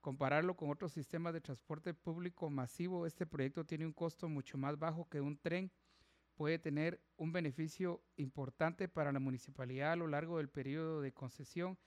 compararlo 0.01 0.57
con 0.57 0.69
otros 0.69 0.91
sistemas 0.91 1.33
de 1.33 1.41
transporte 1.41 1.93
público 1.93 2.49
masivo, 2.49 3.05
este 3.05 3.25
proyecto 3.25 3.65
tiene 3.65 3.85
un 3.85 3.93
costo 3.93 4.27
mucho 4.27 4.57
más 4.57 4.77
bajo 4.77 5.07
que 5.07 5.21
un 5.21 5.37
tren. 5.37 5.71
Puede 6.35 6.59
tener 6.59 7.01
un 7.15 7.31
beneficio 7.31 8.03
importante 8.17 8.89
para 8.89 9.13
la 9.13 9.19
municipalidad 9.19 9.93
a 9.93 9.95
lo 9.95 10.07
largo 10.07 10.39
del 10.39 10.49
periodo 10.49 10.99
de 10.99 11.13
concesión. 11.13 11.77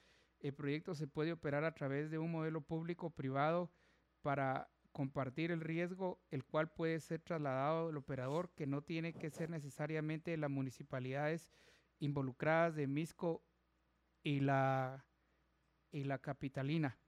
El 0.41 0.55
proyecto 0.55 0.95
se 0.95 1.09
puede 1.09 1.33
operar 1.33 1.65
a 1.65 1.75
través 1.75 2.11
de 2.11 2.19
un 2.19 2.31
modelo 2.31 2.63
público-privado 2.63 3.71
para 4.23 4.71
compartir 4.93 5.51
el 5.51 5.61
riesgo, 5.61 6.21
el 6.31 6.45
cual 6.45 6.71
puede 6.71 7.01
ser 7.01 7.21
trasladado 7.21 7.89
al 7.89 7.97
operador, 7.97 8.51
que 8.55 8.67
no 8.67 8.83
tiene 8.83 9.13
que 9.13 9.31
ser 9.31 9.51
necesariamente 9.51 10.37
las 10.37 10.51
municipalidades 10.51 11.53
involucradas 11.99 12.75
de 12.75 12.87
Misco 12.87 13.43
y 14.23 14.41
la, 14.41 15.05
y 15.91 16.05
la 16.05 16.19
capitalina. 16.19 16.99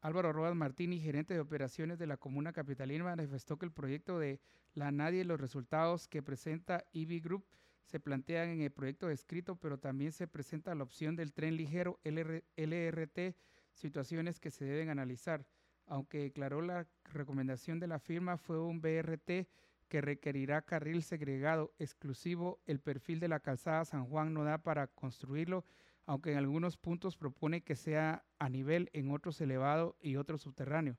Álvaro 0.00 0.32
Rodas 0.32 0.54
Martini, 0.54 1.00
gerente 1.00 1.34
de 1.34 1.40
operaciones 1.40 1.98
de 1.98 2.06
la 2.06 2.16
Comuna 2.16 2.52
Capitalina, 2.52 3.04
manifestó 3.04 3.58
que 3.58 3.66
el 3.66 3.72
proyecto 3.72 4.18
de 4.18 4.40
la 4.74 4.92
Nadie 4.92 5.22
y 5.22 5.24
los 5.24 5.40
resultados 5.40 6.06
que 6.06 6.22
presenta 6.22 6.84
EV 6.92 7.22
Group 7.22 7.46
se 7.86 8.00
plantean 8.00 8.50
en 8.50 8.60
el 8.60 8.70
proyecto 8.70 9.06
descrito, 9.06 9.56
pero 9.56 9.78
también 9.78 10.12
se 10.12 10.28
presenta 10.28 10.74
la 10.74 10.82
opción 10.82 11.16
del 11.16 11.32
tren 11.32 11.56
ligero 11.56 11.98
LRT, 12.04 13.36
situaciones 13.72 14.38
que 14.40 14.50
se 14.50 14.64
deben 14.64 14.90
analizar 14.90 15.46
aunque 15.86 16.18
declaró 16.18 16.60
la 16.60 16.86
recomendación 17.04 17.80
de 17.80 17.86
la 17.86 17.98
firma 17.98 18.36
fue 18.36 18.60
un 18.60 18.80
BRT 18.80 19.48
que 19.88 20.00
requerirá 20.00 20.62
carril 20.62 21.02
segregado 21.02 21.72
exclusivo. 21.78 22.60
El 22.66 22.80
perfil 22.80 23.20
de 23.20 23.28
la 23.28 23.40
calzada 23.40 23.84
San 23.84 24.06
Juan 24.06 24.34
no 24.34 24.44
da 24.44 24.58
para 24.58 24.88
construirlo, 24.88 25.64
aunque 26.06 26.32
en 26.32 26.38
algunos 26.38 26.76
puntos 26.76 27.16
propone 27.16 27.62
que 27.62 27.76
sea 27.76 28.24
a 28.38 28.48
nivel, 28.48 28.90
en 28.92 29.10
otros 29.10 29.40
elevado 29.40 29.96
y 30.00 30.16
otros 30.16 30.42
subterráneo. 30.42 30.96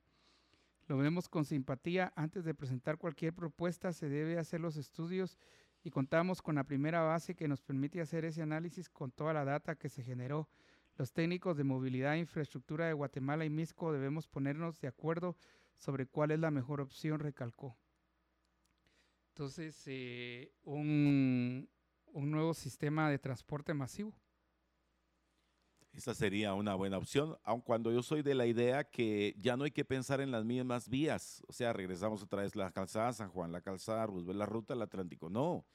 Lo 0.88 0.97
vemos 0.97 1.27
con 1.27 1.43
simpatía. 1.43 2.14
Antes 2.15 2.45
de 2.45 2.53
presentar 2.53 2.97
cualquier 2.97 3.34
propuesta 3.34 3.91
se 3.91 4.07
debe 4.07 4.38
hacer 4.38 4.61
los 4.61 4.77
estudios 4.77 5.38
y 5.84 5.91
contamos 5.91 6.41
con 6.41 6.55
la 6.55 6.64
primera 6.64 7.01
base 7.01 7.35
que 7.35 7.47
nos 7.47 7.61
permite 7.61 7.99
hacer 7.99 8.23
ese 8.26 8.41
análisis 8.41 8.89
con 8.89 9.11
toda 9.11 9.34
la 9.34 9.43
data 9.43 9.76
que 9.76 9.89
se 9.89 10.03
generó 10.03 10.47
los 10.97 11.13
técnicos 11.13 11.55
de 11.55 11.63
movilidad 11.63 12.15
e 12.15 12.19
infraestructura 12.19 12.87
de 12.87 12.93
Guatemala 12.93 13.45
y 13.45 13.49
Misco 13.49 13.93
debemos 13.93 14.27
ponernos 14.27 14.81
de 14.81 14.87
acuerdo 14.87 15.37
sobre 15.77 16.07
cuál 16.07 16.31
es 16.31 16.39
la 16.39 16.49
mejor 16.49 16.81
opción, 16.81 17.19
recalcó. 17.19 17.77
Entonces, 19.29 19.79
eh, 19.85 20.51
un, 20.63 21.69
nuevo 22.13 22.55
sistema 22.55 23.11
de 23.11 23.19
transporte 23.19 23.75
masivo. 23.75 24.11
Esa 25.93 26.15
sería 26.15 26.55
una 26.55 26.73
buena 26.73 26.97
opción, 26.97 27.37
aun 27.43 27.61
cuando 27.61 27.91
yo 27.91 28.01
soy 28.01 28.23
de 28.23 28.33
la 28.33 28.47
idea 28.47 28.83
que 28.83 29.35
ya 29.39 29.55
no 29.55 29.63
hay 29.63 29.71
que 29.71 29.85
pensar 29.85 30.21
en 30.21 30.31
las 30.31 30.43
mismas 30.43 30.89
vías. 30.89 31.43
O 31.47 31.53
sea, 31.53 31.73
regresamos 31.73 32.23
otra 32.23 32.41
vez 32.41 32.55
la 32.55 32.71
calzada 32.71 33.13
San 33.13 33.29
Juan, 33.29 33.51
la 33.51 33.61
calzada 33.61 34.07
Roosevelt, 34.07 34.39
la 34.39 34.45
ruta 34.47 34.73
del 34.73 34.81
Atlántico. 34.81 35.29
No, 35.29 35.65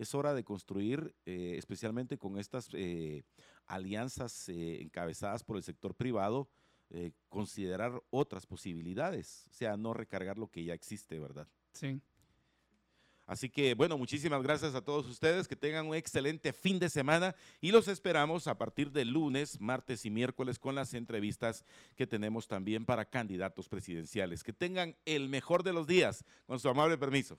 es 0.00 0.14
hora 0.14 0.32
de 0.32 0.44
construir, 0.44 1.14
eh, 1.26 1.56
especialmente 1.58 2.16
con 2.16 2.38
estas 2.38 2.68
eh, 2.72 3.22
alianzas 3.66 4.48
eh, 4.48 4.80
encabezadas 4.80 5.44
por 5.44 5.58
el 5.58 5.62
sector 5.62 5.94
privado, 5.94 6.48
considerar 7.28 8.02
otras 8.10 8.46
posibilidades, 8.46 9.46
o 9.48 9.52
sea, 9.52 9.76
no 9.76 9.94
recargar 9.94 10.38
lo 10.38 10.48
que 10.48 10.64
ya 10.64 10.74
existe, 10.74 11.20
¿verdad? 11.20 11.46
Sí. 11.72 12.00
Así 13.26 13.48
que, 13.48 13.74
bueno, 13.74 13.96
muchísimas 13.96 14.42
gracias 14.42 14.74
a 14.74 14.80
todos 14.80 15.06
ustedes, 15.06 15.46
que 15.46 15.54
tengan 15.54 15.86
un 15.86 15.94
excelente 15.94 16.52
fin 16.52 16.80
de 16.80 16.88
semana 16.88 17.36
y 17.60 17.70
los 17.70 17.86
esperamos 17.86 18.48
a 18.48 18.58
partir 18.58 18.90
de 18.90 19.04
lunes, 19.04 19.60
martes 19.60 20.04
y 20.04 20.10
miércoles 20.10 20.58
con 20.58 20.74
las 20.74 20.92
entrevistas 20.94 21.64
que 21.94 22.08
tenemos 22.08 22.48
también 22.48 22.84
para 22.84 23.04
candidatos 23.04 23.68
presidenciales. 23.68 24.42
Que 24.42 24.52
tengan 24.52 24.96
el 25.04 25.28
mejor 25.28 25.62
de 25.62 25.72
los 25.72 25.86
días, 25.86 26.24
con 26.44 26.58
su 26.58 26.68
amable 26.68 26.98
permiso. 26.98 27.38